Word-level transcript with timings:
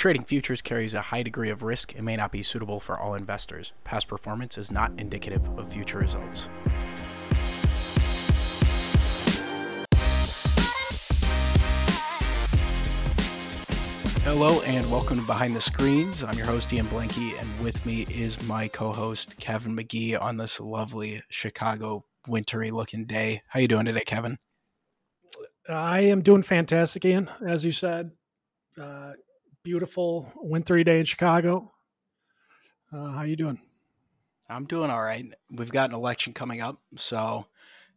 Trading 0.00 0.24
futures 0.24 0.62
carries 0.62 0.94
a 0.94 1.02
high 1.02 1.22
degree 1.22 1.50
of 1.50 1.62
risk 1.62 1.94
and 1.94 2.06
may 2.06 2.16
not 2.16 2.32
be 2.32 2.42
suitable 2.42 2.80
for 2.80 2.98
all 2.98 3.12
investors. 3.12 3.74
Past 3.84 4.08
performance 4.08 4.56
is 4.56 4.70
not 4.70 4.98
indicative 4.98 5.46
of 5.58 5.70
future 5.70 5.98
results. 5.98 6.48
Hello 14.22 14.62
and 14.62 14.90
welcome 14.90 15.18
to 15.18 15.22
Behind 15.26 15.54
the 15.54 15.60
Screens. 15.60 16.24
I'm 16.24 16.32
your 16.32 16.46
host 16.46 16.72
Ian 16.72 16.86
Blanky, 16.86 17.38
and 17.38 17.62
with 17.62 17.84
me 17.84 18.06
is 18.08 18.42
my 18.48 18.68
co-host 18.68 19.36
Kevin 19.38 19.76
McGee 19.76 20.18
on 20.18 20.38
this 20.38 20.58
lovely 20.60 21.22
Chicago 21.28 22.06
wintry 22.26 22.70
looking 22.70 23.04
day. 23.04 23.42
How 23.48 23.60
you 23.60 23.68
doing 23.68 23.84
today, 23.84 24.04
Kevin? 24.06 24.38
I 25.68 26.00
am 26.00 26.22
doing 26.22 26.42
fantastic, 26.42 27.04
Ian. 27.04 27.28
As 27.46 27.66
you 27.66 27.72
said, 27.72 28.12
uh, 28.80 29.12
beautiful 29.62 30.32
wintry 30.36 30.84
day 30.84 30.98
in 30.98 31.04
Chicago. 31.04 31.70
Uh, 32.92 33.12
how 33.12 33.22
you 33.22 33.36
doing? 33.36 33.60
I'm 34.48 34.64
doing 34.64 34.90
all 34.90 35.02
right. 35.02 35.26
We've 35.50 35.70
got 35.70 35.90
an 35.90 35.94
election 35.94 36.32
coming 36.32 36.60
up, 36.60 36.80
so 36.96 37.46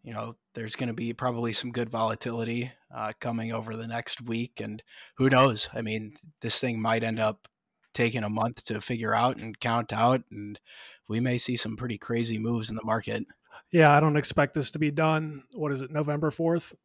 you 0.03 0.13
know 0.13 0.35
there's 0.53 0.75
going 0.75 0.87
to 0.87 0.93
be 0.93 1.13
probably 1.13 1.53
some 1.53 1.71
good 1.71 1.89
volatility 1.89 2.71
uh, 2.93 3.11
coming 3.19 3.53
over 3.53 3.75
the 3.75 3.87
next 3.87 4.21
week, 4.21 4.59
and 4.61 4.83
who 5.17 5.29
knows? 5.29 5.69
I 5.73 5.81
mean, 5.81 6.15
this 6.41 6.59
thing 6.59 6.79
might 6.79 7.03
end 7.03 7.19
up 7.19 7.47
taking 7.93 8.23
a 8.23 8.29
month 8.29 8.65
to 8.65 8.81
figure 8.81 9.15
out 9.15 9.37
and 9.37 9.59
count 9.59 9.93
out, 9.93 10.23
and 10.31 10.59
we 11.07 11.19
may 11.19 11.37
see 11.37 11.55
some 11.55 11.75
pretty 11.75 11.97
crazy 11.97 12.37
moves 12.37 12.69
in 12.69 12.75
the 12.75 12.85
market. 12.85 13.25
Yeah, 13.71 13.95
I 13.95 13.99
don't 13.99 14.17
expect 14.17 14.53
this 14.53 14.71
to 14.71 14.79
be 14.79 14.91
done. 14.91 15.43
What 15.53 15.71
is 15.71 15.81
it, 15.81 15.91
November 15.91 16.29
fourth? 16.29 16.75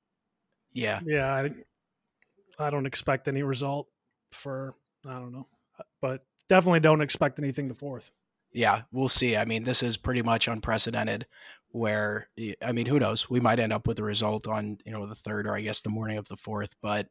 Yeah, 0.72 1.00
yeah. 1.04 1.30
I, 1.30 2.66
I 2.66 2.70
don't 2.70 2.86
expect 2.86 3.28
any 3.28 3.42
result 3.42 3.88
for 4.32 4.74
I 5.06 5.14
don't 5.14 5.32
know, 5.32 5.46
but 6.00 6.24
definitely 6.48 6.80
don't 6.80 7.00
expect 7.00 7.38
anything 7.38 7.68
the 7.68 7.74
fourth. 7.74 8.10
Yeah, 8.52 8.82
we'll 8.92 9.08
see. 9.08 9.36
I 9.36 9.44
mean, 9.44 9.64
this 9.64 9.82
is 9.82 9.96
pretty 9.96 10.22
much 10.22 10.48
unprecedented. 10.48 11.26
Where 11.70 12.28
I 12.62 12.72
mean, 12.72 12.86
who 12.86 12.98
knows? 12.98 13.28
We 13.28 13.40
might 13.40 13.60
end 13.60 13.72
up 13.72 13.86
with 13.86 13.98
a 13.98 14.04
result 14.04 14.48
on 14.48 14.78
you 14.84 14.92
know 14.92 15.06
the 15.06 15.14
third 15.14 15.46
or 15.46 15.54
I 15.54 15.60
guess 15.60 15.80
the 15.82 15.90
morning 15.90 16.16
of 16.16 16.28
the 16.28 16.36
fourth. 16.36 16.74
But 16.80 17.08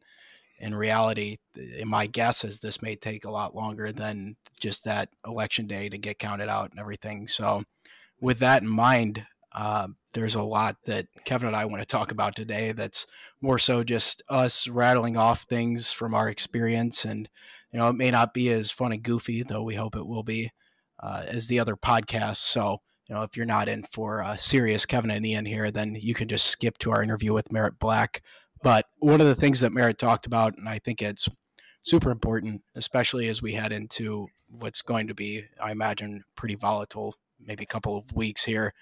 in 0.60 0.74
reality, 0.74 1.38
my 1.86 2.08
guess 2.08 2.44
is 2.44 2.60
this 2.60 2.82
may 2.82 2.96
take 2.96 3.26
a 3.26 3.32
lot 3.32 3.56
longer 3.56 3.92
than 3.92 4.36
just 4.60 4.84
that 4.86 5.10
election 5.26 5.68
day 5.68 5.90
to 5.90 5.98
get 5.98 6.18
counted 6.18 6.50
out 6.50 6.72
and 6.72 6.80
everything. 6.80 7.28
So, 7.28 7.64
with 8.20 8.40
that 8.40 8.64
in 8.64 8.68
mind, 8.68 9.26
uh, 9.58 9.88
there's 10.14 10.36
a 10.36 10.42
lot 10.44 10.78
that 10.86 11.08
Kevin 11.26 11.48
and 11.48 11.58
I 11.58 11.66
want 11.66 11.82
to 11.82 11.86
talk 11.86 12.12
about 12.12 12.36
today 12.36 12.74
that's 12.74 13.08
more 13.42 13.58
so 13.58 13.84
just 13.84 14.22
us 14.30 14.68
rattling 14.68 15.18
off 15.18 15.44
things 15.44 15.92
from 15.92 16.14
our 16.14 16.30
experience. 16.30 17.06
And, 17.06 17.28
you 17.74 17.80
know, 17.80 17.90
it 17.90 17.96
may 17.96 18.12
not 18.12 18.36
be 18.36 18.50
as 18.50 18.70
fun 18.70 18.92
and 18.92 19.02
goofy, 19.02 19.42
though 19.42 19.64
we 19.64 19.74
hope 19.74 19.96
it 19.96 20.06
will 20.06 20.22
be, 20.22 20.52
uh, 21.02 21.24
as 21.28 21.48
the 21.48 21.60
other 21.60 21.76
podcasts. 21.76 22.38
So, 22.38 22.82
you 23.10 23.16
know, 23.16 23.24
if 23.24 23.36
you're 23.36 23.48
not 23.48 23.68
in 23.68 23.84
for 23.84 24.22
uh, 24.22 24.36
serious 24.36 24.86
Kevin 24.86 25.10
and 25.10 25.26
Ian 25.26 25.48
here, 25.48 25.72
then 25.72 25.98
you 26.00 26.14
can 26.14 26.28
just 26.28 26.46
skip 26.46 26.78
to 26.80 26.92
our 26.92 27.02
interview 27.02 27.34
with 27.34 27.52
Merritt 27.52 27.80
Black. 27.80 28.22
But 28.62 28.86
one 29.00 29.22
of 29.22 29.28
the 29.28 29.36
things 29.36 29.62
that 29.62 29.74
Merritt 29.74 29.98
talked 29.98 30.28
about, 30.28 30.56
and 30.56 30.70
I 30.70 30.78
think 30.78 31.02
it's 31.02 31.28
super 31.82 32.12
important, 32.12 32.62
especially 32.76 33.28
as 33.28 33.42
we 33.42 33.54
head 33.54 33.72
into 33.72 34.28
what's 34.50 34.84
going 34.84 35.08
to 35.08 35.16
be, 35.16 35.46
I 35.60 35.72
imagine, 35.72 36.26
pretty 36.36 36.56
volatile, 36.56 37.16
maybe 37.40 37.64
a 37.64 37.68
couple 37.68 37.98
of 37.98 38.14
weeks 38.14 38.44
here, 38.46 38.74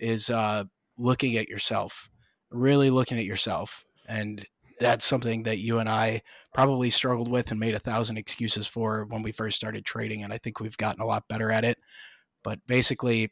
is 0.00 0.30
uh, 0.30 0.64
looking 0.98 1.36
at 1.36 1.48
yourself, 1.48 2.08
really 2.50 2.90
looking 2.90 3.18
at 3.18 3.24
yourself. 3.24 3.84
And 4.08 4.44
that's 4.80 5.04
something 5.04 5.44
that 5.44 5.58
you 5.58 5.78
and 5.78 5.88
I 5.88 6.22
probably 6.54 6.90
struggled 6.90 7.30
with 7.30 7.50
and 7.50 7.60
made 7.60 7.74
a 7.74 7.80
thousand 7.80 8.16
excuses 8.16 8.66
for 8.66 9.04
when 9.04 9.22
we 9.22 9.30
first 9.30 9.56
started 9.56 9.84
trading. 9.84 10.24
And 10.24 10.32
I 10.32 10.38
think 10.38 10.58
we've 10.58 10.76
gotten 10.76 11.02
a 11.02 11.06
lot 11.06 11.28
better 11.28 11.52
at 11.52 11.64
it. 11.64 11.78
But 12.42 12.58
basically, 12.66 13.30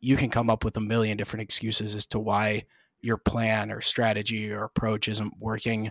you 0.00 0.16
can 0.16 0.28
come 0.28 0.50
up 0.50 0.64
with 0.64 0.76
a 0.76 0.80
million 0.80 1.16
different 1.16 1.42
excuses 1.42 1.94
as 1.94 2.06
to 2.06 2.18
why 2.18 2.64
your 3.00 3.16
plan 3.16 3.70
or 3.70 3.80
strategy 3.80 4.50
or 4.50 4.64
approach 4.64 5.08
isn't 5.08 5.34
working. 5.38 5.90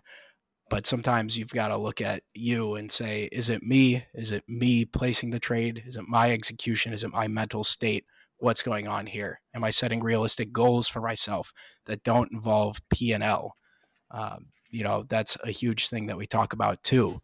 But 0.69 0.85
sometimes 0.85 1.37
you've 1.37 1.53
got 1.53 1.69
to 1.69 1.77
look 1.77 2.01
at 2.01 2.23
you 2.33 2.75
and 2.75 2.91
say, 2.91 3.29
is 3.31 3.49
it 3.49 3.63
me? 3.63 4.03
Is 4.13 4.31
it 4.31 4.43
me 4.47 4.83
placing 4.83 5.29
the 5.29 5.39
trade? 5.39 5.83
Is 5.85 5.95
it 5.95 6.05
my 6.07 6.31
execution? 6.31 6.91
Is 6.91 7.03
it 7.03 7.11
my 7.11 7.27
mental 7.27 7.63
state? 7.63 8.05
What's 8.37 8.63
going 8.63 8.87
on 8.87 9.05
here? 9.05 9.39
Am 9.53 9.63
I 9.63 9.69
setting 9.69 10.03
realistic 10.03 10.51
goals 10.51 10.87
for 10.87 11.01
myself 11.01 11.53
that 11.85 12.03
don't 12.03 12.31
involve 12.31 12.81
P 12.89 13.13
and 13.13 13.23
L? 13.23 13.55
Um, 14.11 14.47
you 14.69 14.83
know, 14.83 15.05
that's 15.07 15.37
a 15.43 15.51
huge 15.51 15.87
thing 15.87 16.07
that 16.07 16.17
we 16.17 16.27
talk 16.27 16.53
about 16.53 16.83
too. 16.83 17.21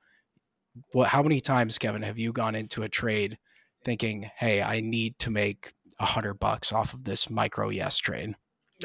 What? 0.93 1.09
How 1.09 1.21
many 1.21 1.41
times, 1.41 1.77
Kevin, 1.77 2.03
have 2.03 2.17
you 2.17 2.31
gone 2.31 2.55
into 2.55 2.83
a 2.83 2.89
trade 2.89 3.37
thinking, 3.83 4.29
"Hey, 4.37 4.61
I 4.61 4.79
need 4.79 5.19
to 5.19 5.29
make 5.29 5.73
a 5.99 6.05
hundred 6.05 6.35
bucks 6.35 6.71
off 6.71 6.93
of 6.93 7.03
this 7.03 7.29
micro 7.29 7.69
ES 7.69 7.97
trade"? 7.97 8.35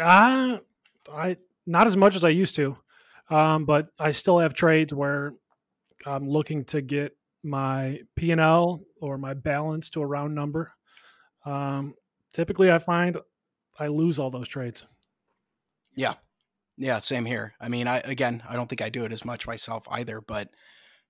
Uh, 0.00 0.58
I 1.12 1.36
not 1.66 1.86
as 1.86 1.96
much 1.96 2.16
as 2.16 2.24
I 2.24 2.30
used 2.30 2.56
to, 2.56 2.76
um, 3.30 3.64
but 3.64 3.88
I 3.98 4.10
still 4.10 4.38
have 4.38 4.52
trades 4.54 4.92
where 4.92 5.34
I'm 6.04 6.28
looking 6.28 6.64
to 6.66 6.80
get 6.80 7.16
my 7.42 8.00
P 8.16 8.32
and 8.32 8.40
L 8.40 8.82
or 9.00 9.16
my 9.16 9.34
balance 9.34 9.90
to 9.90 10.02
a 10.02 10.06
round 10.06 10.34
number. 10.34 10.72
Um, 11.44 11.94
typically 12.36 12.70
I 12.70 12.78
find 12.78 13.16
I 13.78 13.86
lose 13.88 14.18
all 14.18 14.30
those 14.30 14.48
trades. 14.48 14.84
Yeah. 15.94 16.14
Yeah, 16.76 16.98
same 16.98 17.24
here. 17.24 17.54
I 17.58 17.68
mean, 17.70 17.88
I 17.88 18.00
again, 18.04 18.42
I 18.46 18.54
don't 18.54 18.68
think 18.68 18.82
I 18.82 18.90
do 18.90 19.06
it 19.06 19.12
as 19.12 19.24
much 19.24 19.46
myself 19.46 19.86
either, 19.90 20.20
but 20.20 20.50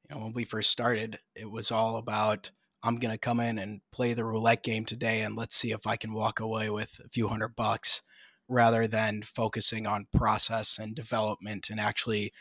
you 0.08 0.14
know, 0.14 0.22
when 0.22 0.32
we 0.32 0.44
first 0.44 0.70
started, 0.70 1.18
it 1.34 1.50
was 1.50 1.72
all 1.72 1.96
about 1.96 2.52
I'm 2.84 2.96
going 2.96 3.10
to 3.10 3.18
come 3.18 3.40
in 3.40 3.58
and 3.58 3.80
play 3.90 4.14
the 4.14 4.24
roulette 4.24 4.62
game 4.62 4.84
today 4.84 5.22
and 5.22 5.34
let's 5.34 5.56
see 5.56 5.72
if 5.72 5.88
I 5.88 5.96
can 5.96 6.14
walk 6.14 6.38
away 6.38 6.70
with 6.70 7.00
a 7.04 7.08
few 7.08 7.26
hundred 7.26 7.56
bucks 7.56 8.02
rather 8.48 8.86
than 8.86 9.22
focusing 9.22 9.88
on 9.88 10.06
process 10.16 10.78
and 10.78 10.94
development 10.94 11.68
and 11.68 11.80
actually 11.80 12.32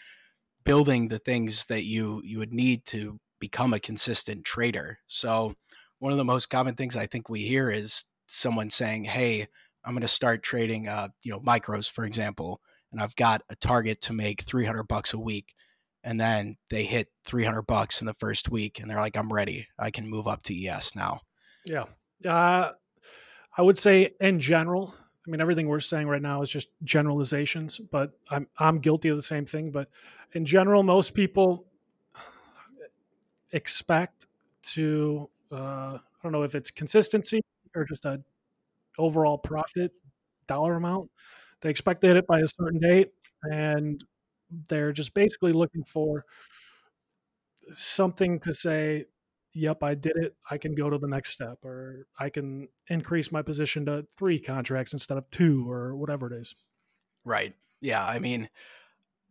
building 0.64 1.08
the 1.08 1.18
things 1.18 1.66
that 1.66 1.86
you 1.86 2.22
you 2.24 2.38
would 2.38 2.54
need 2.54 2.86
to 2.86 3.20
become 3.40 3.74
a 3.74 3.80
consistent 3.80 4.46
trader. 4.46 5.00
So, 5.08 5.56
one 5.98 6.12
of 6.12 6.20
the 6.20 6.24
most 6.24 6.52
common 6.52 6.76
things 6.76 6.96
I 6.96 7.08
think 7.08 7.28
we 7.28 7.42
hear 7.42 7.72
is 7.72 8.06
someone 8.28 8.70
saying, 8.70 9.06
"Hey, 9.06 9.48
I'm 9.84 9.94
going 9.94 10.02
to 10.02 10.08
start 10.08 10.44
trading, 10.44 10.88
uh, 10.88 11.10
you 11.24 11.32
know, 11.32 11.40
micros, 11.40 11.90
for 11.90 12.06
example, 12.06 12.62
and 12.92 13.02
I've 13.02 13.16
got 13.16 13.42
a 13.50 13.56
target 13.56 14.02
to 14.02 14.14
make 14.14 14.42
300 14.42 14.84
bucks 14.84 15.14
a 15.14 15.20
week." 15.20 15.56
And 16.04 16.20
then 16.20 16.58
they 16.70 16.86
hit 16.86 17.10
300 17.26 17.64
bucks 17.64 18.02
in 18.02 18.08
the 18.08 18.14
first 18.14 18.50
week, 18.50 18.80
and 18.80 18.90
they're 18.90 19.00
like, 19.00 19.18
"I'm 19.18 19.34
ready. 19.34 19.68
I 19.80 19.92
can 19.92 20.08
move 20.08 20.28
up 20.28 20.44
to 20.44 20.68
ES 20.68 20.96
now." 20.96 21.22
Yeah, 21.66 21.86
uh, 22.28 22.72
I 23.58 23.62
would 23.62 23.78
say 23.78 24.12
in 24.20 24.40
general. 24.40 24.94
I 25.28 25.32
mean, 25.32 25.42
everything 25.42 25.68
we're 25.68 25.80
saying 25.80 26.08
right 26.08 26.22
now 26.22 26.44
is 26.44 26.52
just 26.52 26.68
generalizations, 26.84 27.80
but 27.80 28.12
I'm 28.30 28.48
I'm 28.60 28.80
guilty 28.80 29.10
of 29.10 29.18
the 29.18 29.24
same 29.24 29.46
thing. 29.46 29.72
But 29.72 29.90
in 30.34 30.46
general, 30.46 30.84
most 30.84 31.16
people 31.16 31.66
expect 33.52 34.28
to 34.62 35.30
uh, 35.52 35.56
I 35.98 36.00
don't 36.22 36.32
know 36.32 36.44
if 36.44 36.54
it's 36.54 36.70
consistency 36.70 37.42
or 37.76 37.86
just 37.86 38.06
a 38.06 38.22
overall 38.98 39.38
profit 39.38 39.92
dollar 40.48 40.76
amount. 40.76 41.10
They 41.62 41.70
expect 41.70 42.02
to 42.02 42.08
hit 42.08 42.18
it 42.18 42.28
by 42.28 42.40
a 42.40 42.48
certain 42.48 42.80
date, 42.80 43.12
and 43.44 44.04
they're 44.70 44.92
just 44.94 45.14
basically 45.14 45.54
looking 45.54 45.84
for 45.84 46.26
something 47.72 48.40
to 48.42 48.54
say, 48.54 49.06
"Yep, 49.54 49.84
I 49.84 49.96
did 49.96 50.18
it. 50.18 50.36
I 50.50 50.58
can 50.58 50.76
go 50.76 50.90
to 50.90 50.98
the 50.98 51.08
next 51.08 51.32
step, 51.32 51.64
or 51.64 52.08
I 52.20 52.30
can 52.30 52.68
increase 52.90 53.32
my 53.32 53.42
position 53.42 53.86
to 53.86 54.04
three 54.18 54.40
contracts 54.40 54.94
instead 54.94 55.18
of 55.18 55.30
two, 55.30 55.70
or 55.70 55.96
whatever 55.96 56.28
it 56.28 56.34
is." 56.42 56.54
Right. 57.24 57.56
Yeah. 57.82 58.06
I 58.06 58.20
mean, 58.20 58.50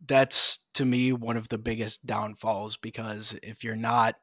that's 0.05 0.59
to 0.75 0.85
me 0.85 1.13
one 1.13 1.37
of 1.37 1.49
the 1.49 1.57
biggest 1.57 2.05
downfalls 2.05 2.77
because 2.77 3.37
if 3.43 3.63
you're 3.63 3.75
not 3.75 4.15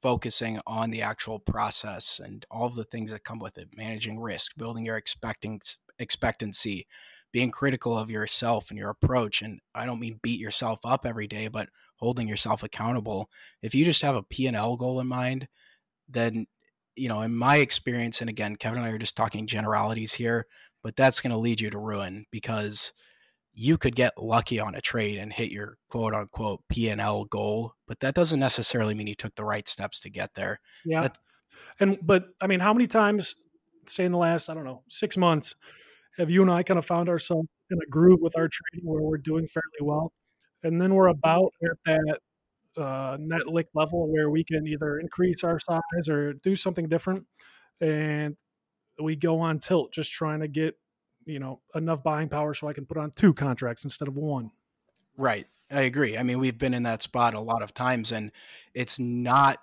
focusing 0.00 0.60
on 0.66 0.90
the 0.90 1.02
actual 1.02 1.38
process 1.38 2.20
and 2.22 2.46
all 2.50 2.66
of 2.66 2.74
the 2.74 2.84
things 2.84 3.12
that 3.12 3.24
come 3.24 3.38
with 3.38 3.58
it 3.58 3.68
managing 3.76 4.18
risk 4.18 4.52
building 4.56 4.84
your 4.84 4.96
expecting 4.96 5.60
expectancy 5.98 6.86
being 7.32 7.50
critical 7.50 7.96
of 7.96 8.10
yourself 8.10 8.70
and 8.70 8.78
your 8.78 8.90
approach 8.90 9.42
and 9.42 9.60
i 9.74 9.84
don't 9.84 10.00
mean 10.00 10.20
beat 10.22 10.40
yourself 10.40 10.80
up 10.84 11.04
every 11.04 11.26
day 11.26 11.48
but 11.48 11.68
holding 12.02 12.26
yourself 12.26 12.64
accountable. 12.64 13.30
If 13.62 13.76
you 13.76 13.84
just 13.84 14.02
have 14.02 14.16
a 14.16 14.24
p&l 14.24 14.76
goal 14.76 15.00
in 15.00 15.06
mind 15.06 15.46
then 16.08 16.46
you 16.96 17.08
know 17.08 17.22
in 17.22 17.34
my 17.34 17.56
experience 17.56 18.20
and 18.20 18.28
again 18.28 18.56
kevin 18.56 18.78
and 18.78 18.86
i 18.86 18.90
are 18.90 18.98
just 18.98 19.16
talking 19.16 19.46
generalities 19.46 20.12
here 20.14 20.46
but 20.82 20.96
that's 20.96 21.20
going 21.20 21.30
to 21.30 21.38
lead 21.38 21.60
you 21.60 21.70
to 21.70 21.78
ruin 21.78 22.24
because 22.30 22.92
you 23.54 23.76
could 23.76 23.94
get 23.94 24.12
lucky 24.16 24.58
on 24.58 24.74
a 24.74 24.80
trade 24.80 25.18
and 25.18 25.32
hit 25.32 25.50
your 25.50 25.76
quote 25.88 26.14
unquote 26.14 26.60
P&L 26.68 27.24
goal, 27.26 27.74
but 27.86 28.00
that 28.00 28.14
doesn't 28.14 28.40
necessarily 28.40 28.94
mean 28.94 29.06
you 29.06 29.14
took 29.14 29.34
the 29.34 29.44
right 29.44 29.68
steps 29.68 30.00
to 30.00 30.10
get 30.10 30.34
there. 30.34 30.60
Yeah. 30.84 31.02
That's, 31.02 31.18
and 31.78 31.98
but 32.02 32.26
I 32.40 32.46
mean, 32.46 32.60
how 32.60 32.72
many 32.72 32.86
times 32.86 33.34
say 33.86 34.04
in 34.04 34.12
the 34.12 34.18
last, 34.18 34.48
I 34.48 34.54
don't 34.54 34.64
know, 34.64 34.82
6 34.88 35.16
months 35.16 35.54
have 36.16 36.30
you 36.30 36.42
and 36.42 36.50
I 36.50 36.62
kind 36.62 36.78
of 36.78 36.86
found 36.86 37.08
ourselves 37.08 37.48
in 37.70 37.78
a 37.82 37.90
groove 37.90 38.20
with 38.20 38.36
our 38.36 38.48
trading 38.48 38.88
where 38.88 39.02
we're 39.02 39.18
doing 39.18 39.46
fairly 39.46 39.80
well 39.80 40.12
and 40.62 40.80
then 40.80 40.94
we're 40.94 41.08
about 41.08 41.52
at 41.62 41.76
that 41.86 42.18
uh, 42.76 43.16
net 43.20 43.42
liq 43.42 43.66
level 43.74 44.10
where 44.10 44.30
we 44.30 44.44
can 44.44 44.66
either 44.66 44.98
increase 44.98 45.44
our 45.44 45.58
size 45.58 46.08
or 46.08 46.34
do 46.34 46.56
something 46.56 46.88
different. 46.88 47.26
And 47.80 48.36
we 49.02 49.16
go 49.16 49.40
on 49.40 49.58
tilt, 49.58 49.92
just 49.92 50.12
trying 50.12 50.40
to 50.40 50.48
get, 50.48 50.76
you 51.24 51.38
know, 51.38 51.60
enough 51.74 52.02
buying 52.02 52.28
power 52.28 52.54
so 52.54 52.68
I 52.68 52.72
can 52.72 52.86
put 52.86 52.96
on 52.96 53.10
two 53.10 53.34
contracts 53.34 53.84
instead 53.84 54.08
of 54.08 54.16
one. 54.16 54.50
Right. 55.16 55.46
I 55.70 55.82
agree. 55.82 56.18
I 56.18 56.22
mean, 56.22 56.38
we've 56.38 56.58
been 56.58 56.74
in 56.74 56.82
that 56.82 57.02
spot 57.02 57.34
a 57.34 57.40
lot 57.40 57.62
of 57.62 57.72
times, 57.72 58.12
and 58.12 58.30
it's 58.74 58.98
not 58.98 59.58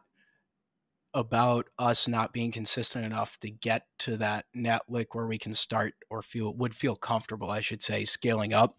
about 1.14 1.68
us 1.78 2.08
not 2.08 2.34
being 2.34 2.52
consistent 2.52 3.06
enough 3.06 3.40
to 3.40 3.50
get 3.50 3.86
to 4.00 4.18
that 4.18 4.46
net 4.54 4.82
liq 4.90 5.08
where 5.14 5.26
we 5.26 5.38
can 5.38 5.54
start 5.54 5.94
or 6.10 6.22
feel 6.22 6.54
would 6.56 6.76
feel 6.76 6.96
comfortable, 6.96 7.50
I 7.50 7.62
should 7.62 7.82
say, 7.82 8.06
scaling 8.06 8.54
up. 8.54 8.78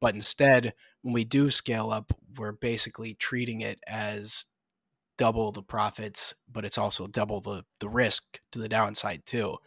But 0.00 0.14
instead, 0.14 0.74
when 1.02 1.12
we 1.14 1.24
do 1.24 1.50
scale 1.50 1.90
up, 1.90 2.12
we're 2.36 2.52
basically 2.52 3.14
treating 3.14 3.60
it 3.60 3.80
as 3.86 4.46
double 5.18 5.52
the 5.52 5.62
profits, 5.62 6.34
but 6.50 6.64
it's 6.64 6.78
also 6.78 7.06
double 7.06 7.40
the 7.40 7.64
the 7.80 7.88
risk 7.88 8.40
to 8.52 8.58
the 8.58 8.68
downside 8.68 9.26
too. 9.26 9.58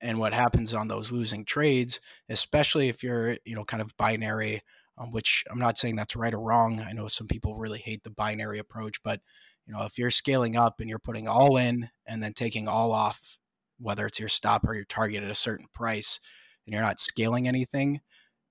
And 0.00 0.18
what 0.18 0.34
happens 0.34 0.74
on 0.74 0.88
those 0.88 1.10
losing 1.10 1.44
trades, 1.44 2.00
especially 2.28 2.88
if 2.88 3.02
you're, 3.02 3.38
you 3.44 3.54
know, 3.54 3.64
kind 3.64 3.80
of 3.80 3.96
binary, 3.96 4.62
um, 4.98 5.10
which 5.10 5.44
I'm 5.50 5.58
not 5.58 5.78
saying 5.78 5.96
that's 5.96 6.16
right 6.16 6.34
or 6.34 6.40
wrong. 6.40 6.80
I 6.80 6.92
know 6.92 7.08
some 7.08 7.26
people 7.26 7.56
really 7.56 7.78
hate 7.78 8.02
the 8.04 8.10
binary 8.10 8.58
approach, 8.58 9.02
but 9.02 9.20
you 9.66 9.74
know, 9.74 9.82
if 9.82 9.98
you're 9.98 10.10
scaling 10.10 10.56
up 10.56 10.80
and 10.80 10.88
you're 10.88 10.98
putting 10.98 11.26
all 11.26 11.56
in 11.56 11.88
and 12.06 12.22
then 12.22 12.32
taking 12.32 12.68
all 12.68 12.92
off, 12.92 13.38
whether 13.78 14.06
it's 14.06 14.20
your 14.20 14.28
stop 14.28 14.66
or 14.66 14.74
your 14.74 14.84
target 14.84 15.22
at 15.22 15.30
a 15.30 15.34
certain 15.34 15.66
price, 15.72 16.20
and 16.64 16.72
you're 16.72 16.82
not 16.82 17.00
scaling 17.00 17.48
anything, 17.48 18.00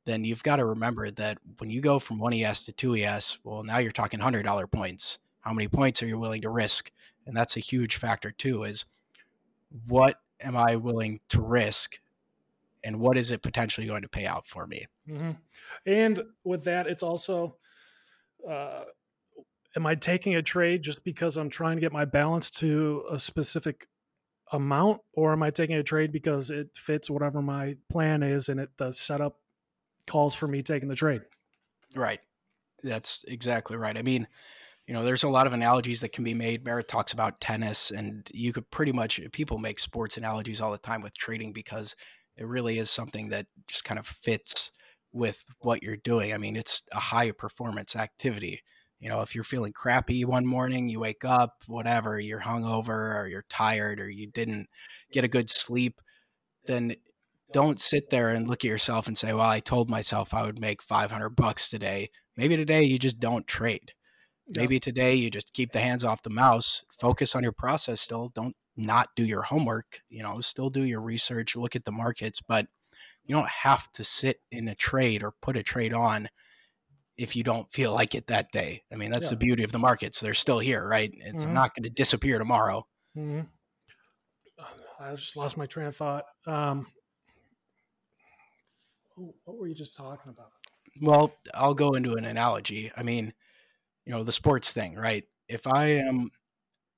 then 0.05 0.23
you've 0.23 0.43
got 0.43 0.57
to 0.57 0.65
remember 0.65 1.09
that 1.11 1.37
when 1.57 1.69
you 1.69 1.81
go 1.81 1.99
from 1.99 2.19
one 2.19 2.33
ES 2.33 2.65
to 2.65 2.73
two 2.73 2.95
ES, 2.95 3.39
well, 3.43 3.63
now 3.63 3.77
you're 3.77 3.91
talking 3.91 4.19
hundred 4.19 4.43
dollar 4.43 4.67
points. 4.67 5.19
How 5.41 5.53
many 5.53 5.67
points 5.67 6.01
are 6.01 6.07
you 6.07 6.17
willing 6.17 6.41
to 6.41 6.49
risk? 6.49 6.91
And 7.25 7.35
that's 7.35 7.57
a 7.57 7.61
huge 7.61 7.97
factor 7.97 8.31
too. 8.31 8.63
Is 8.63 8.85
what 9.87 10.19
am 10.45 10.55
I 10.55 10.75
willing 10.75 11.19
to 11.29 11.41
risk, 11.41 11.99
and 12.83 12.99
what 12.99 13.17
is 13.17 13.31
it 13.31 13.41
potentially 13.41 13.87
going 13.87 14.03
to 14.03 14.07
pay 14.07 14.25
out 14.25 14.47
for 14.47 14.67
me? 14.67 14.85
Mm-hmm. 15.09 15.31
And 15.85 16.23
with 16.43 16.63
that, 16.65 16.87
it's 16.87 17.03
also, 17.03 17.57
uh, 18.47 18.83
am 19.75 19.85
I 19.85 19.95
taking 19.95 20.35
a 20.35 20.41
trade 20.41 20.83
just 20.83 21.03
because 21.03 21.35
I'm 21.35 21.49
trying 21.49 21.77
to 21.77 21.81
get 21.81 21.91
my 21.91 22.05
balance 22.05 22.49
to 22.51 23.03
a 23.11 23.19
specific 23.19 23.87
amount, 24.51 25.01
or 25.13 25.33
am 25.33 25.41
I 25.41 25.49
taking 25.49 25.75
a 25.75 25.83
trade 25.83 26.11
because 26.11 26.51
it 26.51 26.69
fits 26.75 27.09
whatever 27.09 27.41
my 27.41 27.77
plan 27.89 28.21
is 28.21 28.47
and 28.47 28.59
it 28.59 28.69
the 28.77 28.91
setup 28.91 29.39
calls 30.07 30.35
for 30.35 30.47
me 30.47 30.61
taking 30.61 30.87
the 30.87 30.95
trade? 30.95 31.21
Right. 31.95 32.19
That's 32.83 33.25
exactly 33.27 33.77
right. 33.77 33.97
I 33.97 34.03
mean, 34.03 34.27
you 34.87 34.93
know, 34.93 35.03
there's 35.03 35.23
a 35.23 35.29
lot 35.29 35.47
of 35.47 35.53
analogies 35.53 36.01
that 36.01 36.13
can 36.13 36.23
be 36.23 36.33
made. 36.33 36.63
Merritt 36.63 36.87
talks 36.87 37.11
about 37.11 37.41
tennis, 37.41 37.91
and 37.91 38.29
you 38.33 38.53
could 38.53 38.69
pretty 38.69 38.91
much 38.91 39.19
people 39.31 39.57
make 39.57 39.79
sports 39.79 40.17
analogies 40.17 40.61
all 40.61 40.71
the 40.71 40.77
time 40.77 41.01
with 41.01 41.17
trading 41.17 41.53
because 41.53 41.95
it 42.37 42.45
really 42.45 42.77
is 42.77 42.89
something 42.89 43.29
that 43.29 43.47
just 43.67 43.83
kind 43.83 43.99
of 43.99 44.05
fits 44.05 44.71
with 45.11 45.43
what 45.59 45.81
you're 45.81 45.97
doing. 45.97 46.33
I 46.33 46.37
mean, 46.37 46.55
it's 46.55 46.83
a 46.91 46.99
high 46.99 47.31
performance 47.31 47.95
activity. 47.95 48.61
You 48.99 49.09
know, 49.09 49.21
if 49.21 49.33
you're 49.33 49.43
feeling 49.43 49.73
crappy 49.73 50.23
one 50.25 50.45
morning, 50.45 50.89
you 50.89 50.99
wake 50.99 51.25
up, 51.25 51.63
whatever, 51.67 52.19
you're 52.19 52.41
hungover 52.41 53.15
or 53.15 53.27
you're 53.27 53.45
tired 53.49 53.99
or 53.99 54.09
you 54.09 54.27
didn't 54.27 54.67
get 55.11 55.23
a 55.23 55.29
good 55.29 55.49
sleep, 55.49 56.01
then 56.65 56.95
don't 57.53 57.81
sit 57.81 58.09
there 58.09 58.29
and 58.29 58.47
look 58.47 58.65
at 58.65 58.69
yourself 58.69 59.07
and 59.07 59.17
say, 59.17 59.33
"Well, 59.33 59.49
I 59.49 59.59
told 59.61 59.89
myself 59.89 60.33
I 60.33 60.43
would 60.43 60.59
make 60.59 60.81
500 60.81 61.29
bucks 61.31 61.69
today." 61.69 62.09
Maybe 62.37 62.57
today 62.57 62.83
you 62.83 62.99
just 62.99 63.19
don't 63.19 63.47
trade. 63.47 63.93
Maybe 64.47 64.79
today 64.79 65.15
you 65.15 65.31
just 65.31 65.53
keep 65.53 65.71
the 65.71 65.79
hands 65.79 66.03
off 66.03 66.21
the 66.21 66.29
mouse, 66.29 66.85
focus 66.99 67.35
on 67.35 67.43
your 67.43 67.51
process 67.51 68.01
still. 68.01 68.29
Don't 68.33 68.55
not 68.77 69.09
do 69.15 69.23
your 69.23 69.43
homework, 69.43 70.01
you 70.09 70.21
know, 70.21 70.39
still 70.41 70.69
do 70.69 70.83
your 70.83 71.01
research, 71.01 71.55
look 71.55 71.75
at 71.75 71.85
the 71.85 71.91
markets, 71.91 72.41
but 72.45 72.67
you 73.25 73.35
don't 73.35 73.49
have 73.49 73.91
to 73.93 74.03
sit 74.03 74.41
in 74.51 74.67
a 74.67 74.75
trade 74.75 75.23
or 75.23 75.33
put 75.41 75.57
a 75.57 75.63
trade 75.63 75.93
on 75.93 76.29
if 77.17 77.35
you 77.35 77.43
don't 77.43 77.71
feel 77.71 77.93
like 77.93 78.13
it 78.13 78.27
that 78.27 78.51
day. 78.51 78.83
I 78.91 78.97
mean, 78.97 79.09
that's 79.09 79.27
yeah. 79.27 79.31
the 79.31 79.37
beauty 79.37 79.63
of 79.63 79.71
the 79.71 79.79
markets. 79.79 80.19
They're 80.19 80.33
still 80.33 80.59
here, 80.59 80.85
right? 80.87 81.11
It's 81.13 81.45
mm-hmm. 81.45 81.53
not 81.53 81.73
going 81.73 81.83
to 81.83 81.89
disappear 81.89 82.37
tomorrow. 82.37 82.85
Mm-hmm. 83.17 83.41
I 84.99 85.15
just 85.15 85.35
lost 85.35 85.57
my 85.57 85.65
train 85.65 85.87
of 85.87 85.95
thought. 85.95 86.25
Um, 86.45 86.87
what 89.15 89.57
were 89.57 89.67
you 89.67 89.75
just 89.75 89.95
talking 89.95 90.29
about? 90.29 90.51
Well, 91.01 91.33
I'll 91.53 91.73
go 91.73 91.93
into 91.93 92.15
an 92.15 92.25
analogy. 92.25 92.91
I 92.95 93.03
mean, 93.03 93.33
you 94.05 94.13
know, 94.13 94.23
the 94.23 94.31
sports 94.31 94.71
thing, 94.71 94.95
right? 94.95 95.23
If 95.47 95.67
I 95.67 95.85
am 95.85 96.31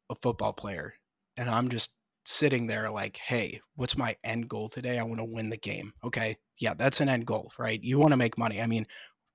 a 0.09 0.15
football 0.15 0.53
player 0.53 0.93
and 1.35 1.49
I'm 1.49 1.69
just 1.69 1.91
sitting 2.25 2.67
there 2.67 2.89
like, 2.89 3.17
hey, 3.17 3.61
what's 3.75 3.97
my 3.97 4.15
end 4.23 4.49
goal 4.49 4.69
today? 4.69 4.99
I 4.99 5.03
want 5.03 5.19
to 5.19 5.25
win 5.25 5.49
the 5.49 5.57
game. 5.57 5.93
Okay. 6.03 6.37
Yeah, 6.59 6.73
that's 6.73 6.99
an 6.99 7.09
end 7.09 7.25
goal, 7.25 7.51
right? 7.57 7.81
You 7.81 7.99
want 7.99 8.11
to 8.11 8.17
make 8.17 8.37
money. 8.37 8.61
I 8.61 8.67
mean, 8.67 8.85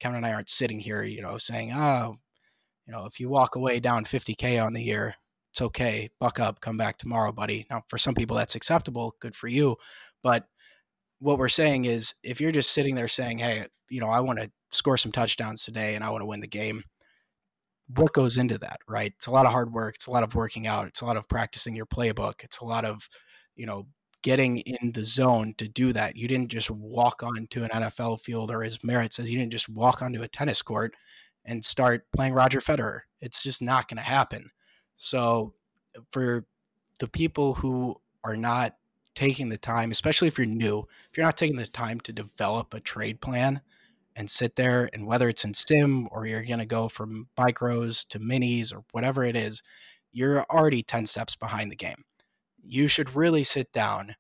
Kevin 0.00 0.16
and 0.16 0.26
I 0.26 0.32
aren't 0.32 0.50
sitting 0.50 0.80
here, 0.80 1.02
you 1.02 1.22
know, 1.22 1.38
saying, 1.38 1.72
oh, 1.72 2.16
you 2.86 2.92
know, 2.92 3.06
if 3.06 3.20
you 3.20 3.28
walk 3.28 3.56
away 3.56 3.80
down 3.80 4.04
50K 4.04 4.62
on 4.62 4.72
the 4.72 4.82
year, 4.82 5.14
it's 5.52 5.62
okay. 5.62 6.10
Buck 6.18 6.40
up, 6.40 6.60
come 6.60 6.76
back 6.76 6.98
tomorrow, 6.98 7.30
buddy. 7.32 7.66
Now, 7.70 7.84
for 7.88 7.98
some 7.98 8.14
people, 8.14 8.36
that's 8.36 8.54
acceptable. 8.54 9.14
Good 9.20 9.36
for 9.36 9.48
you. 9.48 9.76
But 10.22 10.46
what 11.20 11.38
we're 11.38 11.48
saying 11.48 11.84
is 11.84 12.14
if 12.22 12.40
you're 12.40 12.52
just 12.52 12.72
sitting 12.72 12.94
there 12.94 13.08
saying, 13.08 13.38
hey, 13.38 13.66
you 13.88 14.00
know, 14.00 14.08
I 14.08 14.20
want 14.20 14.38
to 14.40 14.50
score 14.70 14.96
some 14.96 15.12
touchdowns 15.12 15.64
today 15.64 15.94
and 15.94 16.02
I 16.02 16.10
want 16.10 16.22
to 16.22 16.26
win 16.26 16.40
the 16.40 16.48
game, 16.48 16.84
what 17.88 18.12
goes 18.12 18.38
into 18.38 18.58
that, 18.58 18.81
right? 18.88 19.12
It's 19.14 19.26
a 19.26 19.31
lot 19.31 19.46
of 19.46 19.52
hard 19.52 19.73
work. 19.73 19.96
It's 19.96 20.06
a 20.06 20.11
lot 20.11 20.23
of 20.23 20.34
working 20.34 20.67
out. 20.67 20.87
It's 20.87 21.00
a 21.00 21.05
lot 21.05 21.17
of 21.17 21.29
practicing 21.29 21.76
your 21.76 21.87
playbook. 21.87 22.43
It's 22.43 22.58
a 22.58 22.64
lot 22.64 22.84
of, 22.84 23.08
you 23.56 23.67
know, 23.67 23.87
getting 24.23 24.58
in 24.58 24.93
the 24.93 25.05
zone 25.05 25.55
to 25.58 25.69
do 25.69 25.93
that. 25.93 26.17
You 26.17 26.29
didn't 26.29 26.49
just 26.49 26.70
walk 26.70 27.23
onto 27.23 27.64
an 27.64 27.70
NFL 27.70 28.20
field, 28.20 28.50
or 28.50 28.62
as 28.62 28.82
Merritt 28.84 29.12
says, 29.12 29.31
you 29.31 29.38
didn't 29.38 29.52
just 29.52 29.69
walk 29.69 30.00
onto 30.00 30.23
a 30.23 30.29
tennis 30.29 30.62
court 30.62 30.94
and 31.44 31.64
start 31.64 32.06
playing 32.14 32.32
Roger 32.32 32.61
Federer. 32.61 33.00
It's 33.20 33.43
just 33.43 33.61
not 33.61 33.88
going 33.88 33.99
to 33.99 34.02
happen. 34.02 34.50
So, 34.96 35.55
for 36.11 36.46
the 37.00 37.08
people 37.08 37.55
who 37.55 38.00
are 38.25 38.37
not 38.37 38.76
taking 39.14 39.49
the 39.49 39.58
time, 39.58 39.90
especially 39.90 40.28
if 40.28 40.38
you're 40.38 40.46
new, 40.46 40.87
if 41.11 41.17
you're 41.17 41.26
not 41.26 41.37
taking 41.37 41.56
the 41.56 41.67
time 41.67 42.00
to 42.00 42.12
develop 42.12 42.73
a 42.73 42.81
trade 42.81 43.20
plan, 43.20 43.61
and 44.17 44.31
sit 44.31 44.56
there 44.56 44.88
and 44.93 45.06
whether 45.06 45.29
it's 45.29 45.44
in 45.44 45.55
sim 45.55 46.09
or 46.11 46.26
you're 46.26 46.44
going 46.44 46.59
to 46.59 46.67
go 46.67 46.88
from 46.88 47.29
micros 47.38 48.06
to 48.09 48.19
minis 48.19 48.75
or 48.75 48.85
whatever 48.93 49.25
it 49.25 49.37
is 49.37 49.62
you're 50.12 50.44
already 50.44 50.82
10 50.82 51.06
steps 51.06 51.35
behind 51.35 51.73
the 51.73 51.76
game. 51.76 52.05
You 52.62 52.87
should 52.87 53.16
really 53.16 53.45
sit 53.45 53.73
down 53.73 54.14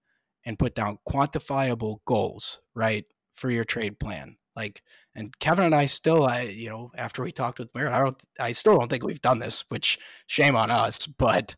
and 0.44 0.58
put 0.58 0.74
down 0.74 0.98
quantifiable 1.08 1.98
goals 2.06 2.60
right 2.74 3.04
for 3.34 3.50
your 3.50 3.64
trade 3.64 4.00
plan. 4.00 4.36
Like 4.56 4.82
and 5.14 5.38
kevin 5.38 5.64
and 5.64 5.74
i 5.74 5.86
still 5.86 6.26
i 6.26 6.42
you 6.42 6.68
know 6.68 6.90
after 6.94 7.22
we 7.22 7.32
talked 7.32 7.58
with 7.58 7.74
Merritt, 7.74 7.94
i 7.94 7.98
don't 7.98 8.22
i 8.38 8.52
still 8.52 8.78
don't 8.78 8.90
think 8.90 9.02
we've 9.02 9.20
done 9.22 9.38
this 9.38 9.64
which 9.68 9.98
shame 10.26 10.56
on 10.56 10.70
us 10.70 11.06
but 11.06 11.54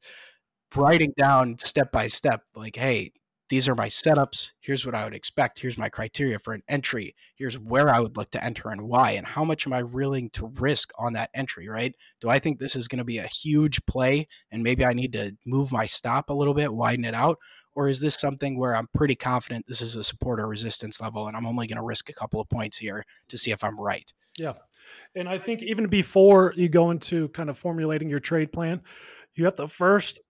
writing 0.76 1.12
down 1.16 1.56
step 1.58 1.90
by 1.90 2.06
step 2.06 2.42
like 2.54 2.76
hey 2.76 3.10
these 3.48 3.68
are 3.68 3.74
my 3.74 3.88
setups. 3.88 4.52
Here's 4.60 4.86
what 4.86 4.94
I 4.94 5.04
would 5.04 5.14
expect. 5.14 5.58
Here's 5.58 5.76
my 5.76 5.88
criteria 5.88 6.38
for 6.38 6.54
an 6.54 6.62
entry. 6.68 7.14
Here's 7.36 7.58
where 7.58 7.88
I 7.88 8.00
would 8.00 8.16
look 8.16 8.30
to 8.30 8.42
enter 8.42 8.70
and 8.70 8.82
why, 8.82 9.12
and 9.12 9.26
how 9.26 9.44
much 9.44 9.66
am 9.66 9.72
I 9.72 9.82
willing 9.82 10.30
to 10.30 10.52
risk 10.58 10.92
on 10.98 11.12
that 11.12 11.30
entry, 11.34 11.68
right? 11.68 11.94
Do 12.20 12.30
I 12.30 12.38
think 12.38 12.58
this 12.58 12.74
is 12.74 12.88
going 12.88 12.98
to 12.98 13.04
be 13.04 13.18
a 13.18 13.26
huge 13.26 13.84
play 13.86 14.26
and 14.50 14.62
maybe 14.62 14.84
I 14.84 14.92
need 14.92 15.12
to 15.12 15.36
move 15.44 15.72
my 15.72 15.84
stop 15.84 16.30
a 16.30 16.34
little 16.34 16.54
bit, 16.54 16.72
widen 16.72 17.04
it 17.04 17.14
out? 17.14 17.38
Or 17.74 17.88
is 17.88 18.00
this 18.00 18.14
something 18.14 18.58
where 18.58 18.74
I'm 18.76 18.88
pretty 18.94 19.16
confident 19.16 19.66
this 19.66 19.82
is 19.82 19.96
a 19.96 20.04
support 20.04 20.40
or 20.40 20.46
resistance 20.46 21.00
level 21.00 21.26
and 21.26 21.36
I'm 21.36 21.46
only 21.46 21.66
going 21.66 21.76
to 21.76 21.84
risk 21.84 22.08
a 22.08 22.14
couple 22.14 22.40
of 22.40 22.48
points 22.48 22.78
here 22.78 23.04
to 23.28 23.36
see 23.36 23.50
if 23.50 23.64
I'm 23.64 23.78
right? 23.78 24.10
Yeah. 24.38 24.54
And 25.14 25.28
I 25.28 25.38
think 25.38 25.62
even 25.62 25.88
before 25.88 26.54
you 26.56 26.68
go 26.68 26.90
into 26.90 27.28
kind 27.28 27.50
of 27.50 27.58
formulating 27.58 28.08
your 28.08 28.20
trade 28.20 28.52
plan, 28.52 28.82
you 29.34 29.44
have 29.44 29.56
to 29.56 29.66
first 29.66 30.20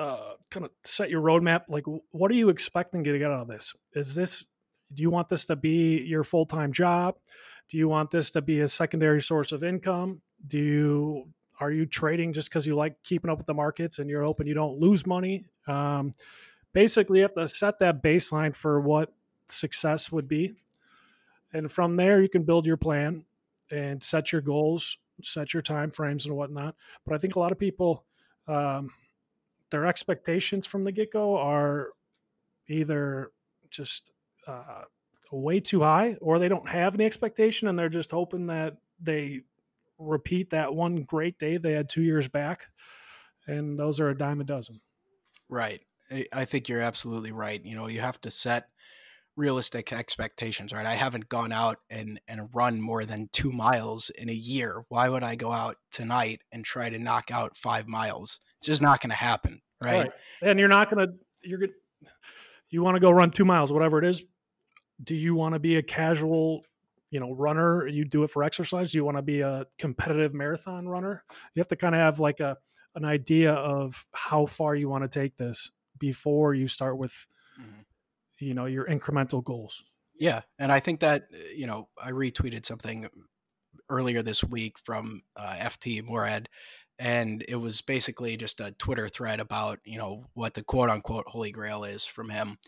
uh, 0.00 0.34
kind 0.50 0.64
of 0.64 0.72
set 0.82 1.10
your 1.10 1.20
roadmap. 1.20 1.64
Like, 1.68 1.84
what 2.10 2.30
are 2.30 2.34
you 2.34 2.48
expecting 2.48 3.04
to 3.04 3.18
get 3.18 3.30
out 3.30 3.42
of 3.42 3.48
this? 3.48 3.74
Is 3.92 4.14
this, 4.14 4.46
do 4.94 5.02
you 5.02 5.10
want 5.10 5.28
this 5.28 5.44
to 5.46 5.56
be 5.56 5.98
your 5.98 6.24
full 6.24 6.46
time 6.46 6.72
job? 6.72 7.16
Do 7.68 7.76
you 7.76 7.86
want 7.86 8.10
this 8.10 8.30
to 8.32 8.42
be 8.42 8.60
a 8.60 8.68
secondary 8.68 9.20
source 9.20 9.52
of 9.52 9.62
income? 9.62 10.22
Do 10.46 10.58
you, 10.58 11.28
are 11.60 11.70
you 11.70 11.84
trading 11.84 12.32
just 12.32 12.48
because 12.48 12.66
you 12.66 12.74
like 12.74 13.02
keeping 13.04 13.30
up 13.30 13.36
with 13.36 13.46
the 13.46 13.54
markets 13.54 13.98
and 13.98 14.08
you're 14.08 14.24
hoping 14.24 14.46
you 14.46 14.54
don't 14.54 14.80
lose 14.80 15.06
money? 15.06 15.44
Um, 15.68 16.12
basically, 16.72 17.18
you 17.18 17.24
have 17.24 17.34
to 17.34 17.46
set 17.46 17.78
that 17.80 18.02
baseline 18.02 18.56
for 18.56 18.80
what 18.80 19.12
success 19.48 20.10
would 20.10 20.26
be. 20.26 20.54
And 21.52 21.70
from 21.70 21.96
there, 21.96 22.22
you 22.22 22.28
can 22.28 22.44
build 22.44 22.66
your 22.66 22.78
plan 22.78 23.26
and 23.70 24.02
set 24.02 24.32
your 24.32 24.40
goals, 24.40 24.96
set 25.22 25.52
your 25.52 25.62
time 25.62 25.90
frames 25.90 26.24
and 26.24 26.34
whatnot. 26.34 26.74
But 27.04 27.14
I 27.14 27.18
think 27.18 27.36
a 27.36 27.38
lot 27.38 27.52
of 27.52 27.58
people, 27.58 28.04
um, 28.48 28.90
their 29.70 29.86
expectations 29.86 30.66
from 30.66 30.84
the 30.84 30.92
get 30.92 31.12
go 31.12 31.36
are 31.36 31.88
either 32.68 33.30
just 33.70 34.10
uh, 34.46 34.82
way 35.32 35.60
too 35.60 35.80
high 35.80 36.16
or 36.20 36.38
they 36.38 36.48
don't 36.48 36.68
have 36.68 36.94
any 36.94 37.04
expectation 37.04 37.68
and 37.68 37.78
they're 37.78 37.88
just 37.88 38.10
hoping 38.10 38.46
that 38.46 38.76
they 39.00 39.42
repeat 40.00 40.50
that 40.50 40.74
one 40.74 41.02
great 41.02 41.38
day 41.38 41.56
they 41.58 41.72
had 41.72 41.88
two 41.88 42.02
years 42.02 42.26
back, 42.26 42.68
and 43.46 43.78
those 43.78 44.00
are 44.00 44.08
a 44.08 44.16
dime 44.16 44.40
a 44.40 44.44
dozen. 44.44 44.80
Right. 45.48 45.80
I 46.32 46.44
think 46.44 46.68
you're 46.68 46.80
absolutely 46.80 47.30
right. 47.30 47.64
You 47.64 47.76
know, 47.76 47.86
you 47.86 48.00
have 48.00 48.20
to 48.22 48.30
set 48.30 48.68
realistic 49.36 49.92
expectations, 49.92 50.72
right? 50.72 50.86
I 50.86 50.94
haven't 50.94 51.28
gone 51.28 51.52
out 51.52 51.78
and, 51.88 52.20
and 52.26 52.48
run 52.52 52.80
more 52.80 53.04
than 53.04 53.28
two 53.32 53.52
miles 53.52 54.10
in 54.10 54.28
a 54.28 54.34
year. 54.34 54.84
Why 54.88 55.08
would 55.08 55.22
I 55.22 55.36
go 55.36 55.52
out 55.52 55.76
tonight 55.92 56.40
and 56.50 56.64
try 56.64 56.88
to 56.88 56.98
knock 56.98 57.30
out 57.30 57.56
five 57.56 57.86
miles? 57.86 58.40
It's 58.60 58.66
just 58.66 58.82
not 58.82 59.00
going 59.00 59.10
to 59.10 59.16
happen, 59.16 59.60
right? 59.82 60.02
right? 60.02 60.12
And 60.42 60.58
you're 60.58 60.68
not 60.68 60.90
going 60.90 61.06
to, 61.06 61.14
you're 61.42 61.58
going 61.58 61.72
you 62.70 62.82
want 62.82 62.94
to 62.94 63.00
go 63.00 63.10
run 63.10 63.30
two 63.30 63.44
miles, 63.44 63.72
whatever 63.72 63.98
it 63.98 64.04
is. 64.04 64.24
Do 65.02 65.14
you 65.14 65.34
want 65.34 65.54
to 65.54 65.58
be 65.58 65.76
a 65.76 65.82
casual, 65.82 66.64
you 67.10 67.18
know, 67.18 67.32
runner? 67.32 67.86
You 67.86 68.04
do 68.04 68.22
it 68.22 68.30
for 68.30 68.44
exercise. 68.44 68.92
Do 68.92 68.98
you 68.98 69.04
want 69.04 69.16
to 69.16 69.22
be 69.22 69.40
a 69.40 69.66
competitive 69.78 70.34
marathon 70.34 70.88
runner? 70.88 71.24
You 71.54 71.60
have 71.60 71.68
to 71.68 71.76
kind 71.76 71.94
of 71.94 72.00
have 72.00 72.20
like 72.20 72.38
a, 72.38 72.56
an 72.94 73.04
idea 73.04 73.52
of 73.52 74.06
how 74.12 74.46
far 74.46 74.74
you 74.74 74.88
want 74.88 75.02
to 75.02 75.08
take 75.08 75.36
this 75.36 75.70
before 75.98 76.54
you 76.54 76.66
start 76.66 76.98
with 76.98 77.26
mm-hmm. 77.60 77.82
you 78.38 78.54
know 78.54 78.66
your 78.66 78.86
incremental 78.86 79.44
goals 79.44 79.84
yeah 80.18 80.40
and 80.58 80.72
i 80.72 80.80
think 80.80 81.00
that 81.00 81.26
you 81.54 81.66
know 81.66 81.88
i 82.02 82.10
retweeted 82.10 82.64
something 82.64 83.08
earlier 83.88 84.22
this 84.22 84.42
week 84.42 84.78
from 84.78 85.22
uh, 85.36 85.54
ft 85.60 86.02
morad 86.02 86.48
and 87.00 87.44
it 87.48 87.56
was 87.56 87.80
basically 87.80 88.36
just 88.36 88.60
a 88.60 88.72
twitter 88.72 89.08
thread 89.08 89.40
about 89.40 89.80
you 89.84 89.98
know 89.98 90.26
what 90.34 90.54
the 90.54 90.62
quote 90.62 90.90
unquote 90.90 91.24
holy 91.26 91.50
grail 91.50 91.82
is 91.82 92.04
from 92.04 92.28
him 92.28 92.58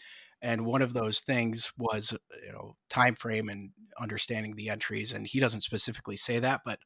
and 0.41 0.67
one 0.67 0.83
of 0.83 0.95
those 0.95 1.21
things 1.21 1.73
was 1.79 2.13
uh, 2.13 2.17
you 2.45 2.53
know 2.53 2.75
time 2.91 3.15
frame 3.15 3.49
and 3.49 3.71
understanding 4.01 4.57
the 4.57 4.69
entries 4.69 5.13
and 5.13 5.27
he 5.27 5.39
doesn't 5.39 5.63
specifically 5.63 6.17
say 6.17 6.39
that 6.39 6.63
but 6.65 6.79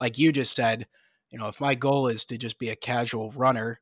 like 0.00 0.18
you 0.18 0.32
just 0.32 0.56
said 0.56 0.86
you 1.30 1.38
know 1.38 1.46
if 1.46 1.60
my 1.60 1.74
goal 1.74 2.08
is 2.08 2.24
to 2.24 2.36
just 2.36 2.58
be 2.58 2.70
a 2.70 2.76
casual 2.76 3.30
runner 3.36 3.80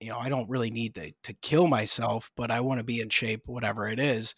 you 0.00 0.10
know, 0.10 0.18
I 0.18 0.28
don't 0.28 0.48
really 0.48 0.70
need 0.70 0.94
to 0.94 1.12
to 1.24 1.32
kill 1.42 1.66
myself, 1.66 2.30
but 2.36 2.50
I 2.50 2.60
want 2.60 2.78
to 2.78 2.84
be 2.84 3.00
in 3.00 3.08
shape, 3.08 3.42
whatever 3.46 3.88
it 3.88 3.98
is. 3.98 4.34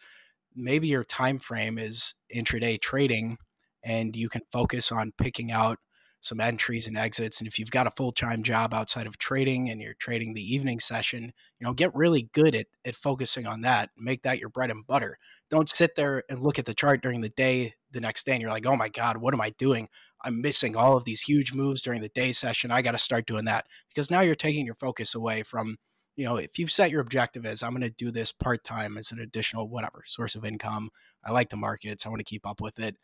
Maybe 0.55 0.89
your 0.89 1.05
time 1.05 1.39
frame 1.39 1.79
is 1.79 2.15
intraday 2.35 2.81
trading, 2.81 3.39
and 3.85 4.17
you 4.17 4.29
can 4.29 4.43
focus 4.53 4.91
on 4.91 5.13
picking 5.19 5.53
out 5.53 5.79
some 6.21 6.41
entries 6.41 6.87
and 6.87 6.97
exits. 6.97 7.41
And 7.41 7.49
if 7.49 7.59
you've 7.59 7.71
got 7.71 7.87
a 7.87 7.91
full 7.91 8.13
time 8.13 8.43
job 8.43 8.75
outside 8.75 9.07
of 9.07 9.19
trading 9.19 9.71
and 9.71 9.81
you're 9.81 9.95
trading 9.95 10.35
the 10.35 10.55
evening 10.55 10.79
session, 10.79 11.33
you 11.59 11.67
know, 11.67 11.73
get 11.73 11.95
really 11.95 12.29
good 12.33 12.55
at, 12.55 12.67
at 12.85 12.95
focusing 12.95 13.47
on 13.47 13.63
that. 13.63 13.91
Make 13.97 14.23
that 14.23 14.39
your 14.39 14.51
bread 14.51 14.71
and 14.71 14.87
butter. 14.87 15.19
Don't 15.49 15.69
sit 15.69 15.95
there 15.97 16.23
and 16.29 16.41
look 16.41 16.59
at 16.59 16.67
the 16.67 16.75
chart 16.75 17.03
during 17.03 17.23
the 17.23 17.31
day 17.31 17.75
the 17.91 18.01
next 18.01 18.25
day 18.25 18.33
and 18.33 18.43
you're 18.43 18.51
like, 18.51 18.67
oh 18.67 18.77
my 18.77 18.89
God, 18.89 19.17
what 19.17 19.35
am 19.35 19.41
I 19.41 19.51
doing? 19.51 19.89
I'm 20.23 20.43
missing 20.43 20.77
all 20.77 20.97
of 20.97 21.05
these 21.05 21.23
huge 21.23 21.55
moves 21.55 21.81
during 21.81 22.03
the 22.03 22.11
day 22.11 22.33
session. 22.33 22.71
I 22.71 22.83
got 22.83 22.93
to 22.93 22.99
start 22.99 23.27
doing 23.27 23.47
that 23.47 23.67
because 23.89 24.11
now 24.11 24.21
you're 24.21 24.35
taking 24.35 24.67
your 24.67 24.75
focus 24.75 25.15
away 25.15 25.43
from, 25.43 25.79
you 26.17 26.27
know, 26.27 26.37
if 26.37 26.59
you've 26.59 26.71
set 26.71 26.91
your 26.91 27.01
objective 27.01 27.47
as 27.47 27.63
I'm 27.63 27.71
going 27.71 27.81
to 27.81 27.91
do 27.91 28.11
this 28.11 28.31
part 28.31 28.63
time 28.63 28.99
as 28.99 29.11
an 29.11 29.19
additional 29.19 29.69
whatever 29.69 30.03
source 30.07 30.35
of 30.35 30.45
income. 30.45 30.91
I 31.25 31.33
like 31.33 31.49
the 31.49 31.57
markets. 31.57 32.05
I 32.05 32.11
want 32.11 32.21
to 32.21 32.25
keep 32.25 32.47
up 32.47 32.61
with 32.61 32.79
it. 32.79 32.97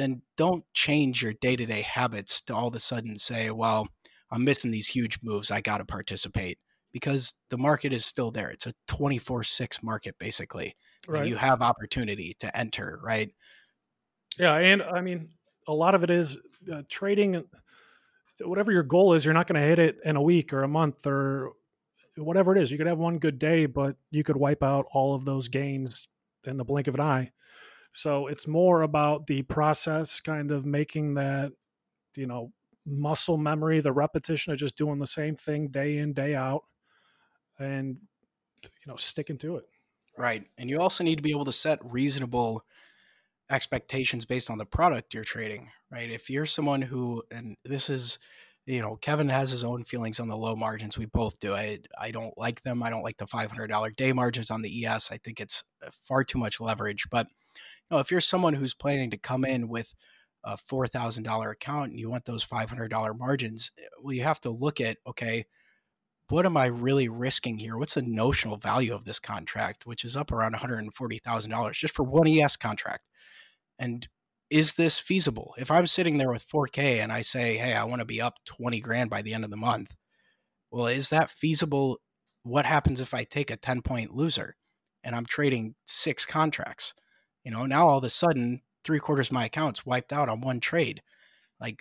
Then 0.00 0.22
don't 0.38 0.64
change 0.72 1.22
your 1.22 1.34
day 1.34 1.56
to 1.56 1.66
day 1.66 1.82
habits 1.82 2.40
to 2.42 2.54
all 2.54 2.68
of 2.68 2.74
a 2.74 2.80
sudden 2.80 3.18
say, 3.18 3.50
well, 3.50 3.86
I'm 4.30 4.44
missing 4.44 4.70
these 4.70 4.88
huge 4.88 5.18
moves. 5.22 5.50
I 5.50 5.60
got 5.60 5.78
to 5.78 5.84
participate 5.84 6.58
because 6.90 7.34
the 7.50 7.58
market 7.58 7.92
is 7.92 8.06
still 8.06 8.30
there. 8.30 8.48
It's 8.48 8.66
a 8.66 8.72
24 8.86 9.44
6 9.44 9.82
market 9.82 10.18
basically. 10.18 10.74
Right. 11.06 11.20
And 11.20 11.28
you 11.28 11.36
have 11.36 11.60
opportunity 11.60 12.34
to 12.38 12.56
enter, 12.56 12.98
right? 13.02 13.30
Yeah. 14.38 14.54
And 14.54 14.82
I 14.82 15.02
mean, 15.02 15.28
a 15.68 15.74
lot 15.74 15.94
of 15.94 16.02
it 16.02 16.10
is 16.10 16.38
uh, 16.72 16.82
trading 16.88 17.44
whatever 18.42 18.72
your 18.72 18.82
goal 18.82 19.12
is 19.12 19.22
you're 19.22 19.34
not 19.34 19.46
going 19.46 19.60
to 19.60 19.66
hit 19.66 19.78
it 19.78 19.98
in 20.02 20.16
a 20.16 20.22
week 20.22 20.54
or 20.54 20.62
a 20.62 20.68
month 20.68 21.06
or 21.06 21.50
whatever 22.16 22.56
it 22.56 22.62
is 22.62 22.72
you 22.72 22.78
could 22.78 22.86
have 22.86 22.96
one 22.96 23.18
good 23.18 23.38
day 23.38 23.66
but 23.66 23.96
you 24.10 24.24
could 24.24 24.36
wipe 24.36 24.62
out 24.62 24.86
all 24.92 25.14
of 25.14 25.26
those 25.26 25.48
gains 25.48 26.08
in 26.46 26.56
the 26.56 26.64
blink 26.64 26.86
of 26.86 26.94
an 26.94 27.02
eye 27.02 27.30
so 27.92 28.26
it's 28.26 28.46
more 28.46 28.82
about 28.82 29.26
the 29.26 29.42
process 29.42 30.20
kind 30.20 30.50
of 30.50 30.66
making 30.66 31.14
that 31.14 31.52
you 32.16 32.26
know 32.26 32.52
muscle 32.86 33.36
memory 33.36 33.80
the 33.80 33.92
repetition 33.92 34.52
of 34.52 34.58
just 34.58 34.76
doing 34.76 34.98
the 34.98 35.06
same 35.06 35.36
thing 35.36 35.68
day 35.68 35.98
in 35.98 36.12
day 36.12 36.34
out 36.34 36.62
and 37.58 37.98
you 38.62 38.86
know 38.86 38.96
sticking 38.96 39.38
to 39.38 39.56
it 39.56 39.64
right 40.18 40.44
and 40.58 40.70
you 40.70 40.80
also 40.80 41.04
need 41.04 41.16
to 41.16 41.22
be 41.22 41.30
able 41.30 41.44
to 41.44 41.52
set 41.52 41.78
reasonable 41.84 42.64
expectations 43.50 44.24
based 44.24 44.50
on 44.50 44.58
the 44.58 44.64
product 44.64 45.12
you're 45.12 45.24
trading, 45.24 45.70
right? 45.90 46.10
If 46.10 46.30
you're 46.30 46.46
someone 46.46 46.80
who, 46.80 47.22
and 47.30 47.56
this 47.64 47.90
is, 47.90 48.18
you 48.66 48.80
know, 48.80 48.96
Kevin 48.96 49.28
has 49.28 49.50
his 49.50 49.64
own 49.64 49.84
feelings 49.84 50.20
on 50.20 50.28
the 50.28 50.36
low 50.36 50.54
margins. 50.54 50.96
We 50.96 51.06
both 51.06 51.40
do. 51.40 51.54
I 51.54 51.80
I 51.98 52.12
don't 52.12 52.36
like 52.38 52.62
them. 52.62 52.82
I 52.82 52.90
don't 52.90 53.02
like 53.02 53.16
the 53.16 53.26
$500 53.26 53.96
day 53.96 54.12
margins 54.12 54.50
on 54.50 54.62
the 54.62 54.86
ES. 54.86 55.10
I 55.10 55.18
think 55.18 55.40
it's 55.40 55.64
uh, 55.84 55.90
far 56.06 56.22
too 56.22 56.38
much 56.38 56.60
leverage. 56.60 57.06
But 57.10 57.26
know, 57.90 57.98
if 57.98 58.10
you're 58.10 58.20
someone 58.20 58.54
who's 58.54 58.74
planning 58.74 59.10
to 59.10 59.18
come 59.18 59.44
in 59.44 59.68
with 59.68 59.94
a 60.44 60.56
four 60.56 60.86
thousand 60.86 61.24
dollar 61.24 61.50
account 61.50 61.90
and 61.90 62.00
you 62.00 62.10
want 62.10 62.24
those 62.24 62.42
five 62.42 62.68
hundred 62.68 62.88
dollar 62.88 63.14
margins, 63.14 63.72
eh, 63.78 63.82
well, 64.02 64.14
you 64.14 64.22
have 64.22 64.40
to 64.40 64.50
look 64.50 64.80
at 64.80 64.98
okay, 65.06 65.46
what 66.28 66.46
am 66.46 66.56
I 66.56 66.66
really 66.66 67.08
risking 67.08 67.58
here? 67.58 67.76
What's 67.76 67.94
the 67.94 68.02
notional 68.02 68.56
value 68.56 68.94
of 68.94 69.04
this 69.04 69.18
contract, 69.18 69.86
which 69.86 70.04
is 70.04 70.16
up 70.16 70.32
around 70.32 70.52
one 70.52 70.60
hundred 70.60 70.78
and 70.78 70.94
forty 70.94 71.18
thousand 71.18 71.50
dollars 71.50 71.78
just 71.78 71.94
for 71.94 72.04
one 72.04 72.28
ES 72.28 72.56
contract? 72.56 73.04
And 73.78 74.08
is 74.50 74.74
this 74.74 74.98
feasible? 74.98 75.54
If 75.58 75.70
I'm 75.70 75.86
sitting 75.86 76.18
there 76.18 76.30
with 76.30 76.46
4K 76.48 77.00
and 77.00 77.12
I 77.12 77.22
say, 77.22 77.56
hey, 77.56 77.74
I 77.74 77.84
want 77.84 78.00
to 78.00 78.06
be 78.06 78.20
up 78.20 78.38
20 78.46 78.80
grand 78.80 79.08
by 79.08 79.22
the 79.22 79.32
end 79.32 79.44
of 79.44 79.50
the 79.50 79.56
month, 79.56 79.94
well, 80.70 80.86
is 80.86 81.08
that 81.10 81.30
feasible? 81.30 81.98
What 82.42 82.66
happens 82.66 83.00
if 83.00 83.14
I 83.14 83.24
take 83.24 83.50
a 83.50 83.56
10 83.56 83.82
point 83.82 84.14
loser 84.14 84.56
and 85.04 85.14
I'm 85.14 85.24
trading 85.24 85.76
six 85.86 86.26
contracts? 86.26 86.94
You 87.44 87.50
know, 87.50 87.66
now 87.66 87.88
all 87.88 87.98
of 87.98 88.04
a 88.04 88.10
sudden, 88.10 88.60
three 88.84 88.98
quarters 88.98 89.28
of 89.28 89.32
my 89.32 89.46
account's 89.46 89.86
wiped 89.86 90.12
out 90.12 90.28
on 90.28 90.40
one 90.40 90.60
trade. 90.60 91.02
Like 91.60 91.80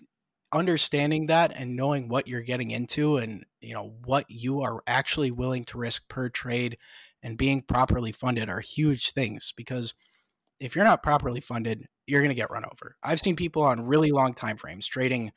understanding 0.51 1.27
that 1.27 1.51
and 1.55 1.75
knowing 1.75 2.09
what 2.09 2.27
you're 2.27 2.41
getting 2.41 2.71
into 2.71 3.17
and, 3.17 3.45
you 3.61 3.73
know, 3.73 3.93
what 4.05 4.25
you 4.29 4.61
are 4.61 4.81
actually 4.87 5.31
willing 5.31 5.63
to 5.65 5.77
risk 5.77 6.07
per 6.07 6.29
trade 6.29 6.77
and 7.21 7.37
being 7.37 7.61
properly 7.61 8.11
funded 8.11 8.49
are 8.49 8.59
huge 8.59 9.11
things 9.11 9.53
because– 9.55 9.93
if 10.59 10.75
you're 10.75 10.85
not 10.85 11.03
properly 11.03 11.41
funded, 11.41 11.87
you're 12.07 12.21
going 12.21 12.29
to 12.29 12.35
get 12.35 12.51
run 12.51 12.65
over. 12.65 12.95
I've 13.03 13.19
seen 13.19 13.35
people 13.35 13.63
on 13.63 13.85
really 13.85 14.11
long 14.11 14.33
time 14.33 14.57
frames 14.57 14.87
trading 14.87 15.31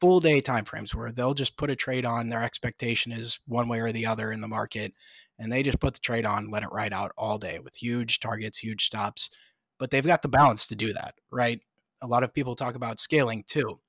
full 0.00 0.20
day 0.20 0.40
time 0.40 0.64
frames 0.64 0.94
where 0.94 1.12
they'll 1.12 1.34
just 1.34 1.56
put 1.56 1.70
a 1.70 1.76
trade 1.76 2.04
on. 2.04 2.28
Their 2.28 2.42
expectation 2.42 3.12
is 3.12 3.40
one 3.46 3.68
way 3.68 3.80
or 3.80 3.92
the 3.92 4.06
other 4.06 4.32
in 4.32 4.40
the 4.40 4.48
market, 4.48 4.92
and 5.40 5.50
they 5.50 5.62
just 5.62 5.80
put 5.80 5.94
the 5.94 6.00
trade 6.00 6.26
on, 6.26 6.50
let 6.50 6.62
it 6.62 6.68
ride 6.70 6.92
out 6.92 7.12
all 7.16 7.38
day 7.38 7.58
with 7.58 7.74
huge 7.74 8.20
targets, 8.20 8.58
huge 8.58 8.84
stops. 8.84 9.30
But 9.78 9.90
they've 9.90 10.06
got 10.06 10.20
the 10.20 10.28
balance 10.28 10.66
to 10.66 10.76
do 10.76 10.92
that, 10.92 11.14
right? 11.32 11.60
A 12.02 12.06
lot 12.06 12.22
of 12.22 12.34
people 12.34 12.54
talk 12.54 12.74
about 12.74 13.00
scaling 13.00 13.44
too. 13.48 13.80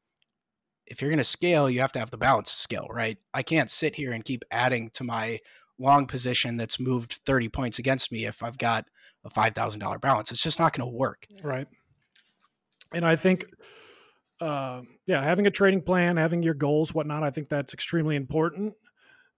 If 0.88 1.02
you're 1.02 1.10
going 1.10 1.18
to 1.18 1.24
scale, 1.26 1.70
you 1.70 1.82
have 1.82 1.92
to 1.92 2.00
have 2.00 2.10
the 2.10 2.18
balance 2.18 2.50
to 2.50 2.56
scale, 2.56 2.88
right? 2.90 3.18
I 3.34 3.44
can't 3.44 3.70
sit 3.70 3.96
here 3.96 4.14
and 4.14 4.24
keep 4.24 4.44
adding 4.50 4.90
to 4.94 5.04
my 5.04 5.40
long 5.78 6.08
position 6.08 6.56
that's 6.56 6.80
moved 6.80 7.20
30 7.26 7.50
points 7.50 7.80
against 7.80 8.12
me 8.12 8.26
if 8.26 8.42
I've 8.42 8.58
got 8.58 8.86
a 9.26 9.30
five 9.30 9.54
thousand 9.54 9.82
dollar 9.82 10.00
balance. 10.00 10.32
It's 10.32 10.42
just 10.42 10.60
not 10.60 10.74
going 10.74 10.90
to 10.90 10.98
work. 10.98 11.28
Right. 11.44 11.68
And 12.94 13.06
I 13.06 13.16
think, 13.18 13.46
uh, 14.40 14.82
yeah, 15.06 15.22
having 15.22 15.48
a 15.48 15.52
trading 15.52 15.82
plan, 15.82 16.18
having 16.18 16.44
your 16.44 16.54
goals, 16.54 16.94
whatnot, 16.94 17.24
I 17.24 17.30
think 17.30 17.50
that's 17.50 17.74
extremely 17.74 18.16
important. 18.16 18.74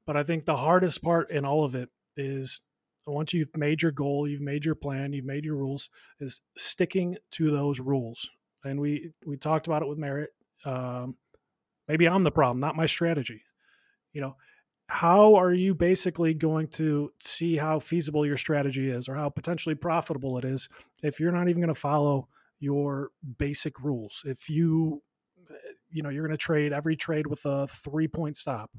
But 0.05 0.17
I 0.17 0.23
think 0.23 0.45
the 0.45 0.57
hardest 0.57 1.01
part 1.01 1.31
in 1.31 1.45
all 1.45 1.63
of 1.63 1.75
it 1.75 1.89
is 2.17 2.61
once 3.05 3.33
you've 3.33 3.55
made 3.55 3.81
your 3.81 3.91
goal, 3.91 4.27
you've 4.27 4.41
made 4.41 4.65
your 4.65 4.75
plan, 4.75 5.13
you've 5.13 5.25
made 5.25 5.43
your 5.43 5.55
rules, 5.55 5.89
is 6.19 6.41
sticking 6.57 7.17
to 7.31 7.51
those 7.51 7.79
rules. 7.79 8.29
And 8.63 8.79
we 8.79 9.11
we 9.25 9.37
talked 9.37 9.67
about 9.67 9.81
it 9.81 9.87
with 9.87 9.97
Merritt. 9.97 10.29
Um, 10.65 11.17
maybe 11.87 12.07
I'm 12.07 12.23
the 12.23 12.31
problem, 12.31 12.59
not 12.59 12.77
my 12.77 12.85
strategy. 12.85 13.41
You 14.13 14.21
know, 14.21 14.35
how 14.87 15.35
are 15.35 15.53
you 15.53 15.73
basically 15.73 16.33
going 16.33 16.67
to 16.67 17.11
see 17.19 17.57
how 17.57 17.79
feasible 17.79 18.25
your 18.25 18.37
strategy 18.37 18.89
is 18.89 19.07
or 19.07 19.15
how 19.15 19.29
potentially 19.29 19.75
profitable 19.75 20.37
it 20.37 20.45
is 20.45 20.69
if 21.01 21.19
you're 21.19 21.31
not 21.31 21.47
even 21.47 21.61
going 21.61 21.73
to 21.73 21.79
follow 21.79 22.27
your 22.59 23.09
basic 23.37 23.81
rules 23.81 24.21
if 24.25 24.49
you 24.49 25.01
you 25.89 26.03
know 26.03 26.09
you're 26.09 26.25
going 26.25 26.37
to 26.37 26.37
trade 26.37 26.71
every 26.71 26.95
trade 26.95 27.27
with 27.27 27.45
a 27.45 27.67
three 27.67 28.07
point 28.07 28.37
stop 28.37 28.69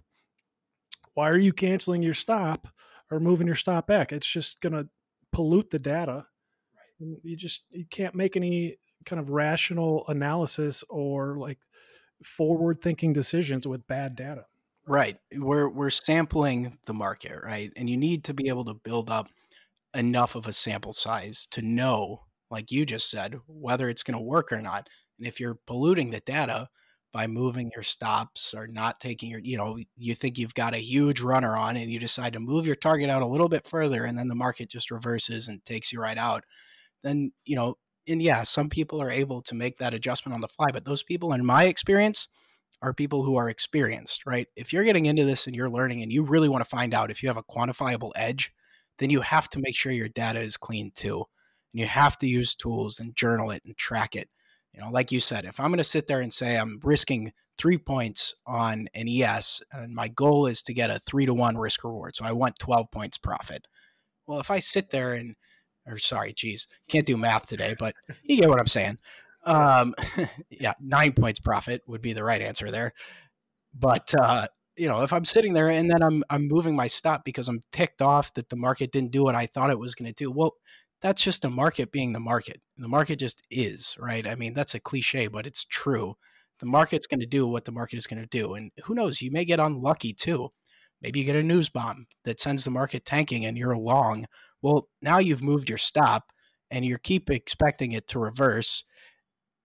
why 1.14 1.28
are 1.28 1.38
you 1.38 1.52
canceling 1.52 2.02
your 2.02 2.14
stop 2.14 2.68
or 3.10 3.20
moving 3.20 3.46
your 3.46 3.56
stop 3.56 3.86
back 3.86 4.12
it's 4.12 4.30
just 4.30 4.60
going 4.60 4.72
to 4.72 4.88
pollute 5.32 5.70
the 5.70 5.78
data 5.78 6.26
you 7.22 7.36
just 7.36 7.64
you 7.70 7.84
can't 7.90 8.14
make 8.14 8.36
any 8.36 8.76
kind 9.04 9.20
of 9.20 9.30
rational 9.30 10.04
analysis 10.08 10.84
or 10.88 11.36
like 11.38 11.58
forward 12.22 12.80
thinking 12.80 13.12
decisions 13.12 13.66
with 13.66 13.86
bad 13.86 14.14
data 14.14 14.44
Right. 14.86 15.16
We're 15.34 15.68
we're 15.68 15.90
sampling 15.90 16.78
the 16.84 16.92
market, 16.92 17.40
right? 17.42 17.72
And 17.76 17.88
you 17.88 17.96
need 17.96 18.24
to 18.24 18.34
be 18.34 18.48
able 18.48 18.66
to 18.66 18.74
build 18.74 19.10
up 19.10 19.28
enough 19.94 20.34
of 20.34 20.46
a 20.46 20.52
sample 20.52 20.92
size 20.92 21.46
to 21.52 21.62
know, 21.62 22.24
like 22.50 22.70
you 22.70 22.84
just 22.84 23.10
said, 23.10 23.40
whether 23.46 23.88
it's 23.88 24.02
going 24.02 24.18
to 24.18 24.22
work 24.22 24.52
or 24.52 24.60
not. 24.60 24.88
And 25.18 25.26
if 25.26 25.40
you're 25.40 25.58
polluting 25.66 26.10
the 26.10 26.20
data 26.20 26.68
by 27.14 27.28
moving 27.28 27.70
your 27.72 27.84
stops 27.84 28.52
or 28.54 28.66
not 28.66 28.98
taking 28.98 29.30
your, 29.30 29.38
you 29.38 29.56
know, 29.56 29.78
you 29.96 30.16
think 30.16 30.36
you've 30.36 30.52
got 30.52 30.74
a 30.74 30.78
huge 30.78 31.20
runner 31.20 31.56
on 31.56 31.76
and 31.76 31.88
you 31.88 32.00
decide 32.00 32.32
to 32.32 32.40
move 32.40 32.66
your 32.66 32.74
target 32.74 33.08
out 33.08 33.22
a 33.22 33.26
little 33.26 33.48
bit 33.48 33.68
further 33.68 34.04
and 34.04 34.18
then 34.18 34.26
the 34.26 34.34
market 34.34 34.68
just 34.68 34.90
reverses 34.90 35.46
and 35.46 35.64
takes 35.64 35.92
you 35.92 36.00
right 36.00 36.18
out, 36.18 36.42
then, 37.04 37.30
you 37.44 37.54
know, 37.54 37.76
and 38.08 38.20
yeah, 38.20 38.42
some 38.42 38.68
people 38.68 39.00
are 39.00 39.12
able 39.12 39.40
to 39.42 39.54
make 39.54 39.78
that 39.78 39.94
adjustment 39.94 40.34
on 40.34 40.40
the 40.40 40.48
fly, 40.48 40.66
but 40.72 40.84
those 40.84 41.04
people, 41.04 41.32
in 41.32 41.46
my 41.46 41.66
experience, 41.66 42.26
are 42.82 42.92
people 42.92 43.22
who 43.22 43.36
are 43.36 43.48
experienced, 43.48 44.26
right? 44.26 44.48
If 44.56 44.72
you're 44.72 44.84
getting 44.84 45.06
into 45.06 45.24
this 45.24 45.46
and 45.46 45.54
you're 45.54 45.70
learning 45.70 46.02
and 46.02 46.12
you 46.12 46.24
really 46.24 46.48
want 46.48 46.64
to 46.64 46.68
find 46.68 46.92
out 46.92 47.12
if 47.12 47.22
you 47.22 47.28
have 47.28 47.38
a 47.38 47.44
quantifiable 47.44 48.10
edge, 48.16 48.52
then 48.98 49.10
you 49.10 49.20
have 49.20 49.48
to 49.50 49.60
make 49.60 49.76
sure 49.76 49.92
your 49.92 50.08
data 50.08 50.40
is 50.40 50.56
clean 50.56 50.90
too. 50.92 51.24
And 51.72 51.80
you 51.80 51.86
have 51.86 52.18
to 52.18 52.26
use 52.26 52.56
tools 52.56 52.98
and 52.98 53.14
journal 53.14 53.52
it 53.52 53.62
and 53.64 53.76
track 53.76 54.16
it. 54.16 54.28
You 54.74 54.82
know, 54.82 54.90
like 54.90 55.12
you 55.12 55.20
said, 55.20 55.44
if 55.44 55.60
I'm 55.60 55.68
going 55.68 55.78
to 55.78 55.84
sit 55.84 56.06
there 56.06 56.20
and 56.20 56.32
say 56.32 56.56
I'm 56.56 56.80
risking 56.82 57.32
three 57.56 57.78
points 57.78 58.34
on 58.46 58.88
an 58.94 59.08
ES 59.08 59.62
and 59.70 59.94
my 59.94 60.08
goal 60.08 60.46
is 60.46 60.62
to 60.62 60.74
get 60.74 60.90
a 60.90 60.98
three 60.98 61.26
to 61.26 61.34
one 61.34 61.56
risk 61.56 61.84
reward, 61.84 62.16
so 62.16 62.24
I 62.24 62.32
want 62.32 62.58
12 62.58 62.90
points 62.90 63.16
profit. 63.16 63.66
Well, 64.26 64.40
if 64.40 64.50
I 64.50 64.58
sit 64.58 64.90
there 64.90 65.14
and 65.14 65.36
or 65.86 65.98
sorry, 65.98 66.32
geez, 66.32 66.66
can't 66.88 67.06
do 67.06 67.16
math 67.16 67.46
today, 67.46 67.74
but 67.78 67.94
you 68.22 68.38
get 68.38 68.48
what 68.48 68.60
I'm 68.60 68.66
saying. 68.66 68.98
Um, 69.44 69.94
yeah, 70.50 70.74
nine 70.80 71.12
points 71.12 71.40
profit 71.40 71.82
would 71.86 72.00
be 72.00 72.12
the 72.12 72.24
right 72.24 72.40
answer 72.40 72.70
there. 72.70 72.92
But 73.78 74.14
uh, 74.18 74.48
you 74.76 74.88
know, 74.88 75.02
if 75.02 75.12
I'm 75.12 75.24
sitting 75.24 75.52
there 75.52 75.70
and 75.70 75.90
then 75.90 76.02
I'm 76.02 76.24
I'm 76.30 76.48
moving 76.48 76.74
my 76.74 76.86
stop 76.86 77.24
because 77.24 77.48
I'm 77.48 77.62
ticked 77.72 78.02
off 78.02 78.34
that 78.34 78.48
the 78.48 78.56
market 78.56 78.92
didn't 78.92 79.12
do 79.12 79.24
what 79.24 79.34
I 79.34 79.46
thought 79.46 79.70
it 79.70 79.78
was 79.78 79.94
going 79.94 80.12
to 80.12 80.24
do, 80.24 80.30
well, 80.30 80.54
that's 81.04 81.22
just 81.22 81.42
the 81.42 81.50
market 81.50 81.92
being 81.92 82.12
the 82.12 82.18
market. 82.18 82.60
The 82.76 82.88
market 82.88 83.20
just 83.20 83.42
is, 83.50 83.94
right? 84.00 84.26
I 84.26 84.34
mean, 84.34 84.54
that's 84.54 84.74
a 84.74 84.80
cliche, 84.80 85.28
but 85.28 85.46
it's 85.46 85.64
true. 85.64 86.16
The 86.58 86.66
market's 86.66 87.06
going 87.06 87.20
to 87.20 87.26
do 87.26 87.46
what 87.46 87.64
the 87.64 87.72
market 87.72 87.96
is 87.96 88.08
going 88.08 88.22
to 88.22 88.26
do, 88.26 88.54
and 88.54 88.72
who 88.84 88.94
knows? 88.94 89.22
You 89.22 89.30
may 89.30 89.44
get 89.44 89.60
unlucky 89.60 90.12
too. 90.12 90.48
Maybe 91.00 91.20
you 91.20 91.24
get 91.24 91.36
a 91.36 91.42
news 91.42 91.68
bomb 91.68 92.06
that 92.24 92.40
sends 92.40 92.64
the 92.64 92.70
market 92.72 93.04
tanking, 93.04 93.44
and 93.44 93.56
you're 93.56 93.76
long 93.76 94.26
well, 94.64 94.88
now 95.02 95.18
you've 95.18 95.42
moved 95.42 95.68
your 95.68 95.76
stop 95.76 96.32
and 96.70 96.86
you 96.86 96.96
keep 96.96 97.28
expecting 97.28 97.92
it 97.92 98.08
to 98.08 98.18
reverse 98.18 98.84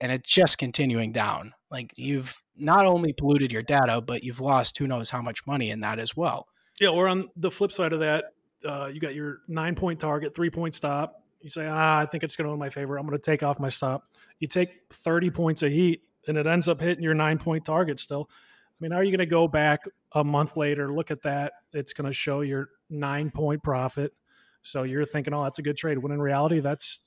and 0.01 0.11
it's 0.11 0.29
just 0.29 0.57
continuing 0.57 1.13
down. 1.13 1.53
Like 1.71 1.93
you've 1.95 2.43
not 2.57 2.85
only 2.85 3.13
polluted 3.13 3.49
your 3.49 3.63
data, 3.63 4.01
but 4.01 4.25
you've 4.25 4.41
lost 4.41 4.77
who 4.77 4.87
knows 4.87 5.09
how 5.09 5.21
much 5.21 5.47
money 5.47 5.69
in 5.69 5.79
that 5.79 5.99
as 5.99 6.17
well. 6.17 6.47
Yeah, 6.81 6.89
or 6.89 7.07
on 7.07 7.29
the 7.37 7.49
flip 7.49 7.71
side 7.71 7.93
of 7.93 8.01
that, 8.01 8.25
uh, 8.65 8.89
you 8.93 8.99
got 8.99 9.15
your 9.15 9.39
nine 9.47 9.73
point 9.73 10.01
target, 10.01 10.35
three 10.35 10.49
point 10.49 10.75
stop. 10.75 11.23
You 11.41 11.49
say, 11.49 11.67
ah, 11.67 11.99
I 11.99 12.05
think 12.05 12.23
it's 12.23 12.35
going 12.35 12.45
to 12.45 12.51
win 12.51 12.59
my 12.59 12.69
favor. 12.69 12.97
I'm 12.97 13.05
going 13.05 13.17
to 13.17 13.23
take 13.23 13.43
off 13.43 13.59
my 13.59 13.69
stop. 13.69 14.03
You 14.39 14.47
take 14.47 14.81
30 14.91 15.29
points 15.29 15.63
of 15.63 15.71
heat 15.71 16.01
and 16.27 16.37
it 16.37 16.45
ends 16.45 16.67
up 16.67 16.79
hitting 16.79 17.03
your 17.03 17.13
nine 17.13 17.37
point 17.37 17.65
target 17.65 17.99
still. 17.99 18.29
I 18.29 18.77
mean, 18.79 18.93
are 18.93 19.03
you 19.03 19.11
going 19.11 19.19
to 19.19 19.25
go 19.25 19.47
back 19.47 19.81
a 20.13 20.23
month 20.23 20.57
later, 20.57 20.93
look 20.93 21.11
at 21.11 21.21
that? 21.23 21.53
It's 21.73 21.93
going 21.93 22.07
to 22.07 22.13
show 22.13 22.41
your 22.41 22.69
nine 22.89 23.31
point 23.31 23.63
profit 23.63 24.13
so 24.61 24.83
you're 24.83 25.05
thinking, 25.05 25.33
oh, 25.33 25.43
that's 25.43 25.59
a 25.59 25.63
good 25.63 25.77
trade. 25.77 25.97
When 25.97 26.11
in 26.11 26.21
reality, 26.21 26.59
that's 26.59 27.01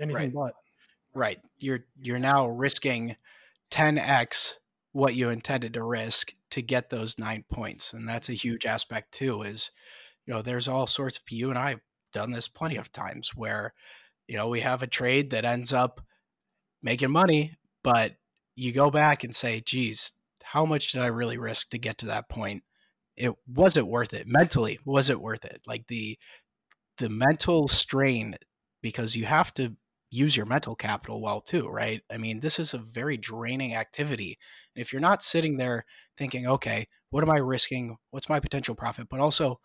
anything 0.00 0.34
right. 0.34 0.52
but. 0.52 0.54
Right. 1.14 1.38
You're 1.58 1.84
you're 2.00 2.18
now 2.18 2.46
risking 2.48 3.16
10x 3.70 4.54
what 4.92 5.14
you 5.14 5.30
intended 5.30 5.74
to 5.74 5.82
risk 5.82 6.34
to 6.50 6.62
get 6.62 6.90
those 6.90 7.18
nine 7.18 7.44
points, 7.50 7.92
and 7.92 8.08
that's 8.08 8.28
a 8.28 8.34
huge 8.34 8.66
aspect 8.66 9.12
too. 9.12 9.42
Is 9.42 9.70
you 10.26 10.34
know, 10.34 10.42
there's 10.42 10.68
all 10.68 10.86
sorts 10.86 11.18
of 11.18 11.30
you 11.30 11.50
and 11.50 11.58
I've 11.58 11.80
done 12.14 12.30
this 12.30 12.48
plenty 12.48 12.76
of 12.76 12.90
times 12.92 13.32
where 13.34 13.74
you 14.28 14.38
know 14.38 14.48
we 14.48 14.60
have 14.60 14.82
a 14.82 14.86
trade 14.86 15.30
that 15.30 15.44
ends 15.44 15.72
up 15.72 16.00
making 16.82 17.10
money, 17.10 17.56
but 17.82 18.14
you 18.56 18.72
go 18.72 18.90
back 18.90 19.24
and 19.24 19.34
say, 19.34 19.60
geez, 19.60 20.12
how 20.42 20.64
much 20.64 20.92
did 20.92 21.02
I 21.02 21.06
really 21.06 21.38
risk 21.38 21.70
to 21.70 21.78
get 21.78 21.98
to 21.98 22.06
that 22.06 22.28
point? 22.28 22.62
It 23.16 23.32
was 23.46 23.76
it 23.76 23.86
worth 23.86 24.14
it 24.14 24.26
mentally? 24.26 24.78
Was 24.84 25.10
it 25.10 25.20
worth 25.20 25.44
it? 25.44 25.62
Like 25.66 25.86
the 25.88 26.18
the 26.98 27.08
mental 27.08 27.68
strain 27.68 28.36
because 28.82 29.16
you 29.16 29.24
have 29.24 29.52
to 29.54 29.76
use 30.10 30.36
your 30.36 30.46
mental 30.46 30.76
capital 30.76 31.20
well 31.20 31.40
too, 31.40 31.66
right? 31.68 32.02
I 32.12 32.18
mean, 32.18 32.38
this 32.38 32.60
is 32.60 32.72
a 32.72 32.78
very 32.78 33.16
draining 33.16 33.74
activity. 33.74 34.38
If 34.76 34.92
you're 34.92 35.00
not 35.00 35.24
sitting 35.24 35.56
there 35.56 35.84
thinking, 36.16 36.46
okay, 36.46 36.86
what 37.10 37.24
am 37.24 37.30
I 37.30 37.38
risking? 37.38 37.96
What's 38.10 38.28
my 38.28 38.38
potential 38.38 38.76
profit? 38.76 39.08
But 39.08 39.18
also, 39.18 39.58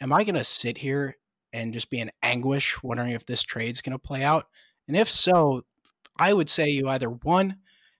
am 0.00 0.12
I 0.12 0.24
going 0.24 0.36
to 0.36 0.44
sit 0.44 0.78
here 0.78 1.16
and 1.52 1.72
just 1.72 1.90
be 1.90 2.00
in 2.00 2.10
anguish 2.22 2.82
wondering 2.82 3.12
if 3.12 3.26
this 3.26 3.42
trade's 3.42 3.80
going 3.80 3.92
to 3.92 3.98
play 3.98 4.24
out? 4.24 4.46
And 4.88 4.96
if 4.96 5.08
so, 5.08 5.64
I 6.18 6.32
would 6.32 6.48
say 6.48 6.68
you 6.68 6.88
either 6.88 7.08
one, 7.08 7.56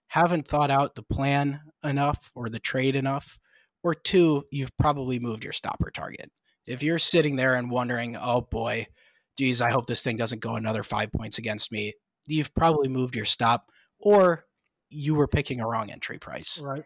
haven't 0.08 0.46
thought 0.46 0.70
out 0.70 0.94
the 0.94 1.02
plan 1.02 1.60
enough 1.82 2.30
or 2.34 2.48
the 2.48 2.58
trade 2.58 2.96
enough, 2.96 3.38
or 3.82 3.94
two, 3.94 4.44
you've 4.50 4.76
probably 4.76 5.18
moved 5.18 5.42
your 5.42 5.52
stopper 5.52 5.90
target 5.90 6.30
if 6.66 6.82
you're 6.82 6.98
sitting 6.98 7.36
there 7.36 7.54
and 7.54 7.70
wondering, 7.70 8.16
oh 8.16 8.42
boy, 8.42 8.86
geez, 9.36 9.62
I 9.62 9.70
hope 9.70 9.86
this 9.86 10.02
thing 10.02 10.16
doesn't 10.16 10.40
go 10.40 10.56
another 10.56 10.82
five 10.82 11.12
points 11.12 11.38
against 11.38 11.72
me, 11.72 11.94
you've 12.26 12.54
probably 12.54 12.88
moved 12.88 13.16
your 13.16 13.24
stop 13.24 13.70
or 13.98 14.44
you 14.88 15.14
were 15.14 15.28
picking 15.28 15.60
a 15.60 15.66
wrong 15.66 15.90
entry 15.90 16.18
price. 16.18 16.60
Right. 16.60 16.84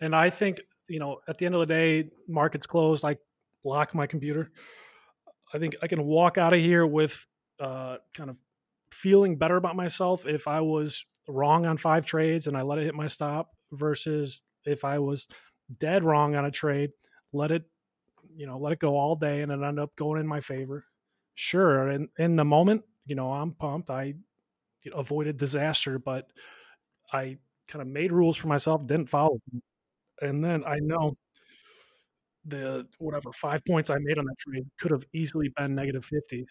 And 0.00 0.14
I 0.14 0.30
think, 0.30 0.60
you 0.88 0.98
know, 0.98 1.20
at 1.28 1.38
the 1.38 1.46
end 1.46 1.54
of 1.54 1.60
the 1.60 1.66
day, 1.66 2.10
market's 2.28 2.66
closed. 2.66 3.04
I 3.04 3.16
lock 3.64 3.94
my 3.94 4.06
computer. 4.06 4.50
I 5.52 5.58
think 5.58 5.76
I 5.82 5.86
can 5.86 6.04
walk 6.04 6.38
out 6.38 6.54
of 6.54 6.60
here 6.60 6.86
with 6.86 7.26
uh, 7.58 7.98
kind 8.14 8.30
of 8.30 8.36
feeling 8.90 9.36
better 9.36 9.56
about 9.56 9.76
myself 9.76 10.26
if 10.26 10.48
I 10.48 10.60
was 10.60 11.04
wrong 11.28 11.66
on 11.66 11.76
five 11.76 12.06
trades 12.06 12.46
and 12.46 12.56
I 12.56 12.62
let 12.62 12.78
it 12.78 12.84
hit 12.84 12.94
my 12.94 13.06
stop 13.06 13.50
versus 13.72 14.42
if 14.64 14.84
I 14.84 14.98
was 14.98 15.28
dead 15.78 16.04
wrong 16.04 16.34
on 16.34 16.44
a 16.44 16.50
trade, 16.50 16.90
let 17.32 17.50
it 17.50 17.64
you 18.36 18.46
know, 18.46 18.58
let 18.58 18.72
it 18.72 18.78
go 18.78 18.96
all 18.96 19.14
day 19.16 19.42
and 19.42 19.50
it 19.50 19.54
ended 19.62 19.78
up 19.78 19.94
going 19.96 20.20
in 20.20 20.26
my 20.26 20.40
favor. 20.40 20.84
Sure. 21.34 21.88
And 21.88 22.08
in 22.18 22.36
the 22.36 22.44
moment, 22.44 22.82
you 23.06 23.14
know, 23.14 23.32
I'm 23.32 23.52
pumped. 23.52 23.90
I 23.90 24.14
avoided 24.94 25.36
disaster, 25.36 25.98
but 25.98 26.28
I 27.12 27.38
kind 27.68 27.82
of 27.82 27.88
made 27.88 28.12
rules 28.12 28.36
for 28.36 28.48
myself, 28.48 28.86
didn't 28.86 29.08
follow 29.08 29.38
them. 29.50 29.62
And 30.22 30.44
then 30.44 30.64
I 30.64 30.78
know 30.80 31.16
the 32.44 32.86
whatever 32.98 33.32
five 33.32 33.64
points 33.66 33.90
I 33.90 33.96
made 34.00 34.18
on 34.18 34.24
that 34.24 34.38
trade 34.38 34.64
could 34.80 34.90
have 34.90 35.04
easily 35.12 35.50
been 35.56 35.74
negative 35.74 36.04
50. 36.04 36.46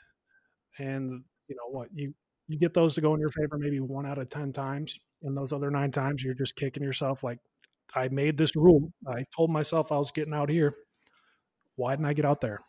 And 0.78 1.24
you 1.48 1.56
know 1.56 1.70
what? 1.72 1.90
You 1.94 2.14
you 2.48 2.58
get 2.58 2.74
those 2.74 2.96
to 2.96 3.02
go 3.02 3.14
in 3.14 3.20
your 3.20 3.30
favor 3.30 3.58
maybe 3.60 3.80
one 3.80 4.08
out 4.08 4.18
of 4.18 4.30
10 4.30 4.54
times. 4.54 4.96
And 5.22 5.38
those 5.38 5.54
other 5.54 5.70
nine 5.70 5.92
times, 5.92 6.24
you're 6.24 6.34
just 6.34 6.56
kicking 6.56 6.82
yourself 6.82 7.24
like, 7.24 7.38
I 7.94 8.08
made 8.08 8.38
this 8.38 8.56
rule. 8.56 8.92
I 9.08 9.26
told 9.36 9.52
myself 9.52 9.92
I 9.92 9.98
was 9.98 10.12
getting 10.12 10.34
out 10.34 10.50
here 10.50 10.74
why 11.80 11.94
didn't 11.94 12.08
I 12.08 12.14
get 12.14 12.26
out 12.26 12.42
there? 12.42 12.60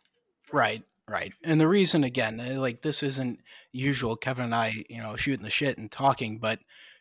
Right, 0.53 0.83
right. 1.07 1.33
And 1.43 1.59
the 1.59 1.67
reason, 1.67 2.03
again, 2.03 2.39
eh, 2.39 2.57
like 2.57 2.81
this 2.81 3.03
isn't 3.03 3.41
usual 3.73 4.15
Kevin 4.15 4.45
and 4.45 4.55
I, 4.55 4.73
you 4.89 5.03
know, 5.03 5.17
shooting 5.17 5.43
the 5.43 5.49
shit 5.49 5.77
and 5.77 5.91
talking, 5.91 6.39
but 6.39 6.59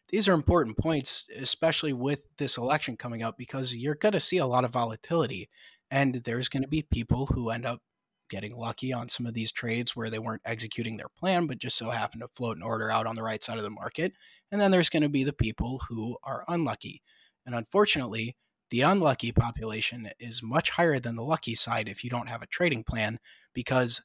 these 0.09 0.28
are 0.28 0.35
important 0.35 0.76
points, 0.76 1.30
especially 1.38 1.92
with 1.92 2.26
this 2.37 2.59
election 2.59 2.96
coming 2.96 3.22
up, 3.22 3.38
because 3.38 3.76
you're 3.76 3.94
going 3.94 4.12
to 4.12 4.20
see 4.20 4.38
a 4.38 4.46
lot 4.46 4.64
of 4.64 4.72
volatility. 4.72 5.48
And 5.90 6.16
there's 6.24 6.48
going 6.48 6.62
to 6.62 6.68
be 6.68 6.83
people 6.83 7.26
who 7.26 7.50
end 7.50 7.66
up 7.66 7.81
getting 8.31 8.57
lucky 8.57 8.92
on 8.92 9.09
some 9.09 9.26
of 9.26 9.35
these 9.35 9.50
trades 9.50 9.96
where 9.96 10.09
they 10.09 10.18
weren't 10.18 10.42
executing 10.44 10.96
their 10.96 11.09
plan, 11.09 11.46
but 11.46 11.59
just 11.59 11.76
so 11.76 11.90
happened 11.90 12.22
to 12.22 12.29
float 12.29 12.57
an 12.57 12.62
order 12.62 12.90
out 12.90 13.07
on 13.07 13.16
the 13.16 13.22
right 13.22 13.42
side 13.42 13.59
of 13.59 13.64
the 13.64 13.70
market. 13.70 14.12
And 14.53 14.61
then 14.61 14.70
there's 14.70 14.90
going 14.90 15.03
to 15.03 15.09
be 15.09 15.24
the 15.24 15.33
people 15.33 15.83
who 15.88 16.16
are 16.22 16.44
unlucky. 16.48 17.03
And 17.44 17.55
unfortunately, 17.55 18.37
the 18.70 18.83
unlucky 18.83 19.33
population 19.33 20.09
is 20.20 20.42
much 20.42 20.70
higher 20.70 21.00
than 21.00 21.16
the 21.16 21.24
lucky 21.24 21.57
side 21.57 21.88
if 21.88 22.05
you 22.05 22.11
don't 22.11 22.29
have 22.29 22.42
a 22.42 22.46
trading 22.46 22.85
plan 22.85 23.18
because 23.53 24.00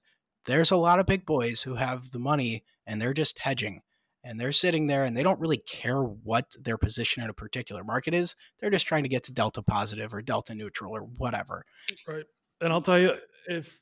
there's 0.46 0.72
a 0.72 0.76
lot 0.78 1.00
of 1.00 1.06
big 1.06 1.26
boys 1.26 1.62
who 1.62 1.76
have 1.76 2.12
the 2.12 2.20
money 2.20 2.64
and 2.88 3.00
they're 3.00 3.14
just 3.14 3.40
hedging 3.40 3.82
and 4.26 4.40
they're 4.40 4.52
sitting 4.52 4.88
there 4.88 5.04
and 5.04 5.16
they 5.16 5.24
don't 5.24 5.40
really 5.40 5.60
care 5.60 6.02
what 6.02 6.56
their 6.60 6.78
position 6.78 7.24
in 7.24 7.30
a 7.30 7.34
particular 7.34 7.84
market 7.84 8.14
is. 8.16 8.36
They're 8.60 8.72
just 8.72 8.88
trying 8.88 9.04
to 9.04 9.10
get 9.10 9.24
to 9.26 9.32
delta 9.32 9.62
positive 9.62 10.14
or 10.14 10.22
delta 10.22 10.56
neutral 10.56 10.92
or 10.94 11.02
whatever. 11.02 11.64
Right. 12.08 12.26
And 12.60 12.74
I'll 12.74 12.82
tell 12.82 13.00
you 13.00 13.14
if 13.48 13.80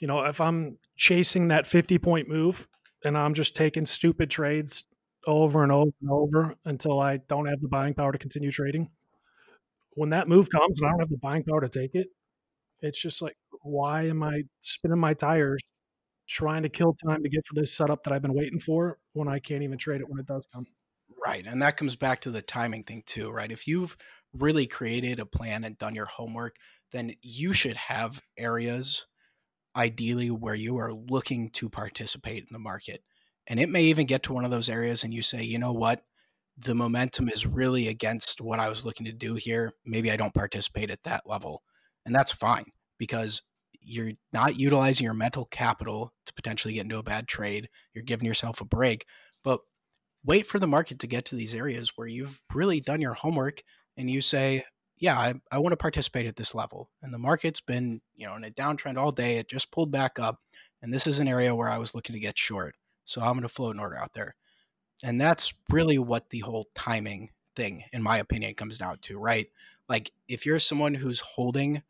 you 0.00 0.06
know, 0.06 0.20
if 0.22 0.40
I'm 0.40 0.78
chasing 0.96 1.48
that 1.48 1.66
50 1.66 1.98
point 1.98 2.28
move 2.28 2.68
and 3.04 3.18
I'm 3.18 3.34
just 3.34 3.54
taking 3.54 3.84
stupid 3.84 4.30
trades 4.30 4.84
over 5.26 5.62
and 5.62 5.72
over 5.72 5.90
and 6.00 6.10
over 6.10 6.54
until 6.64 7.00
I 7.00 7.18
don't 7.18 7.46
have 7.46 7.60
the 7.60 7.68
buying 7.68 7.92
power 7.92 8.12
to 8.12 8.18
continue 8.18 8.50
trading, 8.50 8.88
when 9.90 10.10
that 10.10 10.28
move 10.28 10.48
comes 10.48 10.80
and 10.80 10.88
I 10.88 10.92
don't 10.92 11.00
have 11.00 11.10
the 11.10 11.18
buying 11.18 11.44
power 11.44 11.60
to 11.60 11.68
take 11.68 11.94
it, 11.94 12.06
it's 12.80 13.00
just 13.00 13.20
like, 13.20 13.36
why 13.62 14.06
am 14.06 14.22
I 14.22 14.44
spinning 14.60 15.00
my 15.00 15.12
tires 15.12 15.60
trying 16.30 16.62
to 16.62 16.68
kill 16.68 16.94
time 16.94 17.22
to 17.22 17.28
get 17.28 17.44
for 17.46 17.54
this 17.54 17.72
setup 17.72 18.04
that 18.04 18.12
I've 18.12 18.22
been 18.22 18.34
waiting 18.34 18.60
for 18.60 18.98
when 19.12 19.28
I 19.28 19.38
can't 19.38 19.62
even 19.62 19.78
trade 19.78 20.00
it 20.00 20.08
when 20.08 20.20
it 20.20 20.26
does 20.26 20.46
come? 20.52 20.66
Right. 21.26 21.44
And 21.46 21.60
that 21.62 21.76
comes 21.76 21.96
back 21.96 22.20
to 22.20 22.30
the 22.30 22.40
timing 22.40 22.84
thing, 22.84 23.02
too, 23.04 23.30
right? 23.30 23.50
If 23.50 23.66
you've 23.66 23.96
really 24.32 24.66
created 24.66 25.20
a 25.20 25.26
plan 25.26 25.64
and 25.64 25.76
done 25.76 25.94
your 25.94 26.06
homework, 26.06 26.56
then 26.92 27.14
you 27.20 27.52
should 27.52 27.76
have 27.76 28.22
areas 28.38 29.06
ideally 29.76 30.30
where 30.30 30.54
you 30.54 30.78
are 30.78 30.92
looking 30.92 31.50
to 31.50 31.68
participate 31.68 32.42
in 32.42 32.52
the 32.52 32.58
market. 32.58 33.02
And 33.46 33.58
it 33.58 33.68
may 33.68 33.84
even 33.84 34.06
get 34.06 34.22
to 34.24 34.32
one 34.32 34.44
of 34.44 34.50
those 34.50 34.70
areas 34.70 35.04
and 35.04 35.12
you 35.12 35.22
say, 35.22 35.42
you 35.42 35.58
know 35.58 35.72
what? 35.72 36.04
the 36.60 36.74
momentum 36.74 37.28
is 37.28 37.46
really 37.46 37.88
against 37.88 38.40
what 38.40 38.58
I 38.58 38.68
was 38.68 38.84
looking 38.84 39.06
to 39.06 39.12
do 39.12 39.34
here, 39.34 39.72
maybe 39.84 40.10
I 40.10 40.16
don't 40.16 40.34
participate 40.34 40.90
at 40.90 41.02
that 41.04 41.22
level. 41.26 41.62
And 42.04 42.14
that's 42.14 42.32
fine 42.32 42.66
because 42.98 43.42
you're 43.80 44.12
not 44.32 44.58
utilizing 44.58 45.04
your 45.04 45.14
mental 45.14 45.46
capital 45.46 46.12
to 46.26 46.32
potentially 46.34 46.74
get 46.74 46.84
into 46.84 46.98
a 46.98 47.02
bad 47.02 47.26
trade. 47.26 47.68
You're 47.94 48.04
giving 48.04 48.26
yourself 48.26 48.60
a 48.60 48.64
break. 48.64 49.06
But 49.42 49.60
wait 50.24 50.46
for 50.46 50.58
the 50.58 50.66
market 50.66 50.98
to 51.00 51.06
get 51.06 51.24
to 51.26 51.36
these 51.36 51.54
areas 51.54 51.92
where 51.96 52.06
you've 52.06 52.40
really 52.52 52.80
done 52.80 53.00
your 53.00 53.14
homework 53.14 53.62
and 53.96 54.10
you 54.10 54.20
say, 54.20 54.64
yeah, 54.98 55.18
I, 55.18 55.34
I 55.50 55.58
want 55.58 55.72
to 55.72 55.78
participate 55.78 56.26
at 56.26 56.36
this 56.36 56.54
level. 56.54 56.90
And 57.02 57.12
the 57.12 57.18
market's 57.18 57.60
been, 57.60 58.02
you 58.14 58.26
know, 58.26 58.36
in 58.36 58.44
a 58.44 58.50
downtrend 58.50 58.98
all 58.98 59.10
day. 59.10 59.38
It 59.38 59.48
just 59.48 59.72
pulled 59.72 59.90
back 59.90 60.18
up. 60.18 60.40
And 60.82 60.92
this 60.92 61.06
is 61.06 61.18
an 61.18 61.28
area 61.28 61.54
where 61.54 61.68
I 61.68 61.78
was 61.78 61.94
looking 61.94 62.14
to 62.14 62.20
get 62.20 62.38
short. 62.38 62.74
So 63.04 63.20
I'm 63.20 63.32
going 63.32 63.42
to 63.42 63.48
float 63.48 63.74
an 63.74 63.80
order 63.80 63.98
out 63.98 64.12
there. 64.12 64.34
And 65.02 65.20
that's 65.20 65.54
really 65.70 65.98
what 65.98 66.30
the 66.30 66.40
whole 66.40 66.68
timing 66.74 67.30
thing, 67.56 67.84
in 67.92 68.02
my 68.02 68.18
opinion, 68.18 68.54
comes 68.54 68.78
down 68.78 68.98
to, 69.02 69.18
right? 69.18 69.48
Like 69.88 70.12
if 70.28 70.44
you're 70.44 70.58
someone 70.58 70.94
who's 70.94 71.20
holding 71.20 71.82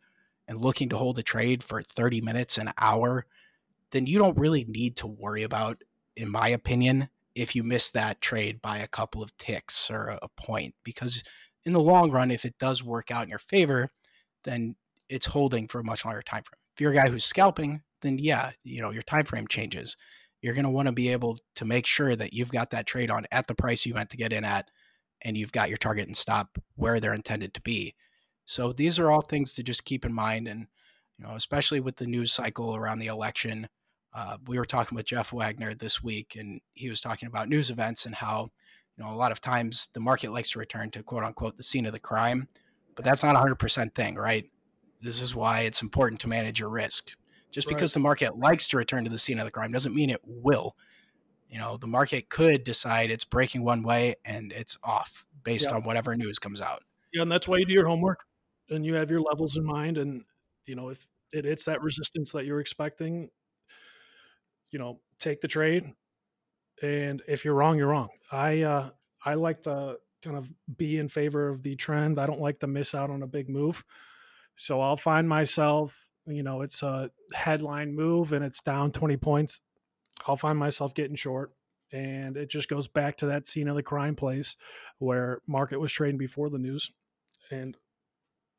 and 0.51 0.61
looking 0.61 0.91
to 0.91 0.99
hold 0.99 1.19
a 1.19 1.23
trade 1.23 1.63
for 1.63 1.83
30 1.83 2.21
minutes, 2.21 2.59
an 2.59 2.73
hour, 2.77 3.25
then 3.93 4.05
you 4.05 4.19
don't 4.19 4.37
really 4.37 4.65
need 4.65 4.97
to 4.99 5.07
worry 5.07 5.43
about, 5.43 5.83
in 6.17 6.29
my 6.29 6.49
opinion, 6.49 7.09
if 7.35 7.57
you 7.57 7.63
miss 7.63 7.89
that 7.91 8.21
trade 8.21 8.61
by 8.61 8.79
a 8.79 8.89
couple 8.89 9.23
of 9.23 9.35
ticks 9.39 9.91
or 9.91 10.19
a 10.21 10.29
point. 10.37 10.75
Because 10.85 11.23
in 11.65 11.73
the 11.73 11.81
long 11.81 12.11
run, 12.11 12.31
if 12.31 12.45
it 12.45 12.59
does 12.59 12.85
work 12.85 13.11
out 13.11 13.23
in 13.23 13.31
your 13.31 13.39
favor, 13.39 13.89
then 14.45 14.77
it's 15.09 15.27
holding 15.27 15.69
for 15.69 15.81
a 15.81 15.85
much 15.85 16.05
longer 16.05 16.21
time 16.21 16.43
frame. 16.43 16.59
If 16.75 16.83
you're 16.83 16.93
a 16.93 16.97
guy 16.97 17.09
who's 17.09 17.25
scalping, 17.25 17.81
then 18.03 18.19
yeah, 18.19 18.51
you 18.63 18.83
know, 18.83 18.91
your 18.91 19.03
time 19.03 19.25
frame 19.25 19.49
changes 19.49 19.97
you're 20.43 20.55
going 20.55 20.65
to 20.65 20.71
want 20.71 20.87
to 20.87 20.93
be 20.93 21.11
able 21.11 21.39
to 21.57 21.65
make 21.65 21.87
sure 21.87 22.17
that 22.17 22.33
you've 22.33 22.53
got 22.53 22.71
that 22.71 22.87
trade 22.87 23.11
on 23.11 23.27
at 23.31 23.47
the 23.47 23.55
price 23.55 23.85
you 23.85 23.95
meant 23.95 24.11
to 24.11 24.17
get 24.17 24.33
in 24.33 24.45
at 24.45 24.71
and 25.23 25.37
you've 25.37 25.53
got 25.53 25.69
your 25.69 25.77
target 25.77 26.07
and 26.07 26.17
stop 26.17 26.59
where 26.77 26.99
they're 26.99 27.15
intended 27.15 27.53
to 27.55 27.61
be. 27.61 27.95
So 28.51 28.73
these 28.73 28.99
are 28.99 29.13
all 29.13 29.21
things 29.21 29.55
to 29.55 29.63
just 29.63 29.85
keep 29.85 30.05
in 30.05 30.13
mind 30.13 30.49
and 30.49 30.67
you 31.17 31.25
know 31.25 31.37
especially 31.37 31.79
with 31.79 31.95
the 31.95 32.07
news 32.09 32.33
cycle 32.33 32.75
around 32.75 32.99
the 32.99 33.07
election 33.07 33.69
uh, 34.13 34.39
we 34.49 34.59
were 34.59 34.65
talking 34.65 34.97
with 34.97 35.07
Jeff 35.07 35.33
Wagner 35.33 35.73
this 35.73 36.03
week 36.03 36.35
and 36.37 36.61
he 36.75 36.89
was 36.89 37.01
talking 37.01 37.29
about 37.29 37.49
news 37.49 37.71
events 37.71 38.07
and 38.07 38.15
how 38.17 38.51
you 38.97 39.05
know 39.05 39.11
a 39.11 39.15
lot 39.15 39.31
of 39.31 39.41
times 39.41 39.89
the 39.95 40.01
market 40.01 40.33
likes 40.33 40.51
to 40.51 40.59
return 40.59 40.91
to 40.91 41.03
quote 41.05 41.23
unquote 41.23 41.57
the 41.57 41.63
scene 41.63 41.87
of 41.87 41.93
the 41.93 42.01
crime 42.01 42.49
but 42.97 43.05
that's 43.05 43.23
not 43.23 43.37
a 43.37 43.39
100% 43.39 43.95
thing 43.95 44.17
right 44.17 44.51
this 45.01 45.23
is 45.23 45.33
why 45.33 45.61
it's 45.61 45.81
important 45.81 46.21
to 46.21 46.29
manage 46.29 46.59
your 46.59 46.71
risk 46.71 47.13
just 47.53 47.69
right. 47.69 47.77
because 47.77 47.95
the 47.95 48.01
market 48.01 48.37
likes 48.37 48.67
to 48.67 48.77
return 48.77 49.05
to 49.05 49.11
the 49.11 49.19
scene 49.19 49.39
of 49.39 49.45
the 49.45 49.53
crime 49.53 49.71
doesn't 49.71 49.95
mean 49.95 50.11
it 50.11 50.21
will. 50.25 50.75
You 51.49 51.59
know, 51.59 51.77
the 51.77 51.89
market 51.89 52.29
could 52.29 52.63
decide 52.63 53.11
it's 53.11 53.25
breaking 53.25 53.65
one 53.65 53.83
way 53.83 54.15
and 54.25 54.53
it's 54.53 54.79
off 54.85 55.27
based 55.43 55.69
yeah. 55.69 55.77
on 55.77 55.83
whatever 55.83 56.17
news 56.17 56.39
comes 56.39 56.61
out. 56.61 56.83
Yeah, 57.13 57.23
and 57.23 57.33
that's 57.33 57.49
why 57.49 57.57
you 57.59 57.67
do 57.67 57.73
your 57.73 57.89
homework 57.89 58.21
and 58.71 58.85
you 58.85 58.95
have 58.95 59.11
your 59.11 59.21
levels 59.21 59.57
in 59.57 59.65
mind. 59.65 59.99
And 59.99 60.25
you 60.67 60.75
know, 60.75 60.89
if 60.89 61.07
it 61.33 61.65
that 61.67 61.83
resistance 61.83 62.33
that 62.33 62.45
you're 62.45 62.61
expecting, 62.61 63.31
you 64.71 64.79
know, 64.79 65.01
take 65.19 65.41
the 65.41 65.49
trade. 65.49 65.93
And 66.83 67.23
if 67.29 67.45
you're 67.45 67.55
wrong, 67.55 67.77
you're 67.77 67.89
wrong. 67.89 68.09
I 68.33 68.63
uh 68.63 68.91
I 69.25 69.35
like 69.35 69.63
to 69.65 69.99
kind 70.23 70.37
of 70.37 70.51
be 70.77 70.99
in 70.99 71.09
favor 71.09 71.49
of 71.49 71.63
the 71.63 71.77
trend. 71.77 72.19
I 72.19 72.27
don't 72.27 72.41
like 72.41 72.61
to 72.61 72.67
miss 72.67 72.95
out 72.95 73.11
on 73.11 73.23
a 73.23 73.27
big 73.27 73.49
move. 73.49 73.85
So 74.57 74.81
I'll 74.81 74.97
find 74.97 75.29
myself 75.29 76.11
you 76.27 76.43
know 76.43 76.63
it's 76.63 76.83
a 76.83 77.11
headline 77.33 77.95
move 77.95 78.33
and 78.33 78.45
it's 78.45 78.61
down 78.61 78.91
20 78.91 79.17
points 79.17 79.61
i'll 80.27 80.37
find 80.37 80.59
myself 80.59 80.95
getting 80.95 81.17
short 81.17 81.53
and 81.93 82.37
it 82.37 82.49
just 82.49 82.69
goes 82.69 82.89
back 82.89 83.17
to 83.17 83.27
that 83.27 83.47
scene 83.47 83.69
of 83.69 83.77
the 83.77 83.83
crime 83.83 84.15
place 84.15 84.57
where 84.99 85.41
market 85.47 85.81
was 85.81 85.93
trading 85.93 86.19
before 86.19 86.51
the 86.51 86.59
news 86.59 86.91
and 87.51 87.77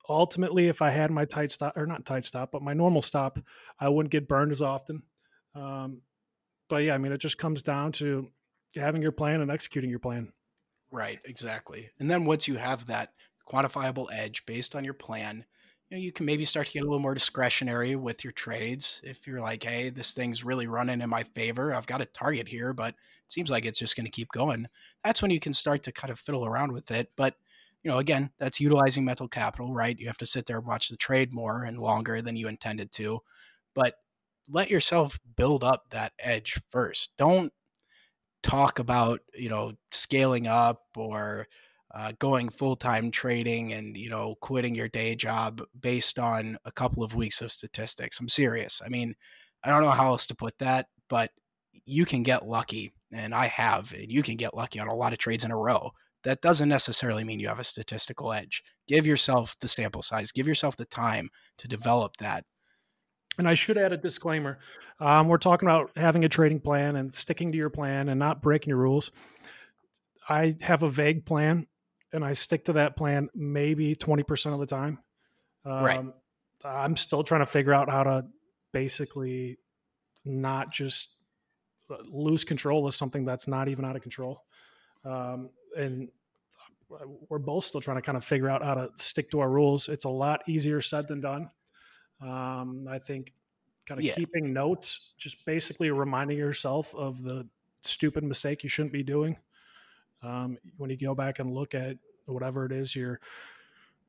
ultimately 0.10 0.68
if 0.68 0.82
i 0.82 0.90
had 0.90 1.12
my 1.12 1.26
tight 1.26 1.52
stop 1.52 1.76
or 1.78 1.86
not 1.86 2.06
tight 2.06 2.26
stop 2.26 2.52
but 2.52 2.62
my 2.62 2.74
normal 2.74 3.02
stop 3.02 3.40
i 3.80 3.88
wouldn't 3.88 4.12
get 4.12 4.28
burned 4.28 4.52
as 4.52 4.62
often 4.62 5.04
um, 5.56 6.02
but 6.70 6.84
yeah 6.84 6.94
i 6.94 6.98
mean 6.98 7.12
it 7.12 7.20
just 7.20 7.38
comes 7.38 7.62
down 7.62 7.92
to 7.92 8.28
having 8.76 9.02
your 9.02 9.12
plan 9.12 9.42
and 9.42 9.52
executing 9.52 9.90
your 9.90 10.00
plan 10.00 10.32
right 10.92 11.20
exactly 11.26 11.90
and 12.00 12.10
then 12.10 12.26
once 12.26 12.48
you 12.48 12.56
have 12.56 12.86
that 12.86 13.10
quantifiable 13.50 14.08
edge 14.12 14.46
based 14.46 14.76
on 14.76 14.84
your 14.84 14.94
plan 14.94 15.46
you, 15.92 15.98
know, 15.98 16.02
you 16.02 16.12
can 16.14 16.26
maybe 16.26 16.46
start 16.46 16.68
to 16.68 16.74
get 16.74 16.84
a 16.84 16.86
little 16.86 17.00
more 17.00 17.14
discretionary 17.14 17.98
with 17.98 18.24
your 18.24 18.32
trades. 18.32 19.02
If 19.04 19.28
you're 19.28 19.42
like, 19.42 19.64
hey, 19.64 19.90
this 19.90 20.14
thing's 20.14 20.44
really 20.44 20.66
running 20.66 21.02
in 21.02 21.10
my 21.10 21.24
favor, 21.24 21.74
I've 21.74 21.86
got 21.86 22.02
a 22.02 22.06
target 22.06 22.48
here, 22.48 22.74
but 22.74 22.90
it 22.90 22.96
seems 23.28 23.50
like 23.50 23.66
it's 23.66 23.80
just 23.80 23.98
going 23.98 24.06
to 24.06 24.12
keep 24.12 24.32
going. 24.32 24.68
That's 25.04 25.22
when 25.22 25.32
you 25.32 25.40
can 25.42 25.54
start 25.54 25.84
to 25.84 25.92
kind 25.92 26.10
of 26.10 26.18
fiddle 26.18 26.46
around 26.46 26.72
with 26.72 26.92
it. 26.92 27.12
But 27.18 27.36
you 27.84 27.92
know, 27.92 27.98
again, 27.98 28.32
that's 28.40 28.60
utilizing 28.60 29.06
mental 29.06 29.28
capital, 29.28 29.74
right? 29.74 29.98
You 30.00 30.08
have 30.08 30.18
to 30.18 30.26
sit 30.26 30.46
there 30.46 30.58
and 30.58 30.68
watch 30.68 30.90
the 30.90 30.98
trade 30.98 31.34
more 31.34 31.64
and 31.64 31.78
longer 31.78 32.22
than 32.22 32.36
you 32.36 32.48
intended 32.48 32.92
to. 32.94 33.20
But 33.74 33.96
let 34.50 34.70
yourself 34.70 35.20
build 35.38 35.64
up 35.64 35.86
that 35.90 36.14
edge 36.20 36.60
first. 36.70 37.12
Don't 37.18 37.52
talk 38.44 38.80
about, 38.80 39.22
you 39.34 39.50
know, 39.50 39.74
scaling 39.92 40.48
up 40.48 40.82
or 40.96 41.48
uh, 41.94 42.14
going 42.20 42.50
full 42.50 42.76
time 42.76 43.12
trading 43.12 43.74
and 43.74 43.98
you 43.98 44.10
know 44.10 44.36
quitting 44.42 44.74
your 44.76 44.88
day 44.88 45.16
job 45.16 45.62
based 45.80 46.18
on 46.20 46.58
a 46.66 46.72
couple 46.72 47.04
of 47.04 47.16
weeks 47.16 47.42
of 47.42 47.52
statistics. 47.52 48.20
I'm 48.20 48.30
serious. 48.30 48.82
I 48.86 48.90
mean, 48.90 49.16
I 49.64 49.70
don't 49.70 49.84
know 49.84 49.92
how 49.92 50.08
else 50.08 50.28
to 50.28 50.36
put 50.36 50.58
that, 50.60 50.88
but 51.10 51.32
you 51.86 52.06
can 52.06 52.24
get 52.24 52.48
lucky, 52.48 52.94
and 53.12 53.36
I 53.36 53.48
have, 53.48 53.94
and 53.94 54.12
you 54.12 54.24
can 54.24 54.38
get 54.38 54.56
lucky 54.56 54.80
on 54.80 54.88
a 54.88 54.96
lot 54.96 55.14
of 55.14 55.20
trades 55.20 55.44
in 55.44 55.52
a 55.52 55.58
row. 55.58 55.92
That 56.24 56.42
doesn't 56.42 56.70
necessarily 56.70 57.24
mean 57.24 57.40
you 57.40 57.48
have 57.48 57.60
a 57.60 57.64
statistical 57.64 58.32
edge. 58.32 58.64
Give 58.88 59.08
yourself 59.08 59.56
the 59.60 59.68
sample 59.68 60.02
size, 60.02 60.32
give 60.32 60.48
yourself 60.48 60.78
the 60.78 60.86
time 60.86 61.30
to 61.58 61.68
develop 61.68 62.18
that. 62.18 62.46
And 63.38 63.48
I 63.48 63.54
should 63.54 63.78
add 63.78 63.94
a 63.94 63.98
disclaimer. 63.98 64.60
Um, 65.00 65.28
we're 65.28 65.38
talking 65.38 65.68
about 65.68 65.92
having 65.96 66.24
a 66.24 66.30
trading 66.30 66.60
plan 66.60 66.96
and 66.96 67.14
sticking 67.14 67.52
to 67.52 67.58
your 67.58 67.70
plan 67.70 68.10
and 68.10 68.20
not 68.20 68.42
breaking 68.42 68.70
your 68.70 68.78
rules. 68.78 69.12
I 70.28 70.54
have 70.62 70.84
a 70.84 70.90
vague 70.90 71.26
plan 71.26 71.68
and 72.14 72.24
I 72.24 72.34
stick 72.34 72.66
to 72.66 72.74
that 72.74 72.96
plan 72.96 73.30
maybe 73.34 73.96
20% 73.96 74.54
of 74.54 74.60
the 74.60 74.66
time. 74.66 75.00
Um, 75.66 75.84
right. 75.84 76.06
I'm 76.64 76.96
still 76.96 77.24
trying 77.24 77.42
to 77.42 77.46
figure 77.46 77.74
out 77.74 77.90
how 77.90 78.04
to 78.04 78.26
basically 78.74 79.58
not 80.26 80.72
just 80.72 81.18
uh, 81.90 81.96
lose 82.12 82.44
control 82.44 82.88
of 82.88 82.94
something 82.94 83.26
that's 83.26 83.48
not 83.48 83.68
even 83.68 83.86
out 83.86 83.96
of 83.96 84.02
control. 84.02 84.44
Um, 85.04 85.50
and 85.78 86.10
we're 87.30 87.40
both 87.40 87.66
still 87.66 87.82
trying 87.82 87.98
to 87.98 88.02
kind 88.02 88.18
of 88.18 88.24
figure 88.26 88.50
out 88.50 88.64
how 88.64 88.74
to 88.74 88.90
stick 88.96 89.32
to 89.32 89.40
our 89.40 89.50
rules. 89.50 89.88
It's 89.88 90.06
a 90.06 90.10
lot 90.10 90.42
easier 90.48 90.82
said 90.82 91.08
than 91.08 91.22
done. 91.22 91.50
Um, 92.22 92.88
I 92.90 93.00
think 93.00 93.34
kind 93.86 94.00
of 94.00 94.06
yeah. 94.06 94.14
keeping 94.14 94.54
notes, 94.54 95.14
just 95.18 95.46
basically 95.46 95.90
reminding 95.90 96.38
yourself 96.38 96.94
of 96.96 97.24
the 97.24 97.48
stupid 97.84 98.24
mistake 98.24 98.64
you 98.64 98.70
shouldn't 98.70 98.94
be 98.94 99.04
doing 99.04 99.38
um, 100.22 100.58
when 100.78 100.90
you 100.90 100.98
go 100.98 101.16
back 101.16 101.40
and 101.40 101.54
look 101.54 101.74
at 101.74 101.98
whatever 102.26 102.66
it 102.66 102.72
is 102.72 102.96
your 102.96 103.20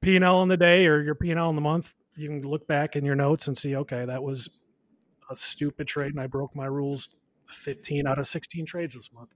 P 0.00 0.16
and 0.16 0.24
L 0.24 0.42
in 0.42 0.48
the 0.48 0.56
day 0.56 0.86
or 0.86 1.00
your 1.00 1.14
P 1.14 1.30
and 1.30 1.38
L 1.38 1.48
in 1.48 1.54
the 1.54 1.62
month, 1.62 1.94
you 2.16 2.28
can 2.28 2.42
look 2.42 2.66
back 2.66 2.96
in 2.96 3.04
your 3.04 3.14
notes 3.14 3.46
and 3.46 3.56
see, 3.56 3.76
okay, 3.76 4.04
that 4.04 4.22
was 4.22 4.50
a 5.30 5.36
stupid 5.36 5.86
trade, 5.86 6.10
and 6.10 6.20
I 6.20 6.26
broke 6.26 6.54
my 6.54 6.66
rules. 6.66 7.08
Fifteen 7.46 8.06
out 8.06 8.18
of 8.18 8.26
sixteen 8.26 8.66
trades 8.66 8.94
this 8.94 9.12
month. 9.12 9.30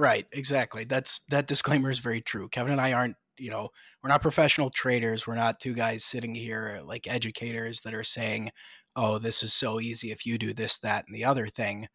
Right, 0.00 0.26
exactly. 0.32 0.84
That's 0.84 1.20
that 1.28 1.46
disclaimer 1.46 1.90
is 1.90 1.98
very 1.98 2.22
true. 2.22 2.48
Kevin 2.48 2.72
and 2.72 2.80
I 2.80 2.94
aren't, 2.94 3.16
you 3.36 3.50
know, 3.50 3.68
we're 4.02 4.08
not 4.08 4.22
professional 4.22 4.70
traders. 4.70 5.26
We're 5.26 5.34
not 5.34 5.60
two 5.60 5.74
guys 5.74 6.04
sitting 6.06 6.34
here 6.34 6.78
uh, 6.80 6.84
like 6.86 7.06
educators 7.06 7.82
that 7.82 7.92
are 7.92 8.02
saying, 8.04 8.50
"Oh, 8.96 9.18
this 9.18 9.42
is 9.42 9.52
so 9.52 9.78
easy 9.78 10.10
if 10.10 10.24
you 10.24 10.38
do 10.38 10.54
this, 10.54 10.78
that, 10.78 11.04
and 11.06 11.14
the 11.14 11.26
other 11.26 11.48
thing," 11.48 11.86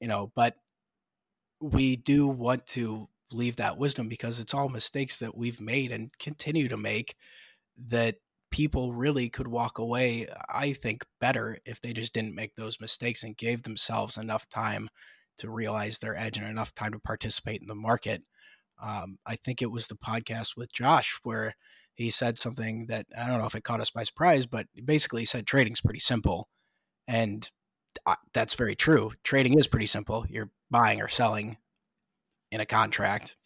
you 0.00 0.08
know. 0.08 0.32
But 0.36 0.56
we 1.60 1.96
do 1.96 2.26
want 2.26 2.66
to 2.66 3.08
leave 3.32 3.56
that 3.56 3.78
wisdom 3.78 4.08
because 4.08 4.40
it's 4.40 4.54
all 4.54 4.68
mistakes 4.68 5.18
that 5.18 5.36
we've 5.36 5.60
made 5.60 5.92
and 5.92 6.10
continue 6.18 6.68
to 6.68 6.76
make 6.76 7.14
that 7.88 8.16
people 8.50 8.92
really 8.92 9.28
could 9.28 9.48
walk 9.48 9.78
away 9.78 10.26
i 10.48 10.72
think 10.72 11.04
better 11.20 11.58
if 11.66 11.80
they 11.80 11.92
just 11.92 12.14
didn't 12.14 12.34
make 12.34 12.54
those 12.56 12.80
mistakes 12.80 13.22
and 13.24 13.36
gave 13.36 13.62
themselves 13.62 14.18
enough 14.18 14.48
time 14.48 14.88
to 15.40 15.50
realize 15.50 15.98
their 15.98 16.16
edge 16.16 16.38
and 16.38 16.46
enough 16.46 16.74
time 16.74 16.92
to 16.92 16.98
participate 16.98 17.60
in 17.60 17.66
the 17.66 17.74
market 17.74 18.22
um, 18.82 19.18
i 19.26 19.36
think 19.36 19.60
it 19.60 19.70
was 19.70 19.88
the 19.88 19.96
podcast 19.96 20.56
with 20.56 20.72
josh 20.72 21.18
where 21.22 21.54
he 21.94 22.10
said 22.10 22.38
something 22.38 22.86
that 22.86 23.06
i 23.16 23.28
don't 23.28 23.38
know 23.38 23.46
if 23.46 23.54
it 23.54 23.64
caught 23.64 23.80
us 23.80 23.90
by 23.90 24.02
surprise 24.02 24.46
but 24.46 24.66
basically 24.84 25.24
said 25.24 25.46
trading's 25.46 25.80
pretty 25.80 26.00
simple 26.00 26.48
and 27.08 27.50
that's 28.32 28.54
very 28.54 28.74
true 28.74 29.12
trading 29.24 29.58
is 29.58 29.66
pretty 29.66 29.86
simple 29.86 30.24
you're 30.28 30.50
buying 30.70 31.00
or 31.00 31.08
selling 31.08 31.56
in 32.50 32.60
a 32.60 32.66
contract. 32.66 33.36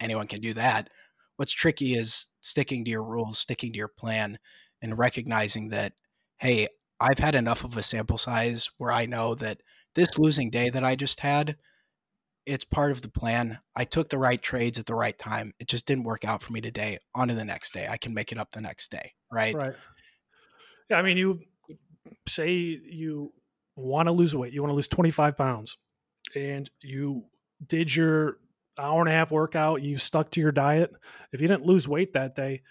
Anyone 0.00 0.26
can 0.26 0.40
do 0.40 0.54
that. 0.54 0.90
What's 1.36 1.52
tricky 1.52 1.94
is 1.94 2.28
sticking 2.40 2.84
to 2.84 2.90
your 2.90 3.04
rules, 3.04 3.38
sticking 3.38 3.72
to 3.72 3.78
your 3.78 3.88
plan, 3.88 4.38
and 4.82 4.98
recognizing 4.98 5.68
that, 5.68 5.92
hey, 6.38 6.68
I've 7.00 7.18
had 7.18 7.34
enough 7.34 7.64
of 7.64 7.76
a 7.76 7.82
sample 7.82 8.18
size 8.18 8.70
where 8.78 8.90
I 8.90 9.06
know 9.06 9.34
that 9.36 9.60
this 9.94 10.18
losing 10.18 10.50
day 10.50 10.70
that 10.70 10.84
I 10.84 10.94
just 10.94 11.20
had, 11.20 11.56
it's 12.46 12.64
part 12.64 12.92
of 12.92 13.02
the 13.02 13.08
plan. 13.08 13.58
I 13.76 13.84
took 13.84 14.08
the 14.08 14.18
right 14.18 14.40
trades 14.40 14.78
at 14.78 14.86
the 14.86 14.94
right 14.94 15.16
time. 15.16 15.52
It 15.58 15.68
just 15.68 15.86
didn't 15.86 16.04
work 16.04 16.24
out 16.24 16.42
for 16.42 16.52
me 16.52 16.60
today. 16.60 16.98
On 17.14 17.28
to 17.28 17.34
the 17.34 17.44
next 17.44 17.74
day. 17.74 17.86
I 17.88 17.96
can 17.96 18.14
make 18.14 18.32
it 18.32 18.38
up 18.38 18.52
the 18.52 18.60
next 18.60 18.90
day. 18.90 19.12
Right. 19.30 19.54
Right. 19.54 19.74
Yeah. 20.90 20.98
I 20.98 21.02
mean, 21.02 21.16
you 21.16 21.40
say 22.26 22.50
you 22.50 23.32
want 23.76 24.06
to 24.06 24.12
lose 24.12 24.34
weight, 24.34 24.52
you 24.52 24.62
want 24.62 24.70
to 24.70 24.76
lose 24.76 24.88
25 24.88 25.36
pounds, 25.36 25.76
and 26.34 26.68
you 26.82 27.24
did 27.66 27.94
your 27.94 28.38
hour 28.78 29.00
and 29.00 29.08
a 29.08 29.12
half 29.12 29.30
workout, 29.30 29.82
you 29.82 29.98
stuck 29.98 30.30
to 30.30 30.40
your 30.40 30.52
diet. 30.52 30.92
If 31.32 31.40
you 31.40 31.48
didn't 31.48 31.66
lose 31.66 31.88
weight 31.88 32.12
that 32.14 32.34
day, 32.34 32.62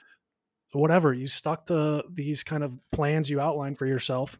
whatever, 0.71 1.13
you 1.13 1.27
stuck 1.27 1.65
to 1.67 2.03
these 2.11 2.43
kind 2.43 2.63
of 2.63 2.77
plans 2.91 3.29
you 3.29 3.39
outlined 3.39 3.77
for 3.77 3.85
yourself. 3.85 4.39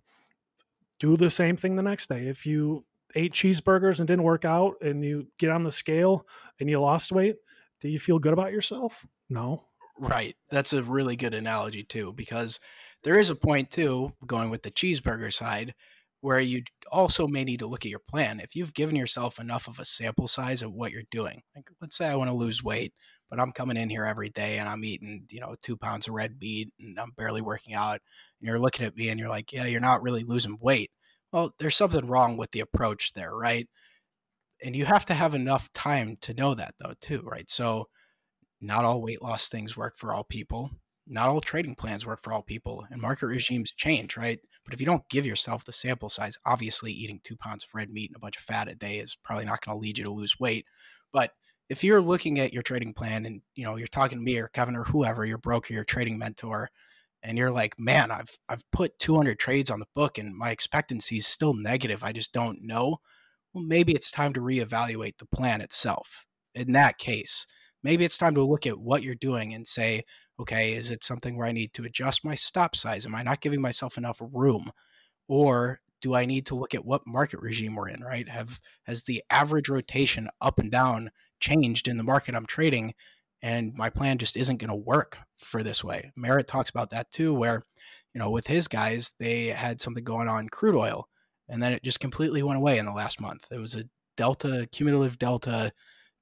Do 0.99 1.17
the 1.17 1.29
same 1.29 1.57
thing 1.57 1.75
the 1.75 1.83
next 1.83 2.09
day. 2.09 2.27
If 2.27 2.45
you 2.45 2.85
ate 3.15 3.33
cheeseburgers 3.33 3.99
and 3.99 4.07
didn't 4.07 4.23
work 4.23 4.45
out 4.45 4.75
and 4.81 5.03
you 5.03 5.27
get 5.39 5.51
on 5.51 5.63
the 5.63 5.71
scale 5.71 6.27
and 6.59 6.69
you 6.69 6.79
lost 6.79 7.11
weight, 7.11 7.35
do 7.81 7.89
you 7.89 7.99
feel 7.99 8.19
good 8.19 8.33
about 8.33 8.51
yourself? 8.51 9.05
No. 9.29 9.63
Right. 9.99 10.35
That's 10.49 10.73
a 10.73 10.83
really 10.83 11.15
good 11.15 11.33
analogy 11.33 11.83
too 11.83 12.13
because 12.13 12.59
there 13.03 13.19
is 13.19 13.29
a 13.29 13.35
point 13.35 13.71
too 13.71 14.13
going 14.25 14.49
with 14.49 14.63
the 14.63 14.71
cheeseburger 14.71 15.31
side 15.31 15.73
where 16.21 16.39
you 16.39 16.63
also 16.91 17.27
may 17.27 17.43
need 17.43 17.59
to 17.59 17.67
look 17.67 17.85
at 17.85 17.91
your 17.91 17.99
plan. 17.99 18.39
If 18.39 18.55
you've 18.55 18.73
given 18.73 18.95
yourself 18.95 19.39
enough 19.39 19.67
of 19.67 19.79
a 19.79 19.85
sample 19.85 20.27
size 20.27 20.63
of 20.63 20.73
what 20.73 20.91
you're 20.91 21.03
doing, 21.11 21.41
like 21.55 21.69
let's 21.79 21.95
say 21.95 22.07
I 22.07 22.15
want 22.15 22.29
to 22.29 22.35
lose 22.35 22.63
weight, 22.63 22.93
but 23.29 23.39
I'm 23.39 23.51
coming 23.51 23.77
in 23.77 23.89
here 23.89 24.05
every 24.05 24.29
day 24.29 24.59
and 24.59 24.69
I'm 24.69 24.83
eating, 24.83 25.25
you 25.29 25.39
know, 25.39 25.55
two 25.61 25.77
pounds 25.77 26.07
of 26.07 26.13
red 26.13 26.37
meat 26.39 26.69
and 26.79 26.99
I'm 26.99 27.11
barely 27.17 27.41
working 27.41 27.73
out. 27.73 27.99
And 28.39 28.47
you're 28.47 28.59
looking 28.59 28.85
at 28.85 28.95
me 28.95 29.09
and 29.09 29.19
you're 29.19 29.29
like, 29.29 29.51
yeah, 29.51 29.65
you're 29.65 29.81
not 29.81 30.01
really 30.01 30.23
losing 30.23 30.57
weight. 30.61 30.91
Well, 31.31 31.53
there's 31.59 31.75
something 31.75 32.07
wrong 32.07 32.37
with 32.37 32.51
the 32.51 32.61
approach 32.61 33.13
there, 33.13 33.35
right? 33.35 33.67
And 34.63 34.75
you 34.75 34.85
have 34.85 35.05
to 35.05 35.13
have 35.13 35.35
enough 35.35 35.71
time 35.73 36.17
to 36.21 36.33
know 36.33 36.55
that, 36.55 36.75
though, 36.79 36.93
too, 36.99 37.21
right? 37.23 37.49
So, 37.49 37.89
not 38.59 38.85
all 38.85 39.01
weight 39.01 39.21
loss 39.21 39.49
things 39.49 39.77
work 39.77 39.97
for 39.97 40.13
all 40.13 40.23
people. 40.23 40.71
Not 41.05 41.29
all 41.29 41.41
trading 41.41 41.75
plans 41.75 42.05
work 42.05 42.21
for 42.23 42.33
all 42.33 42.41
people, 42.41 42.85
and 42.89 43.01
market 43.01 43.27
regimes 43.27 43.71
change, 43.71 44.17
right? 44.17 44.39
But 44.65 44.73
if 44.73 44.81
you 44.81 44.85
don't 44.85 45.07
give 45.09 45.25
yourself 45.25 45.63
the 45.63 45.71
sample 45.71 46.09
size, 46.09 46.37
obviously 46.45 46.91
eating 46.91 47.21
two 47.23 47.37
pounds 47.37 47.63
of 47.63 47.69
red 47.73 47.89
meat 47.89 48.09
and 48.09 48.17
a 48.17 48.19
bunch 48.19 48.35
of 48.35 48.43
fat 48.43 48.67
a 48.67 48.75
day 48.75 48.97
is 48.99 49.15
probably 49.23 49.45
not 49.45 49.63
going 49.63 49.77
to 49.77 49.79
lead 49.79 49.97
you 49.97 50.03
to 50.03 50.11
lose 50.11 50.39
weight. 50.39 50.65
But 51.13 51.31
if 51.69 51.83
you're 51.83 52.01
looking 52.01 52.39
at 52.39 52.53
your 52.53 52.63
trading 52.63 52.93
plan 52.93 53.25
and 53.25 53.41
you 53.55 53.65
know 53.65 53.75
you're 53.75 53.87
talking 53.87 54.17
to 54.17 54.23
me 54.23 54.37
or 54.37 54.47
Kevin 54.49 54.75
or 54.75 54.83
whoever, 54.83 55.25
your 55.25 55.37
broker, 55.37 55.73
your 55.73 55.83
trading 55.83 56.17
mentor, 56.17 56.69
and 57.23 57.37
you're 57.37 57.51
like, 57.51 57.79
man, 57.79 58.11
I've 58.11 58.37
I've 58.49 58.63
put 58.71 58.99
200 58.99 59.39
trades 59.39 59.69
on 59.69 59.79
the 59.79 59.87
book 59.95 60.17
and 60.17 60.35
my 60.35 60.51
expectancy 60.51 61.17
is 61.17 61.27
still 61.27 61.53
negative. 61.53 62.03
I 62.03 62.11
just 62.11 62.33
don't 62.33 62.59
know. 62.61 62.97
Well, 63.53 63.63
maybe 63.63 63.93
it's 63.93 64.11
time 64.11 64.33
to 64.33 64.41
reevaluate 64.41 65.17
the 65.17 65.25
plan 65.25 65.61
itself. 65.61 66.25
In 66.55 66.73
that 66.73 66.97
case, 66.97 67.45
maybe 67.83 68.05
it's 68.05 68.17
time 68.17 68.35
to 68.35 68.43
look 68.43 68.65
at 68.65 68.79
what 68.79 69.03
you're 69.03 69.15
doing 69.15 69.53
and 69.53 69.67
say, 69.67 70.03
okay, 70.39 70.73
is 70.73 70.91
it 70.91 71.03
something 71.03 71.37
where 71.37 71.47
I 71.47 71.51
need 71.51 71.73
to 71.73 71.83
adjust 71.83 72.25
my 72.25 72.35
stop 72.35 72.75
size? 72.75 73.05
Am 73.05 73.15
I 73.15 73.23
not 73.23 73.41
giving 73.41 73.61
myself 73.61 73.97
enough 73.97 74.21
room? 74.21 74.71
Or 75.27 75.79
do 76.01 76.15
I 76.15 76.25
need 76.25 76.45
to 76.47 76.55
look 76.55 76.75
at 76.75 76.85
what 76.85 77.07
market 77.07 77.39
regime 77.41 77.75
we're 77.75 77.89
in, 77.89 78.03
right? 78.03 78.29
Have 78.29 78.59
has 78.83 79.03
the 79.03 79.23
average 79.29 79.69
rotation 79.69 80.29
up 80.41 80.59
and 80.59 80.71
down 80.71 81.09
changed 81.39 81.87
in 81.87 81.97
the 81.97 82.03
market 82.03 82.35
I'm 82.35 82.45
trading? 82.45 82.93
and 83.41 83.73
my 83.77 83.89
plan 83.89 84.17
just 84.17 84.35
isn't 84.35 84.57
going 84.57 84.69
to 84.69 84.75
work 84.75 85.17
for 85.37 85.63
this 85.63 85.83
way. 85.83 86.11
Merritt 86.15 86.47
talks 86.47 86.69
about 86.69 86.89
that 86.91 87.11
too, 87.11 87.33
where, 87.33 87.65
you 88.13 88.19
know, 88.19 88.29
with 88.29 88.47
his 88.47 88.67
guys, 88.67 89.13
they 89.19 89.47
had 89.47 89.79
something 89.79 90.03
going 90.03 90.27
on 90.27 90.49
crude 90.49 90.75
oil, 90.75 91.07
and 91.47 91.61
then 91.61 91.73
it 91.73 91.83
just 91.83 91.99
completely 91.99 92.43
went 92.43 92.57
away 92.57 92.77
in 92.77 92.85
the 92.85 92.91
last 92.91 93.21
month. 93.21 93.47
It 93.51 93.59
was 93.59 93.75
a 93.75 93.83
delta, 94.15 94.67
cumulative 94.71 95.19
delta 95.19 95.71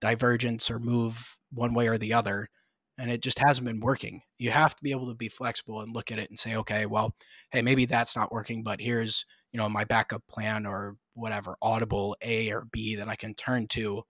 divergence 0.02 0.70
or 0.70 0.80
move 0.80 1.38
one 1.54 1.74
way 1.74 1.88
or 1.88 1.98
the 1.98 2.14
other, 2.14 2.50
and 2.98 3.10
it 3.10 3.22
just 3.22 3.40
hasn't 3.40 3.66
been 3.66 3.80
working. 3.80 4.22
You 4.38 4.52
have 4.52 4.76
to 4.76 4.84
be 4.84 4.92
able 4.92 5.08
to 5.08 5.16
be 5.16 5.30
flexible 5.30 5.82
and 5.82 5.94
look 5.94 6.12
at 6.12 6.20
it 6.20 6.30
and 6.30 6.38
say, 6.38 6.56
okay, 6.58 6.86
well, 6.86 7.16
hey, 7.52 7.62
maybe 7.62 7.86
that's 7.86 8.16
not 8.16 8.32
working, 8.32 8.62
but 8.62 8.82
here's, 8.82 9.26
you 9.54 9.58
know, 9.58 9.70
my 9.70 9.86
backup 9.86 10.24
plan 10.28 10.66
or 10.66 10.98
whatever, 11.14 11.56
audible 11.62 12.18
A 12.22 12.52
or 12.52 12.68
B 12.72 12.98
that 12.98 13.08
I 13.08 13.16
can 13.16 13.34
turn 13.36 13.68
to. 13.70 14.04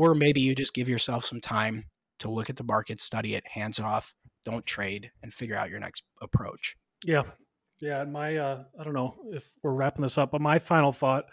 Or 0.00 0.14
maybe 0.14 0.40
you 0.40 0.54
just 0.54 0.72
give 0.72 0.88
yourself 0.88 1.26
some 1.26 1.42
time 1.42 1.84
to 2.20 2.30
look 2.30 2.48
at 2.48 2.56
the 2.56 2.64
market, 2.64 3.02
study 3.02 3.34
it, 3.34 3.46
hands 3.46 3.78
off, 3.78 4.14
don't 4.46 4.64
trade, 4.64 5.10
and 5.22 5.30
figure 5.30 5.56
out 5.56 5.68
your 5.68 5.78
next 5.78 6.04
approach. 6.22 6.74
Yeah. 7.04 7.24
Yeah. 7.80 8.00
And 8.00 8.10
my, 8.10 8.38
uh, 8.38 8.64
I 8.78 8.84
don't 8.84 8.94
know 8.94 9.14
if 9.30 9.52
we're 9.62 9.74
wrapping 9.74 10.00
this 10.00 10.16
up, 10.16 10.30
but 10.30 10.40
my 10.40 10.58
final 10.58 10.90
thought 10.90 11.26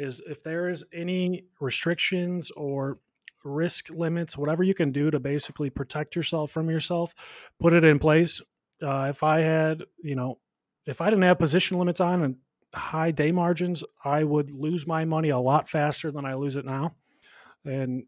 is 0.00 0.20
if 0.28 0.42
there 0.42 0.68
is 0.68 0.84
any 0.92 1.44
restrictions 1.60 2.50
or 2.56 2.96
risk 3.44 3.88
limits, 3.88 4.36
whatever 4.36 4.64
you 4.64 4.74
can 4.74 4.90
do 4.90 5.12
to 5.12 5.20
basically 5.20 5.70
protect 5.70 6.16
yourself 6.16 6.50
from 6.50 6.68
yourself, 6.68 7.14
put 7.60 7.72
it 7.72 7.84
in 7.84 8.00
place. 8.00 8.42
Uh, 8.82 9.06
if 9.10 9.22
I 9.22 9.42
had, 9.42 9.84
you 10.02 10.16
know, 10.16 10.40
if 10.86 11.00
I 11.00 11.04
didn't 11.04 11.22
have 11.22 11.38
position 11.38 11.78
limits 11.78 12.00
on 12.00 12.24
and 12.24 12.36
high 12.74 13.12
day 13.12 13.30
margins, 13.30 13.84
I 14.04 14.24
would 14.24 14.50
lose 14.50 14.88
my 14.88 15.04
money 15.04 15.28
a 15.28 15.38
lot 15.38 15.68
faster 15.68 16.10
than 16.10 16.24
I 16.24 16.34
lose 16.34 16.56
it 16.56 16.64
now. 16.64 16.96
And 17.68 18.04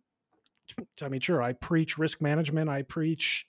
I 1.03 1.09
mean, 1.09 1.20
sure, 1.20 1.42
I 1.42 1.53
preach 1.53 1.99
risk 1.99 2.20
management. 2.20 2.70
I 2.70 2.83
preach, 2.83 3.46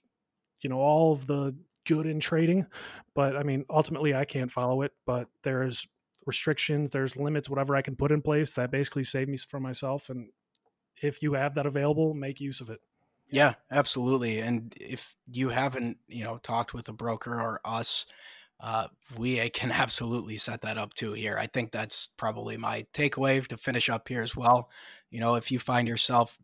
you 0.62 0.70
know, 0.70 0.80
all 0.80 1.14
of 1.14 1.28
the 1.28 1.56
good 1.86 2.06
in 2.06 2.20
trading, 2.20 2.68
but 3.16 3.36
I 3.36 3.44
mean, 3.44 3.66
ultimately, 3.70 4.14
I 4.14 4.26
can't 4.26 4.52
follow 4.52 4.82
it. 4.82 4.92
But 5.06 5.28
there's 5.44 5.88
restrictions, 6.26 6.92
there's 6.92 7.18
limits, 7.18 7.50
whatever 7.50 7.76
I 7.76 7.82
can 7.82 7.96
put 7.96 8.12
in 8.12 8.22
place 8.22 8.54
that 8.56 8.72
basically 8.72 9.04
save 9.04 9.28
me 9.28 9.38
from 9.38 9.64
myself. 9.64 10.10
And 10.10 10.30
if 11.02 11.22
you 11.22 11.34
have 11.34 11.56
that 11.56 11.66
available, 11.66 12.14
make 12.14 12.40
use 12.40 12.62
of 12.62 12.70
it. 12.70 12.80
Yeah, 13.32 13.54
absolutely. 13.72 14.40
And 14.40 14.74
if 14.80 15.16
you 15.32 15.50
haven't, 15.50 15.98
you 16.08 16.24
know, 16.24 16.38
talked 16.38 16.74
with 16.74 16.90
a 16.90 16.94
broker 16.94 17.40
or 17.40 17.62
us, 17.64 18.06
uh, 18.62 18.88
we 19.18 19.50
can 19.50 19.72
absolutely 19.72 20.38
set 20.38 20.62
that 20.62 20.78
up 20.78 20.94
too 20.94 21.14
here. 21.14 21.38
I 21.38 21.48
think 21.48 21.72
that's 21.72 22.10
probably 22.18 22.58
my 22.58 22.86
takeaway 22.94 23.46
to 23.48 23.58
finish 23.58 23.90
up 23.90 24.08
here 24.08 24.22
as 24.22 24.36
well. 24.36 24.70
You 25.10 25.20
know, 25.20 25.36
if 25.36 25.52
you 25.52 25.60
find 25.60 25.88
yourself 25.88 26.38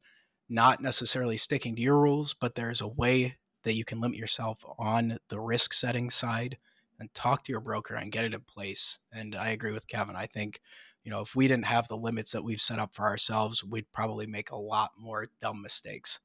not 0.50 0.82
necessarily 0.82 1.38
sticking 1.38 1.76
to 1.76 1.82
your 1.82 2.00
rules, 2.00 2.34
but 2.34 2.56
there's 2.56 2.82
a 2.82 2.88
way 2.88 3.38
that 3.64 3.76
you 3.76 3.86
can 3.86 4.02
limit 4.02 4.18
yourself 4.18 4.64
on 4.80 5.18
the 5.30 5.40
risk 5.40 5.74
setting 5.74 6.10
side 6.10 6.58
and 7.00 7.14
talk 7.14 7.44
to 7.44 7.52
your 7.52 7.62
broker 7.62 7.96
and 7.96 8.12
get 8.12 8.26
it 8.26 8.34
in 8.34 8.42
place. 8.42 8.98
And 9.12 9.36
I 9.36 9.50
agree 9.50 9.72
with 9.72 9.88
Kevin. 9.88 10.16
I 10.16 10.26
think, 10.26 10.62
you 11.04 11.12
know, 11.12 11.22
if 11.22 11.36
we 11.36 11.48
didn't 11.48 11.66
have 11.66 11.88
the 11.88 11.98
limits 11.98 12.32
that 12.32 12.44
we've 12.44 12.62
set 12.62 12.80
up 12.80 12.96
for 12.96 13.06
ourselves, 13.06 13.64
we'd 13.64 13.92
probably 13.92 14.26
make 14.26 14.52
a 14.52 14.56
lot 14.56 14.92
more 14.98 15.28
dumb 15.42 15.62
mistakes. 15.62 16.20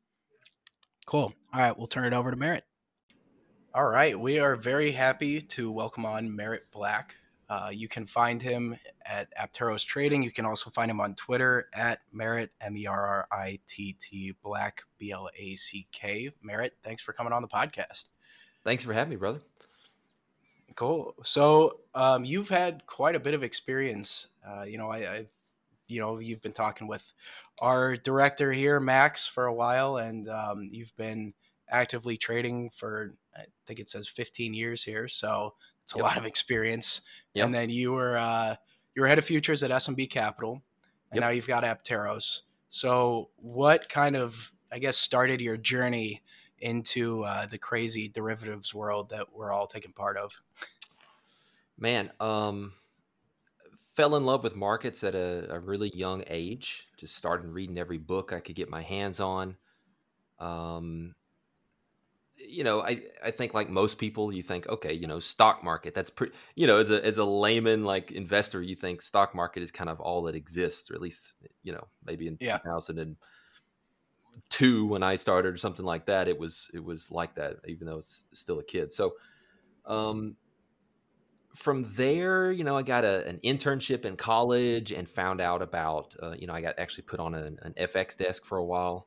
Cool. 1.05 1.35
All 1.53 1.61
right, 1.61 1.77
we'll 1.77 1.87
turn 1.87 2.05
it 2.05 2.15
over 2.15 2.31
to 2.31 2.37
Merritt. 2.37 2.65
All 3.75 3.89
right, 3.89 4.21
we 4.21 4.39
are 4.39 4.55
very 4.55 4.93
happy 4.93 5.41
to 5.41 5.73
welcome 5.73 6.05
on 6.05 6.37
Merritt 6.37 6.71
Black. 6.73 7.17
Uh, 7.49 7.71
you 7.73 7.89
can 7.89 8.05
find 8.05 8.43
him 8.43 8.77
at 9.03 9.29
Apteros 9.35 9.83
Trading. 9.83 10.23
You 10.23 10.31
can 10.31 10.45
also 10.45 10.69
find 10.69 10.91
him 10.91 11.01
on 11.01 11.15
Twitter 11.15 11.71
at 11.73 12.01
Merritt, 12.13 12.51
M 12.61 12.77
E 12.77 12.87
R 12.87 13.07
R 13.07 13.29
I 13.33 13.61
T 13.67 13.97
T 13.99 14.35
Black, 14.43 14.83
B 14.99 15.11
L 15.11 15.31
A 15.35 15.55
C 15.55 15.87
K. 15.91 16.33
Merritt, 16.43 16.77
thanks 16.83 17.03
for 17.03 17.15
coming 17.15 17.33
on 17.33 17.41
the 17.41 17.49
podcast. 17.49 18.11
Thanks 18.63 18.85
for 18.85 18.93
having 18.93 19.09
me, 19.09 19.17
brother. 19.17 19.41
Cool. 20.75 21.15
So 21.23 21.81
um, 21.95 22.27
you've 22.27 22.51
had 22.51 22.85
quite 22.87 23.15
a 23.15 23.21
bit 23.21 23.33
of 23.33 23.43
experience. 23.43 24.27
Uh, 24.47 24.65
you 24.65 24.77
know, 24.77 24.91
I, 24.91 24.99
I, 24.99 25.27
you 25.89 25.99
know, 25.99 26.21
you've 26.21 26.43
been 26.43 26.53
talking 26.53 26.89
with 26.89 27.11
our 27.63 27.97
director 27.97 28.53
here, 28.53 28.81
Max, 28.81 29.27
for 29.27 29.47
a 29.47 29.55
while, 29.55 29.97
and 29.97 30.29
um, 30.29 30.69
you've 30.71 30.95
been 30.97 31.33
actively 31.73 32.17
trading 32.17 32.71
for 32.71 33.15
I 33.37 33.45
think 33.67 33.81
it 33.81 33.89
says 33.89 34.07
15 34.09 34.55
years 34.55 34.83
here. 34.85 35.09
So 35.09 35.55
it's 35.83 35.95
a 35.95 35.99
yep. 35.99 36.05
lot 36.05 36.17
of 36.19 36.25
experience. 36.25 37.01
Yep. 37.35 37.47
And 37.47 37.55
then 37.55 37.71
you 37.71 37.93
were 37.93 38.17
uh, 38.17 38.57
you 38.95 39.03
were 39.03 39.09
head 39.09 39.19
of 39.19 39.25
futures 39.25 39.63
at 39.63 39.71
SMB 39.71 40.11
Capital, 40.11 40.53
and 41.11 41.15
yep. 41.15 41.23
now 41.23 41.29
you've 41.31 41.47
got 41.47 41.65
Apteros. 41.65 42.43
So 42.69 43.31
what 43.37 43.89
kind 43.89 44.17
of 44.17 44.53
I 44.71 44.79
guess 44.79 44.97
started 44.97 45.41
your 45.41 45.57
journey 45.57 46.23
into 46.59 47.25
uh, 47.25 47.47
the 47.47 47.59
crazy 47.59 48.09
derivatives 48.09 48.73
world 48.73 49.11
that 49.11 49.27
we're 49.35 49.53
all 49.53 49.67
taking 49.67 49.93
part 49.93 50.17
of? 50.17 50.41
Man, 51.79 52.13
um, 52.21 52.73
fell 53.97 54.15
in 54.15 54.25
love 54.25 54.45
with 54.45 54.55
markets 54.55 55.03
at 55.03 55.15
a, 55.15 55.53
a, 55.53 55.59
really 55.59 55.91
young 55.95 56.23
age. 56.29 56.87
Just 56.97 57.17
started 57.17 57.49
reading 57.49 57.79
every 57.79 57.99
book 57.99 58.33
I 58.33 58.39
could 58.39 58.55
get 58.55 58.71
my 58.71 58.83
hands 58.83 59.19
on. 59.19 59.57
Um, 60.39 61.15
you 62.49 62.65
know, 62.65 62.83
I, 62.83 63.03
I 63.25 63.31
think 63.31 63.55
like 63.55 63.71
most 63.71 63.99
people, 63.99 64.33
you 64.33 64.43
think, 64.43 64.69
okay, 64.69 64.93
you 64.93 65.07
know, 65.07 65.19
stock 65.19 65.65
market, 65.65 65.95
that's 65.95 66.11
pretty, 66.11 66.35
you 66.55 66.67
know, 66.67 66.77
as 66.79 66.91
a, 66.91 67.03
as 67.05 67.19
a 67.19 67.25
layman, 67.25 67.85
like 67.85 68.13
investor, 68.13 68.63
you 68.63 68.77
think 68.77 69.03
stock 69.03 69.35
market 69.35 69.63
is 69.63 69.71
kind 69.71 69.91
of 69.91 70.01
all 70.01 70.23
that 70.23 70.35
exists, 70.35 70.91
or 70.91 70.95
at 70.95 71.01
least, 71.01 71.35
you 71.63 71.73
know, 71.73 71.87
maybe 72.05 72.27
in 72.27 72.37
yeah. 72.41 72.59
2002 72.59 74.87
when 74.87 75.03
I 75.03 75.17
started 75.17 75.55
or 75.55 75.57
something 75.57 75.85
like 75.85 76.07
that, 76.07 76.29
it 76.29 76.39
was, 76.39 76.71
it 76.75 76.85
was 76.85 77.11
like 77.11 77.35
that, 77.37 77.57
even 77.67 77.87
though 77.87 77.99
it's 77.99 78.27
still 78.33 78.59
a 78.59 78.65
kid. 78.65 78.93
So, 78.93 79.15
um, 79.87 80.37
from 81.55 81.85
there, 81.97 82.51
you 82.51 82.65
know, 82.65 82.77
I 82.77 82.83
got 82.83 83.05
a, 83.05 83.27
an 83.27 83.39
internship 83.45 84.05
in 84.05 84.17
college 84.17 84.91
and 84.91 85.09
found 85.09 85.41
out 85.41 85.63
about, 85.63 86.15
uh, 86.23 86.35
you 86.39 86.47
know, 86.47 86.55
I 86.55 86.61
got 86.61 86.79
actually 86.79 87.05
put 87.05 87.21
on 87.21 87.35
an, 87.35 87.59
an 87.63 87.75
FX 87.79 88.17
desk 88.17 88.45
for 88.45 88.59
a 88.59 88.65
while. 88.65 89.07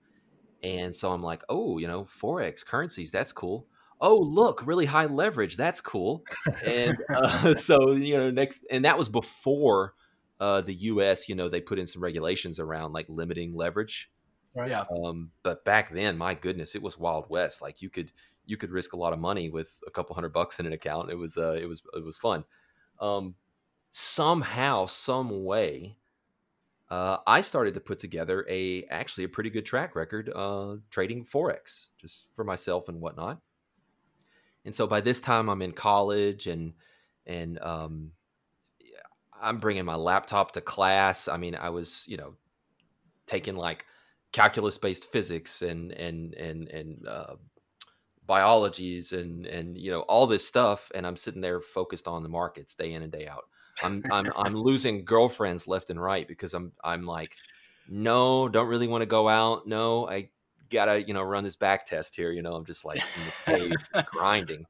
And 0.66 0.96
so 0.96 1.12
I'm 1.12 1.22
like, 1.22 1.44
oh, 1.48 1.78
you 1.78 1.88
know, 1.88 2.06
Forex 2.06 2.66
currencies, 2.66 3.12
that's 3.12 3.32
cool. 3.32 3.68
Oh, 4.02 4.18
look, 4.18 4.66
really 4.66 4.88
high 4.88 5.06
leverage. 5.06 5.58
That's 5.58 5.80
cool. 5.80 6.26
And 6.66 6.98
uh, 7.16 7.54
so, 7.54 7.92
you 7.92 8.18
know, 8.18 8.32
next, 8.32 8.66
and 8.72 8.84
that 8.84 8.98
was 8.98 9.08
before 9.08 9.94
uh, 10.40 10.62
the 10.62 10.74
US, 10.74 11.30
you 11.30 11.36
know, 11.36 11.48
they 11.48 11.62
put 11.62 11.78
in 11.78 11.86
some 11.86 12.02
regulations 12.02 12.60
around 12.60 12.94
like 12.94 13.06
limiting 13.10 13.56
leverage. 13.56 14.12
Right. 14.56 14.70
Yeah. 14.70 14.86
Um, 15.04 15.30
but 15.44 15.64
back 15.66 15.92
then, 15.92 16.18
my 16.18 16.34
goodness, 16.34 16.74
it 16.74 16.82
was 16.82 16.98
Wild 16.98 17.30
West. 17.30 17.62
Like 17.62 17.84
you 17.84 17.92
could, 17.92 18.12
you 18.48 18.58
could 18.58 18.72
risk 18.72 18.94
a 18.94 18.98
lot 18.98 19.14
of 19.14 19.20
money 19.20 19.50
with 19.52 19.78
a 19.86 19.92
couple 19.92 20.16
hundred 20.16 20.34
bucks 20.34 20.60
in 20.60 20.66
an 20.66 20.74
account. 20.74 21.12
It 21.12 21.16
was 21.16 21.38
uh, 21.38 21.58
it 21.62 21.68
was 21.68 21.84
it 21.94 22.04
was 22.04 22.18
fun. 22.18 22.46
Um, 23.00 23.36
somehow, 23.92 24.86
some 24.86 25.44
way, 25.44 25.98
uh, 26.96 27.18
I 27.28 27.42
started 27.42 27.74
to 27.74 27.82
put 27.82 28.00
together 28.00 28.46
a 28.50 28.86
actually 28.86 29.26
a 29.26 29.30
pretty 29.30 29.50
good 29.50 29.66
track 29.66 29.98
record 29.98 30.32
uh, 30.34 30.78
trading 30.90 31.26
forex 31.26 31.90
just 32.00 32.30
for 32.34 32.46
myself 32.46 32.88
and 32.88 33.02
whatnot. 33.02 33.42
And 34.64 34.74
so 34.74 34.88
by 34.88 35.02
this 35.02 35.20
time, 35.20 35.50
I'm 35.50 35.62
in 35.62 35.74
college 35.74 36.48
and 36.48 36.72
and 37.26 37.62
um, 37.62 38.12
I'm 39.42 39.58
bringing 39.58 39.84
my 39.84 39.96
laptop 39.96 40.54
to 40.54 40.62
class. 40.62 41.28
I 41.28 41.36
mean, 41.36 41.56
I 41.56 41.70
was 41.70 42.06
you 42.08 42.16
know 42.16 42.36
taking 43.26 43.58
like 43.58 43.86
calculus 44.32 44.78
based 44.78 45.12
physics 45.12 45.62
and 45.64 45.92
and 45.92 46.34
and 46.36 46.70
and 46.70 47.06
uh, 47.06 47.36
biologies 48.26 49.12
and 49.12 49.46
and 49.46 49.78
you 49.78 49.92
know 49.92 50.02
all 50.02 50.26
this 50.26 50.48
stuff 50.48 50.92
and 50.96 51.06
i'm 51.06 51.16
sitting 51.16 51.42
there 51.42 51.62
focused 51.62 52.08
on 52.08 52.24
the 52.24 52.30
markets 52.30 52.74
day 52.74 52.92
in 52.92 53.04
and 53.04 53.12
day 53.12 53.28
out 53.28 53.44
i'm 53.84 54.04
i'm 54.12 54.32
i'm 54.38 54.56
losing 54.56 55.06
girlfriends 55.06 55.68
left 55.68 55.90
and 55.90 56.02
right 56.02 56.28
because 56.28 56.54
i'm 56.54 56.72
i'm 56.84 57.06
like 57.06 57.36
no 57.88 58.50
don't 58.50 58.68
really 58.68 58.88
want 58.88 59.02
to 59.02 59.06
go 59.06 59.30
out. 59.30 59.68
No 59.68 60.08
i 60.08 60.30
gotta 60.72 61.06
you 61.06 61.14
know 61.14 61.22
run 61.22 61.44
this 61.44 61.56
back 61.56 61.86
test 61.86 62.16
here 62.16 62.32
you 62.32 62.42
know 62.42 62.56
i'm 62.56 62.66
just 62.66 62.84
like 62.86 63.02
grinding. 64.06 64.66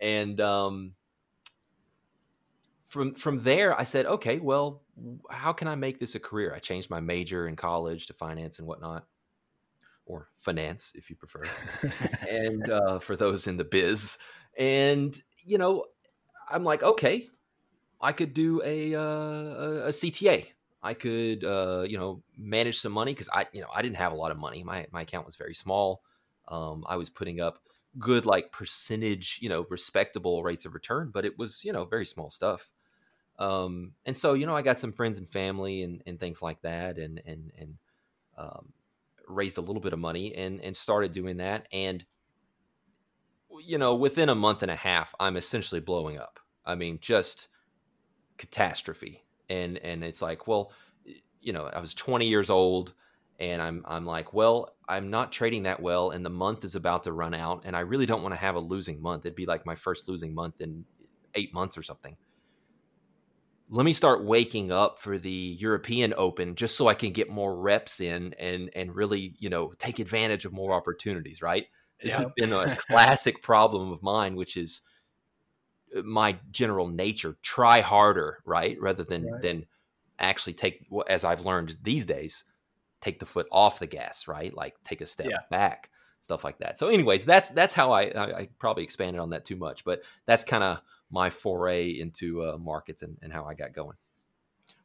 And 0.00 0.40
um 0.40 0.94
from 2.86 3.14
from 3.14 3.42
there 3.42 3.78
i 3.78 3.84
said 3.84 4.04
okay 4.04 4.38
well 4.38 4.82
how 5.30 5.52
can 5.52 5.68
i 5.68 5.74
make 5.74 5.98
this 5.98 6.14
a 6.14 6.20
career? 6.20 6.52
I 6.54 6.58
changed 6.58 6.90
my 6.90 7.00
major 7.00 7.46
in 7.48 7.56
college 7.56 8.06
to 8.06 8.14
finance 8.14 8.58
and 8.58 8.68
whatnot 8.68 9.06
or 10.04 10.28
finance 10.32 10.92
if 10.96 11.08
you 11.08 11.16
prefer. 11.16 11.44
And 12.28 12.68
uh, 12.68 12.98
for 12.98 13.14
those 13.14 13.46
in 13.46 13.56
the 13.56 13.64
biz. 13.64 14.18
And 14.58 15.18
you 15.44 15.56
know 15.58 15.86
i'm 16.50 16.64
like 16.64 16.82
okay 16.82 17.28
i 18.00 18.12
could 18.12 18.32
do 18.34 18.60
a, 18.64 18.94
uh, 18.94 19.86
a 19.86 19.90
cta 19.90 20.46
i 20.82 20.94
could 20.94 21.44
uh, 21.44 21.84
you 21.86 21.98
know 21.98 22.22
manage 22.36 22.78
some 22.78 22.92
money 22.92 23.12
because 23.12 23.28
i 23.32 23.46
you 23.52 23.60
know 23.60 23.68
i 23.74 23.82
didn't 23.82 23.96
have 23.96 24.12
a 24.12 24.16
lot 24.16 24.30
of 24.30 24.38
money. 24.38 24.62
My, 24.64 24.86
my 24.90 25.02
account 25.02 25.26
was 25.26 25.36
very 25.36 25.54
small. 25.54 26.02
Um, 26.48 26.84
i 26.88 26.96
was 26.96 27.10
putting 27.10 27.40
up 27.40 27.62
good 27.98 28.24
like 28.24 28.52
percentage 28.52 29.38
you 29.42 29.48
know 29.48 29.66
respectable 29.68 30.42
rates 30.44 30.64
of 30.64 30.74
return 30.74 31.10
but 31.12 31.24
it 31.24 31.36
was 31.38 31.64
you 31.64 31.72
know 31.72 31.84
very 31.84 32.06
small 32.06 32.30
stuff. 32.30 32.70
Um, 33.38 33.94
and 34.04 34.16
so 34.16 34.34
you 34.34 34.46
know 34.46 34.54
i 34.56 34.62
got 34.62 34.80
some 34.80 34.92
friends 34.92 35.18
and 35.18 35.28
family 35.28 35.82
and, 35.82 36.02
and 36.06 36.18
things 36.20 36.42
like 36.42 36.62
that 36.62 36.98
and 36.98 37.22
and 37.26 37.52
and 37.58 37.74
um, 38.36 38.72
raised 39.28 39.58
a 39.58 39.62
little 39.62 39.80
bit 39.80 39.92
of 39.92 39.98
money 39.98 40.34
and 40.34 40.60
and 40.60 40.76
started 40.76 41.12
doing 41.12 41.38
that. 41.38 41.66
And 41.72 42.04
you 43.62 43.78
know 43.78 43.94
within 43.94 44.28
a 44.28 44.34
month 44.34 44.62
and 44.62 44.70
a 44.70 44.76
half 44.76 45.14
i'm 45.20 45.36
essentially 45.36 45.80
blowing 45.80 46.18
up. 46.18 46.40
I 46.64 46.74
mean 46.74 46.98
just 47.00 47.48
catastrophe 48.40 49.22
and 49.50 49.76
and 49.78 50.02
it's 50.02 50.22
like 50.22 50.46
well 50.46 50.72
you 51.42 51.52
know 51.52 51.66
i 51.66 51.78
was 51.78 51.92
20 51.92 52.26
years 52.26 52.48
old 52.48 52.94
and 53.38 53.60
i'm 53.60 53.84
i'm 53.86 54.06
like 54.06 54.32
well 54.32 54.74
i'm 54.88 55.10
not 55.10 55.30
trading 55.30 55.64
that 55.64 55.82
well 55.82 56.10
and 56.10 56.24
the 56.24 56.30
month 56.30 56.64
is 56.64 56.74
about 56.74 57.02
to 57.02 57.12
run 57.12 57.34
out 57.34 57.64
and 57.66 57.76
i 57.76 57.80
really 57.80 58.06
don't 58.06 58.22
want 58.22 58.32
to 58.32 58.40
have 58.40 58.54
a 58.54 58.60
losing 58.60 59.02
month 59.02 59.26
it'd 59.26 59.36
be 59.36 59.44
like 59.44 59.66
my 59.66 59.74
first 59.74 60.08
losing 60.08 60.34
month 60.34 60.62
in 60.62 60.86
8 61.34 61.52
months 61.52 61.76
or 61.76 61.82
something 61.82 62.16
let 63.72 63.84
me 63.84 63.92
start 63.92 64.24
waking 64.24 64.72
up 64.72 64.98
for 64.98 65.16
the 65.16 65.56
European 65.60 66.12
Open 66.16 66.56
just 66.56 66.76
so 66.76 66.88
I 66.88 66.94
can 66.94 67.12
get 67.12 67.30
more 67.30 67.54
reps 67.54 68.00
in 68.00 68.34
and 68.36 68.68
and 68.74 68.96
really 68.96 69.36
you 69.38 69.48
know 69.48 69.72
take 69.78 70.00
advantage 70.00 70.44
of 70.44 70.52
more 70.52 70.72
opportunities. 70.72 71.40
Right? 71.40 71.66
This 72.02 72.16
has 72.16 72.26
been 72.36 72.52
a 72.52 72.76
classic 72.88 73.42
problem 73.42 73.92
of 73.92 74.02
mine, 74.02 74.34
which 74.34 74.56
is 74.56 74.80
my 76.04 76.38
general 76.50 76.88
nature: 76.88 77.34
try 77.42 77.80
harder, 77.80 78.38
right, 78.44 78.80
rather 78.80 79.04
than 79.04 79.30
right. 79.30 79.42
than 79.42 79.66
actually 80.18 80.54
take. 80.54 80.86
As 81.08 81.24
I've 81.24 81.46
learned 81.46 81.76
these 81.82 82.04
days, 82.04 82.44
take 83.00 83.18
the 83.18 83.26
foot 83.26 83.46
off 83.50 83.78
the 83.78 83.86
gas, 83.86 84.28
right? 84.28 84.54
Like 84.54 84.74
take 84.84 85.00
a 85.00 85.06
step 85.06 85.28
yeah. 85.30 85.38
back, 85.50 85.90
stuff 86.20 86.44
like 86.44 86.58
that. 86.58 86.78
So, 86.78 86.88
anyways, 86.88 87.24
that's 87.24 87.48
that's 87.50 87.74
how 87.74 87.92
I 87.92 88.04
I, 88.04 88.38
I 88.38 88.48
probably 88.58 88.84
expanded 88.84 89.20
on 89.20 89.30
that 89.30 89.44
too 89.44 89.56
much, 89.56 89.84
but 89.84 90.02
that's 90.26 90.44
kind 90.44 90.64
of 90.64 90.80
my 91.10 91.30
foray 91.30 91.90
into 91.90 92.44
uh, 92.44 92.56
markets 92.56 93.02
and, 93.02 93.16
and 93.22 93.32
how 93.32 93.44
I 93.44 93.54
got 93.54 93.72
going. 93.72 93.96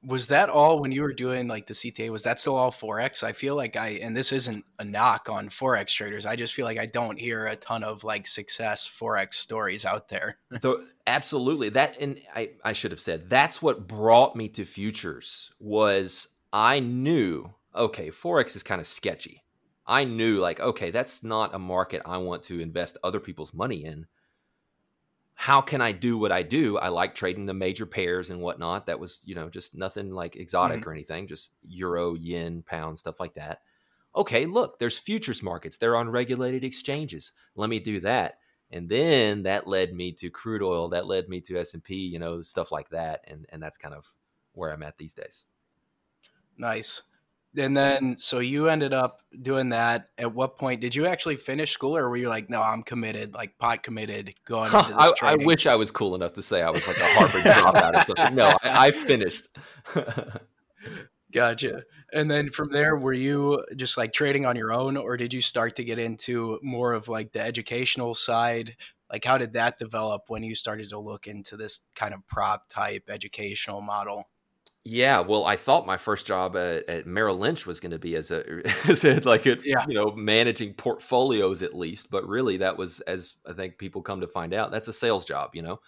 Was 0.05 0.27
that 0.27 0.49
all 0.49 0.79
when 0.79 0.91
you 0.91 1.01
were 1.01 1.13
doing 1.13 1.47
like 1.47 1.67
the 1.67 1.73
CTA? 1.73 2.09
Was 2.09 2.23
that 2.23 2.39
still 2.39 2.55
all 2.55 2.71
forex? 2.71 3.23
I 3.23 3.31
feel 3.31 3.55
like 3.55 3.75
I, 3.75 3.99
and 4.01 4.15
this 4.15 4.31
isn't 4.31 4.63
a 4.77 4.85
knock 4.85 5.29
on 5.29 5.49
forex 5.49 5.87
traders. 5.87 6.25
I 6.25 6.35
just 6.35 6.53
feel 6.53 6.65
like 6.65 6.77
I 6.77 6.85
don't 6.85 7.19
hear 7.19 7.47
a 7.47 7.55
ton 7.55 7.83
of 7.83 8.03
like 8.03 8.27
success 8.27 8.87
forex 8.87 9.35
stories 9.35 9.85
out 9.85 10.09
there. 10.09 10.37
so, 10.61 10.81
absolutely, 11.07 11.69
that, 11.69 11.99
and 11.99 12.19
I, 12.35 12.51
I 12.63 12.73
should 12.73 12.91
have 12.91 12.99
said 12.99 13.29
that's 13.29 13.61
what 13.61 13.87
brought 13.87 14.35
me 14.35 14.49
to 14.49 14.65
futures. 14.65 15.51
Was 15.59 16.27
I 16.53 16.79
knew 16.79 17.53
okay, 17.75 18.09
forex 18.09 18.55
is 18.55 18.63
kind 18.63 18.79
of 18.79 18.87
sketchy. 18.87 19.43
I 19.87 20.03
knew 20.03 20.37
like 20.37 20.59
okay, 20.59 20.91
that's 20.91 21.23
not 21.23 21.53
a 21.53 21.59
market 21.59 22.01
I 22.05 22.17
want 22.17 22.43
to 22.43 22.59
invest 22.59 22.97
other 23.03 23.19
people's 23.19 23.53
money 23.53 23.83
in 23.83 24.07
how 25.35 25.61
can 25.61 25.81
I 25.81 25.91
do 25.91 26.17
what 26.17 26.31
I 26.31 26.43
do? 26.43 26.77
I 26.77 26.87
like 26.87 27.13
trading 27.13 27.45
the 27.45 27.53
major 27.53 27.85
pairs 27.85 28.29
and 28.29 28.41
whatnot. 28.41 28.87
That 28.87 28.99
was, 28.99 29.21
you 29.25 29.35
know, 29.35 29.49
just 29.49 29.75
nothing 29.75 30.11
like 30.11 30.37
exotic 30.37 30.79
mm-hmm. 30.79 30.89
or 30.89 30.93
anything, 30.93 31.27
just 31.27 31.51
euro, 31.67 32.15
yen, 32.15 32.63
pound, 32.63 32.97
stuff 32.97 33.19
like 33.19 33.33
that. 33.35 33.61
Okay, 34.15 34.45
look, 34.45 34.79
there's 34.79 34.97
futures 34.97 35.43
markets. 35.43 35.77
They're 35.77 35.97
on 35.97 36.09
regulated 36.09 36.63
exchanges. 36.63 37.33
Let 37.55 37.69
me 37.69 37.79
do 37.79 37.99
that. 37.99 38.39
And 38.71 38.87
then 38.87 39.43
that 39.43 39.67
led 39.67 39.93
me 39.93 40.13
to 40.13 40.29
crude 40.29 40.63
oil. 40.63 40.87
That 40.89 41.05
led 41.05 41.27
me 41.27 41.41
to 41.41 41.57
S&P, 41.57 41.95
you 41.95 42.17
know, 42.17 42.41
stuff 42.41 42.71
like 42.71 42.89
that. 42.89 43.25
And, 43.27 43.45
and 43.49 43.61
that's 43.61 43.77
kind 43.77 43.93
of 43.93 44.11
where 44.53 44.71
I'm 44.71 44.83
at 44.83 44.97
these 44.97 45.13
days. 45.13 45.43
Nice 46.57 47.03
and 47.57 47.75
then 47.75 48.17
so 48.17 48.39
you 48.39 48.69
ended 48.69 48.93
up 48.93 49.21
doing 49.41 49.69
that. 49.69 50.09
At 50.17 50.33
what 50.33 50.57
point 50.57 50.81
did 50.81 50.95
you 50.95 51.05
actually 51.05 51.37
finish 51.37 51.71
school 51.71 51.97
or 51.97 52.09
were 52.09 52.17
you 52.17 52.29
like 52.29 52.49
no 52.49 52.61
i'm 52.61 52.83
committed 52.83 53.33
like 53.33 53.57
pot 53.57 53.83
committed 53.83 54.33
going 54.45 54.73
into 54.73 54.93
this 54.93 55.13
I, 55.21 55.31
I, 55.33 55.35
wish 55.35 55.67
i 55.67 55.75
was 55.75 55.91
cool 55.91 56.15
enough 56.15 56.33
to 56.33 56.41
say 56.41 56.61
i 56.61 56.69
was 56.69 56.87
like 56.87 56.97
a 56.97 57.05
harvard 57.05 57.43
dropout 57.43 57.93
or 57.93 58.05
something. 58.05 58.35
No 58.35 58.47
I, 58.63 58.87
I 58.87 58.91
finished. 58.91 59.47
Gotcha. 61.33 61.83
And 62.13 62.31
then 62.31 62.49
from 62.49 62.71
there 62.71 62.95
were 62.95 63.13
you 63.13 63.65
just 63.75 63.97
like 63.97 64.13
trading 64.13 64.45
on 64.45 64.55
your 64.55 64.71
own 64.71 64.95
or 64.95 65.17
did 65.17 65.33
you 65.33 65.41
start 65.41 65.75
to 65.75 65.83
get 65.83 65.99
into 65.99 66.59
more 66.63 66.93
of 66.93 67.09
like 67.09 67.33
the 67.33 67.41
educational 67.41 68.13
side? 68.13 68.77
Like 69.11 69.25
how 69.25 69.37
did 69.37 69.53
that 69.53 69.77
develop 69.77 70.23
when 70.27 70.43
you 70.43 70.55
started 70.55 70.89
to 70.89 70.99
look 70.99 71.27
into 71.27 71.57
this 71.57 71.81
kind 71.93 72.13
of 72.13 72.25
prop 72.27 72.69
type 72.69 73.09
educational 73.09 73.81
model 73.81 74.29
yeah, 74.87 75.19
well, 75.19 75.45
I 75.45 75.55
thought 75.55 75.87
my 75.87 75.97
first 75.97 76.27
job 76.27 76.55
at, 76.55 76.87
at 76.87 77.07
Merrill 77.07 77.37
Lynch 77.37 77.65
was 77.65 77.79
going 77.79 77.91
to 77.91 77.97
be 77.97 78.15
as 78.15 78.29
a, 78.29 78.61
as 78.87 79.03
a 79.03 79.19
like 79.21 79.47
a, 79.47 79.57
yeah. 79.63 79.83
you 79.87 79.95
know 79.95 80.11
managing 80.11 80.73
portfolios 80.73 81.63
at 81.63 81.73
least, 81.73 82.11
but 82.11 82.27
really 82.27 82.57
that 82.57 82.77
was 82.77 83.01
as 83.01 83.33
I 83.47 83.53
think 83.53 83.79
people 83.79 84.03
come 84.03 84.21
to 84.21 84.27
find 84.27 84.53
out 84.53 84.71
that's 84.71 84.87
a 84.87 84.93
sales 84.93 85.25
job. 85.25 85.51
You 85.55 85.63
know, 85.63 85.79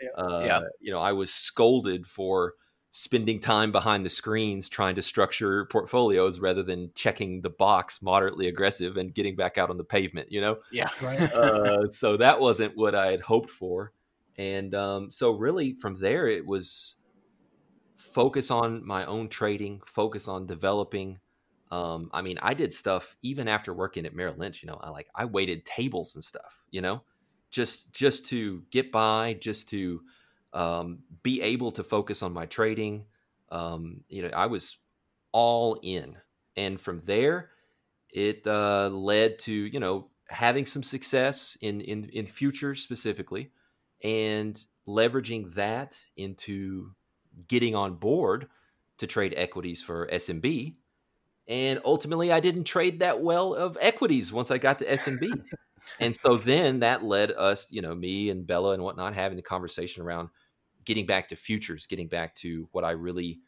yeah. 0.00 0.22
Uh, 0.22 0.42
yeah. 0.44 0.60
You 0.80 0.92
know, 0.92 1.00
I 1.00 1.12
was 1.12 1.34
scolded 1.34 2.06
for 2.06 2.54
spending 2.90 3.40
time 3.40 3.72
behind 3.72 4.06
the 4.06 4.08
screens 4.08 4.68
trying 4.68 4.94
to 4.94 5.02
structure 5.02 5.64
portfolios 5.64 6.38
rather 6.38 6.62
than 6.62 6.92
checking 6.94 7.40
the 7.40 7.50
box 7.50 8.00
moderately 8.02 8.46
aggressive 8.46 8.96
and 8.96 9.12
getting 9.12 9.34
back 9.34 9.58
out 9.58 9.68
on 9.68 9.78
the 9.78 9.84
pavement. 9.84 10.30
You 10.30 10.40
know, 10.40 10.58
yeah. 10.70 10.90
Right. 11.02 11.20
uh, 11.34 11.88
so 11.88 12.16
that 12.18 12.38
wasn't 12.38 12.76
what 12.76 12.94
I 12.94 13.10
had 13.10 13.20
hoped 13.20 13.50
for, 13.50 13.92
and 14.38 14.72
um, 14.76 15.10
so 15.10 15.32
really 15.32 15.74
from 15.80 15.96
there 15.96 16.28
it 16.28 16.46
was 16.46 16.98
focus 18.04 18.50
on 18.50 18.86
my 18.86 19.04
own 19.06 19.28
trading, 19.28 19.80
focus 19.86 20.28
on 20.28 20.46
developing. 20.46 21.18
Um, 21.70 22.10
I 22.12 22.22
mean, 22.22 22.38
I 22.42 22.54
did 22.54 22.72
stuff 22.72 23.16
even 23.22 23.48
after 23.48 23.72
working 23.72 24.06
at 24.06 24.14
Merrill 24.14 24.36
Lynch. 24.36 24.62
You 24.62 24.68
know, 24.68 24.78
I 24.80 24.90
like 24.90 25.08
I 25.14 25.24
waited 25.24 25.64
tables 25.64 26.14
and 26.14 26.22
stuff. 26.22 26.60
You 26.70 26.82
know, 26.82 27.02
just 27.50 27.92
just 27.92 28.26
to 28.26 28.62
get 28.70 28.92
by, 28.92 29.34
just 29.40 29.68
to 29.70 30.02
um, 30.52 31.00
be 31.22 31.40
able 31.42 31.72
to 31.72 31.82
focus 31.82 32.22
on 32.22 32.32
my 32.32 32.46
trading. 32.46 33.06
Um, 33.50 34.02
you 34.08 34.22
know, 34.22 34.30
I 34.34 34.46
was 34.46 34.76
all 35.32 35.78
in, 35.82 36.16
and 36.56 36.80
from 36.80 37.00
there, 37.00 37.50
it 38.10 38.46
uh, 38.46 38.88
led 38.88 39.38
to 39.40 39.52
you 39.52 39.80
know 39.80 40.10
having 40.28 40.66
some 40.66 40.82
success 40.82 41.56
in 41.60 41.80
in 41.80 42.08
in 42.10 42.26
futures 42.26 42.82
specifically, 42.82 43.50
and 44.02 44.64
leveraging 44.86 45.54
that 45.54 45.98
into 46.16 46.92
getting 47.48 47.74
on 47.74 47.94
board 47.94 48.48
to 48.98 49.06
trade 49.06 49.34
equities 49.36 49.82
for 49.82 50.06
SMB. 50.08 50.74
And 51.46 51.80
ultimately, 51.84 52.32
I 52.32 52.40
didn't 52.40 52.64
trade 52.64 53.00
that 53.00 53.20
well 53.20 53.54
of 53.54 53.76
equities 53.80 54.32
once 54.32 54.50
I 54.50 54.58
got 54.58 54.78
to 54.78 54.86
SMB. 54.86 55.44
and 56.00 56.14
so 56.14 56.36
then 56.36 56.80
that 56.80 57.04
led 57.04 57.32
us, 57.32 57.70
you 57.70 57.82
know, 57.82 57.94
me 57.94 58.30
and 58.30 58.46
Bella 58.46 58.72
and 58.72 58.82
whatnot, 58.82 59.14
having 59.14 59.36
the 59.36 59.42
conversation 59.42 60.02
around 60.02 60.30
getting 60.84 61.06
back 61.06 61.28
to 61.28 61.36
futures, 61.36 61.86
getting 61.86 62.08
back 62.08 62.34
to 62.36 62.68
what 62.72 62.84
I 62.84 62.92
really 62.92 63.40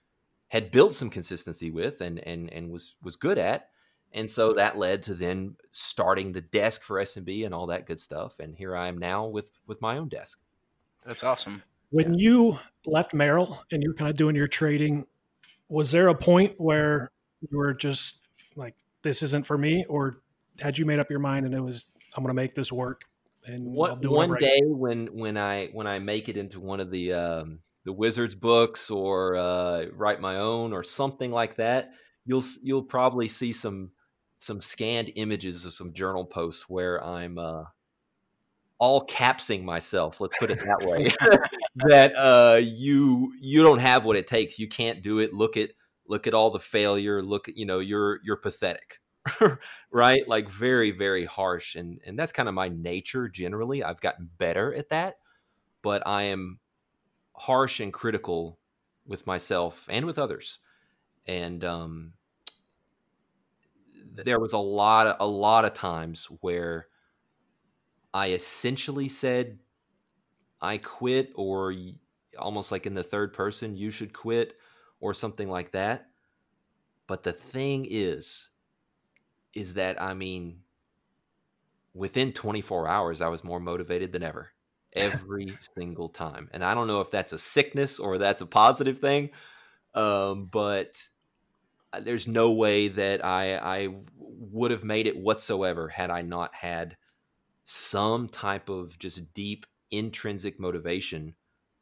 had 0.49 0.71
built 0.71 0.95
some 0.95 1.11
consistency 1.11 1.71
with 1.71 2.01
and 2.01 2.19
and 2.27 2.53
and 2.53 2.71
was 2.71 2.97
was 3.03 3.17
good 3.17 3.39
at. 3.39 3.71
And 4.13 4.31
so 4.31 4.53
that 4.55 4.79
led 4.79 5.03
to 5.03 5.15
then 5.15 5.57
starting 5.73 6.33
the 6.33 6.41
desk 6.41 6.83
for 6.83 7.01
SMB 7.01 7.45
and 7.45 7.55
all 7.55 7.67
that 7.67 7.87
good 7.87 8.01
stuff. 8.01 8.39
And 8.39 8.55
here 8.57 8.77
I 8.77 8.89
am 8.89 8.99
now 8.99 9.27
with 9.27 9.51
with 9.67 9.81
my 9.81 9.99
own 9.99 10.09
desk. 10.09 10.39
That's 11.05 11.25
awesome. 11.25 11.63
When 11.91 12.15
yeah. 12.15 12.29
you 12.29 12.59
left 12.85 13.15
Merrill 13.15 13.63
and 13.71 13.83
you're 13.83 13.95
kind 13.95 14.11
of 14.11 14.17
doing 14.17 14.37
your 14.37 14.49
trading, 14.49 15.07
was 15.69 15.91
there 15.91 16.09
a 16.09 16.15
point 16.15 16.55
where 16.59 17.11
you 17.41 17.57
were 17.57 17.75
just 17.75 18.27
like, 18.55 18.75
this 19.03 19.23
isn't 19.23 19.47
for 19.47 19.59
me? 19.59 19.85
Or 19.89 20.23
had 20.61 20.79
you 20.79 20.87
made 20.87 20.99
up 20.99 21.11
your 21.11 21.19
mind 21.19 21.47
and 21.47 21.55
it 21.55 21.61
was, 21.61 21.91
I'm 22.17 22.23
going 22.23 22.35
to 22.35 22.41
make 22.41 22.55
this 22.55 22.73
work? 22.73 23.03
And 23.45 23.65
what, 23.65 24.05
one 24.05 24.35
day 24.39 24.61
when, 24.65 25.07
when 25.09 25.37
I, 25.37 25.69
when 25.73 25.87
I 25.87 26.01
make 26.01 26.29
it 26.29 26.37
into 26.37 26.59
one 26.59 26.81
of 26.81 26.91
the, 26.91 27.13
um, 27.13 27.61
the 27.85 27.93
Wizards 27.93 28.35
books 28.35 28.91
or 28.91 29.37
uh, 29.37 29.87
write 29.93 30.21
my 30.21 30.39
own 30.39 30.73
or 30.73 30.83
something 30.83 31.31
like 31.31 31.57
that, 31.57 31.93
you'll 32.27 32.43
you'll 32.61 32.83
probably 32.83 33.29
see 33.29 33.53
some 33.53 33.93
some 34.39 34.61
scanned 34.61 35.13
images 35.15 35.65
of 35.65 35.73
some 35.73 35.95
journal 35.95 36.27
posts 36.27 36.69
where 36.69 37.03
I'm 37.03 37.39
uh, 37.39 37.63
all 38.79 39.07
capsing 39.07 39.65
myself. 39.65 40.21
Let's 40.21 40.39
put 40.39 40.51
it 40.51 40.59
that 40.59 40.87
way. 40.87 41.11
that 41.89 42.15
uh, 42.17 42.61
you 42.63 43.33
you 43.41 43.63
don't 43.63 43.81
have 43.81 44.05
what 44.05 44.17
it 44.17 44.27
takes. 44.27 44.59
You 44.59 44.69
can't 44.69 45.03
do 45.03 45.19
it. 45.19 45.33
Look 45.33 45.57
at 45.57 45.71
look 46.09 46.27
at 46.27 46.35
all 46.35 46.51
the 46.51 46.61
failure. 46.61 47.23
Look 47.23 47.49
at 47.49 47.57
you 47.57 47.67
know 47.67 47.79
you're 47.79 48.21
you're 48.25 48.37
pathetic. 48.37 49.01
right 49.91 50.29
like 50.29 50.49
very 50.49 50.93
very 50.93 51.25
harsh 51.25 51.75
and 51.75 52.01
and 52.07 52.17
that's 52.17 52.31
kind 52.31 52.49
of 52.49 52.55
my 52.55 52.69
nature 52.69 53.29
generally 53.29 53.83
i've 53.83 54.01
gotten 54.01 54.31
better 54.39 54.73
at 54.73 54.89
that 54.91 55.17
but 55.83 56.01
i 56.07 56.23
am 56.23 56.61
harsh 57.35 57.81
and 57.81 57.93
critical 57.93 58.59
with 59.05 59.27
myself 59.27 59.85
and 59.91 60.07
with 60.07 60.17
others 60.17 60.61
and 61.27 61.65
um 61.65 62.13
there 64.15 64.41
was 64.41 64.53
a 64.53 64.59
lot 64.59 65.07
of 65.07 65.17
a 65.21 65.27
lot 65.27 65.65
of 65.65 65.75
times 65.75 66.27
where 66.41 66.87
I 68.17 68.31
essentially 68.31 69.09
said 69.09 69.59
I 70.59 70.79
quit 70.79 71.33
or 71.35 71.75
almost 72.39 72.73
like 72.73 72.87
in 72.87 72.95
the 72.95 73.03
third 73.03 73.35
person 73.35 73.77
you 73.77 73.91
should 73.91 74.15
quit 74.15 74.55
or 75.01 75.13
something 75.13 75.51
like 75.51 75.73
that. 75.73 76.07
But 77.07 77.25
the 77.25 77.35
thing 77.35 77.87
is 77.91 78.49
is 79.53 79.75
that 79.75 80.01
I 80.01 80.15
mean 80.15 80.61
within 81.93 82.33
24 82.33 82.89
hours 82.89 83.21
I 83.21 83.29
was 83.29 83.45
more 83.45 83.61
motivated 83.61 84.13
than 84.13 84.23
ever 84.23 84.49
every 84.95 85.53
single 85.77 86.09
time. 86.09 86.49
And 86.55 86.65
I 86.65 86.73
don't 86.73 86.87
know 86.87 87.03
if 87.03 87.11
that's 87.11 87.35
a 87.35 87.39
sickness 87.39 88.01
or 88.01 88.17
that's 88.17 88.41
a 88.41 88.47
positive 88.47 88.99
thing. 88.99 89.29
Um, 89.95 90.49
but 90.51 91.07
uh, 91.93 92.01
there's 92.01 92.27
no 92.27 92.53
way 92.53 92.89
that 92.89 93.23
I 93.23 93.57
I 93.57 93.95
would 94.17 94.71
have 94.71 94.85
made 94.85 95.07
it 95.07 95.19
whatsoever 95.19 95.89
had 95.89 96.11
I 96.11 96.23
not 96.23 96.55
had 96.55 96.97
some 97.69 98.29
type 98.29 98.69
of 98.69 98.99
just 98.99 99.35
deep 99.35 99.67
intrinsic 99.91 100.59
motivation 100.59 101.35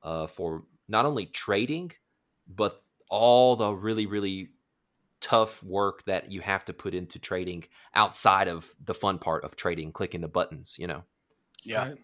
uh, 0.03 0.27
for 0.27 0.65
not 0.89 1.07
only 1.07 1.27
trading 1.27 1.93
but 2.47 2.83
all 3.09 3.55
the 3.55 3.73
really 3.73 4.07
really 4.07 4.49
tough 5.21 5.63
work 5.63 6.05
that 6.05 6.33
you 6.33 6.41
have 6.41 6.65
to 6.65 6.73
put 6.73 6.95
into 6.95 7.19
trading 7.19 7.65
outside 7.95 8.49
of 8.49 8.75
the 8.85 8.95
fun 8.95 9.19
part 9.19 9.45
of 9.45 9.57
trading 9.57 9.93
clicking 9.93 10.21
the 10.21 10.29
buttons 10.29 10.77
you 10.79 10.87
know 10.87 11.03
yeah 11.63 11.89
right. 11.89 11.99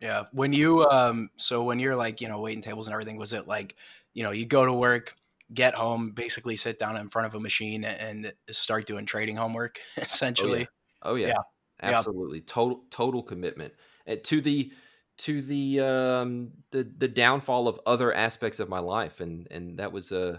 yeah 0.00 0.22
when 0.32 0.52
you 0.52 0.86
um 0.88 1.30
so 1.36 1.62
when 1.62 1.78
you're 1.78 1.96
like 1.96 2.20
you 2.20 2.28
know 2.28 2.40
waiting 2.40 2.62
tables 2.62 2.86
and 2.86 2.92
everything 2.92 3.16
was 3.16 3.32
it 3.32 3.48
like 3.48 3.76
you 4.14 4.22
know 4.22 4.30
you 4.30 4.46
go 4.46 4.64
to 4.64 4.72
work 4.72 5.16
get 5.52 5.74
home, 5.74 6.12
basically 6.12 6.56
sit 6.56 6.78
down 6.78 6.96
in 6.96 7.08
front 7.08 7.26
of 7.26 7.34
a 7.34 7.40
machine 7.40 7.84
and 7.84 8.32
start 8.50 8.86
doing 8.86 9.06
trading 9.06 9.36
homework 9.36 9.80
essentially. 9.96 10.68
Oh 11.02 11.14
yeah. 11.14 11.26
Oh, 11.26 11.26
yeah. 11.26 11.26
yeah. 11.28 11.42
Absolutely. 11.80 12.40
Yeah. 12.40 12.44
Total 12.46 12.84
total 12.90 13.22
commitment. 13.22 13.74
And 14.06 14.22
to 14.24 14.40
the 14.40 14.72
to 15.18 15.40
the 15.42 15.80
um 15.80 16.50
the 16.70 16.82
the 16.84 17.08
downfall 17.08 17.68
of 17.68 17.80
other 17.86 18.12
aspects 18.12 18.60
of 18.60 18.68
my 18.68 18.78
life 18.80 19.20
and 19.20 19.46
and 19.50 19.78
that 19.78 19.92
was 19.92 20.12
a 20.12 20.34
uh, 20.34 20.38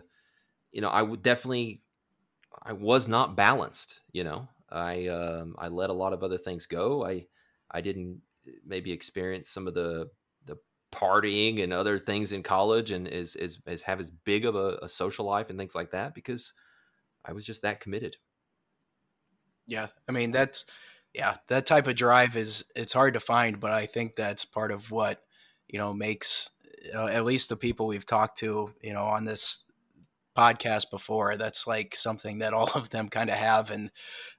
you 0.71 0.81
know, 0.81 0.89
I 0.89 1.01
would 1.03 1.23
definitely 1.23 1.83
I 2.63 2.73
was 2.73 3.07
not 3.07 3.35
balanced, 3.35 4.01
you 4.13 4.23
know. 4.23 4.49
I 4.69 5.07
um 5.07 5.55
I 5.59 5.69
let 5.69 5.89
a 5.89 5.93
lot 5.93 6.13
of 6.13 6.23
other 6.23 6.37
things 6.37 6.65
go. 6.67 7.05
I 7.05 7.27
I 7.71 7.81
didn't 7.81 8.21
maybe 8.65 8.91
experience 8.91 9.49
some 9.49 9.67
of 9.67 9.73
the 9.75 10.11
the 10.45 10.57
partying 10.91 11.63
and 11.63 11.73
other 11.73 11.99
things 11.99 12.31
in 12.31 12.43
college 12.43 12.91
and 12.91 13.07
is 13.07 13.35
is, 13.35 13.59
is 13.67 13.83
have 13.83 13.99
as 13.99 14.11
big 14.11 14.45
of 14.45 14.55
a, 14.55 14.79
a 14.83 14.89
social 14.89 15.25
life 15.25 15.49
and 15.49 15.59
things 15.59 15.75
like 15.75 15.91
that 15.91 16.13
because 16.15 16.53
I 17.25 17.33
was 17.33 17.45
just 17.45 17.63
that 17.63 17.79
committed. 17.81 18.17
Yeah, 19.67 19.87
I 20.07 20.11
mean 20.11 20.31
that's 20.31 20.65
yeah 21.13 21.35
that 21.47 21.65
type 21.65 21.87
of 21.87 21.95
drive 21.95 22.35
is 22.35 22.65
it's 22.75 22.93
hard 22.93 23.13
to 23.13 23.19
find, 23.19 23.59
but 23.59 23.71
I 23.71 23.85
think 23.85 24.15
that's 24.15 24.45
part 24.45 24.71
of 24.71 24.91
what 24.91 25.21
you 25.67 25.79
know 25.79 25.93
makes 25.93 26.49
uh, 26.95 27.05
at 27.05 27.25
least 27.25 27.49
the 27.49 27.55
people 27.55 27.87
we've 27.87 28.05
talked 28.05 28.37
to 28.39 28.73
you 28.81 28.93
know 28.93 29.03
on 29.03 29.25
this 29.25 29.65
podcast 30.37 30.89
before 30.89 31.35
that's 31.35 31.67
like 31.67 31.93
something 31.93 32.39
that 32.39 32.53
all 32.53 32.71
of 32.75 32.89
them 32.89 33.09
kind 33.09 33.29
of 33.29 33.35
have 33.35 33.69
and 33.71 33.91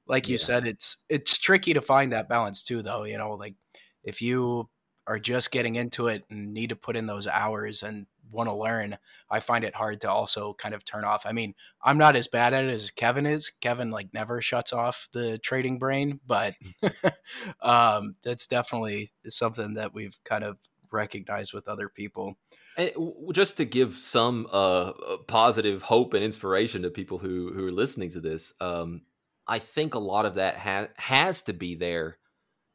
like 0.06 0.28
you 0.28 0.34
yeah. 0.34 0.44
said 0.44 0.66
it's 0.66 1.04
it's 1.08 1.38
tricky 1.38 1.74
to 1.74 1.82
find 1.82 2.12
that 2.12 2.28
balance 2.28 2.62
too 2.62 2.82
though 2.82 3.04
you 3.04 3.18
know 3.18 3.32
like 3.32 3.54
if 4.02 4.22
you 4.22 4.68
are 5.06 5.18
just 5.18 5.50
getting 5.50 5.76
into 5.76 6.06
it 6.06 6.24
and 6.30 6.54
need 6.54 6.70
to 6.70 6.76
put 6.76 6.96
in 6.96 7.06
those 7.06 7.26
hours 7.26 7.82
and 7.82 8.06
want 8.32 8.48
to 8.48 8.54
learn, 8.54 8.98
I 9.30 9.40
find 9.40 9.64
it 9.64 9.74
hard 9.74 10.00
to 10.02 10.10
also 10.10 10.54
kind 10.54 10.74
of 10.74 10.84
turn 10.84 11.04
off. 11.04 11.24
I 11.26 11.32
mean, 11.32 11.54
I'm 11.82 11.98
not 11.98 12.16
as 12.16 12.28
bad 12.28 12.54
at 12.54 12.64
it 12.64 12.70
as 12.70 12.90
Kevin 12.90 13.26
is. 13.26 13.50
Kevin 13.60 13.90
like 13.90 14.12
never 14.12 14.40
shuts 14.40 14.72
off 14.72 15.08
the 15.12 15.38
trading 15.38 15.78
brain, 15.78 16.20
but 16.26 16.54
um, 17.62 18.16
that's 18.22 18.46
definitely 18.46 19.10
something 19.26 19.74
that 19.74 19.94
we've 19.94 20.18
kind 20.24 20.44
of 20.44 20.56
recognized 20.90 21.54
with 21.54 21.68
other 21.68 21.88
people. 21.88 22.36
And 22.76 22.92
just 23.32 23.56
to 23.58 23.64
give 23.64 23.94
some 23.94 24.46
uh, 24.52 24.90
uh, 24.90 25.16
positive 25.26 25.82
hope 25.82 26.14
and 26.14 26.24
inspiration 26.24 26.82
to 26.82 26.90
people 26.90 27.18
who 27.18 27.52
who 27.52 27.66
are 27.66 27.72
listening 27.72 28.10
to 28.12 28.20
this, 28.20 28.52
um, 28.60 29.02
I 29.46 29.58
think 29.58 29.94
a 29.94 29.98
lot 29.98 30.26
of 30.26 30.36
that 30.36 30.56
ha- 30.56 30.88
has 30.96 31.42
to 31.42 31.52
be 31.52 31.74
there, 31.74 32.18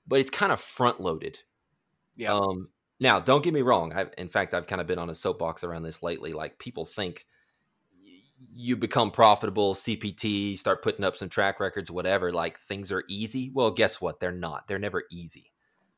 but 0.07 0.19
it's 0.19 0.29
kind 0.29 0.51
of 0.51 0.59
front 0.59 1.01
loaded 1.01 1.39
yeah. 2.17 2.33
Um, 2.33 2.69
now, 2.99 3.19
don't 3.19 3.43
get 3.43 3.53
me 3.53 3.61
wrong. 3.61 3.93
I, 3.93 4.07
in 4.17 4.27
fact, 4.27 4.53
I've 4.53 4.67
kind 4.67 4.81
of 4.81 4.87
been 4.87 4.99
on 4.99 5.09
a 5.09 5.15
soapbox 5.15 5.63
around 5.63 5.83
this 5.83 6.01
lately. 6.01 6.33
Like 6.33 6.57
people 6.59 6.85
think 6.85 7.25
you 8.53 8.75
become 8.75 9.11
profitable, 9.11 9.73
CPT, 9.73 10.57
start 10.57 10.83
putting 10.83 11.05
up 11.05 11.17
some 11.17 11.29
track 11.29 11.59
records, 11.59 11.91
whatever. 11.91 12.31
Like 12.31 12.59
things 12.59 12.91
are 12.91 13.03
easy. 13.07 13.51
Well, 13.53 13.71
guess 13.71 14.01
what? 14.01 14.19
They're 14.19 14.31
not. 14.31 14.67
They're 14.67 14.79
never 14.79 15.03
easy. 15.11 15.51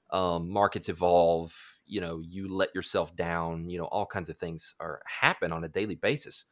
Um, 0.09 0.49
markets 0.49 0.89
evolve. 0.89 1.55
You 1.85 2.01
know, 2.01 2.21
you 2.21 2.53
let 2.53 2.75
yourself 2.75 3.15
down. 3.15 3.69
You 3.69 3.79
know, 3.79 3.85
all 3.85 4.05
kinds 4.05 4.29
of 4.29 4.37
things 4.37 4.75
are 4.79 5.01
happen 5.05 5.51
on 5.51 5.63
a 5.63 5.69
daily 5.69 5.95
basis. 5.95 6.45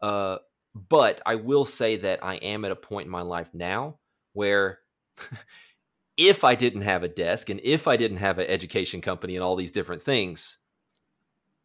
Uh, 0.00 0.38
but 0.74 1.20
I 1.24 1.36
will 1.36 1.64
say 1.64 1.96
that 1.96 2.22
I 2.22 2.36
am 2.36 2.64
at 2.64 2.72
a 2.72 2.76
point 2.76 3.06
in 3.06 3.10
my 3.10 3.22
life 3.22 3.50
now 3.54 3.98
where 4.32 4.80
if 6.16 6.44
I 6.44 6.54
didn't 6.54 6.82
have 6.82 7.02
a 7.02 7.08
desk 7.08 7.50
and 7.50 7.60
if 7.62 7.86
I 7.86 7.96
didn't 7.96 8.18
have 8.18 8.38
an 8.38 8.46
education 8.48 9.00
company 9.00 9.36
and 9.36 9.44
all 9.44 9.56
these 9.56 9.72
different 9.72 10.02
things, 10.02 10.58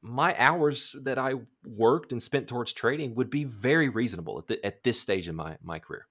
my 0.02 0.36
hours 0.38 0.96
that 1.04 1.18
I 1.18 1.36
worked 1.66 2.12
and 2.12 2.22
spent 2.22 2.48
towards 2.48 2.74
trading 2.74 3.16
would 3.16 3.30
be 3.30 3.44
very 3.44 3.88
reasonable 3.88 4.40
at, 4.40 4.48
the, 4.48 4.66
at 4.66 4.84
this 4.84 5.00
stage 5.00 5.28
in 5.30 5.36
my, 5.36 5.58
my 5.64 5.80
career. 5.80 6.08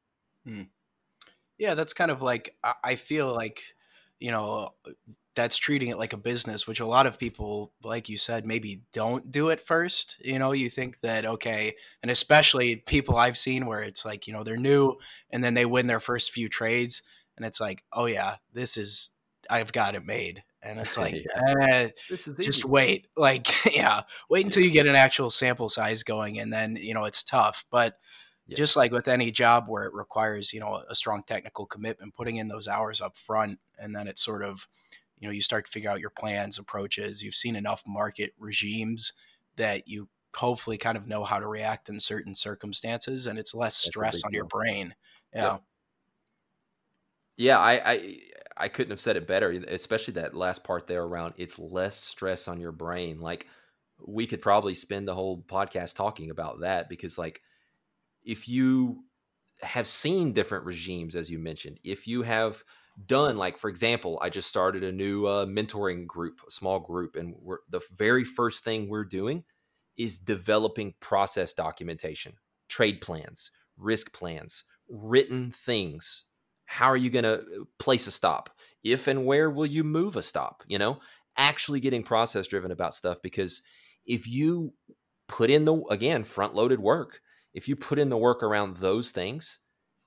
Hmm. 0.47 0.63
Yeah, 1.59 1.75
that's 1.75 1.93
kind 1.93 2.11
of 2.11 2.23
like, 2.23 2.55
I 2.83 2.95
feel 2.95 3.35
like, 3.35 3.61
you 4.19 4.31
know, 4.31 4.71
that's 5.35 5.59
treating 5.59 5.91
it 5.91 5.99
like 5.99 6.15
a 6.15 6.19
business, 6.19 6.67
which 6.67 6.81
a 6.81 6.87
lot 6.87 7.07
of 7.07 7.19
people, 7.19 7.73
like 7.83 8.09
you 8.09 8.17
said, 8.17 8.47
maybe 8.47 8.83
don't 8.93 9.31
do 9.31 9.51
it 9.51 9.61
first. 9.61 10.17
You 10.25 10.39
know, 10.39 10.53
you 10.53 10.71
think 10.71 11.01
that, 11.01 11.27
okay, 11.27 11.75
and 12.03 12.11
especially 12.11 12.77
people 12.77 13.17
I've 13.17 13.37
seen 13.37 13.67
where 13.67 13.83
it's 13.83 14.05
like, 14.05 14.27
you 14.27 14.33
know, 14.33 14.43
they're 14.43 14.57
new 14.57 14.97
and 15.31 15.45
then 15.45 15.55
they 15.55 15.67
win 15.67 15.87
their 15.87 16.01
first 16.01 16.33
few 16.33 16.49
trades 16.49 17.03
and 17.41 17.47
it's 17.47 17.61
like, 17.61 17.83
oh 17.91 18.05
yeah, 18.05 18.37
this 18.53 18.77
is 18.77 19.13
I've 19.49 19.73
got 19.73 19.95
it 19.95 20.05
made. 20.05 20.45
And 20.63 20.79
it's 20.79 20.99
like, 20.99 21.15
yeah. 21.15 21.57
eh, 21.63 21.89
just 22.39 22.67
wait. 22.67 23.07
Like, 23.17 23.49
yeah, 23.75 24.03
wait 24.29 24.45
until 24.45 24.63
you 24.63 24.71
get 24.71 24.87
an 24.87 24.95
actual 24.95 25.31
sample 25.31 25.71
size 25.71 26.03
going, 26.03 26.39
and 26.39 26.53
then 26.53 26.77
you 26.77 26.93
know 26.93 27.05
it's 27.05 27.23
tough. 27.23 27.65
But 27.71 27.97
yeah. 28.47 28.57
just 28.57 28.77
like 28.77 28.93
with 28.93 29.09
any 29.09 29.31
job 29.31 29.65
where 29.69 29.85
it 29.85 29.95
requires 29.95 30.53
you 30.53 30.61
know 30.61 30.83
a 30.89 30.95
strong 30.95 31.23
technical 31.27 31.65
commitment, 31.65 32.15
putting 32.15 32.37
in 32.37 32.49
those 32.49 32.69
hours 32.69 33.01
up 33.01 33.17
front, 33.17 33.59
and 33.79 33.97
then 33.97 34.07
it's 34.07 34.23
sort 34.23 34.45
of 34.45 34.69
you 35.19 35.27
know 35.27 35.33
you 35.33 35.41
start 35.41 35.65
to 35.65 35.71
figure 35.71 35.91
out 35.91 36.01
your 36.01 36.11
plans, 36.11 36.59
approaches. 36.59 37.23
You've 37.23 37.35
seen 37.35 37.57
enough 37.57 37.83
market 37.87 38.35
regimes 38.39 39.15
that 39.57 39.89
you 39.89 40.11
hopefully 40.37 40.77
kind 40.77 40.99
of 40.99 41.07
know 41.07 41.25
how 41.25 41.39
to 41.39 41.47
react 41.47 41.89
in 41.89 42.01
certain 42.01 42.35
circumstances, 42.35 43.27
and 43.27 43.39
it's 43.39 43.55
less 43.55 43.77
stress 43.77 44.23
on 44.25 44.31
deal. 44.31 44.39
your 44.41 44.47
brain. 44.47 44.95
Yeah. 45.35 45.53
Yep. 45.53 45.63
Yeah, 47.41 47.59
I, 47.59 47.93
I 47.93 48.19
I 48.59 48.69
couldn't 48.69 48.91
have 48.91 49.01
said 49.01 49.17
it 49.17 49.27
better, 49.27 49.51
especially 49.69 50.13
that 50.15 50.35
last 50.35 50.63
part 50.63 50.87
there 50.87 51.03
around 51.03 51.33
it's 51.39 51.59
less 51.59 51.97
stress 51.97 52.49
on 52.49 52.61
your 52.61 52.71
brain. 52.71 53.19
Like 53.19 53.47
we 54.07 54.27
could 54.27 54.43
probably 54.43 54.75
spend 54.75 55.09
the 55.09 55.15
whole 55.15 55.43
podcast 55.49 55.95
talking 55.97 56.31
about 56.31 56.61
that 56.61 56.91
because 56.91 57.17
like 57.17 57.41
if 58.25 58.49
you 58.49 59.05
have 59.63 59.89
seen 59.89 60.33
different 60.35 60.67
regimes 60.67 61.17
as 61.17 61.31
you 61.31 61.39
mentioned, 61.39 61.81
if 61.85 62.07
you 62.07 62.23
have 62.23 62.63
done 63.07 63.39
like 63.39 63.59
for 63.59 63.71
example, 63.71 64.19
I 64.23 64.29
just 64.31 64.51
started 64.51 64.85
a 64.85 64.93
new 64.93 65.27
uh, 65.27 65.47
mentoring 65.47 66.07
group, 66.07 66.41
a 66.47 66.51
small 66.51 66.81
group 66.81 67.17
and 67.17 67.35
we're 67.41 67.61
the 67.71 67.81
very 67.97 68.25
first 68.25 68.65
thing 68.65 68.89
we're 68.91 69.05
doing 69.05 69.45
is 69.97 70.19
developing 70.19 70.95
process 71.01 71.55
documentation, 71.55 72.35
trade 72.69 73.01
plans, 73.01 73.51
risk 73.79 74.13
plans, 74.13 74.65
written 74.91 75.51
things 75.51 76.25
how 76.71 76.87
are 76.87 76.97
you 76.97 77.11
going 77.11 77.25
to 77.25 77.41
uh, 77.41 77.65
place 77.81 78.07
a 78.07 78.13
stop? 78.13 78.49
If 78.85 79.09
and 79.09 79.27
where 79.27 79.51
will 79.51 79.67
you 79.67 79.83
move 79.83 80.15
a 80.15 80.23
stop? 80.23 80.63
You 80.69 80.79
know, 80.79 81.01
actually 81.37 81.81
getting 81.81 82.05
process 82.05 82.47
driven 82.47 82.71
about 82.71 82.95
stuff 82.95 83.19
because 83.23 83.61
if 84.07 84.29
you 84.29 84.73
put 85.27 85.51
in 85.51 85.65
the, 85.65 85.83
again, 85.91 86.23
front 86.23 86.55
loaded 86.55 86.79
work, 86.79 87.23
if 87.55 87.67
you 87.67 87.75
put 87.75 87.99
in 87.99 88.09
the 88.09 88.17
work 88.17 88.45
around 88.45 88.77
those 88.77 89.11
things, 89.11 89.59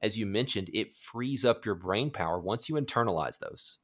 as 0.01 0.18
you 0.18 0.26
mentioned, 0.26 0.70
it 0.74 0.93
frees 0.93 1.43
up 1.43 1.66
your 1.66 1.76
brain 1.76 2.09
power 2.09 2.39
once 2.39 2.70
you 2.70 2.76
internalize 2.76 3.39
those 3.39 3.80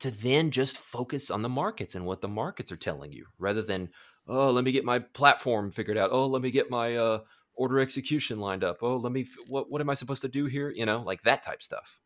to 0.00 0.10
then 0.10 0.50
just 0.50 0.78
focus 0.78 1.30
on 1.30 1.42
the 1.42 1.48
markets 1.48 1.94
and 1.94 2.06
what 2.06 2.22
the 2.22 2.28
markets 2.28 2.72
are 2.72 2.76
telling 2.76 3.12
you 3.12 3.26
rather 3.38 3.60
than, 3.60 3.90
oh, 4.26 4.50
let 4.50 4.64
me 4.64 4.72
get 4.72 4.84
my 4.84 4.98
platform 4.98 5.70
figured 5.70 5.98
out. 5.98 6.08
Oh, 6.10 6.26
let 6.26 6.40
me 6.40 6.50
get 6.50 6.70
my, 6.70 6.96
uh, 6.96 7.18
order 7.56 7.80
execution 7.80 8.38
lined 8.38 8.62
up. 8.62 8.78
Oh, 8.82 8.96
let 8.96 9.12
me 9.12 9.26
what 9.48 9.70
what 9.70 9.80
am 9.80 9.90
I 9.90 9.94
supposed 9.94 10.22
to 10.22 10.28
do 10.28 10.46
here? 10.46 10.70
You 10.70 10.86
know, 10.86 11.02
like 11.02 11.22
that 11.22 11.42
type 11.42 11.62
stuff. 11.62 12.00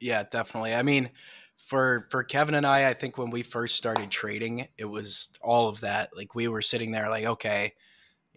Yeah, 0.00 0.22
definitely. 0.30 0.74
I 0.74 0.82
mean, 0.82 1.10
for 1.56 2.06
for 2.10 2.22
Kevin 2.22 2.54
and 2.54 2.66
I, 2.66 2.88
I 2.88 2.94
think 2.94 3.18
when 3.18 3.30
we 3.30 3.42
first 3.42 3.76
started 3.76 4.10
trading, 4.10 4.68
it 4.76 4.84
was 4.84 5.30
all 5.42 5.68
of 5.68 5.80
that. 5.80 6.10
Like 6.16 6.34
we 6.34 6.48
were 6.48 6.62
sitting 6.62 6.92
there 6.92 7.10
like, 7.10 7.24
okay, 7.24 7.74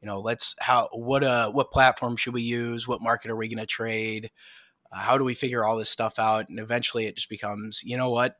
you 0.02 0.08
know, 0.08 0.20
let's 0.20 0.56
how 0.60 0.90
what 0.92 1.24
uh 1.24 1.52
what 1.52 1.72
platform 1.72 2.18
should 2.18 2.34
we 2.34 2.42
use? 2.42 2.88
What 2.88 3.02
market 3.02 3.32
are 3.32 3.36
we 3.36 3.48
going 3.48 3.60
to 3.60 3.66
trade? 3.66 4.32
Uh, 4.92 4.98
how 4.98 5.18
do 5.18 5.24
we 5.24 5.36
figure 5.36 5.64
all 5.64 5.78
this 5.78 5.90
stuff 5.90 6.18
out? 6.20 6.50
And 6.50 6.60
eventually 6.60 7.06
it 7.06 7.16
just 7.16 7.30
becomes, 7.30 7.84
you 7.84 7.98
know 7.98 8.10
what? 8.10 8.38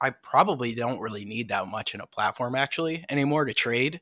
I 0.00 0.10
probably 0.10 0.74
don't 0.74 1.00
really 1.00 1.24
need 1.24 1.48
that 1.48 1.68
much 1.68 1.94
in 1.94 2.00
a 2.00 2.06
platform 2.06 2.56
actually 2.56 3.04
anymore 3.08 3.44
to 3.44 3.54
trade. 3.54 4.00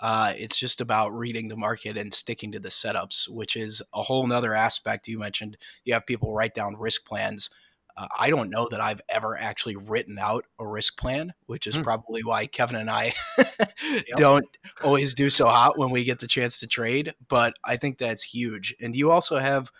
Uh, 0.00 0.32
it's 0.36 0.58
just 0.58 0.80
about 0.80 1.12
reading 1.12 1.48
the 1.48 1.56
market 1.56 1.98
and 1.98 2.14
sticking 2.14 2.52
to 2.52 2.58
the 2.58 2.70
setups, 2.70 3.28
which 3.28 3.54
is 3.54 3.82
a 3.94 4.02
whole 4.02 4.26
nother 4.26 4.54
aspect. 4.54 5.08
You 5.08 5.18
mentioned 5.18 5.58
you 5.84 5.92
have 5.92 6.06
people 6.06 6.32
write 6.32 6.54
down 6.54 6.76
risk 6.78 7.04
plans. 7.04 7.50
Uh, 7.96 8.06
I 8.18 8.30
don't 8.30 8.48
know 8.48 8.66
that 8.70 8.80
I've 8.80 9.02
ever 9.10 9.36
actually 9.38 9.76
written 9.76 10.18
out 10.18 10.46
a 10.58 10.66
risk 10.66 10.98
plan, 10.98 11.34
which 11.46 11.66
is 11.66 11.76
hmm. 11.76 11.82
probably 11.82 12.22
why 12.24 12.46
Kevin 12.46 12.76
and 12.76 12.88
I 12.88 13.12
don't 14.16 14.46
always 14.82 15.14
do 15.14 15.28
so 15.28 15.46
hot 15.46 15.78
when 15.78 15.90
we 15.90 16.04
get 16.04 16.20
the 16.20 16.26
chance 16.26 16.60
to 16.60 16.66
trade. 16.66 17.12
But 17.28 17.54
I 17.62 17.76
think 17.76 17.98
that's 17.98 18.22
huge. 18.22 18.74
And 18.80 18.96
you 18.96 19.10
also 19.10 19.38
have 19.38 19.70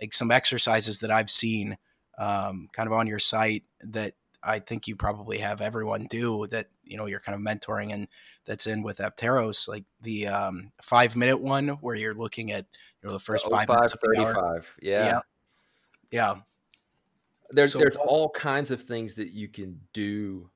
like 0.00 0.12
some 0.12 0.30
exercises 0.30 1.00
that 1.00 1.10
I've 1.10 1.30
seen 1.30 1.78
um, 2.16 2.68
kind 2.72 2.86
of 2.86 2.92
on 2.92 3.08
your 3.08 3.18
site 3.18 3.64
that 3.80 4.14
I 4.42 4.58
think 4.58 4.86
you 4.86 4.94
probably 4.94 5.38
have 5.38 5.60
everyone 5.60 6.06
do 6.08 6.46
that, 6.48 6.68
you 6.86 6.96
know, 6.96 7.06
you're 7.06 7.20
kind 7.20 7.34
of 7.34 7.40
mentoring 7.40 7.92
and 7.92 8.08
that's 8.44 8.66
in 8.66 8.82
with 8.82 8.98
Apteros, 8.98 9.68
like 9.68 9.84
the 10.00 10.28
um, 10.28 10.72
five 10.82 11.16
minute 11.16 11.40
one 11.40 11.68
where 11.68 11.94
you're 11.94 12.14
looking 12.14 12.52
at 12.52 12.66
you 13.02 13.08
know 13.08 13.14
the 13.14 13.20
first 13.20 13.44
the 13.44 13.50
five 13.50 13.66
05, 13.66 13.76
minutes 13.76 13.92
of 13.94 14.00
35. 14.00 14.76
Yeah. 14.82 15.04
yeah. 15.04 15.20
Yeah. 16.10 16.34
There's 17.50 17.72
so, 17.72 17.78
there's 17.78 17.96
all 17.96 18.30
kinds 18.30 18.70
of 18.70 18.82
things 18.82 19.14
that 19.14 19.30
you 19.30 19.48
can 19.48 19.80
do. 19.92 20.50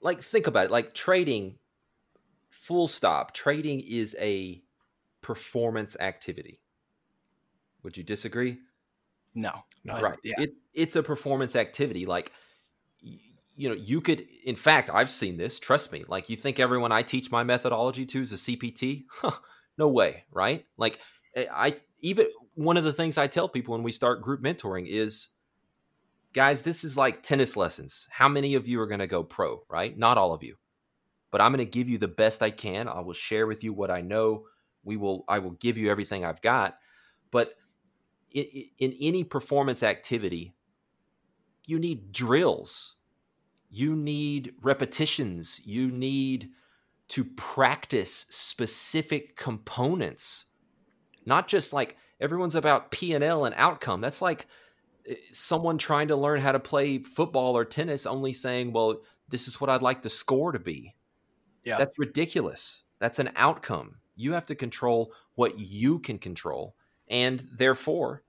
Like 0.00 0.22
think 0.22 0.46
about 0.46 0.66
it. 0.66 0.70
Like 0.70 0.94
trading, 0.94 1.58
full 2.50 2.88
stop. 2.88 3.34
Trading 3.34 3.80
is 3.80 4.16
a 4.20 4.62
performance 5.20 5.96
activity. 6.00 6.60
Would 7.82 7.96
you 7.96 8.04
disagree? 8.04 8.58
No, 9.34 9.52
no. 9.84 10.00
Right. 10.00 10.18
Yeah. 10.22 10.34
It, 10.38 10.54
it's 10.74 10.96
a 10.96 11.02
performance 11.02 11.56
activity. 11.56 12.06
Like 12.06 12.32
you 13.56 13.68
know, 13.68 13.74
you 13.74 14.00
could, 14.00 14.26
in 14.44 14.56
fact, 14.56 14.90
I've 14.92 15.10
seen 15.10 15.36
this. 15.36 15.58
Trust 15.58 15.92
me. 15.92 16.04
Like, 16.08 16.28
you 16.28 16.36
think 16.36 16.58
everyone 16.58 16.92
I 16.92 17.02
teach 17.02 17.30
my 17.30 17.44
methodology 17.44 18.06
to 18.06 18.20
is 18.20 18.32
a 18.32 18.36
CPT? 18.36 19.04
Huh, 19.12 19.32
no 19.78 19.88
way, 19.88 20.24
right? 20.30 20.64
Like, 20.76 20.98
eh, 21.34 21.46
I 21.52 21.76
even 22.00 22.26
one 22.54 22.76
of 22.76 22.84
the 22.84 22.92
things 22.92 23.16
I 23.16 23.26
tell 23.26 23.48
people 23.48 23.72
when 23.72 23.82
we 23.82 23.92
start 23.92 24.22
group 24.22 24.42
mentoring 24.42 24.86
is, 24.86 25.28
guys, 26.32 26.62
this 26.62 26.84
is 26.84 26.96
like 26.96 27.22
tennis 27.22 27.56
lessons. 27.56 28.08
How 28.10 28.28
many 28.28 28.54
of 28.54 28.68
you 28.68 28.80
are 28.80 28.86
going 28.86 29.00
to 29.00 29.06
go 29.06 29.22
pro, 29.22 29.62
right? 29.68 29.96
Not 29.96 30.18
all 30.18 30.32
of 30.32 30.42
you, 30.42 30.56
but 31.30 31.40
I'm 31.40 31.52
going 31.52 31.64
to 31.64 31.70
give 31.70 31.88
you 31.88 31.98
the 31.98 32.08
best 32.08 32.42
I 32.42 32.50
can. 32.50 32.88
I 32.88 33.00
will 33.00 33.12
share 33.12 33.46
with 33.46 33.64
you 33.64 33.72
what 33.72 33.90
I 33.90 34.00
know. 34.00 34.44
We 34.84 34.96
will, 34.96 35.24
I 35.28 35.38
will 35.38 35.52
give 35.52 35.78
you 35.78 35.90
everything 35.90 36.24
I've 36.24 36.42
got. 36.42 36.76
But 37.30 37.54
in, 38.32 38.44
in 38.78 38.94
any 39.00 39.24
performance 39.24 39.82
activity, 39.82 40.54
you 41.66 41.78
need 41.78 42.12
drills 42.12 42.96
you 43.72 43.96
need 43.96 44.52
repetitions. 44.60 45.62
You 45.64 45.90
need 45.90 46.50
to 47.08 47.24
practice 47.24 48.26
specific 48.28 49.34
components. 49.34 50.44
Not 51.24 51.48
just 51.48 51.72
like 51.72 51.96
everyone's 52.20 52.54
about 52.54 52.90
p&l 52.90 53.44
and 53.46 53.54
outcome. 53.56 54.02
That's 54.02 54.20
like 54.20 54.46
eh, 55.08 55.14
someone 55.32 55.78
trying 55.78 56.08
to 56.08 56.16
learn 56.16 56.40
how 56.40 56.52
to 56.52 56.60
play 56.60 56.98
football 56.98 57.56
or 57.56 57.64
tennis 57.64 58.04
only 58.04 58.34
saying 58.34 58.72
well 58.72 59.00
this 59.30 59.48
is 59.48 59.60
what 59.60 59.70
i'd 59.70 59.82
like 59.82 60.02
the 60.02 60.10
score 60.10 60.52
to 60.52 60.58
be. 60.58 60.94
Yeah. 61.64 61.78
That's 61.78 61.98
ridiculous. 61.98 62.84
That's 62.98 63.18
an 63.18 63.30
outcome. 63.36 63.96
You 64.16 64.34
have 64.34 64.46
to 64.46 64.54
control 64.54 65.14
what 65.34 65.58
you 65.58 65.98
can 65.98 66.18
control. 66.18 66.76
And 67.08 67.40
therefore 67.54 68.22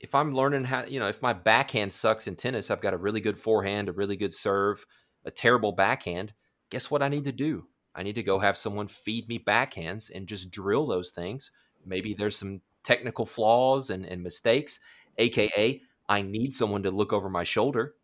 if 0.00 0.14
I'm 0.14 0.34
learning 0.34 0.64
how, 0.64 0.84
you 0.86 0.98
know, 0.98 1.08
if 1.08 1.20
my 1.20 1.34
backhand 1.34 1.92
sucks 1.92 2.26
in 2.26 2.34
tennis, 2.34 2.70
I've 2.70 2.80
got 2.80 2.94
a 2.94 2.98
really 2.98 3.20
good 3.20 3.38
forehand, 3.38 3.88
a 3.88 3.92
really 3.92 4.16
good 4.16 4.32
serve, 4.32 4.86
a 5.24 5.30
terrible 5.30 5.72
backhand. 5.72 6.32
Guess 6.70 6.90
what 6.90 7.02
I 7.02 7.08
need 7.08 7.24
to 7.24 7.32
do? 7.32 7.66
I 7.94 8.02
need 8.02 8.14
to 8.14 8.22
go 8.22 8.38
have 8.38 8.56
someone 8.56 8.88
feed 8.88 9.28
me 9.28 9.38
backhands 9.38 10.10
and 10.14 10.26
just 10.26 10.50
drill 10.50 10.86
those 10.86 11.10
things. 11.10 11.50
Maybe 11.84 12.14
there's 12.14 12.36
some 12.36 12.62
technical 12.82 13.26
flaws 13.26 13.90
and, 13.90 14.06
and 14.06 14.22
mistakes, 14.22 14.80
aka 15.18 15.82
I 16.08 16.22
need 16.22 16.54
someone 16.54 16.82
to 16.84 16.90
look 16.90 17.12
over 17.12 17.28
my 17.28 17.44
shoulder. 17.44 17.94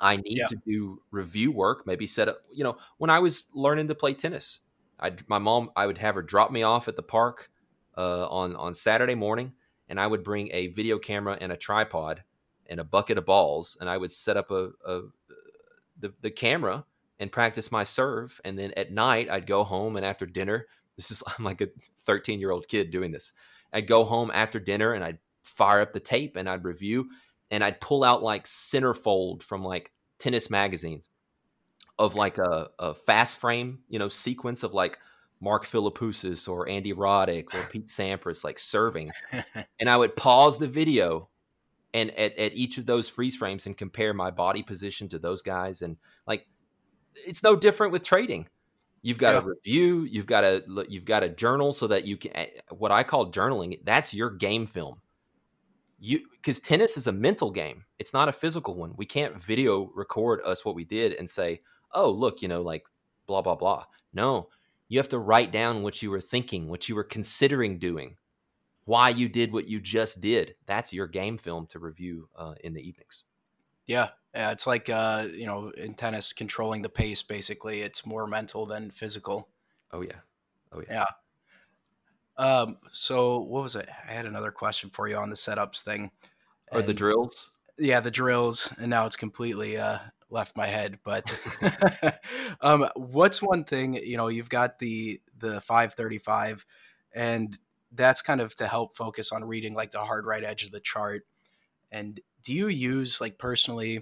I 0.00 0.16
need 0.16 0.38
yeah. 0.38 0.46
to 0.46 0.56
do 0.66 1.02
review 1.10 1.52
work, 1.52 1.86
maybe 1.86 2.06
set 2.06 2.28
up, 2.28 2.38
you 2.52 2.64
know, 2.64 2.76
when 2.98 3.10
I 3.10 3.18
was 3.18 3.48
learning 3.54 3.88
to 3.88 3.94
play 3.94 4.14
tennis, 4.14 4.60
I 5.00 5.12
my 5.28 5.38
mom 5.38 5.70
I 5.74 5.86
would 5.86 5.98
have 5.98 6.14
her 6.14 6.22
drop 6.22 6.52
me 6.52 6.62
off 6.62 6.86
at 6.86 6.96
the 6.96 7.02
park 7.02 7.50
uh, 7.96 8.28
on 8.28 8.54
on 8.56 8.74
Saturday 8.74 9.14
morning 9.14 9.52
and 9.88 10.00
I 10.00 10.06
would 10.06 10.22
bring 10.22 10.50
a 10.52 10.68
video 10.68 10.98
camera 10.98 11.38
and 11.40 11.52
a 11.52 11.56
tripod 11.56 12.22
and 12.66 12.80
a 12.80 12.84
bucket 12.84 13.18
of 13.18 13.26
balls, 13.26 13.76
and 13.80 13.88
I 13.88 13.98
would 13.98 14.10
set 14.10 14.36
up 14.36 14.50
a, 14.50 14.70
a 14.86 15.02
the, 15.98 16.12
the 16.20 16.30
camera 16.30 16.84
and 17.18 17.30
practice 17.30 17.70
my 17.70 17.84
serve. 17.84 18.40
And 18.44 18.58
then 18.58 18.72
at 18.76 18.92
night, 18.92 19.30
I'd 19.30 19.46
go 19.46 19.64
home 19.64 19.96
and 19.96 20.04
after 20.04 20.26
dinner, 20.26 20.66
this 20.96 21.10
is 21.10 21.22
I'm 21.38 21.44
like 21.44 21.60
a 21.60 21.68
13 22.04 22.40
year 22.40 22.50
old 22.50 22.68
kid 22.68 22.90
doing 22.90 23.10
this. 23.10 23.32
I'd 23.72 23.86
go 23.86 24.04
home 24.04 24.30
after 24.32 24.60
dinner 24.60 24.92
and 24.92 25.04
I'd 25.04 25.18
fire 25.42 25.80
up 25.80 25.92
the 25.92 26.00
tape 26.00 26.36
and 26.36 26.48
I'd 26.48 26.64
review 26.64 27.08
and 27.50 27.62
I'd 27.62 27.80
pull 27.80 28.04
out 28.04 28.22
like 28.22 28.44
centerfold 28.44 29.42
from 29.42 29.64
like 29.64 29.92
tennis 30.18 30.48
magazines 30.48 31.08
of 31.98 32.14
like 32.14 32.38
a, 32.38 32.70
a 32.78 32.94
fast 32.94 33.38
frame, 33.38 33.80
you 33.88 33.98
know, 33.98 34.08
sequence 34.08 34.62
of 34.62 34.74
like 34.74 34.98
Mark 35.44 35.66
Philippoussis 35.66 36.48
or 36.48 36.68
Andy 36.68 36.94
Roddick 36.94 37.54
or 37.54 37.68
Pete 37.68 37.86
Sampras 37.86 38.42
like 38.42 38.58
serving. 38.58 39.12
and 39.78 39.90
I 39.90 39.96
would 39.96 40.16
pause 40.16 40.58
the 40.58 40.66
video 40.66 41.28
and 41.92 42.10
at, 42.18 42.36
at 42.38 42.54
each 42.54 42.78
of 42.78 42.86
those 42.86 43.10
freeze 43.10 43.36
frames 43.36 43.66
and 43.66 43.76
compare 43.76 44.14
my 44.14 44.30
body 44.30 44.62
position 44.62 45.06
to 45.08 45.18
those 45.18 45.42
guys. 45.42 45.82
And 45.82 45.98
like, 46.26 46.46
it's 47.26 47.42
no 47.42 47.54
different 47.54 47.92
with 47.92 48.02
trading. 48.02 48.48
You've 49.02 49.18
got 49.18 49.34
yeah. 49.34 49.40
to 49.42 49.46
review, 49.46 50.04
you've 50.04 50.26
got 50.26 50.40
to, 50.40 50.86
you've 50.88 51.04
got 51.04 51.20
to 51.20 51.28
journal 51.28 51.74
so 51.74 51.86
that 51.88 52.06
you 52.06 52.16
can, 52.16 52.34
eh, 52.34 52.46
what 52.70 52.90
I 52.90 53.02
call 53.02 53.30
journaling, 53.30 53.78
that's 53.84 54.14
your 54.14 54.30
game 54.30 54.64
film. 54.64 55.02
You, 56.00 56.20
because 56.32 56.58
tennis 56.58 56.96
is 56.96 57.06
a 57.06 57.12
mental 57.12 57.50
game. 57.50 57.84
It's 57.98 58.14
not 58.14 58.30
a 58.30 58.32
physical 58.32 58.74
one. 58.74 58.94
We 58.96 59.04
can't 59.04 59.42
video 59.42 59.90
record 59.94 60.40
us 60.42 60.64
what 60.64 60.74
we 60.74 60.84
did 60.84 61.12
and 61.12 61.28
say, 61.28 61.60
oh, 61.92 62.10
look, 62.10 62.40
you 62.40 62.48
know, 62.48 62.62
like 62.62 62.84
blah, 63.26 63.42
blah, 63.42 63.56
blah. 63.56 63.84
No, 64.14 64.48
you 64.88 64.98
have 64.98 65.08
to 65.08 65.18
write 65.18 65.50
down 65.50 65.82
what 65.82 66.02
you 66.02 66.10
were 66.10 66.20
thinking, 66.20 66.68
what 66.68 66.88
you 66.88 66.94
were 66.94 67.04
considering 67.04 67.78
doing, 67.78 68.16
why 68.84 69.08
you 69.08 69.28
did 69.28 69.52
what 69.52 69.68
you 69.68 69.80
just 69.80 70.20
did. 70.20 70.54
That's 70.66 70.92
your 70.92 71.06
game 71.06 71.38
film 71.38 71.66
to 71.68 71.78
review 71.78 72.28
uh, 72.36 72.54
in 72.62 72.74
the 72.74 72.86
evenings. 72.86 73.24
Yeah, 73.86 74.08
yeah, 74.34 74.50
it's 74.50 74.66
like 74.66 74.88
uh, 74.88 75.26
you 75.32 75.46
know, 75.46 75.70
in 75.70 75.94
tennis, 75.94 76.32
controlling 76.32 76.82
the 76.82 76.88
pace. 76.88 77.22
Basically, 77.22 77.80
it's 77.80 78.06
more 78.06 78.26
mental 78.26 78.66
than 78.66 78.90
physical. 78.90 79.48
Oh 79.90 80.00
yeah, 80.00 80.20
oh 80.72 80.82
yeah. 80.88 81.04
Yeah. 82.38 82.60
Um. 82.60 82.78
So 82.90 83.40
what 83.40 83.62
was 83.62 83.76
it? 83.76 83.88
I 84.08 84.12
had 84.12 84.26
another 84.26 84.50
question 84.50 84.90
for 84.90 85.06
you 85.06 85.16
on 85.16 85.30
the 85.30 85.36
setups 85.36 85.82
thing. 85.82 86.10
Or 86.72 86.82
the 86.82 86.94
drills. 86.94 87.50
Yeah, 87.78 88.00
the 88.00 88.10
drills, 88.10 88.72
and 88.78 88.88
now 88.88 89.06
it's 89.06 89.16
completely 89.16 89.76
uh, 89.76 89.98
left 90.34 90.56
my 90.56 90.66
head. 90.66 90.98
But 91.02 91.24
um, 92.60 92.86
what's 92.96 93.40
one 93.40 93.64
thing 93.64 93.94
you 93.94 94.18
know? 94.18 94.28
You've 94.28 94.50
got 94.50 94.78
the 94.80 95.20
the 95.38 95.62
five 95.62 95.94
thirty 95.94 96.18
five, 96.18 96.66
and 97.14 97.58
that's 97.92 98.20
kind 98.20 98.40
of 98.40 98.54
to 98.56 98.66
help 98.66 98.96
focus 98.96 99.32
on 99.32 99.44
reading 99.44 99.74
like 99.74 99.92
the 99.92 100.00
hard 100.00 100.26
right 100.26 100.44
edge 100.44 100.64
of 100.64 100.72
the 100.72 100.80
chart. 100.80 101.22
And 101.90 102.20
do 102.42 102.52
you 102.52 102.68
use 102.68 103.20
like 103.20 103.38
personally, 103.38 104.00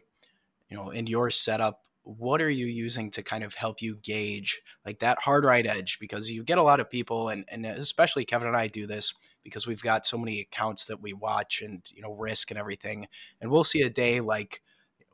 you 0.69 0.77
know, 0.77 0.91
in 0.91 1.07
your 1.07 1.31
setup? 1.31 1.81
What 2.05 2.43
are 2.43 2.51
you 2.51 2.67
using 2.67 3.11
to 3.11 3.23
kind 3.23 3.45
of 3.45 3.55
help 3.55 3.81
you 3.81 3.97
gauge 4.03 4.61
like 4.85 4.99
that 5.01 5.21
hard 5.21 5.45
right 5.45 5.65
edge? 5.65 5.99
Because 6.01 6.31
you 6.31 6.43
get 6.43 6.59
a 6.59 6.63
lot 6.63 6.81
of 6.81 6.91
people, 6.91 7.29
and, 7.29 7.45
and 7.49 7.65
especially 7.65 8.25
Kevin 8.25 8.49
and 8.49 8.57
I 8.57 8.67
do 8.67 8.89
this 8.89 9.15
because 9.45 9.69
we've 9.69 9.83
got 9.83 10.05
so 10.05 10.19
many 10.19 10.41
accounts 10.41 10.87
that 10.87 11.01
we 11.01 11.13
watch 11.13 11.63
and, 11.63 11.81
you 11.95 12.03
know, 12.03 12.13
risk 12.13 12.51
and 12.51 12.59
everything. 12.59 13.07
And 13.41 13.53
we'll 13.53 13.63
see 13.63 13.83
a 13.83 13.91
day 13.91 14.21
like 14.21 14.62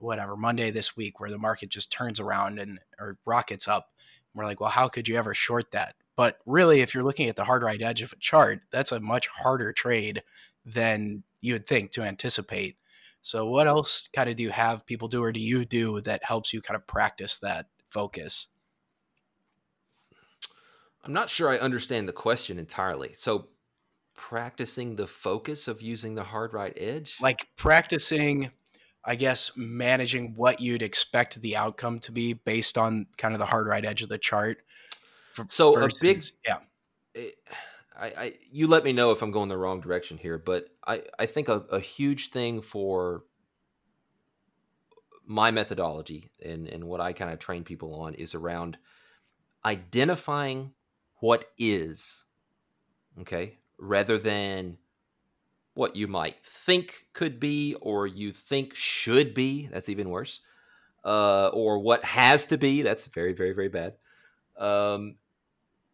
whatever 0.00 0.36
Monday 0.36 0.70
this 0.70 0.96
week 0.96 1.20
where 1.20 1.30
the 1.30 1.38
market 1.38 1.68
just 1.68 1.92
turns 1.92 2.20
around 2.20 2.58
and 2.58 2.78
or 2.98 3.18
rockets 3.24 3.68
up. 3.68 3.90
we're 4.34 4.44
like, 4.44 4.60
well, 4.60 4.70
how 4.70 4.88
could 4.88 5.08
you 5.08 5.16
ever 5.16 5.34
short 5.34 5.70
that? 5.72 5.94
But 6.16 6.38
really, 6.46 6.80
if 6.80 6.94
you're 6.94 7.04
looking 7.04 7.28
at 7.28 7.36
the 7.36 7.44
hard 7.44 7.62
right 7.62 7.80
edge 7.80 8.02
of 8.02 8.12
a 8.12 8.16
chart, 8.16 8.60
that's 8.70 8.92
a 8.92 9.00
much 9.00 9.28
harder 9.28 9.72
trade 9.72 10.22
than 10.64 11.22
you 11.40 11.54
would 11.54 11.66
think 11.66 11.92
to 11.92 12.02
anticipate. 12.02 12.76
So, 13.22 13.46
what 13.46 13.66
else 13.66 14.08
kind 14.08 14.28
of 14.28 14.36
do 14.36 14.42
you 14.42 14.50
have 14.50 14.86
people 14.86 15.08
do, 15.08 15.22
or 15.22 15.32
do 15.32 15.40
you 15.40 15.64
do 15.64 16.00
that 16.00 16.24
helps 16.24 16.52
you 16.52 16.60
kind 16.60 16.76
of 16.76 16.86
practice 16.86 17.38
that 17.38 17.66
focus? 17.90 18.48
I'm 21.04 21.12
not 21.12 21.28
sure 21.28 21.48
I 21.48 21.58
understand 21.58 22.08
the 22.08 22.12
question 22.12 22.58
entirely. 22.58 23.12
So, 23.12 23.48
practicing 24.14 24.96
the 24.96 25.06
focus 25.06 25.68
of 25.68 25.80
using 25.80 26.16
the 26.16 26.24
hard 26.24 26.52
right 26.52 26.76
edge? 26.76 27.18
Like 27.20 27.48
practicing 27.56 28.50
I 29.08 29.14
guess 29.14 29.52
managing 29.56 30.34
what 30.36 30.60
you'd 30.60 30.82
expect 30.82 31.40
the 31.40 31.56
outcome 31.56 31.98
to 32.00 32.12
be 32.12 32.34
based 32.34 32.76
on 32.76 33.06
kind 33.16 33.34
of 33.34 33.40
the 33.40 33.46
hard 33.46 33.66
right 33.66 33.82
edge 33.82 34.02
of 34.02 34.10
the 34.10 34.18
chart. 34.18 34.58
For, 35.32 35.46
so 35.48 35.82
a 35.82 35.88
big 36.02 36.20
yeah. 36.46 36.58
Eh, 37.14 37.30
I, 37.98 38.06
I 38.06 38.32
you 38.52 38.66
let 38.66 38.84
me 38.84 38.92
know 38.92 39.10
if 39.12 39.22
I'm 39.22 39.30
going 39.30 39.48
the 39.48 39.56
wrong 39.56 39.80
direction 39.80 40.18
here, 40.18 40.36
but 40.36 40.66
I 40.86 41.02
I 41.18 41.24
think 41.24 41.48
a, 41.48 41.64
a 41.72 41.80
huge 41.80 42.28
thing 42.28 42.60
for 42.60 43.24
my 45.24 45.50
methodology 45.52 46.30
and 46.44 46.68
and 46.68 46.84
what 46.84 47.00
I 47.00 47.14
kind 47.14 47.32
of 47.32 47.38
train 47.38 47.64
people 47.64 47.94
on 48.02 48.12
is 48.12 48.34
around 48.34 48.76
identifying 49.64 50.72
what 51.20 51.46
is 51.56 52.26
okay 53.22 53.56
rather 53.78 54.18
than 54.18 54.76
what 55.78 55.94
you 55.94 56.08
might 56.08 56.44
think 56.44 57.06
could 57.12 57.38
be 57.38 57.76
or 57.80 58.04
you 58.04 58.32
think 58.32 58.74
should 58.74 59.32
be. 59.32 59.68
That's 59.70 59.88
even 59.88 60.10
worse. 60.10 60.40
Uh, 61.04 61.50
or 61.54 61.78
what 61.78 62.04
has 62.04 62.46
to 62.46 62.58
be. 62.58 62.82
That's 62.82 63.06
very, 63.06 63.32
very, 63.32 63.52
very 63.52 63.68
bad. 63.68 63.94
Um, 64.58 65.18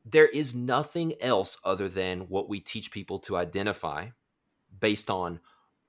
there 0.07 0.27
is 0.27 0.55
nothing 0.55 1.13
else 1.21 1.59
other 1.67 1.87
than 1.87 2.21
what 2.31 2.49
we 2.49 2.61
teach 2.61 2.91
people 2.91 3.19
to 3.21 3.37
identify 3.37 4.07
based 4.81 5.11
on 5.11 5.39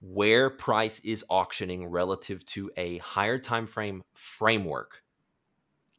where 0.01 0.49
price 0.49 0.99
is 0.99 1.23
auctioning 1.29 1.87
relative 1.87 2.45
to 2.47 2.69
a 2.75 2.97
higher 2.97 3.39
time 3.39 3.65
frame 3.65 4.01
framework 4.13 5.03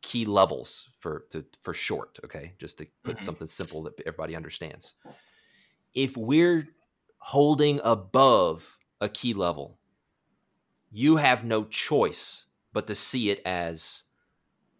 key 0.02 0.26
levels 0.26 0.90
for 0.98 1.24
to, 1.30 1.44
for 1.58 1.72
short 1.72 2.18
okay 2.22 2.52
just 2.60 2.76
to 2.78 2.86
put 3.02 3.16
mm-hmm. 3.16 3.24
something 3.24 3.46
simple 3.46 3.82
that 3.82 3.94
everybody 4.06 4.36
understands 4.36 4.94
if 5.94 6.16
we're 6.16 6.68
holding 7.26 7.80
above 7.82 8.78
a 9.00 9.08
key 9.08 9.34
level, 9.34 9.76
you 10.92 11.16
have 11.16 11.42
no 11.42 11.64
choice 11.64 12.46
but 12.72 12.86
to 12.86 12.94
see 12.94 13.30
it 13.30 13.42
as 13.44 14.04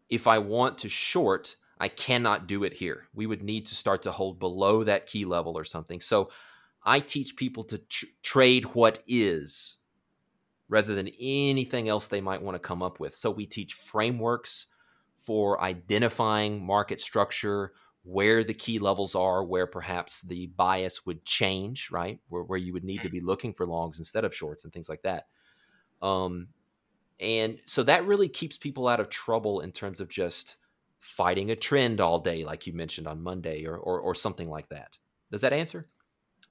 if 0.08 0.28
I 0.28 0.38
want 0.38 0.78
to 0.78 0.88
short, 0.88 1.56
I 1.80 1.88
cannot 1.88 2.46
do 2.46 2.62
it 2.62 2.74
here. 2.74 3.08
We 3.12 3.26
would 3.26 3.42
need 3.42 3.66
to 3.66 3.74
start 3.74 4.02
to 4.02 4.12
hold 4.12 4.38
below 4.38 4.84
that 4.84 5.06
key 5.06 5.24
level 5.24 5.58
or 5.58 5.64
something. 5.64 6.00
So 6.00 6.30
I 6.84 7.00
teach 7.00 7.34
people 7.34 7.64
to 7.64 7.78
tr- 7.78 8.06
trade 8.22 8.66
what 8.76 9.02
is 9.08 9.78
rather 10.68 10.94
than 10.94 11.10
anything 11.18 11.88
else 11.88 12.06
they 12.06 12.20
might 12.20 12.42
want 12.42 12.54
to 12.54 12.60
come 12.60 12.80
up 12.80 13.00
with. 13.00 13.12
So 13.16 13.28
we 13.28 13.46
teach 13.46 13.74
frameworks 13.74 14.66
for 15.16 15.60
identifying 15.60 16.64
market 16.64 17.00
structure, 17.00 17.72
where 18.06 18.44
the 18.44 18.54
key 18.54 18.78
levels 18.78 19.16
are, 19.16 19.42
where 19.42 19.66
perhaps 19.66 20.22
the 20.22 20.46
bias 20.46 21.04
would 21.04 21.24
change, 21.24 21.90
right? 21.90 22.20
Where, 22.28 22.44
where 22.44 22.58
you 22.58 22.72
would 22.72 22.84
need 22.84 23.02
to 23.02 23.08
mm. 23.08 23.12
be 23.12 23.20
looking 23.20 23.52
for 23.52 23.66
longs 23.66 23.98
instead 23.98 24.24
of 24.24 24.32
shorts 24.32 24.62
and 24.64 24.72
things 24.72 24.88
like 24.88 25.02
that. 25.02 25.26
Um, 26.00 26.48
and 27.18 27.58
so 27.64 27.82
that 27.82 28.06
really 28.06 28.28
keeps 28.28 28.58
people 28.58 28.86
out 28.86 29.00
of 29.00 29.08
trouble 29.08 29.60
in 29.60 29.72
terms 29.72 30.00
of 30.00 30.08
just 30.08 30.56
fighting 31.00 31.50
a 31.50 31.56
trend 31.56 32.00
all 32.00 32.20
day, 32.20 32.44
like 32.44 32.64
you 32.66 32.72
mentioned 32.72 33.08
on 33.08 33.22
Monday, 33.22 33.66
or, 33.66 33.76
or, 33.76 33.98
or 33.98 34.14
something 34.14 34.48
like 34.48 34.68
that. 34.68 34.98
Does 35.32 35.40
that 35.40 35.52
answer? 35.52 35.88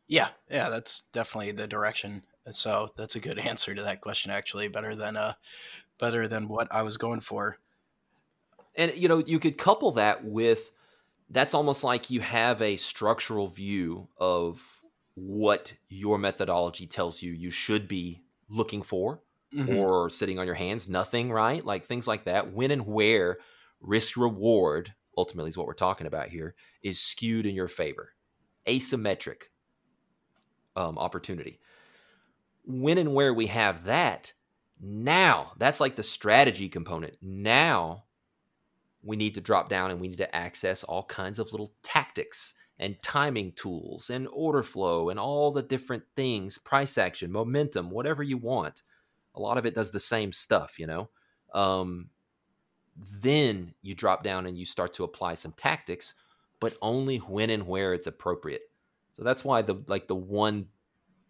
Yeah, 0.08 0.30
yeah, 0.52 0.70
that's 0.70 1.04
definitely 1.14 1.54
the 1.54 1.68
direction. 1.68 2.24
So 2.52 2.88
that's 2.98 3.16
a 3.16 3.22
good 3.22 3.40
answer 3.48 3.74
to 3.74 3.84
that 3.84 4.02
question. 4.02 4.30
Actually, 4.30 4.68
better 4.68 4.94
than 4.94 5.16
uh, 5.16 5.34
better 6.00 6.28
than 6.28 6.50
what 6.50 6.68
I 6.70 6.82
was 6.82 6.98
going 6.98 7.22
for. 7.22 7.60
And 8.78 8.94
you 8.98 9.08
know, 9.08 9.24
you 9.26 9.40
could 9.40 9.58
couple 9.58 9.92
that 9.92 10.26
with 10.26 10.72
that's 11.30 11.54
almost 11.54 11.84
like 11.84 12.10
you 12.10 12.22
have 12.22 12.62
a 12.62 12.76
structural 12.76 13.48
view 13.48 14.08
of 14.18 14.82
what 15.16 15.74
your 15.90 16.18
methodology 16.18 16.88
tells 16.88 17.22
you 17.22 17.32
you 17.32 17.50
should 17.50 17.88
be 17.88 18.22
looking 18.50 18.82
for 18.82 19.22
mm-hmm. 19.54 19.76
or 19.78 20.10
sitting 20.10 20.40
on 20.40 20.46
your 20.46 20.56
hands 20.56 20.88
nothing 20.88 21.32
right? 21.32 21.66
Like 21.66 21.86
things 21.86 22.08
like 22.08 22.26
that. 22.26 22.52
When 22.54 22.72
and 22.72 22.86
where 22.86 23.38
risk 23.82 24.18
reward 24.18 24.94
ultimately 25.18 25.50
is 25.50 25.58
what 25.58 25.68
we're 25.68 25.74
talking 25.74 26.08
about 26.08 26.30
here 26.30 26.56
is 26.84 27.00
skewed 27.00 27.46
in 27.46 27.56
your 27.56 27.68
favor. 27.68 28.12
Asymmetric 28.68 29.44
um, 30.76 30.98
opportunity. 30.98 31.60
When 32.66 32.98
and 32.98 33.14
where 33.14 33.34
we 33.34 33.48
have 33.48 33.86
that 33.86 34.34
now 34.82 35.54
that's 35.58 35.80
like 35.80 35.96
the 35.96 36.04
strategy 36.04 36.70
component. 36.70 37.18
Now 37.22 38.05
we 39.06 39.16
need 39.16 39.36
to 39.36 39.42
drop 39.42 39.70
down 39.70 39.92
and 39.92 40.02
we 40.02 40.08
need 40.08 40.18
to 40.18 40.36
access 40.36 40.84
all 40.84 41.04
kinds 41.04 41.40
of 41.40 41.52
little 41.52 41.72
tactics 41.84 42.56
and 42.80 43.02
timing 43.02 43.54
tools 43.54 44.10
and 44.10 44.28
order 44.34 44.64
flow 44.64 45.10
and 45.10 45.20
all 45.20 45.52
the 45.52 45.62
different 45.62 46.04
things, 46.16 46.58
price 46.58 46.98
action, 46.98 47.32
momentum, 47.32 47.90
whatever 47.90 48.24
you 48.24 48.38
want. 48.38 48.82
A 49.36 49.40
lot 49.40 49.58
of 49.58 49.66
it 49.66 49.76
does 49.76 49.92
the 49.92 50.00
same 50.00 50.32
stuff, 50.32 50.80
you 50.80 50.88
know. 50.88 51.10
Um, 51.54 52.10
then 52.98 53.74
you 53.82 53.94
drop 53.94 54.24
down 54.24 54.46
and 54.46 54.58
you 54.58 54.66
start 54.66 54.94
to 54.94 55.04
apply 55.04 55.36
some 55.36 55.54
tactics, 55.54 56.16
but 56.60 56.78
only 56.82 57.18
when 57.18 57.50
and 57.50 57.68
where 57.68 57.94
it's 57.94 58.08
appropriate. 58.08 58.64
So 59.12 59.24
that's 59.24 59.46
why 59.46 59.62
the 59.62 59.82
like 59.88 60.08
the 60.08 60.16
one 60.16 60.68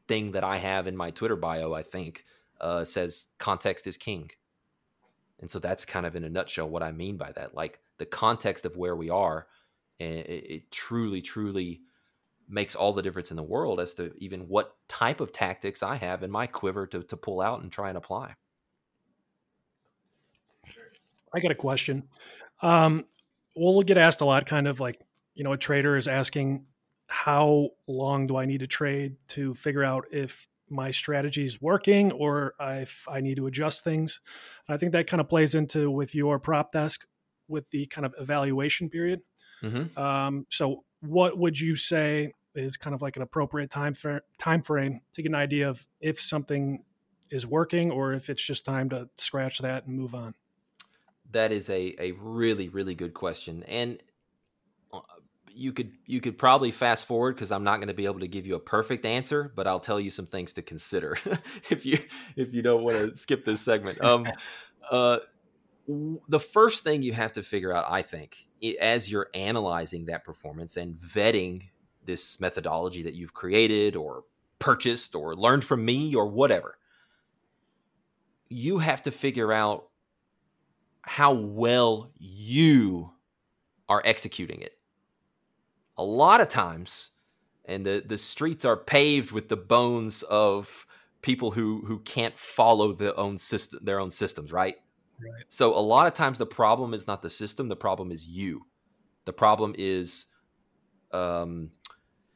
thing 0.07 0.32
that 0.32 0.43
I 0.43 0.57
have 0.57 0.88
in 0.88 0.95
my 0.95 1.11
Twitter 1.11 1.36
bio, 1.36 1.73
I 1.73 1.84
think, 1.84 2.26
uh, 2.61 2.84
says 2.84 3.28
context 3.38 3.86
is 3.86 3.97
king. 3.97 4.32
And 5.39 5.49
so 5.49 5.59
that's 5.59 5.86
kind 5.86 6.05
of 6.05 6.15
in 6.15 6.23
a 6.23 6.29
nutshell 6.29 6.69
what 6.69 6.83
I 6.83 6.91
mean 6.91 7.17
by 7.17 7.31
that. 7.33 7.53
Like 7.53 7.79
the 7.97 8.05
context 8.05 8.65
of 8.65 8.77
where 8.77 8.95
we 8.95 9.09
are, 9.09 9.47
and 9.99 10.19
it, 10.19 10.51
it 10.51 10.71
truly, 10.71 11.21
truly 11.21 11.81
makes 12.47 12.75
all 12.75 12.93
the 12.93 13.01
difference 13.01 13.31
in 13.31 13.38
the 13.38 13.43
world 13.43 13.79
as 13.79 13.93
to 13.95 14.13
even 14.17 14.47
what 14.47 14.75
type 14.88 15.19
of 15.19 15.31
tactics 15.31 15.83
I 15.83 15.95
have 15.95 16.23
in 16.23 16.31
my 16.31 16.47
quiver 16.47 16.86
to, 16.88 17.03
to 17.03 17.17
pull 17.17 17.41
out 17.41 17.61
and 17.61 17.71
try 17.71 17.89
and 17.89 17.97
apply. 17.97 18.36
I 21.33 21.39
got 21.39 21.51
a 21.51 21.55
question. 21.55 22.03
Um, 22.61 23.05
we'll 23.55 23.81
get 23.81 23.97
asked 23.97 24.21
a 24.21 24.25
lot, 24.25 24.45
kind 24.45 24.67
of 24.67 24.79
like, 24.79 25.01
you 25.33 25.43
know, 25.43 25.53
a 25.53 25.57
trader 25.57 25.97
is 25.97 26.07
asking, 26.07 26.65
how 27.07 27.69
long 27.88 28.25
do 28.25 28.36
I 28.36 28.45
need 28.45 28.61
to 28.61 28.67
trade 28.67 29.15
to 29.29 29.53
figure 29.53 29.83
out 29.83 30.05
if 30.11 30.47
my 30.70 30.91
strategy 30.91 31.45
is 31.45 31.61
working 31.61 32.11
or 32.11 32.53
if 32.59 33.07
I 33.09 33.22
need 33.22 33.38
to 33.38 33.47
adjust 33.47 33.84
things. 33.84 34.20
I 34.68 34.78
think 34.78 34.91
that 34.93 35.07
kind 35.07 35.22
of 35.22 35.30
plays 35.30 35.55
into 35.55 35.91
with 35.91 36.16
your 36.16 36.39
prop 36.39 36.72
desk 36.72 37.05
with 37.47 37.70
the 37.70 37.86
kind 37.88 38.05
of 38.05 38.13
evaluation 38.20 38.89
period. 38.89 39.22
Mm-hmm. 39.61 39.97
Um, 39.99 40.45
so, 40.49 40.84
what 41.01 41.38
would 41.38 41.59
you 41.59 41.76
say 41.76 42.34
is 42.55 42.78
kind 42.78 42.93
of 42.93 43.01
like 43.01 43.16
an 43.16 43.22
appropriate 43.22 43.70
time 43.70 43.93
for, 43.93 44.22
time 44.39 44.61
frame 44.61 45.01
to 45.13 45.22
get 45.22 45.30
an 45.30 45.36
idea 45.36 45.70
of 45.70 45.88
if 45.99 46.20
something 46.20 46.84
is 47.30 47.45
working 47.45 47.91
or 47.91 48.13
if 48.13 48.30
it's 48.30 48.43
just 48.43 48.66
time 48.66 48.89
to 48.89 49.09
scratch 49.18 49.59
that 49.59 49.86
and 49.86 49.95
move 49.95 50.16
on? 50.16 50.34
That 51.32 51.51
is 51.51 51.70
a, 51.70 51.95
a 51.99 52.11
really, 52.13 52.70
really 52.70 52.95
good 52.95 53.13
question. 53.13 53.63
And 53.63 54.01
uh, 54.93 54.99
you 55.56 55.72
could 55.72 55.91
you 56.06 56.20
could 56.20 56.38
probably 56.38 56.72
fast 56.72 57.06
forward 57.06 57.36
because 57.36 57.51
I'm 57.51 57.64
not 57.64 57.78
going 57.78 57.88
to 57.88 57.93
be 57.93 58.06
able 58.06 58.20
to 58.20 58.28
give 58.28 58.45
you 58.45 58.56
a 58.56 58.60
perfect 58.60 59.06
answer, 59.06 59.51
but 59.56 59.68
I'll 59.68 59.80
tell 59.80 59.99
you 59.99 60.12
some 60.12 60.26
things 60.26 60.53
to 60.53 60.62
consider 60.62 61.18
if 61.70 61.86
you 61.86 61.97
if 62.36 62.53
you 62.53 62.62
don't 62.62 62.84
want 62.84 62.97
to 62.97 63.18
skip 63.18 63.45
this 63.45 63.62
segment. 63.62 64.03
Um, 64.03 64.26
uh, 64.89 65.20
the 65.88 66.39
first 66.39 66.84
thing 66.84 67.01
you 67.01 67.14
have 67.14 67.34
to 67.34 67.43
figure 67.43 67.72
out, 67.72 67.86
I 67.89 68.01
think, 68.01 68.47
as 68.82 69.10
you're 69.10 69.30
analyzing 69.34 70.06
that 70.08 70.24
performance 70.24 70.78
and 70.78 70.95
vetting 70.95 71.70
this 72.03 72.39
methodology 72.39 73.03
that 73.03 73.14
you've 73.14 73.34
created 73.34 73.95
or 73.95 74.24
purchased 74.60 75.16
or 75.16 75.36
learned 75.36 75.64
from 75.64 75.86
me 75.86 76.16
or 76.16 76.28
whatever, 76.28 76.78
you 78.49 78.80
have 78.80 79.03
to 79.03 79.12
figure 79.12 79.53
out 79.53 79.88
how 81.01 81.34
well 81.34 82.12
you 82.18 83.12
are 83.88 84.01
executing 84.06 84.62
it. 84.62 84.76
A 85.98 86.04
lot 86.04 86.41
of 86.41 86.50
times, 86.50 87.12
and 87.66 87.86
the, 87.86 88.04
the 88.06 88.18
streets 88.18 88.66
are 88.66 88.78
paved 88.78 89.32
with 89.32 89.50
the 89.50 89.58
bones 89.58 90.24
of 90.24 90.86
people 91.26 91.50
who 91.50 91.84
who 91.88 91.98
can't 92.00 92.38
follow 92.38 92.93
their 92.93 93.20
own 93.20 93.36
system 93.36 93.80
their 93.84 94.00
own 94.00 94.12
systems, 94.12 94.54
right? 94.54 94.76
Right. 95.20 95.43
So 95.48 95.76
a 95.76 95.82
lot 95.82 96.06
of 96.06 96.14
times 96.14 96.38
the 96.38 96.46
problem 96.46 96.93
is 96.93 97.08
not 97.08 97.24
the 97.24 97.32
system, 97.32 97.68
the 97.68 97.76
problem 97.76 98.12
is 98.12 98.28
you. 98.28 98.68
The 99.26 99.34
problem 99.34 99.74
is 99.76 100.28
um 101.12 101.72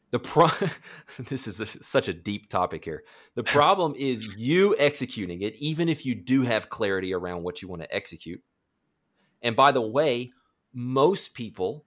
the 0.10 0.18
pro 0.18 0.48
this 1.20 1.46
is 1.46 1.60
a, 1.60 1.68
such 1.68 2.08
a 2.08 2.14
deep 2.14 2.50
topic 2.50 2.84
here. 2.84 3.04
The 3.36 3.44
problem 3.60 3.94
is 3.96 4.36
you 4.36 4.76
executing 4.80 5.44
it 5.44 5.56
even 5.58 5.88
if 5.88 6.04
you 6.04 6.16
do 6.16 6.42
have 6.42 6.70
clarity 6.70 7.14
around 7.14 7.44
what 7.44 7.62
you 7.62 7.68
want 7.68 7.84
to 7.84 7.96
execute. 7.96 8.42
And 9.44 9.56
by 9.56 9.72
the 9.72 9.82
way, 9.82 10.32
most 10.74 11.36
people 11.36 11.86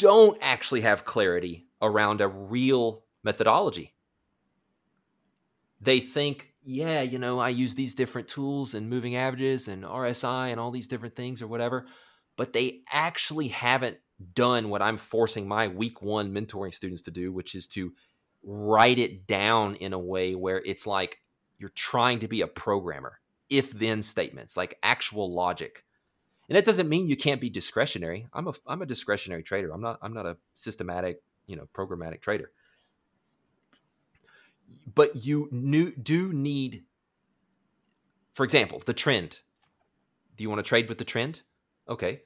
don't 0.00 0.38
actually 0.40 0.80
have 0.80 1.04
clarity 1.04 1.66
around 1.80 2.20
a 2.20 2.28
real 2.28 3.04
methodology. 3.22 3.94
They 5.80 6.00
think 6.00 6.50
yeah, 6.62 7.00
you 7.00 7.18
know, 7.18 7.38
I 7.38 7.48
use 7.48 7.74
these 7.74 7.94
different 7.94 8.28
tools 8.28 8.74
and 8.74 8.90
moving 8.90 9.16
averages 9.16 9.66
and 9.66 9.82
RSI 9.82 10.50
and 10.50 10.60
all 10.60 10.70
these 10.70 10.88
different 10.88 11.16
things 11.16 11.40
or 11.40 11.46
whatever, 11.46 11.86
but 12.36 12.52
they 12.52 12.82
actually 12.92 13.48
haven't 13.48 13.96
done 14.34 14.68
what 14.68 14.82
I'm 14.82 14.98
forcing 14.98 15.48
my 15.48 15.68
week 15.68 16.02
one 16.02 16.34
mentoring 16.34 16.74
students 16.74 17.02
to 17.02 17.10
do, 17.10 17.32
which 17.32 17.54
is 17.54 17.66
to 17.68 17.94
write 18.42 18.98
it 18.98 19.26
down 19.26 19.76
in 19.76 19.92
a 19.94 19.98
way 19.98 20.34
where 20.34 20.58
it's 20.58 20.86
like 20.86 21.18
you're 21.58 21.70
trying 21.70 22.18
to 22.20 22.28
be 22.28 22.42
a 22.42 22.46
programmer, 22.46 23.20
if 23.48 23.72
then 23.72 24.02
statements, 24.02 24.56
like 24.56 24.78
actual 24.82 25.32
logic. 25.32 25.84
And 26.50 26.56
that 26.56 26.64
doesn't 26.64 26.88
mean 26.88 27.06
you 27.06 27.16
can't 27.16 27.40
be 27.40 27.48
discretionary. 27.48 28.26
I'm 28.32 28.48
a 28.48 28.52
I'm 28.66 28.82
a 28.82 28.86
discretionary 28.86 29.44
trader. 29.44 29.72
I'm 29.72 29.80
not 29.80 30.00
I'm 30.02 30.12
not 30.12 30.26
a 30.26 30.36
systematic, 30.54 31.22
you 31.46 31.54
know, 31.54 31.68
programmatic 31.72 32.20
trader. 32.22 32.50
But 34.92 35.14
you 35.24 35.48
do 36.02 36.32
need 36.32 36.82
for 38.34 38.42
example 38.42 38.82
the 38.84 38.92
trend. 38.92 39.38
Do 40.34 40.42
you 40.42 40.50
want 40.50 40.58
to 40.58 40.68
trade 40.68 40.88
with 40.88 40.98
the 40.98 41.04
trend? 41.04 41.42
Okay. 41.88 42.22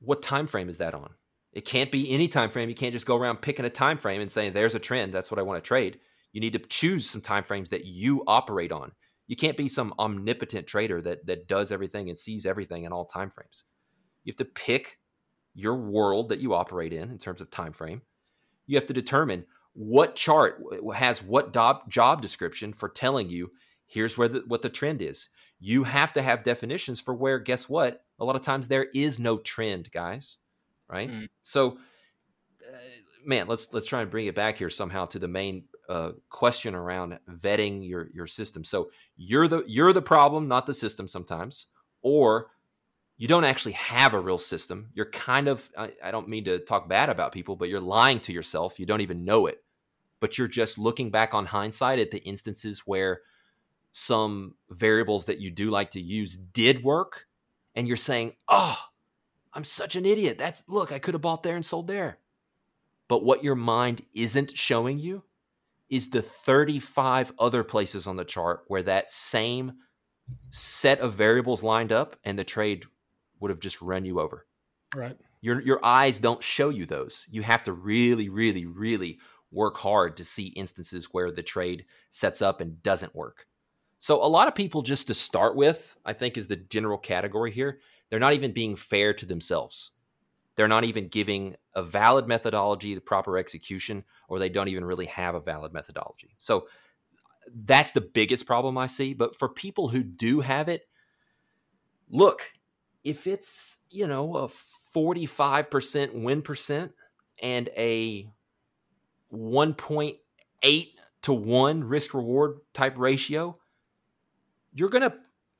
What 0.00 0.22
time 0.22 0.48
frame 0.48 0.68
is 0.68 0.78
that 0.78 0.92
on? 0.92 1.14
It 1.52 1.64
can't 1.64 1.92
be 1.92 2.10
any 2.10 2.26
time 2.26 2.50
frame. 2.50 2.68
You 2.68 2.74
can't 2.74 2.92
just 2.92 3.06
go 3.06 3.16
around 3.16 3.42
picking 3.42 3.64
a 3.64 3.70
time 3.70 3.98
frame 3.98 4.20
and 4.20 4.30
saying 4.30 4.54
there's 4.54 4.74
a 4.74 4.80
trend. 4.80 5.14
That's 5.14 5.30
what 5.30 5.38
i 5.38 5.42
want 5.42 5.62
to 5.62 5.66
trade. 5.66 6.00
You 6.32 6.40
need 6.40 6.52
to 6.54 6.58
choose 6.58 7.08
some 7.08 7.20
time 7.20 7.44
frames 7.44 7.70
that 7.70 7.84
you 7.84 8.24
operate 8.26 8.72
on 8.72 8.90
you 9.26 9.36
can't 9.36 9.56
be 9.56 9.68
some 9.68 9.94
omnipotent 9.98 10.66
trader 10.66 11.00
that 11.02 11.26
that 11.26 11.48
does 11.48 11.72
everything 11.72 12.08
and 12.08 12.16
sees 12.16 12.46
everything 12.46 12.84
in 12.84 12.92
all 12.92 13.04
time 13.04 13.30
frames. 13.30 13.64
You 14.24 14.30
have 14.30 14.36
to 14.36 14.44
pick 14.44 14.98
your 15.54 15.76
world 15.76 16.28
that 16.28 16.40
you 16.40 16.54
operate 16.54 16.92
in 16.92 17.10
in 17.10 17.18
terms 17.18 17.40
of 17.40 17.50
time 17.50 17.72
frame. 17.72 18.02
You 18.66 18.76
have 18.76 18.86
to 18.86 18.92
determine 18.92 19.46
what 19.72 20.16
chart 20.16 20.62
has 20.94 21.22
what 21.22 21.52
job, 21.52 22.22
description 22.22 22.72
for 22.72 22.88
telling 22.88 23.28
you 23.28 23.52
here's 23.86 24.18
where 24.18 24.28
the, 24.28 24.42
what 24.46 24.62
the 24.62 24.68
trend 24.68 25.00
is. 25.00 25.28
You 25.60 25.84
have 25.84 26.12
to 26.14 26.22
have 26.22 26.42
definitions 26.42 27.00
for 27.00 27.14
where 27.14 27.38
guess 27.38 27.68
what? 27.68 28.04
A 28.18 28.24
lot 28.24 28.36
of 28.36 28.42
times 28.42 28.68
there 28.68 28.88
is 28.94 29.18
no 29.20 29.38
trend 29.38 29.90
guys 29.90 30.38
right? 30.88 31.10
Mm. 31.10 31.28
so 31.42 31.78
uh, 32.62 32.76
man 33.24 33.46
let's 33.48 33.72
let's 33.72 33.86
try 33.86 34.02
and 34.02 34.10
bring 34.10 34.26
it 34.26 34.34
back 34.34 34.58
here 34.58 34.70
somehow 34.70 35.06
to 35.06 35.18
the 35.18 35.28
main 35.28 35.64
uh, 35.88 36.12
question 36.28 36.74
around 36.74 37.18
vetting 37.30 37.86
your 37.86 38.08
your 38.12 38.26
system. 38.26 38.64
So 38.64 38.90
you're 39.16 39.48
the 39.48 39.64
you're 39.66 39.92
the 39.92 40.02
problem 40.02 40.48
not 40.48 40.66
the 40.66 40.74
system 40.74 41.08
sometimes 41.08 41.66
or 42.02 42.48
you 43.18 43.28
don't 43.28 43.44
actually 43.44 43.72
have 43.72 44.12
a 44.12 44.20
real 44.20 44.38
system. 44.38 44.90
You're 44.94 45.10
kind 45.10 45.48
of 45.48 45.70
I, 45.76 45.92
I 46.02 46.10
don't 46.10 46.28
mean 46.28 46.44
to 46.44 46.58
talk 46.58 46.88
bad 46.88 47.08
about 47.08 47.32
people 47.32 47.56
but 47.56 47.68
you're 47.68 47.80
lying 47.80 48.20
to 48.20 48.32
yourself. 48.32 48.78
You 48.78 48.86
don't 48.86 49.00
even 49.00 49.24
know 49.24 49.46
it. 49.46 49.62
But 50.18 50.38
you're 50.38 50.48
just 50.48 50.78
looking 50.78 51.10
back 51.10 51.34
on 51.34 51.46
hindsight 51.46 51.98
at 51.98 52.10
the 52.10 52.24
instances 52.24 52.80
where 52.80 53.20
some 53.92 54.54
variables 54.70 55.26
that 55.26 55.40
you 55.40 55.50
do 55.50 55.70
like 55.70 55.90
to 55.92 56.00
use 56.00 56.36
did 56.36 56.82
work 56.82 57.26
and 57.74 57.86
you're 57.86 57.96
saying 57.96 58.32
oh 58.48 58.78
i'm 59.54 59.64
such 59.64 59.96
an 59.96 60.04
idiot. 60.04 60.38
That's 60.38 60.64
look 60.68 60.90
i 60.90 60.98
could 60.98 61.14
have 61.14 61.22
bought 61.22 61.42
there 61.42 61.56
and 61.56 61.64
sold 61.64 61.86
there. 61.86 62.18
But 63.08 63.24
what 63.24 63.44
your 63.44 63.54
mind 63.54 64.02
isn't 64.14 64.58
showing 64.58 64.98
you 64.98 65.22
is 65.88 66.10
the 66.10 66.22
35 66.22 67.32
other 67.38 67.64
places 67.64 68.06
on 68.06 68.16
the 68.16 68.24
chart 68.24 68.64
where 68.68 68.82
that 68.82 69.10
same 69.10 69.72
set 70.50 71.00
of 71.00 71.14
variables 71.14 71.62
lined 71.62 71.92
up 71.92 72.16
and 72.24 72.38
the 72.38 72.44
trade 72.44 72.84
would 73.40 73.50
have 73.50 73.60
just 73.60 73.80
run 73.80 74.04
you 74.04 74.18
over 74.18 74.46
right 74.94 75.16
your 75.40 75.60
your 75.60 75.84
eyes 75.84 76.18
don't 76.18 76.42
show 76.42 76.68
you 76.68 76.84
those 76.84 77.26
you 77.30 77.42
have 77.42 77.62
to 77.62 77.72
really 77.72 78.28
really 78.28 78.66
really 78.66 79.18
work 79.50 79.78
hard 79.78 80.16
to 80.16 80.24
see 80.24 80.48
instances 80.48 81.08
where 81.12 81.30
the 81.30 81.42
trade 81.42 81.84
sets 82.10 82.42
up 82.42 82.60
and 82.60 82.82
doesn't 82.82 83.14
work. 83.14 83.46
So 83.98 84.22
a 84.22 84.28
lot 84.28 84.48
of 84.48 84.54
people 84.54 84.82
just 84.82 85.06
to 85.06 85.14
start 85.14 85.56
with, 85.56 85.96
I 86.04 86.12
think 86.12 86.36
is 86.36 86.46
the 86.46 86.56
general 86.56 86.98
category 86.98 87.50
here, 87.50 87.80
they're 88.10 88.20
not 88.20 88.34
even 88.34 88.52
being 88.52 88.76
fair 88.76 89.14
to 89.14 89.26
themselves. 89.26 89.92
They're 90.56 90.68
not 90.68 90.84
even 90.84 91.08
giving 91.08 91.56
a 91.74 91.82
valid 91.82 92.26
methodology 92.26 92.94
the 92.94 93.00
proper 93.00 93.38
execution 93.38 94.04
or 94.28 94.38
they 94.38 94.48
don't 94.48 94.68
even 94.68 94.84
really 94.84 95.06
have 95.06 95.34
a 95.34 95.40
valid 95.40 95.72
methodology. 95.72 96.34
So 96.38 96.66
that's 97.54 97.92
the 97.92 98.00
biggest 98.00 98.46
problem 98.46 98.76
I 98.78 98.86
see, 98.86 99.14
but 99.14 99.36
for 99.36 99.48
people 99.48 99.88
who 99.88 100.02
do 100.02 100.40
have 100.40 100.68
it, 100.68 100.88
look, 102.08 102.52
if 103.04 103.26
it's, 103.26 103.78
you 103.90 104.06
know, 104.06 104.36
a 104.36 104.48
45% 104.96 106.22
win 106.22 106.42
percent 106.42 106.92
and 107.42 107.68
a 107.76 108.28
1.8 109.32 110.86
to 111.22 111.32
1 111.32 111.84
risk 111.84 112.14
reward 112.14 112.58
type 112.72 112.98
ratio, 112.98 113.58
you're 114.72 114.88
going 114.88 115.08
to 115.08 115.16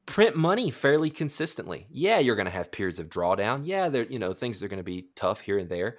print 0.07 0.36
money 0.36 0.70
fairly 0.70 1.11
consistently. 1.11 1.86
Yeah, 1.90 2.18
you're 2.18 2.36
going 2.36 2.46
to 2.46 2.52
have 2.52 2.72
periods 2.72 2.98
of 2.98 3.09
drawdown. 3.09 3.62
Yeah, 3.64 3.88
there 3.88 4.04
you 4.04 4.18
know 4.18 4.32
things 4.32 4.62
are 4.62 4.68
going 4.68 4.78
to 4.78 4.84
be 4.84 5.09
tough 5.14 5.40
here 5.40 5.59
and 5.59 5.68
there. 5.68 5.98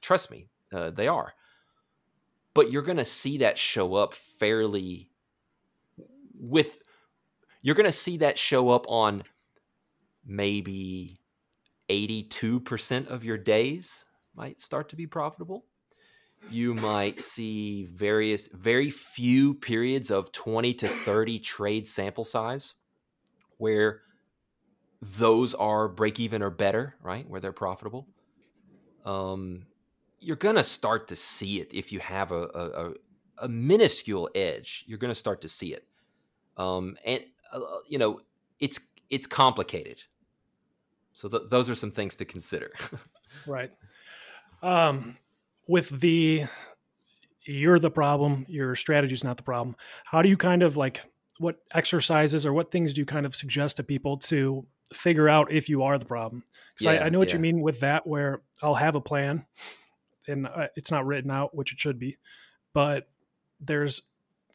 Trust 0.00 0.30
me, 0.30 0.48
uh, 0.72 0.90
they 0.90 1.08
are. 1.08 1.32
But 2.54 2.70
you're 2.70 2.82
going 2.82 2.98
to 2.98 3.04
see 3.04 3.38
that 3.38 3.58
show 3.58 3.94
up 3.94 4.14
fairly 4.14 5.10
with 6.38 6.78
you're 7.62 7.74
going 7.74 7.86
to 7.86 7.92
see 7.92 8.18
that 8.18 8.38
show 8.38 8.68
up 8.70 8.86
on 8.88 9.24
maybe 10.24 11.18
82% 11.88 13.08
of 13.08 13.24
your 13.24 13.38
days 13.38 14.04
might 14.34 14.58
start 14.60 14.88
to 14.90 14.96
be 14.96 15.06
profitable 15.06 15.64
you 16.50 16.74
might 16.74 17.18
see 17.20 17.86
various 17.86 18.48
very 18.48 18.90
few 18.90 19.54
periods 19.54 20.10
of 20.10 20.30
20 20.32 20.74
to 20.74 20.88
30 20.88 21.38
trade 21.38 21.88
sample 21.88 22.24
size 22.24 22.74
where 23.58 24.02
those 25.02 25.54
are 25.54 25.88
break 25.88 26.18
even 26.18 26.42
or 26.42 26.50
better 26.50 26.96
right 27.02 27.28
where 27.28 27.40
they're 27.40 27.52
profitable 27.52 28.06
um, 29.04 29.66
you're 30.18 30.36
going 30.36 30.56
to 30.56 30.64
start 30.64 31.08
to 31.08 31.16
see 31.16 31.60
it 31.60 31.72
if 31.72 31.92
you 31.92 32.00
have 32.00 32.32
a, 32.32 32.42
a, 32.42 32.92
a 33.44 33.48
minuscule 33.48 34.28
edge. 34.34 34.84
You're 34.86 34.98
going 34.98 35.10
to 35.10 35.14
start 35.14 35.40
to 35.42 35.48
see 35.48 35.72
it. 35.72 35.86
Um, 36.56 36.96
and 37.04 37.22
uh, 37.52 37.60
you 37.86 37.98
know 37.98 38.20
it's 38.58 38.80
it's 39.08 39.26
complicated. 39.26 40.02
So 41.12 41.28
th- 41.28 41.44
those 41.50 41.70
are 41.70 41.74
some 41.74 41.90
things 41.90 42.16
to 42.16 42.24
consider. 42.24 42.72
Right. 43.46 43.70
Um, 44.62 45.18
with 45.68 45.90
the 45.90 46.46
you're 47.44 47.78
the 47.78 47.90
problem, 47.90 48.46
your 48.48 48.74
strategy 48.74 49.12
is 49.12 49.22
not 49.22 49.36
the 49.36 49.42
problem. 49.42 49.76
How 50.06 50.22
do 50.22 50.30
you 50.30 50.38
kind 50.38 50.62
of 50.62 50.78
like 50.78 51.04
what 51.38 51.56
exercises 51.72 52.46
or 52.46 52.52
what 52.52 52.70
things 52.70 52.92
do 52.92 53.00
you 53.00 53.06
kind 53.06 53.26
of 53.26 53.34
suggest 53.34 53.76
to 53.76 53.82
people 53.82 54.16
to 54.18 54.66
figure 54.92 55.28
out 55.28 55.52
if 55.52 55.68
you 55.68 55.82
are 55.82 55.98
the 55.98 56.04
problem? 56.04 56.42
Because 56.74 56.94
yeah, 56.94 57.02
I, 57.02 57.06
I, 57.06 57.08
know 57.08 57.18
what 57.18 57.28
yeah. 57.28 57.36
you 57.36 57.40
mean 57.40 57.60
with 57.60 57.80
that, 57.80 58.06
where 58.06 58.42
I'll 58.62 58.74
have 58.74 58.96
a 58.96 59.00
plan 59.00 59.46
and 60.28 60.48
it's 60.74 60.90
not 60.90 61.06
written 61.06 61.30
out, 61.30 61.54
which 61.54 61.72
it 61.72 61.78
should 61.78 61.98
be, 61.98 62.16
but 62.72 63.08
there's 63.60 64.02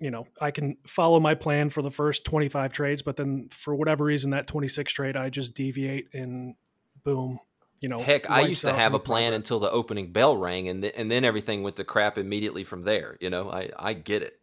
you 0.01 0.09
know, 0.09 0.25
I 0.41 0.49
can 0.49 0.77
follow 0.87 1.19
my 1.19 1.35
plan 1.35 1.69
for 1.69 1.83
the 1.83 1.91
first 1.91 2.25
25 2.25 2.73
trades, 2.73 3.03
but 3.03 3.17
then 3.17 3.49
for 3.51 3.75
whatever 3.75 4.03
reason, 4.03 4.31
that 4.31 4.47
26 4.47 4.91
trade, 4.91 5.15
I 5.15 5.29
just 5.29 5.53
deviate 5.53 6.07
and 6.11 6.55
boom, 7.03 7.39
you 7.79 7.87
know. 7.87 7.99
Heck, 7.99 8.27
I 8.27 8.41
used 8.41 8.65
to 8.65 8.73
have 8.73 8.95
a 8.95 8.99
plan 8.99 9.33
until 9.33 9.59
the 9.59 9.69
opening 9.69 10.11
bell 10.11 10.35
rang, 10.35 10.67
and 10.67 10.81
th- 10.81 10.95
and 10.97 11.11
then 11.11 11.23
everything 11.23 11.61
went 11.61 11.75
to 11.75 11.83
crap 11.83 12.17
immediately 12.17 12.63
from 12.63 12.81
there. 12.81 13.15
You 13.21 13.29
know, 13.29 13.51
I 13.51 13.69
I 13.77 13.93
get 13.93 14.23
it. 14.23 14.39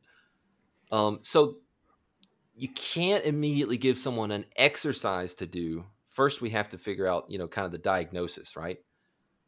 Um, 0.92 1.18
so 1.22 1.56
you 2.58 2.68
can't 2.68 3.24
immediately 3.24 3.76
give 3.76 3.98
someone 3.98 4.30
an 4.30 4.44
exercise 4.56 5.34
to 5.36 5.46
do. 5.46 5.84
First, 6.06 6.42
we 6.42 6.50
have 6.50 6.68
to 6.70 6.78
figure 6.78 7.06
out, 7.06 7.30
you 7.30 7.38
know, 7.38 7.46
kind 7.46 7.64
of 7.64 7.72
the 7.72 7.78
diagnosis, 7.78 8.56
right? 8.56 8.78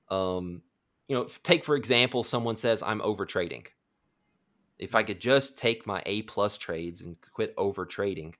Um, 0.08 0.62
you 1.08 1.16
know, 1.16 1.26
take 1.42 1.64
for 1.64 1.76
example, 1.76 2.22
someone 2.22 2.56
says 2.56 2.82
I'm 2.82 3.02
over 3.02 3.26
trading. 3.26 3.66
If 4.78 4.94
I 4.94 5.02
could 5.02 5.20
just 5.20 5.58
take 5.58 5.86
my 5.86 6.02
A 6.06 6.22
plus 6.22 6.56
trades 6.56 7.02
and 7.02 7.16
quit 7.32 7.52
over 7.58 7.84
trading, 7.84 8.34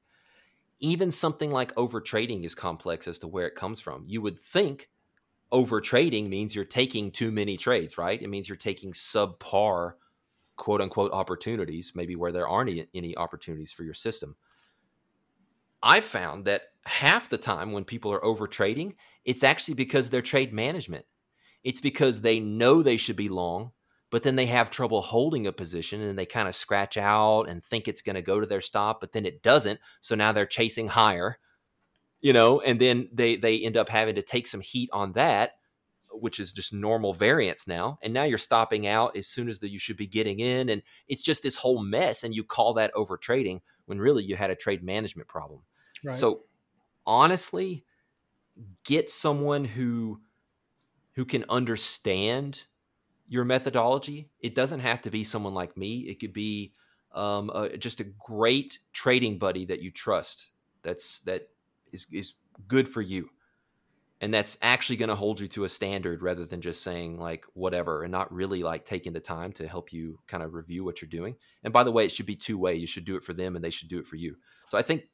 even 0.78 1.10
something 1.10 1.50
like 1.50 1.76
over 1.76 2.00
trading 2.00 2.44
is 2.44 2.54
complex 2.54 3.06
as 3.08 3.18
to 3.18 3.28
where 3.28 3.46
it 3.46 3.54
comes 3.54 3.80
from. 3.80 4.04
You 4.06 4.22
would 4.22 4.40
think 4.40 4.88
over 5.52 5.80
trading 5.80 6.30
means 6.30 6.54
you're 6.54 6.64
taking 6.64 7.10
too 7.10 7.30
many 7.32 7.56
trades, 7.56 7.98
right? 7.98 8.20
It 8.20 8.28
means 8.30 8.48
you're 8.48 8.56
taking 8.56 8.92
subpar 8.92 9.94
quote 10.56 10.80
unquote 10.80 11.12
opportunities, 11.12 11.92
maybe 11.94 12.16
where 12.16 12.32
there 12.32 12.46
aren't 12.46 12.88
any 12.94 13.16
opportunities 13.16 13.72
for 13.72 13.82
your 13.82 13.94
system. 13.94 14.36
I 15.82 16.00
found 16.00 16.44
that 16.44 16.62
half 16.84 17.28
the 17.28 17.38
time 17.38 17.72
when 17.72 17.84
people 17.84 18.12
are 18.12 18.24
over 18.24 18.46
trading, 18.46 18.94
it's 19.24 19.44
actually 19.44 19.74
because 19.74 20.10
their 20.10 20.22
trade 20.22 20.52
management. 20.52 21.04
It's 21.62 21.80
because 21.80 22.20
they 22.20 22.40
know 22.40 22.82
they 22.82 22.96
should 22.96 23.16
be 23.16 23.28
long, 23.28 23.72
but 24.10 24.22
then 24.22 24.36
they 24.36 24.46
have 24.46 24.70
trouble 24.70 25.02
holding 25.02 25.46
a 25.46 25.52
position 25.52 26.00
and 26.00 26.18
they 26.18 26.26
kind 26.26 26.48
of 26.48 26.54
scratch 26.54 26.96
out 26.96 27.44
and 27.44 27.62
think 27.62 27.86
it's 27.86 28.02
going 28.02 28.16
to 28.16 28.22
go 28.22 28.40
to 28.40 28.46
their 28.46 28.60
stop, 28.60 29.00
but 29.00 29.12
then 29.12 29.26
it 29.26 29.42
doesn't. 29.42 29.78
So 30.00 30.14
now 30.14 30.32
they're 30.32 30.46
chasing 30.46 30.88
higher, 30.88 31.38
you 32.20 32.32
know, 32.32 32.60
and 32.60 32.80
then 32.80 33.08
they 33.12 33.36
they 33.36 33.58
end 33.58 33.76
up 33.76 33.88
having 33.88 34.14
to 34.16 34.22
take 34.22 34.46
some 34.46 34.60
heat 34.60 34.88
on 34.92 35.12
that, 35.12 35.52
which 36.10 36.40
is 36.40 36.52
just 36.52 36.72
normal 36.72 37.12
variance 37.12 37.66
now. 37.66 37.98
And 38.02 38.12
now 38.12 38.24
you're 38.24 38.38
stopping 38.38 38.86
out 38.86 39.16
as 39.16 39.28
soon 39.28 39.48
as 39.48 39.60
the, 39.60 39.68
you 39.68 39.78
should 39.78 39.96
be 39.96 40.06
getting 40.06 40.40
in, 40.40 40.68
and 40.70 40.82
it's 41.08 41.22
just 41.22 41.42
this 41.42 41.56
whole 41.56 41.82
mess. 41.82 42.24
And 42.24 42.34
you 42.34 42.42
call 42.42 42.74
that 42.74 42.90
over 42.94 43.16
trading 43.16 43.60
when 43.86 43.98
really 43.98 44.24
you 44.24 44.36
had 44.36 44.50
a 44.50 44.56
trade 44.56 44.82
management 44.82 45.28
problem. 45.28 45.62
Right. 46.04 46.14
So 46.14 46.44
honestly, 47.06 47.84
get 48.84 49.10
someone 49.10 49.64
who 49.64 50.20
who 51.14 51.24
can 51.24 51.44
understand 51.48 52.66
your 53.28 53.44
methodology. 53.44 54.30
It 54.40 54.54
doesn't 54.54 54.80
have 54.80 55.00
to 55.02 55.10
be 55.10 55.24
someone 55.24 55.54
like 55.54 55.76
me. 55.76 56.00
It 56.00 56.20
could 56.20 56.32
be 56.32 56.72
um, 57.12 57.50
just 57.78 58.00
a 58.00 58.04
great 58.04 58.78
trading 58.92 59.38
buddy 59.38 59.64
that 59.66 59.82
you 59.82 59.90
trust. 59.90 60.50
That's 60.82 61.20
that 61.20 61.48
is 61.92 62.06
is 62.12 62.34
good 62.68 62.88
for 62.88 63.02
you, 63.02 63.28
and 64.20 64.32
that's 64.32 64.56
actually 64.62 64.96
going 64.96 65.08
to 65.08 65.14
hold 65.14 65.40
you 65.40 65.48
to 65.48 65.64
a 65.64 65.68
standard 65.68 66.22
rather 66.22 66.44
than 66.44 66.60
just 66.60 66.82
saying 66.82 67.18
like 67.18 67.44
whatever 67.54 68.02
and 68.02 68.12
not 68.12 68.32
really 68.32 68.62
like 68.62 68.84
taking 68.84 69.12
the 69.12 69.20
time 69.20 69.52
to 69.52 69.68
help 69.68 69.92
you 69.92 70.18
kind 70.26 70.42
of 70.42 70.54
review 70.54 70.84
what 70.84 71.00
you're 71.00 71.08
doing. 71.08 71.36
And 71.62 71.72
by 71.72 71.84
the 71.84 71.92
way, 71.92 72.04
it 72.04 72.12
should 72.12 72.26
be 72.26 72.36
two 72.36 72.58
way. 72.58 72.74
You 72.74 72.86
should 72.86 73.04
do 73.04 73.16
it 73.16 73.24
for 73.24 73.32
them, 73.32 73.56
and 73.56 73.64
they 73.64 73.70
should 73.70 73.88
do 73.88 73.98
it 73.98 74.06
for 74.06 74.16
you. 74.16 74.36
So 74.68 74.78
I 74.78 74.82
think 74.82 75.04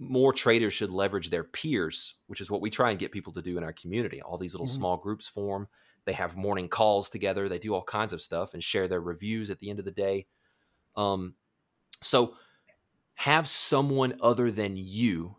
more 0.00 0.32
traders 0.32 0.72
should 0.72 0.90
leverage 0.90 1.30
their 1.30 1.44
peers, 1.44 2.16
which 2.26 2.40
is 2.40 2.50
what 2.50 2.60
we 2.60 2.70
try 2.70 2.90
and 2.90 2.98
get 2.98 3.12
people 3.12 3.32
to 3.34 3.42
do 3.42 3.56
in 3.56 3.62
our 3.62 3.72
community. 3.72 4.20
All 4.20 4.38
these 4.38 4.54
little 4.54 4.66
mm-hmm. 4.66 4.80
small 4.80 4.96
groups 4.96 5.28
form 5.28 5.68
they 6.04 6.12
have 6.12 6.36
morning 6.36 6.68
calls 6.68 7.10
together. 7.10 7.48
They 7.48 7.58
do 7.58 7.74
all 7.74 7.82
kinds 7.82 8.12
of 8.12 8.20
stuff 8.20 8.54
and 8.54 8.62
share 8.62 8.88
their 8.88 9.00
reviews 9.00 9.50
at 9.50 9.58
the 9.58 9.70
end 9.70 9.78
of 9.78 9.84
the 9.84 9.90
day. 9.90 10.26
Um, 10.96 11.34
so 12.00 12.34
have 13.14 13.46
someone 13.46 14.16
other 14.20 14.50
than 14.50 14.76
you 14.76 15.36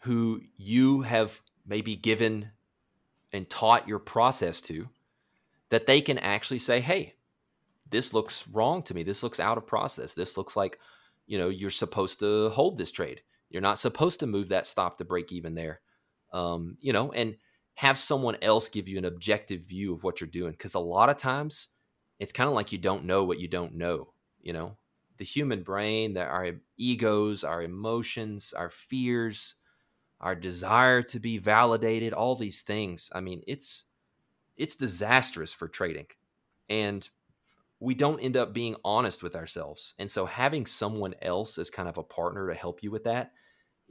who 0.00 0.40
you 0.56 1.02
have 1.02 1.40
maybe 1.66 1.96
given 1.96 2.50
and 3.32 3.48
taught 3.48 3.88
your 3.88 3.98
process 3.98 4.60
to 4.62 4.88
that 5.70 5.86
they 5.86 6.00
can 6.00 6.18
actually 6.18 6.58
say, 6.58 6.80
hey, 6.80 7.14
this 7.90 8.12
looks 8.12 8.46
wrong 8.48 8.82
to 8.84 8.94
me. 8.94 9.02
This 9.02 9.22
looks 9.22 9.40
out 9.40 9.58
of 9.58 9.66
process. 9.66 10.14
This 10.14 10.36
looks 10.36 10.56
like, 10.56 10.78
you 11.26 11.38
know, 11.38 11.48
you're 11.48 11.70
supposed 11.70 12.18
to 12.20 12.50
hold 12.50 12.76
this 12.76 12.92
trade. 12.92 13.22
You're 13.50 13.62
not 13.62 13.78
supposed 13.78 14.20
to 14.20 14.26
move 14.26 14.48
that 14.48 14.66
stop 14.66 14.98
to 14.98 15.04
break 15.04 15.32
even 15.32 15.54
there. 15.54 15.80
Um, 16.32 16.76
you 16.80 16.92
know, 16.92 17.12
and 17.12 17.36
have 17.80 17.98
someone 17.98 18.36
else 18.42 18.68
give 18.68 18.88
you 18.88 18.98
an 18.98 19.06
objective 19.06 19.62
view 19.62 19.92
of 19.94 20.04
what 20.04 20.20
you're 20.20 20.28
doing 20.28 20.52
because 20.52 20.74
a 20.74 20.78
lot 20.78 21.08
of 21.08 21.16
times 21.16 21.68
it's 22.18 22.30
kind 22.30 22.46
of 22.46 22.54
like 22.54 22.72
you 22.72 22.78
don't 22.78 23.04
know 23.04 23.24
what 23.24 23.40
you 23.40 23.48
don't 23.48 23.74
know 23.74 24.12
you 24.42 24.52
know 24.52 24.76
the 25.16 25.24
human 25.24 25.62
brain 25.62 26.12
that 26.12 26.28
our 26.28 26.50
egos 26.76 27.42
our 27.42 27.62
emotions 27.62 28.52
our 28.52 28.68
fears 28.68 29.54
our 30.20 30.34
desire 30.34 31.02
to 31.02 31.18
be 31.18 31.38
validated 31.38 32.12
all 32.12 32.34
these 32.34 32.60
things 32.60 33.08
i 33.14 33.20
mean 33.20 33.40
it's 33.46 33.86
it's 34.58 34.76
disastrous 34.76 35.54
for 35.54 35.66
trading 35.66 36.06
and 36.68 37.08
we 37.80 37.94
don't 37.94 38.20
end 38.20 38.36
up 38.36 38.52
being 38.52 38.76
honest 38.84 39.22
with 39.22 39.34
ourselves 39.34 39.94
and 39.98 40.10
so 40.10 40.26
having 40.26 40.66
someone 40.66 41.14
else 41.22 41.56
as 41.56 41.70
kind 41.70 41.88
of 41.88 41.96
a 41.96 42.02
partner 42.02 42.48
to 42.48 42.54
help 42.54 42.82
you 42.82 42.90
with 42.90 43.04
that 43.04 43.32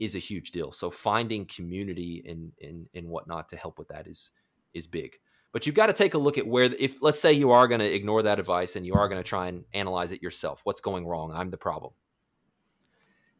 is 0.00 0.14
a 0.14 0.18
huge 0.18 0.50
deal. 0.50 0.72
So 0.72 0.90
finding 0.90 1.44
community 1.44 2.24
and 2.26 2.52
and 2.60 2.88
and 2.94 3.06
whatnot 3.06 3.50
to 3.50 3.56
help 3.56 3.78
with 3.78 3.88
that 3.88 4.08
is 4.08 4.32
is 4.74 4.88
big. 4.88 5.18
But 5.52 5.66
you've 5.66 5.76
got 5.76 5.86
to 5.86 5.92
take 5.92 6.14
a 6.14 6.18
look 6.18 6.38
at 6.38 6.46
where 6.46 6.64
if 6.78 7.02
let's 7.02 7.20
say 7.20 7.32
you 7.32 7.50
are 7.50 7.68
going 7.68 7.80
to 7.80 7.94
ignore 7.94 8.22
that 8.22 8.40
advice 8.40 8.74
and 8.74 8.86
you 8.86 8.94
are 8.94 9.08
going 9.08 9.22
to 9.22 9.28
try 9.28 9.48
and 9.48 9.64
analyze 9.72 10.10
it 10.10 10.22
yourself. 10.22 10.62
What's 10.64 10.80
going 10.80 11.06
wrong? 11.06 11.32
I'm 11.32 11.50
the 11.50 11.56
problem. 11.56 11.92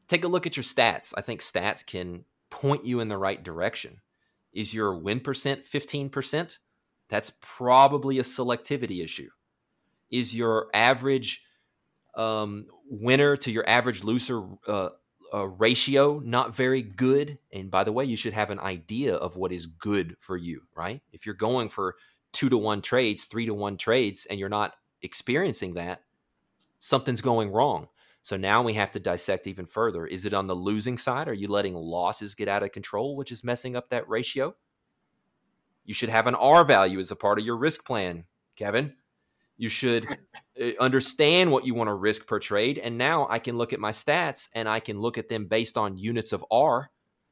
Take 0.07 0.25
a 0.25 0.29
look 0.29 0.47
at 0.47 0.57
your 0.57 0.65
stats. 0.65 1.15
I 1.17 1.23
think 1.23 1.41
stats 1.41 1.87
can 1.87 2.25
point 2.51 2.85
you 2.85 3.01
in 3.01 3.09
the 3.09 3.19
right 3.19 3.43
direction. 3.43 4.01
Is 4.53 4.75
your 4.75 4.97
win 4.97 5.21
percent 5.21 5.65
15%? 5.65 6.59
That's 7.09 7.33
probably 7.41 8.19
a 8.19 8.23
selectivity 8.23 9.03
issue. 9.03 9.31
Is 10.11 10.35
your 10.35 10.69
average 10.75 11.45
um, 12.17 12.67
winner 12.89 13.37
to 13.37 13.53
your 13.53 13.69
average 13.69 14.03
loser 14.03 14.43
uh, 14.67 14.91
uh, 15.33 15.47
ratio 15.47 16.21
not 16.21 16.55
very 16.55 16.83
good. 16.83 17.39
And 17.53 17.71
by 17.71 17.85
the 17.85 17.93
way, 17.93 18.05
you 18.05 18.17
should 18.17 18.33
have 18.33 18.51
an 18.51 18.61
idea 18.61 19.15
of 19.15 19.37
what 19.37 19.53
is 19.53 19.67
good 19.67 20.17
for 20.19 20.37
you, 20.37 20.63
right? 20.75 21.01
If 21.13 21.27
you're 21.27 21.35
going 21.35 21.69
for 21.69 21.97
two 22.33 22.49
to 22.49 22.59
one 22.59 22.83
trades, 22.83 23.25
three 23.25 23.47
to 23.47 23.55
one 23.55 23.77
trades, 23.77 24.27
and 24.29 24.39
you're 24.39 24.49
not 24.49 24.75
experiencing 25.03 25.75
that, 25.75 26.03
something's 26.79 27.21
going 27.21 27.51
wrong. 27.51 27.89
So 28.23 28.37
now 28.37 28.63
we 28.63 28.75
have 28.75 28.91
to 28.93 29.01
dissect 29.01 29.47
even 29.47 29.67
further. 29.67 30.07
Is 30.07 30.27
it 30.27 30.35
on 30.35 30.47
the 30.47 30.55
losing 30.55 30.99
side? 30.99 31.29
Are 31.29 31.35
you 31.35 31.49
letting 31.49 31.75
losses 31.75 32.35
get 32.35 32.49
out 32.49 32.63
of 32.63 32.73
control, 32.73 33.17
which 33.17 33.33
is 33.33 33.43
messing 33.43 33.77
up 33.77 33.89
that 33.91 34.09
ratio? 34.09 34.55
You 35.85 35.95
should 35.95 36.11
have 36.11 36.27
an 36.27 36.35
R 36.35 36.65
value 36.65 36.99
as 36.99 37.11
a 37.11 37.17
part 37.17 37.39
of 37.39 37.47
your 37.47 37.57
risk 37.57 37.87
plan, 37.87 38.25
Kevin. 38.57 38.95
You 39.61 39.69
should 39.69 40.07
uh, 40.59 40.71
understand 40.81 41.53
what 41.53 41.67
you 41.67 41.75
want 41.75 41.89
to 41.89 41.95
risk 41.95 42.27
per 42.27 42.39
trade. 42.39 42.79
And 42.79 42.97
now 42.97 43.27
I 43.29 43.39
can 43.39 43.59
look 43.59 43.75
at 43.75 43.79
my 43.79 43.91
stats 43.91 44.49
and 44.55 44.67
I 44.67 44.81
can 44.81 44.99
look 44.99 45.19
at 45.19 45.29
them 45.29 45.45
based 45.49 45.77
on 45.77 45.99
units 45.99 46.33
of 46.33 46.43
R. 46.51 46.91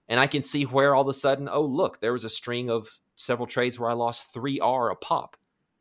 And 0.09 0.21
I 0.21 0.27
can 0.27 0.43
see 0.43 0.65
where 0.65 0.95
all 0.95 1.03
of 1.03 1.09
a 1.09 1.15
sudden, 1.15 1.49
oh, 1.51 1.65
look, 1.65 2.03
there 2.03 2.13
was 2.13 2.25
a 2.25 2.29
string 2.29 2.69
of 2.69 2.87
several 3.15 3.47
trades 3.47 3.81
where 3.81 3.89
I 3.89 3.95
lost 3.95 4.35
3R 4.35 4.93
a 4.93 4.95
pop. 4.95 5.39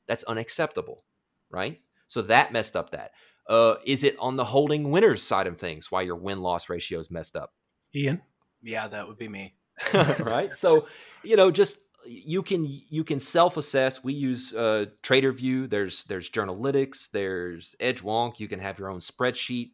That's 0.07 0.23
unacceptable, 0.23 1.03
right? 1.49 1.81
So 2.07 2.21
that 2.21 2.53
messed 2.53 2.77
up 2.77 2.91
that. 2.91 3.11
Uh, 3.45 3.75
is 3.85 4.05
it 4.05 4.15
on 4.17 4.37
the 4.37 4.45
holding 4.45 4.89
winners 4.89 5.21
side 5.21 5.47
of 5.47 5.59
things 5.59 5.91
why 5.91 6.03
your 6.03 6.15
win 6.15 6.39
loss 6.39 6.69
ratio 6.69 6.97
is 6.97 7.11
messed 7.11 7.35
up? 7.35 7.53
Ian? 7.93 8.21
Yeah, 8.61 8.87
that 8.87 9.05
would 9.05 9.17
be 9.17 9.27
me. 9.27 9.55
right? 10.19 10.53
So, 10.53 10.87
you 11.23 11.35
know, 11.35 11.51
just 11.51 11.79
you 12.05 12.43
can 12.43 12.65
you 12.89 13.03
can 13.03 13.19
self 13.19 13.57
assess. 13.57 14.03
We 14.03 14.13
use 14.13 14.53
uh, 14.53 14.85
Tradervue. 15.03 15.69
There's 15.69 16.03
there's 16.05 16.29
Journalytix. 16.29 17.11
There's 17.11 17.75
EdgeWonk. 17.79 18.39
You 18.39 18.47
can 18.47 18.59
have 18.59 18.79
your 18.79 18.89
own 18.89 18.99
spreadsheet. 18.99 19.71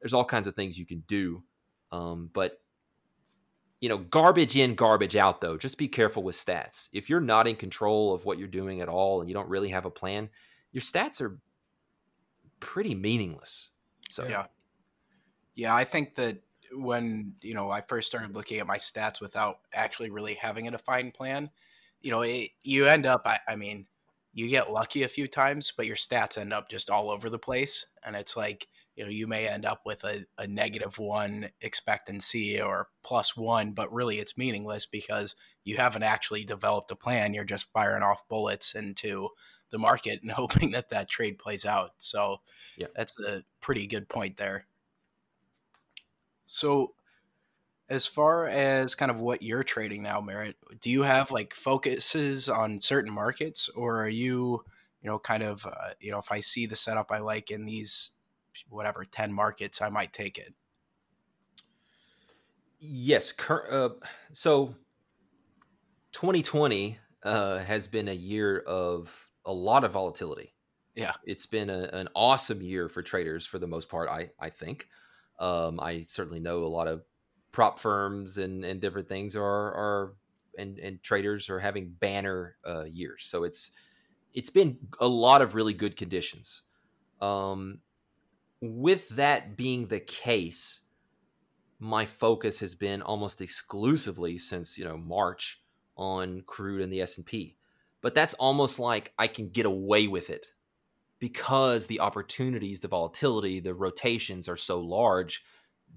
There's 0.00 0.14
all 0.14 0.24
kinds 0.24 0.46
of 0.46 0.54
things 0.54 0.78
you 0.78 0.86
can 0.86 1.02
do. 1.06 1.42
Um, 1.90 2.30
but 2.32 2.58
you 3.80 3.88
know, 3.88 3.98
garbage 3.98 4.56
in, 4.56 4.74
garbage 4.74 5.16
out. 5.16 5.40
Though, 5.40 5.56
just 5.56 5.78
be 5.78 5.88
careful 5.88 6.22
with 6.22 6.36
stats. 6.36 6.88
If 6.92 7.10
you're 7.10 7.20
not 7.20 7.48
in 7.48 7.56
control 7.56 8.14
of 8.14 8.24
what 8.24 8.38
you're 8.38 8.48
doing 8.48 8.80
at 8.80 8.88
all, 8.88 9.20
and 9.20 9.28
you 9.28 9.34
don't 9.34 9.48
really 9.48 9.70
have 9.70 9.84
a 9.84 9.90
plan, 9.90 10.28
your 10.72 10.82
stats 10.82 11.20
are 11.20 11.38
pretty 12.60 12.94
meaningless. 12.94 13.70
So 14.08 14.26
yeah, 14.26 14.46
yeah. 15.54 15.74
I 15.74 15.84
think 15.84 16.14
that 16.16 16.42
when 16.74 17.34
you 17.42 17.54
know 17.54 17.70
I 17.70 17.82
first 17.82 18.08
started 18.08 18.34
looking 18.34 18.58
at 18.58 18.66
my 18.66 18.78
stats 18.78 19.20
without 19.20 19.56
actually 19.74 20.10
really 20.10 20.34
having 20.34 20.68
a 20.68 20.70
defined 20.70 21.14
plan, 21.14 21.50
you 22.00 22.10
know, 22.10 22.22
it, 22.22 22.50
you 22.62 22.86
end 22.86 23.06
up. 23.06 23.22
I, 23.24 23.38
I 23.48 23.56
mean, 23.56 23.86
you 24.32 24.48
get 24.48 24.70
lucky 24.70 25.02
a 25.02 25.08
few 25.08 25.28
times, 25.28 25.72
but 25.76 25.86
your 25.86 25.96
stats 25.96 26.38
end 26.38 26.52
up 26.52 26.68
just 26.68 26.90
all 26.90 27.10
over 27.10 27.28
the 27.30 27.38
place, 27.38 27.86
and 28.04 28.16
it's 28.16 28.36
like 28.36 28.68
you 28.96 29.04
know 29.04 29.10
you 29.10 29.26
may 29.26 29.48
end 29.48 29.64
up 29.64 29.82
with 29.84 30.04
a, 30.04 30.24
a 30.38 30.46
negative 30.46 30.98
one 30.98 31.48
expectancy 31.60 32.60
or 32.60 32.88
plus 33.02 33.36
one 33.36 33.72
but 33.72 33.92
really 33.92 34.18
it's 34.18 34.36
meaningless 34.36 34.86
because 34.86 35.34
you 35.64 35.76
haven't 35.76 36.02
actually 36.02 36.44
developed 36.44 36.90
a 36.90 36.96
plan 36.96 37.34
you're 37.34 37.44
just 37.44 37.72
firing 37.72 38.02
off 38.02 38.28
bullets 38.28 38.74
into 38.74 39.28
the 39.70 39.78
market 39.78 40.20
and 40.22 40.30
hoping 40.32 40.72
that 40.72 40.90
that 40.90 41.08
trade 41.08 41.38
plays 41.38 41.64
out 41.64 41.92
so 41.98 42.38
yeah. 42.76 42.86
that's 42.94 43.14
a 43.26 43.42
pretty 43.60 43.86
good 43.86 44.08
point 44.08 44.36
there 44.36 44.66
so 46.44 46.94
as 47.88 48.06
far 48.06 48.46
as 48.46 48.94
kind 48.94 49.10
of 49.10 49.20
what 49.20 49.42
you're 49.42 49.62
trading 49.62 50.02
now, 50.02 50.20
Merritt, 50.20 50.56
do 50.80 50.88
you 50.88 51.02
have 51.02 51.30
like 51.30 51.52
focuses 51.52 52.48
on 52.48 52.80
certain 52.80 53.12
markets, 53.12 53.68
or 53.68 54.02
are 54.02 54.08
you, 54.08 54.64
you 55.02 55.10
know, 55.10 55.18
kind 55.18 55.42
of, 55.42 55.66
uh, 55.66 55.90
you 56.00 56.10
know, 56.10 56.18
if 56.18 56.32
I 56.32 56.40
see 56.40 56.64
the 56.64 56.76
setup 56.76 57.12
I 57.12 57.18
like 57.18 57.50
in 57.50 57.66
these, 57.66 58.12
whatever, 58.68 59.04
10 59.04 59.32
markets, 59.32 59.82
I 59.82 59.90
might 59.90 60.12
take 60.12 60.38
it? 60.38 60.54
Yes. 62.80 63.30
Cur- 63.30 63.68
uh, 63.70 64.06
so 64.32 64.74
2020 66.12 66.98
uh, 67.24 67.58
has 67.58 67.86
been 67.86 68.08
a 68.08 68.14
year 68.14 68.60
of 68.60 69.30
a 69.44 69.52
lot 69.52 69.84
of 69.84 69.92
volatility. 69.92 70.54
Yeah. 70.94 71.12
It's 71.24 71.46
been 71.46 71.70
a, 71.70 71.90
an 71.92 72.08
awesome 72.14 72.62
year 72.62 72.88
for 72.88 73.02
traders 73.02 73.46
for 73.46 73.58
the 73.58 73.66
most 73.66 73.88
part, 73.88 74.08
I, 74.08 74.30
I 74.40 74.48
think. 74.48 74.88
Um, 75.42 75.80
I 75.80 76.02
certainly 76.02 76.40
know 76.40 76.64
a 76.64 76.66
lot 76.66 76.86
of 76.86 77.02
prop 77.50 77.78
firms 77.78 78.38
and, 78.38 78.64
and 78.64 78.80
different 78.80 79.08
things 79.08 79.36
are 79.36 79.42
are 79.42 80.14
and, 80.56 80.78
and 80.78 81.02
traders 81.02 81.50
are 81.50 81.58
having 81.58 81.90
banner 81.90 82.56
uh, 82.66 82.84
years. 82.84 83.24
So 83.24 83.44
it's 83.44 83.72
it's 84.32 84.50
been 84.50 84.78
a 85.00 85.06
lot 85.06 85.42
of 85.42 85.54
really 85.54 85.74
good 85.74 85.96
conditions. 85.96 86.62
Um, 87.20 87.80
with 88.60 89.08
that 89.10 89.56
being 89.56 89.88
the 89.88 90.00
case, 90.00 90.80
my 91.78 92.06
focus 92.06 92.60
has 92.60 92.74
been 92.74 93.02
almost 93.02 93.40
exclusively 93.40 94.38
since 94.38 94.78
you 94.78 94.84
know 94.84 94.96
March 94.96 95.60
on 95.96 96.42
crude 96.46 96.82
and 96.82 96.92
the 96.92 97.00
S 97.00 97.18
and 97.18 97.26
P. 97.26 97.56
But 98.00 98.14
that's 98.14 98.34
almost 98.34 98.78
like 98.78 99.12
I 99.18 99.26
can 99.26 99.48
get 99.48 99.66
away 99.66 100.06
with 100.06 100.30
it 100.30 100.46
because 101.22 101.86
the 101.86 102.00
opportunities, 102.00 102.80
the 102.80 102.88
volatility, 102.88 103.60
the 103.60 103.72
rotations 103.72 104.48
are 104.48 104.56
so 104.56 104.80
large. 104.80 105.44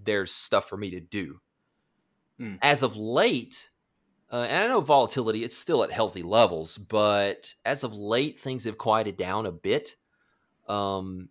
There's 0.03 0.32
stuff 0.32 0.69
for 0.69 0.78
me 0.78 0.91
to 0.91 0.99
do. 0.99 1.41
Mm. 2.39 2.59
As 2.61 2.84
of 2.84 2.95
late, 2.95 3.71
uh, 4.32 4.45
and 4.47 4.63
I 4.65 4.67
know 4.67 4.82
volatility, 4.82 5.43
it's 5.43 5.57
still 5.57 5.84
at 5.84 5.91
healthy 5.91 6.21
levels, 6.21 6.78
but 6.78 7.55
as 7.65 7.84
of 7.84 7.95
late, 7.95 8.39
things 8.39 8.65
have 8.65 8.78
quieted 8.78 9.17
down 9.17 9.47
a 9.47 9.51
bit. 9.51 9.95
Um, 10.67 11.30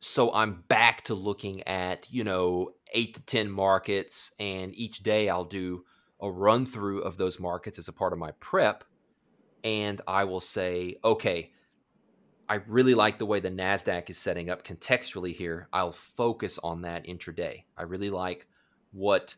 so 0.00 0.32
I'm 0.32 0.64
back 0.66 1.02
to 1.02 1.14
looking 1.14 1.68
at, 1.68 2.10
you 2.10 2.24
know, 2.24 2.70
eight 2.94 3.12
to 3.16 3.20
10 3.20 3.50
markets, 3.50 4.32
and 4.40 4.74
each 4.74 5.02
day 5.02 5.28
I'll 5.28 5.44
do 5.44 5.84
a 6.18 6.30
run 6.30 6.64
through 6.64 7.02
of 7.02 7.18
those 7.18 7.38
markets 7.38 7.78
as 7.78 7.88
a 7.88 7.92
part 7.92 8.14
of 8.14 8.18
my 8.18 8.30
prep. 8.40 8.84
And 9.62 10.00
I 10.08 10.24
will 10.24 10.40
say, 10.40 10.96
okay, 11.04 11.50
I 12.48 12.60
really 12.66 12.94
like 12.94 13.18
the 13.18 13.26
way 13.26 13.40
the 13.40 13.50
NASDAQ 13.50 14.08
is 14.10 14.18
setting 14.18 14.50
up 14.50 14.64
contextually 14.64 15.34
here. 15.34 15.68
I'll 15.72 15.92
focus 15.92 16.58
on 16.62 16.82
that 16.82 17.06
intraday. 17.06 17.64
I 17.76 17.82
really 17.82 18.10
like 18.10 18.46
what 18.92 19.34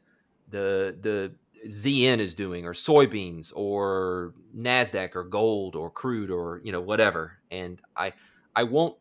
the 0.51 0.97
the 1.01 1.33
ZN 1.67 2.19
is 2.19 2.35
doing, 2.35 2.67
or 2.67 2.73
soybeans, 2.73 3.53
or 3.55 4.35
Nasdaq, 4.57 5.17
or 5.17 5.25
gold, 5.25 5.75
or 5.75 5.91
crude, 5.91 6.31
or 6.31 6.61
you 6.65 6.73
know 6.73 6.81
whatever. 6.81 7.39
And 7.51 7.81
I 7.97 8.13
I 8.55 8.65
won't 8.65 8.97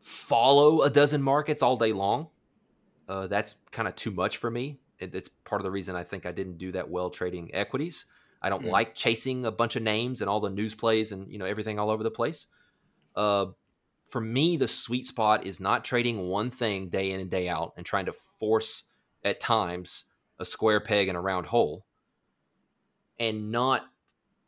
follow 0.00 0.82
a 0.82 0.90
dozen 0.90 1.22
markets 1.22 1.62
all 1.62 1.76
day 1.76 1.92
long. 1.92 2.28
Uh, 3.08 3.26
that's 3.26 3.56
kind 3.70 3.88
of 3.88 3.96
too 3.96 4.10
much 4.10 4.38
for 4.38 4.50
me. 4.50 4.78
It, 4.98 5.14
it's 5.14 5.28
part 5.28 5.60
of 5.60 5.64
the 5.64 5.70
reason 5.70 5.96
I 5.96 6.04
think 6.04 6.26
I 6.26 6.32
didn't 6.32 6.58
do 6.58 6.72
that 6.72 6.88
well 6.88 7.10
trading 7.10 7.54
equities. 7.54 8.06
I 8.40 8.50
don't 8.50 8.64
mm. 8.64 8.70
like 8.70 8.94
chasing 8.94 9.46
a 9.46 9.52
bunch 9.52 9.76
of 9.76 9.82
names 9.82 10.20
and 10.20 10.30
all 10.30 10.40
the 10.40 10.50
news 10.50 10.74
plays 10.74 11.12
and 11.12 11.30
you 11.30 11.38
know 11.38 11.44
everything 11.44 11.78
all 11.78 11.90
over 11.90 12.02
the 12.02 12.10
place. 12.10 12.46
Uh, 13.14 13.46
for 14.04 14.20
me, 14.20 14.56
the 14.56 14.68
sweet 14.68 15.06
spot 15.06 15.46
is 15.46 15.60
not 15.60 15.84
trading 15.84 16.26
one 16.28 16.50
thing 16.50 16.88
day 16.88 17.12
in 17.12 17.20
and 17.20 17.30
day 17.30 17.48
out 17.48 17.72
and 17.76 17.86
trying 17.86 18.06
to 18.06 18.12
force 18.12 18.84
at 19.24 19.40
times 19.40 20.04
a 20.38 20.44
square 20.44 20.80
peg 20.80 21.08
in 21.08 21.16
a 21.16 21.20
round 21.20 21.46
hole 21.46 21.86
and 23.18 23.50
not 23.50 23.86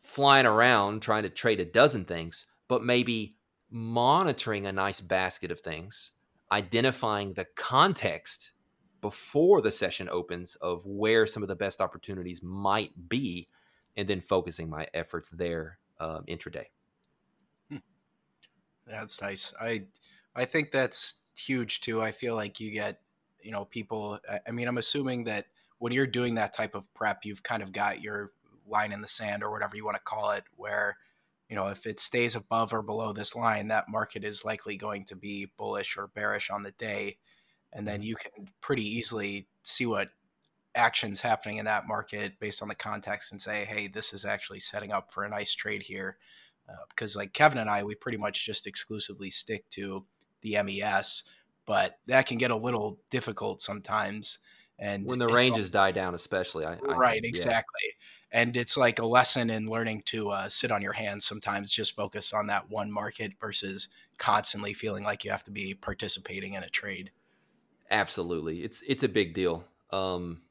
flying 0.01 0.47
around 0.47 1.01
trying 1.01 1.23
to 1.23 1.29
trade 1.31 1.61
a 1.61 1.65
dozen 1.65 2.05
things, 2.05 2.45
but 2.69 2.85
maybe 2.85 3.37
monitoring 3.71 4.67
a 4.67 4.73
nice 4.73 5.01
basket 5.01 5.51
of 5.51 5.61
things, 5.61 6.13
identifying 6.53 7.33
the 7.33 7.47
context 7.57 8.53
before 9.01 9.61
the 9.61 9.71
session 9.71 10.09
opens 10.11 10.57
of 10.57 10.85
where 10.87 11.27
some 11.27 11.43
of 11.43 11.49
the 11.49 11.57
best 11.57 11.81
opportunities 11.81 12.43
might 12.43 13.09
be, 13.09 13.49
and 13.97 14.09
then 14.09 14.21
focusing 14.21 14.69
my 14.69 14.87
efforts 14.95 15.29
there 15.31 15.79
um, 16.01 16.25
intraday. 16.27 16.67
That's 18.87 19.21
nice. 19.21 19.53
I 19.61 19.85
I 20.35 20.45
think 20.45 20.71
that's 20.71 21.15
huge 21.37 21.81
too. 21.81 22.03
I 22.03 22.13
feel 22.13 22.35
like 22.35 22.61
you 22.61 22.71
get 22.71 23.01
you 23.43 23.51
know 23.51 23.65
people. 23.65 24.19
I 24.47 24.51
mean, 24.51 24.69
I'm 24.69 24.79
assuming 24.79 25.25
that 25.25 25.47
when 25.79 25.93
you're 25.93 26.07
doing 26.07 26.35
that 26.37 26.55
type 26.55 26.75
of 26.75 26.93
prep, 26.95 27.25
you've 27.25 27.43
kind 27.43 27.63
of 27.63 27.73
got 27.73 28.03
your 28.03 28.33
line 28.67 28.93
in 28.93 29.03
the 29.03 29.09
sand 29.09 29.43
or 29.43 29.51
whatever 29.51 29.77
you 29.77 29.85
want 29.85 29.97
to 29.97 30.03
call 30.03 30.31
it, 30.31 30.45
where 30.57 30.97
you 31.49 31.57
know 31.57 31.67
if 31.67 31.87
it 31.87 32.01
stays 32.01 32.35
above 32.35 32.73
or 32.73 32.83
below 32.83 33.13
this 33.13 33.35
line, 33.37 33.69
that 33.69 33.89
market 33.89 34.25
is 34.25 34.45
likely 34.45 34.77
going 34.77 35.05
to 35.05 35.17
be 35.17 35.51
bullish 35.57 35.97
or 35.97 36.07
bearish 36.07 36.51
on 36.51 36.63
the 36.63 36.73
day, 36.73 37.19
and 37.73 37.87
then 37.87 38.01
mm-hmm. 38.01 38.09
you 38.09 38.17
can 38.17 38.49
pretty 38.61 38.85
easily 38.85 39.47
see 39.63 39.87
what 39.87 40.11
actions 40.75 41.21
happening 41.21 41.59
in 41.59 41.65
that 41.67 41.87
market 41.87 42.39
based 42.41 42.63
on 42.63 42.69
the 42.69 42.75
context 42.75 43.31
and 43.31 43.41
say, 43.41 43.65
hey, 43.65 43.87
this 43.87 44.13
is 44.13 44.25
actually 44.25 44.59
setting 44.59 44.93
up 44.93 45.13
for 45.13 45.23
a 45.25 45.29
nice 45.29 45.55
trade 45.55 45.83
here. 45.83 46.17
Uh, 46.69 46.75
because 46.89 47.17
like 47.17 47.33
Kevin 47.33 47.59
and 47.59 47.69
I, 47.69 47.83
we 47.83 47.95
pretty 47.95 48.19
much 48.19 48.45
just 48.45 48.67
exclusively 48.67 49.31
stick 49.31 49.69
to 49.71 50.05
the 50.41 50.57
MES, 50.63 51.25
but 51.67 51.99
that 52.07 52.27
can 52.27 52.39
get 52.39 52.51
a 52.51 52.57
little 52.57 52.99
difficult 53.11 53.61
sometimes 53.61 54.39
and 54.79 55.07
when 55.07 55.19
the 55.19 55.29
ranges 55.29 55.67
all, 55.67 55.83
die 55.83 55.93
down 55.93 56.15
especially 56.15 56.65
I, 56.65 56.75
I 56.75 56.95
right 56.97 57.21
exactly 57.25 57.81
yeah. 57.85 58.41
and 58.41 58.57
it's 58.57 58.77
like 58.77 58.99
a 58.99 59.07
lesson 59.07 59.51
in 59.51 59.67
learning 59.67 60.03
to 60.07 60.31
uh, 60.31 60.49
sit 60.49 60.73
on 60.73 60.83
your 60.83 60.93
hands 60.93 61.25
sometimes 61.25 61.73
just 61.73 61.95
focus 61.95 62.33
on 62.33 62.49
that 62.49 62.71
one 62.71 62.91
market 62.91 63.33
versus 63.41 63.89
constantly 64.19 64.75
feeling 64.75 65.05
like 65.05 65.25
you 65.25 65.31
have 65.31 65.45
to 65.45 65.51
be 65.51 65.75
participating 65.75 66.55
in 66.55 66.63
a 66.63 66.69
trade 66.69 67.11
absolutely 67.91 68.63
it's 68.63 68.83
it's 68.83 69.03
a 69.03 69.09
big 69.09 69.35
deal 69.35 69.65
um, 69.91 70.43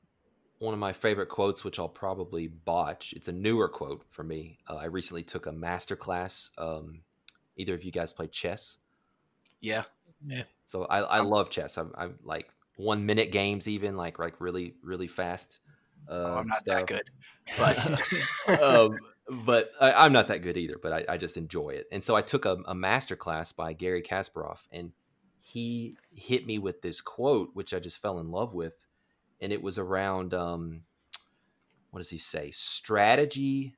one 0.63 0.73
of 0.73 0.79
my 0.79 0.93
favorite 0.93 1.29
quotes 1.29 1.63
which 1.63 1.79
i'll 1.79 1.89
probably 1.89 2.47
botch 2.47 3.13
it's 3.13 3.27
a 3.27 3.33
newer 3.33 3.67
quote 3.67 4.03
for 4.09 4.23
me 4.23 4.57
uh, 4.69 4.75
i 4.75 4.85
recently 4.85 5.23
took 5.23 5.45
a 5.45 5.51
master 5.51 5.95
class 5.95 6.51
um, 6.57 7.01
either 7.57 7.73
of 7.73 7.83
you 7.83 7.91
guys 7.91 8.13
play 8.13 8.27
chess 8.27 8.77
yeah 9.61 9.83
yeah 10.25 10.43
so 10.65 10.85
i, 10.85 10.99
I 10.99 11.19
love 11.19 11.49
chess 11.49 11.77
I'm, 11.77 11.91
I'm 11.97 12.15
like 12.23 12.49
one 12.75 13.05
minute 13.05 13.31
games, 13.31 13.67
even 13.67 13.95
like 13.95 14.19
like 14.19 14.39
really 14.39 14.75
really 14.83 15.07
fast. 15.07 15.59
Uh, 16.09 16.11
oh, 16.11 16.31
I'm 16.33 16.37
um, 16.39 16.47
not 16.47 16.59
stuff. 16.59 16.75
that 16.75 16.87
good, 16.87 17.09
but 18.47 18.61
um, 18.61 18.97
but 19.45 19.71
I, 19.79 20.05
am 20.05 20.13
not 20.13 20.27
that 20.27 20.41
good 20.41 20.57
either. 20.57 20.77
But 20.81 20.93
I, 20.93 21.13
I, 21.13 21.17
just 21.17 21.37
enjoy 21.37 21.69
it, 21.69 21.87
and 21.91 22.03
so 22.03 22.15
I 22.15 22.21
took 22.21 22.45
a, 22.45 22.57
a 22.65 22.75
master 22.75 23.15
class 23.15 23.51
by 23.51 23.73
Garry 23.73 24.01
Kasparov, 24.01 24.59
and 24.71 24.91
he 25.39 25.95
hit 26.13 26.45
me 26.45 26.57
with 26.57 26.81
this 26.81 27.01
quote, 27.01 27.51
which 27.53 27.73
I 27.73 27.79
just 27.79 28.01
fell 28.01 28.19
in 28.19 28.31
love 28.31 28.53
with, 28.53 28.87
and 29.43 29.51
it 29.51 29.61
was 29.61 29.77
around 29.77 30.33
um, 30.33 30.83
what 31.91 31.99
does 31.99 32.09
he 32.09 32.17
say? 32.17 32.49
Strategy 32.51 33.75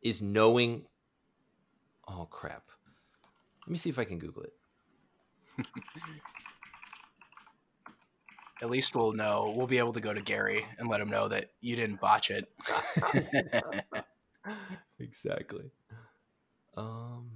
is 0.00 0.22
knowing. 0.22 0.86
Oh 2.08 2.26
crap! 2.30 2.64
Let 3.66 3.70
me 3.70 3.76
see 3.76 3.90
if 3.90 3.98
I 3.98 4.04
can 4.04 4.18
Google 4.18 4.44
it. 4.44 4.54
at 8.62 8.70
least 8.70 8.96
we'll 8.96 9.12
know. 9.12 9.52
We'll 9.54 9.66
be 9.66 9.76
able 9.76 9.92
to 9.92 10.00
go 10.00 10.14
to 10.14 10.22
Garry 10.22 10.64
and 10.78 10.88
let 10.88 11.02
him 11.02 11.10
know 11.10 11.28
that 11.28 11.50
you 11.60 11.76
didn't 11.76 12.00
botch 12.00 12.30
it. 12.30 12.50
exactly. 14.98 15.70
Um, 16.74 17.30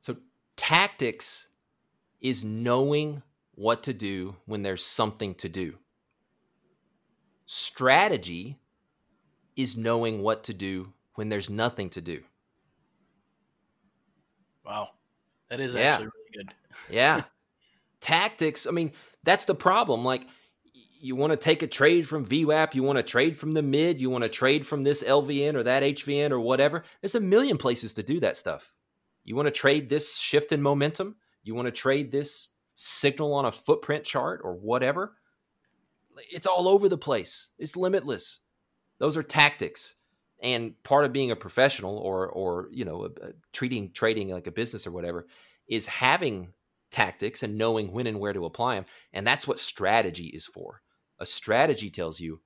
so 0.00 0.16
tactics 0.56 1.48
is 2.20 2.42
knowing 2.42 3.22
what 3.54 3.84
to 3.84 3.92
do 3.92 4.36
when 4.46 4.62
there's 4.62 4.84
something 4.84 5.34
to 5.36 5.48
do. 5.48 5.78
Strategy 7.46 8.58
is 9.56 9.76
knowing 9.76 10.22
what 10.22 10.44
to 10.44 10.54
do 10.54 10.92
when 11.14 11.28
there's 11.28 11.50
nothing 11.50 11.90
to 11.90 12.00
do. 12.00 12.22
Wow. 14.64 14.90
That 15.50 15.60
is 15.60 15.74
yeah. 15.74 15.80
actually 15.82 16.06
really 16.06 16.44
good. 16.44 16.54
yeah 16.90 17.22
tactics. 18.04 18.66
I 18.66 18.70
mean, 18.70 18.92
that's 19.24 19.46
the 19.46 19.54
problem. 19.54 20.04
Like, 20.04 20.28
you 21.00 21.16
want 21.16 21.32
to 21.32 21.36
take 21.36 21.62
a 21.62 21.66
trade 21.66 22.06
from 22.06 22.24
VWAP, 22.24 22.74
you 22.74 22.82
want 22.82 22.98
to 22.98 23.02
trade 23.02 23.36
from 23.36 23.52
the 23.52 23.62
mid, 23.62 24.00
you 24.00 24.10
want 24.10 24.24
to 24.24 24.30
trade 24.30 24.66
from 24.66 24.84
this 24.84 25.02
LVN 25.02 25.54
or 25.54 25.62
that 25.62 25.82
HVN 25.82 26.30
or 26.30 26.40
whatever. 26.40 26.84
There's 27.00 27.14
a 27.14 27.20
million 27.20 27.58
places 27.58 27.94
to 27.94 28.02
do 28.02 28.20
that 28.20 28.36
stuff. 28.36 28.72
You 29.24 29.36
want 29.36 29.46
to 29.46 29.52
trade 29.52 29.88
this 29.88 30.16
shift 30.16 30.52
in 30.52 30.62
momentum, 30.62 31.16
you 31.42 31.54
want 31.54 31.66
to 31.66 31.72
trade 31.72 32.10
this 32.10 32.48
signal 32.76 33.34
on 33.34 33.44
a 33.44 33.52
footprint 33.52 34.04
chart 34.04 34.40
or 34.44 34.54
whatever. 34.54 35.16
It's 36.30 36.46
all 36.46 36.68
over 36.68 36.88
the 36.88 36.98
place. 36.98 37.50
It's 37.58 37.76
limitless. 37.76 38.40
Those 38.98 39.16
are 39.16 39.22
tactics. 39.22 39.96
And 40.42 40.80
part 40.82 41.04
of 41.04 41.12
being 41.12 41.30
a 41.30 41.36
professional 41.36 41.98
or 41.98 42.28
or 42.28 42.68
you 42.70 42.84
know, 42.84 43.08
treating 43.52 43.92
trading 43.92 44.28
like 44.28 44.46
a 44.46 44.52
business 44.52 44.86
or 44.86 44.92
whatever 44.92 45.26
is 45.68 45.86
having 45.86 46.52
tactics 46.90 47.42
and 47.42 47.58
knowing 47.58 47.92
when 47.92 48.06
and 48.06 48.20
where 48.20 48.32
to 48.32 48.44
apply 48.44 48.76
them. 48.76 48.84
And 49.12 49.26
that's 49.26 49.48
what 49.48 49.58
strategy 49.58 50.26
is 50.26 50.46
for. 50.46 50.82
A 51.18 51.26
strategy 51.26 51.90
tells 51.90 52.20
you 52.20 52.40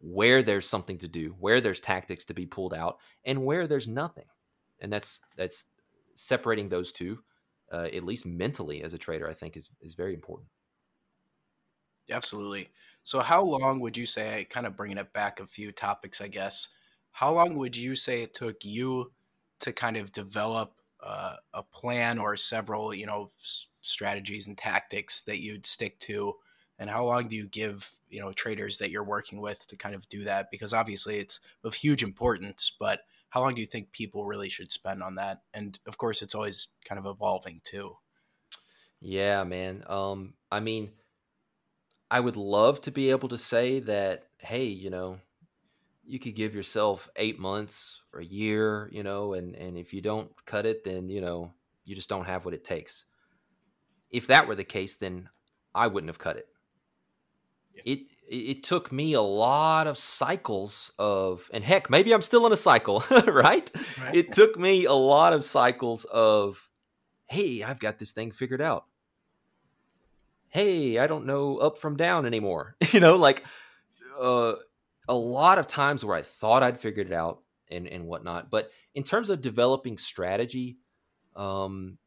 where 0.00 0.42
there's 0.42 0.68
something 0.68 0.98
to 0.98 1.08
do, 1.08 1.34
where 1.40 1.60
there's 1.60 1.80
tactics 1.80 2.24
to 2.26 2.34
be 2.34 2.46
pulled 2.46 2.74
out, 2.74 2.98
and 3.24 3.44
where 3.44 3.66
there's 3.66 3.88
nothing. 3.88 4.26
And 4.80 4.92
that's 4.92 5.20
that's 5.36 5.66
separating 6.14 6.68
those 6.68 6.92
two, 6.92 7.20
uh, 7.72 7.88
at 7.92 8.04
least 8.04 8.26
mentally 8.26 8.82
as 8.82 8.94
a 8.94 8.98
trader, 8.98 9.28
I 9.28 9.34
think 9.34 9.56
is 9.56 9.70
is 9.80 9.94
very 9.94 10.14
important. 10.14 10.48
Absolutely. 12.10 12.70
So, 13.02 13.20
how 13.20 13.42
long 13.42 13.80
would 13.80 13.96
you 13.96 14.06
say, 14.06 14.46
kind 14.50 14.66
of 14.66 14.76
bringing 14.76 14.98
it 14.98 15.12
back 15.12 15.40
a 15.40 15.46
few 15.46 15.72
topics, 15.72 16.20
I 16.20 16.28
guess, 16.28 16.68
how 17.12 17.34
long 17.34 17.56
would 17.56 17.76
you 17.76 17.94
say 17.96 18.22
it 18.22 18.34
took 18.34 18.64
you 18.64 19.12
to 19.60 19.72
kind 19.72 19.96
of 19.96 20.12
develop 20.12 20.80
uh, 21.00 21.36
a 21.54 21.62
plan 21.62 22.18
or 22.18 22.36
several, 22.36 22.94
you 22.94 23.06
know, 23.06 23.32
s- 23.40 23.66
strategies 23.82 24.46
and 24.46 24.56
tactics 24.56 25.22
that 25.22 25.40
you'd 25.40 25.66
stick 25.66 25.98
to? 26.00 26.34
And 26.78 26.88
how 26.88 27.04
long 27.04 27.26
do 27.28 27.36
you 27.36 27.48
give, 27.48 27.90
you 28.08 28.20
know, 28.20 28.32
traders 28.32 28.78
that 28.78 28.90
you're 28.90 29.04
working 29.04 29.40
with 29.40 29.66
to 29.68 29.76
kind 29.76 29.94
of 29.94 30.08
do 30.08 30.24
that? 30.24 30.50
Because 30.50 30.72
obviously 30.72 31.18
it's 31.18 31.40
of 31.64 31.74
huge 31.74 32.02
importance, 32.02 32.70
but 32.78 33.00
how 33.30 33.42
long 33.42 33.54
do 33.54 33.60
you 33.60 33.66
think 33.66 33.92
people 33.92 34.24
really 34.24 34.48
should 34.48 34.72
spend 34.72 35.02
on 35.02 35.16
that? 35.16 35.42
And 35.52 35.78
of 35.86 35.98
course, 35.98 36.22
it's 36.22 36.34
always 36.34 36.70
kind 36.84 36.98
of 36.98 37.06
evolving 37.06 37.60
too. 37.62 37.96
Yeah, 39.00 39.44
man. 39.44 39.84
Um, 39.86 40.34
I 40.50 40.60
mean, 40.60 40.92
I 42.10 42.20
would 42.20 42.36
love 42.36 42.80
to 42.82 42.90
be 42.90 43.10
able 43.10 43.28
to 43.28 43.38
say 43.38 43.80
that, 43.80 44.24
hey, 44.38 44.64
you 44.64 44.90
know, 44.90 45.20
you 46.04 46.18
could 46.18 46.34
give 46.34 46.54
yourself 46.54 47.08
eight 47.16 47.38
months 47.38 48.00
or 48.14 48.20
a 48.20 48.24
year, 48.24 48.88
you 48.92 49.02
know, 49.02 49.34
and 49.34 49.54
and 49.54 49.76
if 49.76 49.92
you 49.92 50.00
don't 50.00 50.30
cut 50.46 50.64
it, 50.64 50.82
then 50.84 51.10
you 51.10 51.20
know 51.20 51.52
you 51.84 51.94
just 51.94 52.08
don't 52.08 52.26
have 52.26 52.44
what 52.44 52.54
it 52.54 52.64
takes. 52.64 53.04
If 54.10 54.28
that 54.28 54.48
were 54.48 54.54
the 54.54 54.64
case, 54.64 54.96
then 54.96 55.28
I 55.74 55.86
wouldn't 55.86 56.08
have 56.08 56.18
cut 56.18 56.38
it. 56.38 56.46
It 57.84 58.00
it 58.28 58.62
took 58.62 58.92
me 58.92 59.14
a 59.14 59.22
lot 59.22 59.86
of 59.86 59.96
cycles 59.96 60.92
of, 60.98 61.48
and 61.52 61.64
heck, 61.64 61.88
maybe 61.88 62.12
I'm 62.12 62.22
still 62.22 62.46
in 62.46 62.52
a 62.52 62.56
cycle, 62.56 63.02
right? 63.26 63.70
right? 64.00 64.14
It 64.14 64.32
took 64.32 64.58
me 64.58 64.84
a 64.84 64.92
lot 64.92 65.32
of 65.32 65.44
cycles 65.44 66.04
of, 66.04 66.68
hey, 67.26 67.62
I've 67.62 67.80
got 67.80 67.98
this 67.98 68.12
thing 68.12 68.30
figured 68.30 68.60
out. 68.60 68.84
Hey, 70.48 70.98
I 70.98 71.06
don't 71.06 71.26
know 71.26 71.56
up 71.56 71.78
from 71.78 71.96
down 71.96 72.26
anymore. 72.26 72.76
you 72.92 73.00
know, 73.00 73.16
like 73.16 73.44
uh, 74.20 74.54
a 75.08 75.14
lot 75.14 75.58
of 75.58 75.66
times 75.66 76.04
where 76.04 76.16
I 76.16 76.22
thought 76.22 76.62
I'd 76.62 76.80
figured 76.80 77.06
it 77.06 77.12
out 77.12 77.42
and 77.70 77.86
and 77.86 78.06
whatnot. 78.06 78.50
But 78.50 78.70
in 78.94 79.04
terms 79.04 79.30
of 79.30 79.40
developing 79.40 79.98
strategy, 79.98 80.78
um, 81.36 81.98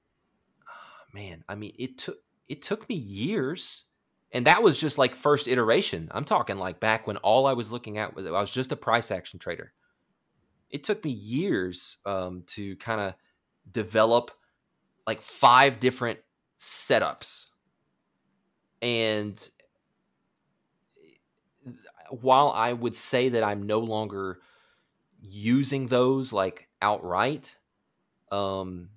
man, 1.14 1.44
I 1.48 1.56
mean, 1.56 1.74
it 1.78 1.98
took 1.98 2.18
it 2.48 2.62
took 2.62 2.88
me 2.90 2.96
years, 2.96 3.86
and 4.32 4.46
that 4.46 4.64
was 4.64 4.80
just 4.80 4.98
like 4.98 5.16
first 5.16 5.48
iteration. 5.48 6.10
I'm 6.12 6.26
talking 6.26 6.58
like 6.58 6.80
back 6.80 7.08
when 7.08 7.18
all 7.18 7.46
I 7.46 7.54
was 7.54 7.72
looking 7.72 7.98
at 7.98 8.16
was 8.16 8.26
I 8.26 8.32
was 8.32 8.52
just 8.52 8.72
a 8.72 8.78
price 8.78 9.12
action 9.12 9.40
trader. 9.40 9.74
It 10.70 10.84
took 10.84 11.04
me 11.04 11.12
years 11.12 11.98
um, 12.06 12.44
to 12.48 12.76
kind 12.78 13.02
of 13.02 13.14
develop 13.70 14.32
like 15.06 15.22
five 15.22 15.80
different 15.80 16.20
setups 16.58 17.48
and 18.82 19.50
while 22.10 22.50
I 22.50 22.74
would 22.74 22.96
say 22.96 23.30
that 23.30 23.44
I'm 23.44 23.64
no 23.64 23.80
longer 23.80 24.40
using 25.22 25.88
those 25.88 26.34
like 26.34 26.68
outright, 26.82 27.56
um, 28.32 28.90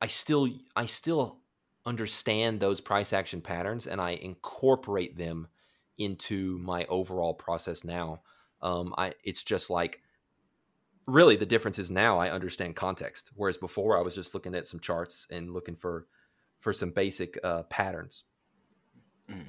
I 0.00 0.06
still 0.06 0.48
I 0.74 0.86
still 0.86 1.38
understand 1.86 2.60
those 2.60 2.80
price 2.80 3.12
action 3.12 3.40
patterns 3.40 3.86
and 3.86 4.00
I 4.00 4.10
incorporate 4.10 5.16
them 5.16 5.48
into 5.96 6.58
my 6.58 6.84
overall 6.86 7.32
process 7.32 7.84
now. 7.84 8.20
Um, 8.60 8.94
I 8.98 9.14
it's 9.24 9.42
just 9.42 9.70
like 9.70 10.02
really 11.06 11.36
the 11.36 11.46
difference 11.46 11.78
is 11.78 11.90
now 11.90 12.18
I 12.18 12.30
understand 12.30 12.76
context, 12.76 13.30
whereas 13.34 13.56
before 13.56 13.96
I 13.96 14.02
was 14.02 14.14
just 14.14 14.34
looking 14.34 14.54
at 14.54 14.66
some 14.66 14.80
charts 14.80 15.26
and 15.30 15.52
looking 15.52 15.76
for 15.76 16.06
for 16.58 16.72
some 16.72 16.90
basic 16.90 17.38
uh, 17.44 17.62
patterns. 17.64 18.24
Mm 19.30 19.46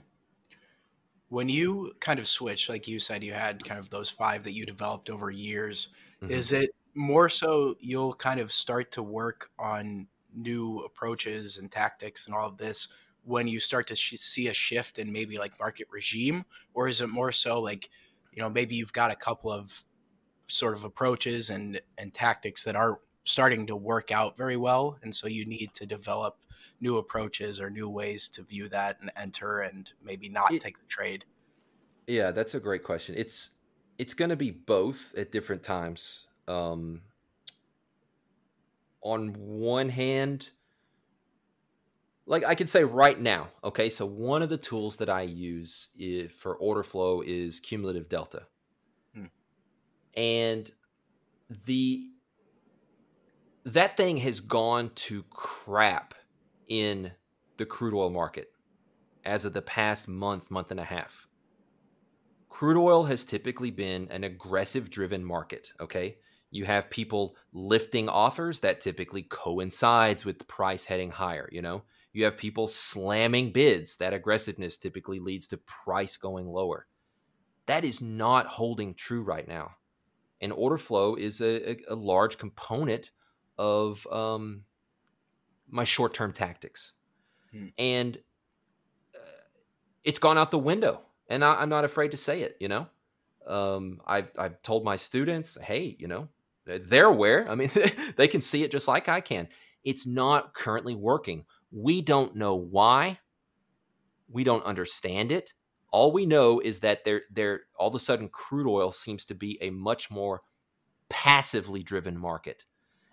when 1.29 1.49
you 1.49 1.93
kind 1.99 2.19
of 2.19 2.27
switch, 2.27 2.69
like 2.69 2.88
you 2.88 2.99
said, 2.99 3.23
you 3.23 3.33
had 3.33 3.63
kind 3.63 3.79
of 3.79 3.89
those 3.89 4.09
five 4.09 4.43
that 4.43 4.53
you 4.53 4.65
developed 4.65 5.09
over 5.09 5.29
years. 5.29 5.89
Mm-hmm. 6.21 6.31
Is 6.31 6.53
it 6.53 6.69
more 6.95 7.29
so 7.29 7.75
you'll 7.79 8.13
kind 8.13 8.39
of 8.39 8.51
start 8.51 8.91
to 8.93 9.03
work 9.03 9.49
on 9.59 10.07
new 10.38 10.79
approaches 10.79 11.57
and 11.57 11.71
tactics 11.71 12.25
and 12.25 12.35
all 12.35 12.47
of 12.47 12.57
this 12.57 12.88
when 13.23 13.47
you 13.47 13.59
start 13.59 13.88
to 13.88 13.95
sh- 13.95 14.15
see 14.15 14.47
a 14.47 14.53
shift 14.53 14.99
in 14.99 15.11
maybe 15.11 15.38
like 15.38 15.59
market 15.59 15.88
regime, 15.91 16.45
or 16.73 16.88
is 16.88 17.01
it 17.01 17.07
more 17.07 17.31
so 17.31 17.59
like 17.59 17.89
you 18.31 18.41
know 18.41 18.49
maybe 18.49 18.75
you've 18.75 18.93
got 18.93 19.11
a 19.11 19.15
couple 19.15 19.51
of 19.51 19.83
sort 20.47 20.77
of 20.77 20.83
approaches 20.83 21.49
and 21.49 21.81
and 21.97 22.13
tactics 22.13 22.63
that 22.63 22.75
are 22.75 22.99
starting 23.25 23.67
to 23.67 23.75
work 23.75 24.11
out 24.11 24.38
very 24.38 24.55
well, 24.55 24.97
and 25.03 25.13
so 25.13 25.27
you 25.27 25.45
need 25.45 25.73
to 25.73 25.85
develop 25.85 26.38
new 26.79 26.97
approaches 26.97 27.59
or 27.59 27.69
new 27.69 27.89
ways 27.89 28.27
to 28.27 28.43
view 28.43 28.69
that 28.69 28.97
and 29.01 29.11
enter 29.15 29.59
and 29.59 29.93
maybe 30.03 30.29
not 30.29 30.51
it, 30.51 30.61
take 30.61 30.77
the 30.77 30.85
trade? 30.85 31.25
Yeah, 32.05 32.31
that's 32.31 32.55
a 32.55 32.59
great 32.59 32.83
question. 32.83 33.15
It's 33.17 33.51
it's 33.97 34.13
going 34.13 34.29
to 34.29 34.35
be 34.35 34.51
both 34.51 35.13
at 35.17 35.31
different 35.31 35.63
times. 35.63 36.27
Um, 36.47 37.01
on 39.08 39.34
one 39.38 39.88
hand, 39.88 40.49
like 42.26 42.43
I 42.43 42.55
can 42.55 42.68
say 42.68 42.84
right 42.84 43.20
now, 43.20 43.47
okay, 43.64 43.88
so 43.88 44.05
one 44.05 44.41
of 44.41 44.49
the 44.49 44.58
tools 44.58 44.97
that 44.97 45.10
I 45.10 45.22
use 45.22 45.89
for 46.38 46.55
order 46.55 46.84
flow 46.84 47.22
is 47.26 47.62
cumulative 47.62 48.10
delta. 48.10 48.47
Hmm. 49.14 49.26
And 50.16 50.72
the 51.66 52.10
that 53.64 53.97
thing 53.97 54.18
has 54.18 54.41
gone 54.41 54.91
to 54.95 55.24
crap 55.30 56.14
in 56.68 57.12
the 57.58 57.66
crude 57.66 57.93
oil 57.93 58.10
market 58.10 58.51
as 59.26 59.45
of 59.45 59.53
the 59.53 59.62
past 59.62 60.08
month, 60.08 60.51
month 60.51 60.72
and 60.72 60.80
a 60.80 60.86
half. 60.86 61.28
Crude 62.49 62.78
oil 62.78 63.03
has 63.05 63.26
typically 63.26 63.72
been 63.72 64.08
an 64.10 64.24
aggressive 64.24 64.89
driven 64.89 65.24
market, 65.24 65.74
okay? 65.80 66.18
You 66.49 66.65
have 66.65 66.89
people 66.89 67.35
lifting 67.51 68.07
offers 68.09 68.61
that 68.61 68.79
typically 68.79 69.23
coincides 69.23 70.25
with 70.25 70.39
the 70.39 70.45
price 70.45 70.85
heading 70.85 71.11
higher, 71.11 71.49
you 71.51 71.61
know? 71.61 71.83
You 72.13 72.25
have 72.25 72.37
people 72.37 72.67
slamming 72.67 73.51
bids. 73.51 73.97
That 73.97 74.13
aggressiveness 74.13 74.77
typically 74.77 75.19
leads 75.19 75.47
to 75.47 75.57
price 75.57 76.17
going 76.17 76.47
lower. 76.47 76.87
That 77.67 77.85
is 77.85 78.01
not 78.01 78.47
holding 78.47 78.93
true 78.93 79.21
right 79.21 79.47
now. 79.47 79.75
And 80.41 80.51
order 80.53 80.77
flow 80.77 81.15
is 81.15 81.41
a, 81.41 81.71
a, 81.71 81.77
a 81.89 81.95
large 81.95 82.37
component 82.37 83.11
of 83.57 84.07
um, 84.07 84.63
my 85.69 85.83
short 85.83 86.13
term 86.13 86.31
tactics. 86.31 86.93
Hmm. 87.51 87.67
And 87.77 88.17
uh, 89.13 89.41
it's 90.03 90.19
gone 90.19 90.37
out 90.37 90.51
the 90.51 90.57
window. 90.57 91.01
And 91.27 91.43
I, 91.43 91.61
am 91.61 91.69
not 91.69 91.83
afraid 91.83 92.11
to 92.11 92.17
say 92.17 92.41
it, 92.41 92.55
you 92.59 92.67
know? 92.67 92.87
Um, 93.45 94.01
I've, 94.05 94.29
I've 94.37 94.61
told 94.61 94.83
my 94.83 94.95
students, 94.95 95.57
hey, 95.61 95.95
you 95.99 96.07
know, 96.07 96.29
they're 96.68 97.07
aware. 97.07 97.49
I 97.49 97.55
mean, 97.55 97.70
they 98.15 98.28
can 98.28 98.41
see 98.41 98.63
it 98.63 98.72
just 98.72 98.88
like 98.88 99.09
I 99.09 99.22
can. 99.22 99.47
It's 99.84 100.05
not 100.05 100.53
currently 100.53 100.95
working. 100.95 101.46
We 101.71 102.01
don't 102.01 102.36
know 102.36 102.55
why. 102.55 103.20
We 104.29 104.43
don't 104.43 104.66
understand 104.66 105.32
it. 105.32 105.54
All 105.91 106.12
we 106.12 106.25
know 106.25 106.59
is 106.59 106.82
that 106.82 107.05
there, 107.05 107.21
there, 107.32 107.62
all 107.79 107.87
of 107.87 107.96
a 107.96 108.00
sudden, 108.00 108.28
crude 108.29 108.67
oil 108.70 108.91
seems 108.91 109.25
to 109.28 109.36
be 109.36 109.58
a 109.62 109.70
much 109.70 110.12
more 110.12 110.41
passively 111.09 111.82
driven 111.82 112.17
market. 112.17 112.66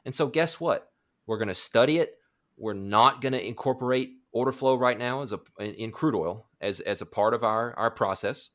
And 0.05 0.15
so, 0.15 0.27
guess 0.27 0.59
what? 0.59 0.91
We're 1.27 1.39
going 1.39 1.49
to 1.49 1.55
study 1.55 1.99
it. 1.99 2.16
We're 2.57 2.74
not 2.74 3.20
going 3.20 3.33
to 3.33 3.47
incorporate 3.47 4.11
order 4.33 4.53
flow 4.53 4.74
right 4.74 4.99
now 4.99 5.23
as 5.23 5.33
a 5.33 5.41
in 5.59 5.93
crude 5.93 6.15
oil 6.15 6.49
as 6.61 6.81
as 6.81 7.01
a 7.01 7.07
part 7.07 7.33
of 7.35 7.45
our 7.45 7.73
our 7.78 7.91
process. 7.91 8.51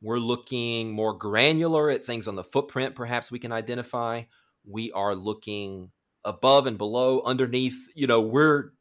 We're 0.00 0.18
looking 0.18 0.92
more 0.92 1.14
granular 1.14 1.90
at 1.90 2.04
things 2.04 2.28
on 2.28 2.36
the 2.36 2.44
footprint. 2.44 2.94
Perhaps 2.94 3.32
we 3.32 3.38
can 3.38 3.52
identify. 3.52 4.22
We 4.64 4.92
are 4.92 5.14
looking 5.14 5.90
above 6.24 6.66
and 6.66 6.78
below, 6.78 7.22
underneath. 7.22 7.88
You 7.94 8.06
know, 8.06 8.20
we're 8.20 8.72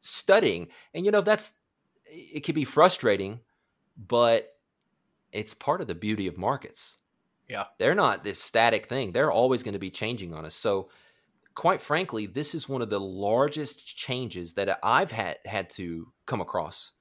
studying, 0.00 0.68
and 0.94 1.04
you 1.04 1.10
know 1.10 1.20
that's 1.20 1.54
it 2.06 2.44
can 2.44 2.54
be 2.54 2.64
frustrating, 2.64 3.40
but 3.96 4.54
it's 5.32 5.54
part 5.54 5.80
of 5.80 5.88
the 5.88 5.94
beauty 5.94 6.26
of 6.26 6.38
markets. 6.38 6.98
Yeah, 7.48 7.64
they're 7.78 7.94
not 7.94 8.24
this 8.24 8.40
static 8.40 8.88
thing. 8.88 9.12
They're 9.12 9.30
always 9.30 9.62
going 9.62 9.74
to 9.74 9.78
be 9.78 9.90
changing 9.90 10.32
on 10.32 10.44
us. 10.44 10.54
So 10.54 10.88
quite 11.56 11.82
frankly, 11.82 12.26
this 12.26 12.54
is 12.54 12.68
one 12.68 12.82
of 12.82 12.90
the 12.90 13.00
largest 13.00 13.96
changes 13.96 14.54
that 14.54 14.78
I've 14.82 15.10
had 15.10 15.38
had 15.44 15.70
to 15.70 16.12
come 16.26 16.40
across 16.40 16.92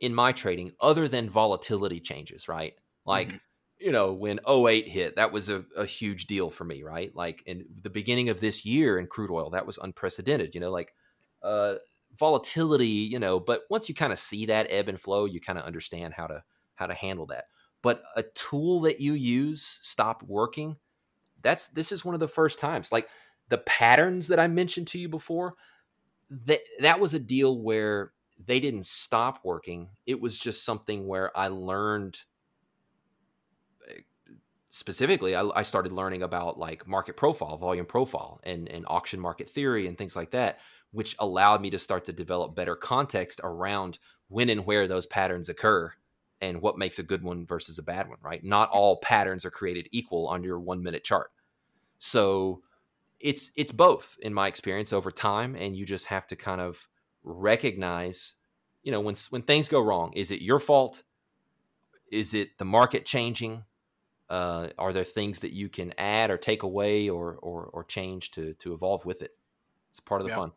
in 0.00 0.14
my 0.14 0.32
trading, 0.32 0.72
other 0.80 1.06
than 1.06 1.30
volatility 1.30 2.00
changes, 2.00 2.48
right? 2.48 2.72
Like, 3.10 3.28
mm-hmm. 3.28 3.36
you 3.78 3.92
know, 3.92 4.12
when 4.12 4.40
08 4.48 4.88
hit, 4.88 5.16
that 5.16 5.32
was 5.32 5.48
a, 5.48 5.64
a 5.76 5.84
huge 5.84 6.26
deal 6.26 6.50
for 6.50 6.64
me, 6.64 6.82
right? 6.82 7.14
Like 7.14 7.42
in 7.46 7.64
the 7.82 7.90
beginning 7.90 8.28
of 8.28 8.40
this 8.40 8.64
year 8.64 8.98
in 8.98 9.06
crude 9.06 9.30
oil, 9.30 9.50
that 9.50 9.66
was 9.66 9.78
unprecedented. 9.78 10.54
You 10.54 10.60
know, 10.60 10.70
like 10.70 10.94
uh, 11.42 11.76
volatility, 12.16 12.86
you 12.86 13.18
know, 13.18 13.40
but 13.40 13.62
once 13.70 13.88
you 13.88 13.94
kind 13.94 14.12
of 14.12 14.18
see 14.18 14.46
that 14.46 14.66
ebb 14.70 14.88
and 14.88 15.00
flow, 15.00 15.24
you 15.24 15.40
kind 15.40 15.58
of 15.58 15.64
understand 15.64 16.14
how 16.14 16.26
to 16.26 16.42
how 16.74 16.86
to 16.86 16.94
handle 16.94 17.26
that. 17.26 17.44
But 17.82 18.02
a 18.16 18.22
tool 18.22 18.80
that 18.80 19.00
you 19.00 19.14
use 19.14 19.62
stopped 19.62 20.22
working. 20.22 20.76
That's 21.42 21.68
this 21.68 21.92
is 21.92 22.04
one 22.04 22.14
of 22.14 22.20
the 22.20 22.28
first 22.28 22.58
times. 22.58 22.92
Like 22.92 23.08
the 23.48 23.58
patterns 23.58 24.28
that 24.28 24.40
I 24.40 24.46
mentioned 24.46 24.86
to 24.88 24.98
you 24.98 25.08
before, 25.08 25.54
that 26.30 26.60
that 26.80 27.00
was 27.00 27.14
a 27.14 27.18
deal 27.18 27.58
where 27.58 28.12
they 28.44 28.60
didn't 28.60 28.86
stop 28.86 29.40
working. 29.44 29.88
It 30.06 30.20
was 30.20 30.38
just 30.38 30.64
something 30.64 31.06
where 31.06 31.36
I 31.36 31.48
learned 31.48 32.20
specifically 34.70 35.34
I, 35.34 35.46
I, 35.54 35.62
started 35.62 35.92
learning 35.92 36.22
about 36.22 36.58
like 36.58 36.86
market 36.86 37.16
profile 37.16 37.56
volume 37.58 37.86
profile 37.86 38.40
and, 38.44 38.68
and 38.68 38.86
auction 38.88 39.20
market 39.20 39.48
theory 39.48 39.88
and 39.88 39.98
things 39.98 40.14
like 40.14 40.30
that 40.30 40.60
which 40.92 41.16
allowed 41.18 41.60
me 41.60 41.70
to 41.70 41.78
start 41.78 42.04
to 42.06 42.12
develop 42.12 42.54
better 42.54 42.76
context 42.76 43.40
around 43.44 43.98
when 44.28 44.48
and 44.48 44.64
where 44.66 44.86
those 44.86 45.06
patterns 45.06 45.48
occur 45.48 45.92
and 46.40 46.62
what 46.62 46.78
makes 46.78 46.98
a 46.98 47.02
good 47.02 47.22
one 47.22 47.44
versus 47.44 47.78
a 47.78 47.82
bad 47.82 48.08
one, 48.08 48.18
right? 48.22 48.42
Not 48.42 48.70
all 48.70 48.96
patterns 48.96 49.44
are 49.44 49.50
created 49.50 49.88
equal 49.92 50.26
on 50.28 50.42
your 50.42 50.58
1 50.58 50.82
minute 50.82 51.04
chart. 51.04 51.30
So 51.98 52.62
it's 53.18 53.50
it's 53.56 53.72
both 53.72 54.16
in 54.22 54.32
my 54.32 54.48
experience 54.48 54.92
over 54.92 55.10
time 55.10 55.54
and 55.54 55.76
you 55.76 55.84
just 55.84 56.06
have 56.06 56.26
to 56.28 56.36
kind 56.36 56.60
of 56.60 56.88
recognize 57.22 58.34
you 58.82 58.90
know 58.90 59.00
when 59.00 59.14
when 59.28 59.42
things 59.42 59.68
go 59.68 59.78
wrong 59.78 60.10
is 60.14 60.30
it 60.30 60.40
your 60.40 60.58
fault 60.58 61.02
is 62.10 62.32
it 62.32 62.56
the 62.56 62.64
market 62.64 63.04
changing 63.04 63.62
uh, 64.30 64.68
are 64.78 64.92
there 64.92 65.04
things 65.04 65.40
that 65.40 65.52
you 65.52 65.68
can 65.68 65.92
add 65.98 66.30
or 66.30 66.38
take 66.38 66.62
away 66.62 67.08
or 67.08 67.36
or, 67.42 67.64
or 67.72 67.84
change 67.84 68.30
to 68.30 68.54
to 68.54 68.72
evolve 68.72 69.04
with 69.04 69.22
it 69.22 69.32
it's 69.90 70.00
part 70.00 70.20
of 70.20 70.26
the 70.26 70.32
yeah. 70.32 70.38
fun 70.38 70.52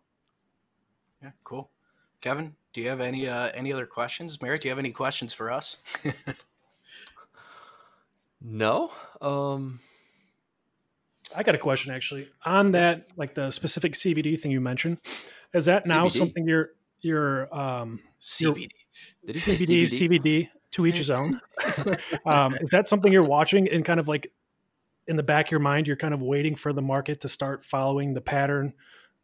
yeah, 1.24 1.32
cool. 1.46 1.72
Kevin, 2.20 2.56
do 2.74 2.82
you 2.82 2.90
have 2.90 3.00
any 3.00 3.28
uh, 3.28 3.50
any 3.54 3.72
other 3.72 3.86
questions? 3.86 4.42
Merritt, 4.42 4.62
do 4.62 4.68
you 4.68 4.72
have 4.72 4.80
any 4.80 4.92
questions 4.92 5.34
for 5.34 5.50
us? 5.50 5.78
no. 8.42 8.92
Um 9.22 9.80
I 11.36 11.44
got 11.44 11.56
a 11.56 11.60
question 11.60 11.94
actually 11.94 12.28
on 12.46 12.74
that, 12.74 13.08
like 13.16 13.34
the 13.34 13.52
specific 13.52 13.94
CBD 13.94 14.40
thing 14.40 14.52
you 14.52 14.62
mentioned. 14.62 14.98
Is 15.54 15.66
that 15.66 15.88
now 15.88 16.08
CBD. 16.08 16.18
something 16.18 16.48
you're 16.48 16.70
you're 17.00 17.54
um 17.56 18.02
CBD? 18.20 18.70
Did 19.26 19.36
CBD, 19.38 19.84
CBD, 19.84 20.22
CBD 20.22 20.50
to 20.74 20.86
each 20.86 20.98
his 20.98 21.10
own. 21.10 21.40
um, 22.26 22.56
is 22.62 22.70
that 22.72 22.88
something 22.88 23.12
you're 23.12 23.24
watching 23.24 23.70
and 23.70 23.86
kind 23.86 24.00
of 24.00 24.08
like 24.08 24.32
in 25.08 25.16
the 25.16 25.24
back 25.24 25.48
of 25.48 25.52
your 25.52 25.60
mind, 25.60 25.88
you're 25.88 25.98
kind 25.98 26.14
of 26.14 26.22
waiting 26.22 26.56
for 26.56 26.74
the 26.74 26.82
market 26.82 27.22
to 27.22 27.30
start 27.30 27.66
following 27.66 28.14
the 28.14 28.22
pattern 28.22 28.74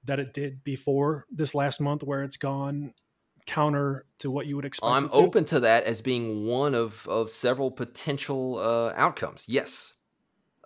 that 0.04 0.20
it 0.20 0.34
did 0.34 0.64
before 0.64 1.26
this 1.32 1.56
last 1.56 1.82
month, 1.82 2.04
where 2.04 2.24
it's 2.24 2.38
gone 2.38 2.94
counter 3.46 4.06
to 4.20 4.30
what 4.30 4.46
you 4.46 4.56
would 4.56 4.66
expect. 4.66 4.92
I'm 4.92 5.10
open 5.12 5.46
to 5.46 5.62
that 5.62 5.86
as 5.86 6.02
being 6.02 6.46
one 6.46 6.76
of 6.76 7.08
of 7.08 7.30
several 7.30 7.72
potential 7.72 8.60
uh, 8.60 8.94
outcomes. 8.96 9.46
Yes, 9.48 9.96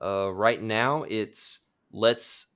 uh, 0.02 0.34
right 0.34 0.62
now 0.62 1.04
it's 1.08 1.62
let's 1.92 2.48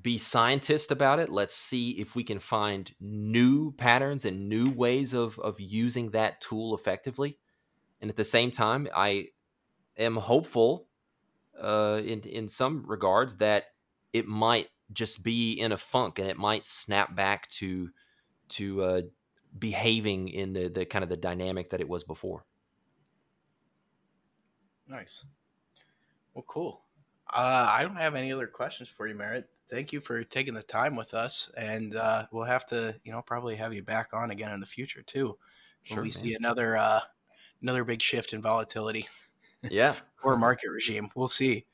be 0.00 0.18
scientists 0.18 0.90
about 0.90 1.18
it. 1.18 1.30
Let's 1.30 1.54
see 1.54 1.90
if 1.92 2.14
we 2.14 2.22
can 2.22 2.38
find 2.38 2.92
new 3.00 3.72
patterns 3.72 4.24
and 4.24 4.48
new 4.48 4.70
ways 4.70 5.12
of 5.12 5.38
of 5.38 5.60
using 5.60 6.10
that 6.10 6.40
tool 6.40 6.74
effectively. 6.74 7.38
And 8.00 8.10
at 8.10 8.16
the 8.16 8.24
same 8.24 8.50
time, 8.50 8.88
I 8.94 9.28
am 9.98 10.16
hopeful 10.16 10.86
uh, 11.60 12.00
in 12.04 12.20
in 12.20 12.48
some 12.48 12.84
regards 12.86 13.36
that 13.36 13.66
it 14.12 14.26
might 14.26 14.68
just 14.92 15.22
be 15.22 15.52
in 15.52 15.72
a 15.72 15.76
funk 15.76 16.18
and 16.18 16.28
it 16.28 16.36
might 16.36 16.64
snap 16.64 17.14
back 17.14 17.48
to 17.50 17.90
to 18.48 18.82
uh, 18.82 19.02
behaving 19.58 20.28
in 20.28 20.52
the 20.52 20.68
the 20.68 20.84
kind 20.84 21.02
of 21.02 21.08
the 21.08 21.16
dynamic 21.16 21.70
that 21.70 21.80
it 21.80 21.88
was 21.88 22.04
before. 22.04 22.44
Nice. 24.88 25.24
Well, 26.34 26.44
cool. 26.48 26.82
Uh, 27.32 27.66
I 27.68 27.82
don't 27.82 27.96
have 27.96 28.16
any 28.16 28.32
other 28.32 28.48
questions 28.48 28.88
for 28.88 29.06
you, 29.06 29.14
Merritt. 29.14 29.48
Thank 29.68 29.92
you 29.92 30.00
for 30.00 30.24
taking 30.24 30.54
the 30.54 30.64
time 30.64 30.96
with 30.96 31.14
us, 31.14 31.48
and 31.56 31.94
uh, 31.94 32.26
we'll 32.32 32.44
have 32.44 32.66
to, 32.66 32.96
you 33.04 33.12
know, 33.12 33.22
probably 33.22 33.54
have 33.54 33.72
you 33.72 33.84
back 33.84 34.10
on 34.12 34.32
again 34.32 34.52
in 34.52 34.58
the 34.58 34.66
future 34.66 35.02
too. 35.02 35.38
Sure, 35.84 35.98
when 35.98 36.02
we 36.02 36.08
man. 36.08 36.10
see 36.10 36.34
another 36.34 36.76
uh, 36.76 37.00
another 37.62 37.84
big 37.84 38.02
shift 38.02 38.32
in 38.32 38.42
volatility. 38.42 39.08
Yeah, 39.62 39.94
or 40.22 40.36
market 40.36 40.70
regime. 40.70 41.10
We'll 41.14 41.28
see. 41.28 41.66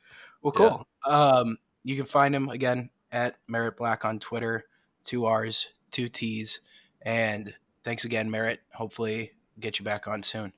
Well, 0.43 0.53
cool. 0.53 0.87
Yeah. 1.07 1.13
Um, 1.13 1.59
you 1.85 1.97
can 1.97 2.05
find 2.05 2.35
him 2.35 2.49
again 2.49 2.91
at 3.13 3.37
Merritt 3.49 3.77
Black 3.77 4.05
on 4.05 4.19
Twitter. 4.19 4.65
Two 5.05 5.25
R's, 5.25 5.69
two 5.91 6.09
T's. 6.09 6.61
And 7.03 7.55
thanks 7.85 8.05
again, 8.05 8.31
Merritt. 8.31 8.61
Hopefully 8.73 9.33
get 9.61 9.79
you 9.79 9.85
back 9.85 10.09
on 10.09 10.23
soon. 10.23 10.53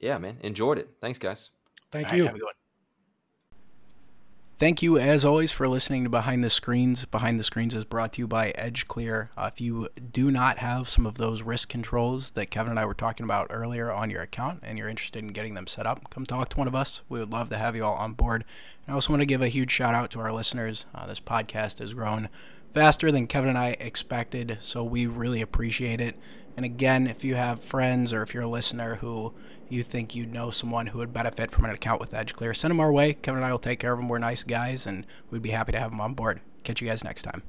Yeah, 0.00 0.18
man. 0.18 0.38
Enjoyed 0.42 0.78
it. 0.78 0.90
Thanks, 1.00 1.18
guys. 1.18 1.50
Thank 1.90 2.08
All 2.08 2.16
you. 2.16 2.26
Right, 2.26 2.40
Thank 4.62 4.80
you, 4.80 4.96
as 4.96 5.24
always, 5.24 5.50
for 5.50 5.66
listening 5.66 6.04
to 6.04 6.08
Behind 6.08 6.44
the 6.44 6.48
Screens. 6.48 7.04
Behind 7.04 7.36
the 7.36 7.42
Screens 7.42 7.74
is 7.74 7.84
brought 7.84 8.12
to 8.12 8.20
you 8.20 8.28
by 8.28 8.52
EdgeClear. 8.52 9.30
Uh, 9.36 9.50
if 9.52 9.60
you 9.60 9.88
do 10.12 10.30
not 10.30 10.58
have 10.58 10.88
some 10.88 11.04
of 11.04 11.16
those 11.16 11.42
risk 11.42 11.68
controls 11.68 12.30
that 12.30 12.52
Kevin 12.52 12.70
and 12.70 12.78
I 12.78 12.84
were 12.84 12.94
talking 12.94 13.24
about 13.24 13.48
earlier 13.50 13.90
on 13.90 14.08
your 14.08 14.22
account 14.22 14.60
and 14.62 14.78
you're 14.78 14.88
interested 14.88 15.18
in 15.18 15.32
getting 15.32 15.54
them 15.54 15.66
set 15.66 15.84
up, 15.84 16.10
come 16.10 16.24
talk 16.24 16.50
to 16.50 16.58
one 16.58 16.68
of 16.68 16.76
us. 16.76 17.02
We 17.08 17.18
would 17.18 17.32
love 17.32 17.48
to 17.48 17.58
have 17.58 17.74
you 17.74 17.84
all 17.84 17.96
on 17.96 18.12
board. 18.12 18.44
And 18.86 18.92
I 18.92 18.94
also 18.94 19.12
want 19.12 19.22
to 19.22 19.26
give 19.26 19.42
a 19.42 19.48
huge 19.48 19.72
shout 19.72 19.96
out 19.96 20.12
to 20.12 20.20
our 20.20 20.32
listeners. 20.32 20.86
Uh, 20.94 21.06
this 21.06 21.18
podcast 21.18 21.80
has 21.80 21.92
grown 21.92 22.28
faster 22.72 23.10
than 23.10 23.26
Kevin 23.26 23.48
and 23.48 23.58
I 23.58 23.70
expected, 23.80 24.58
so 24.62 24.84
we 24.84 25.08
really 25.08 25.42
appreciate 25.42 26.00
it. 26.00 26.14
And 26.56 26.64
again, 26.64 27.08
if 27.08 27.24
you 27.24 27.34
have 27.34 27.64
friends 27.64 28.12
or 28.12 28.22
if 28.22 28.32
you're 28.32 28.44
a 28.44 28.48
listener 28.48 28.94
who 28.96 29.34
you 29.72 29.82
think 29.82 30.14
you 30.14 30.26
know 30.26 30.50
someone 30.50 30.88
who 30.88 30.98
would 30.98 31.12
benefit 31.12 31.50
from 31.50 31.64
an 31.64 31.70
account 31.70 32.00
with 32.00 32.12
EdgeClear, 32.12 32.54
send 32.54 32.70
them 32.70 32.80
our 32.80 32.92
way. 32.92 33.14
Kevin 33.14 33.38
and 33.38 33.46
I 33.46 33.50
will 33.50 33.58
take 33.58 33.80
care 33.80 33.92
of 33.92 33.98
them. 33.98 34.08
We're 34.08 34.18
nice 34.18 34.42
guys, 34.42 34.86
and 34.86 35.06
we'd 35.30 35.42
be 35.42 35.50
happy 35.50 35.72
to 35.72 35.80
have 35.80 35.90
them 35.90 36.00
on 36.00 36.14
board. 36.14 36.40
Catch 36.62 36.80
you 36.80 36.88
guys 36.88 37.02
next 37.02 37.22
time. 37.22 37.42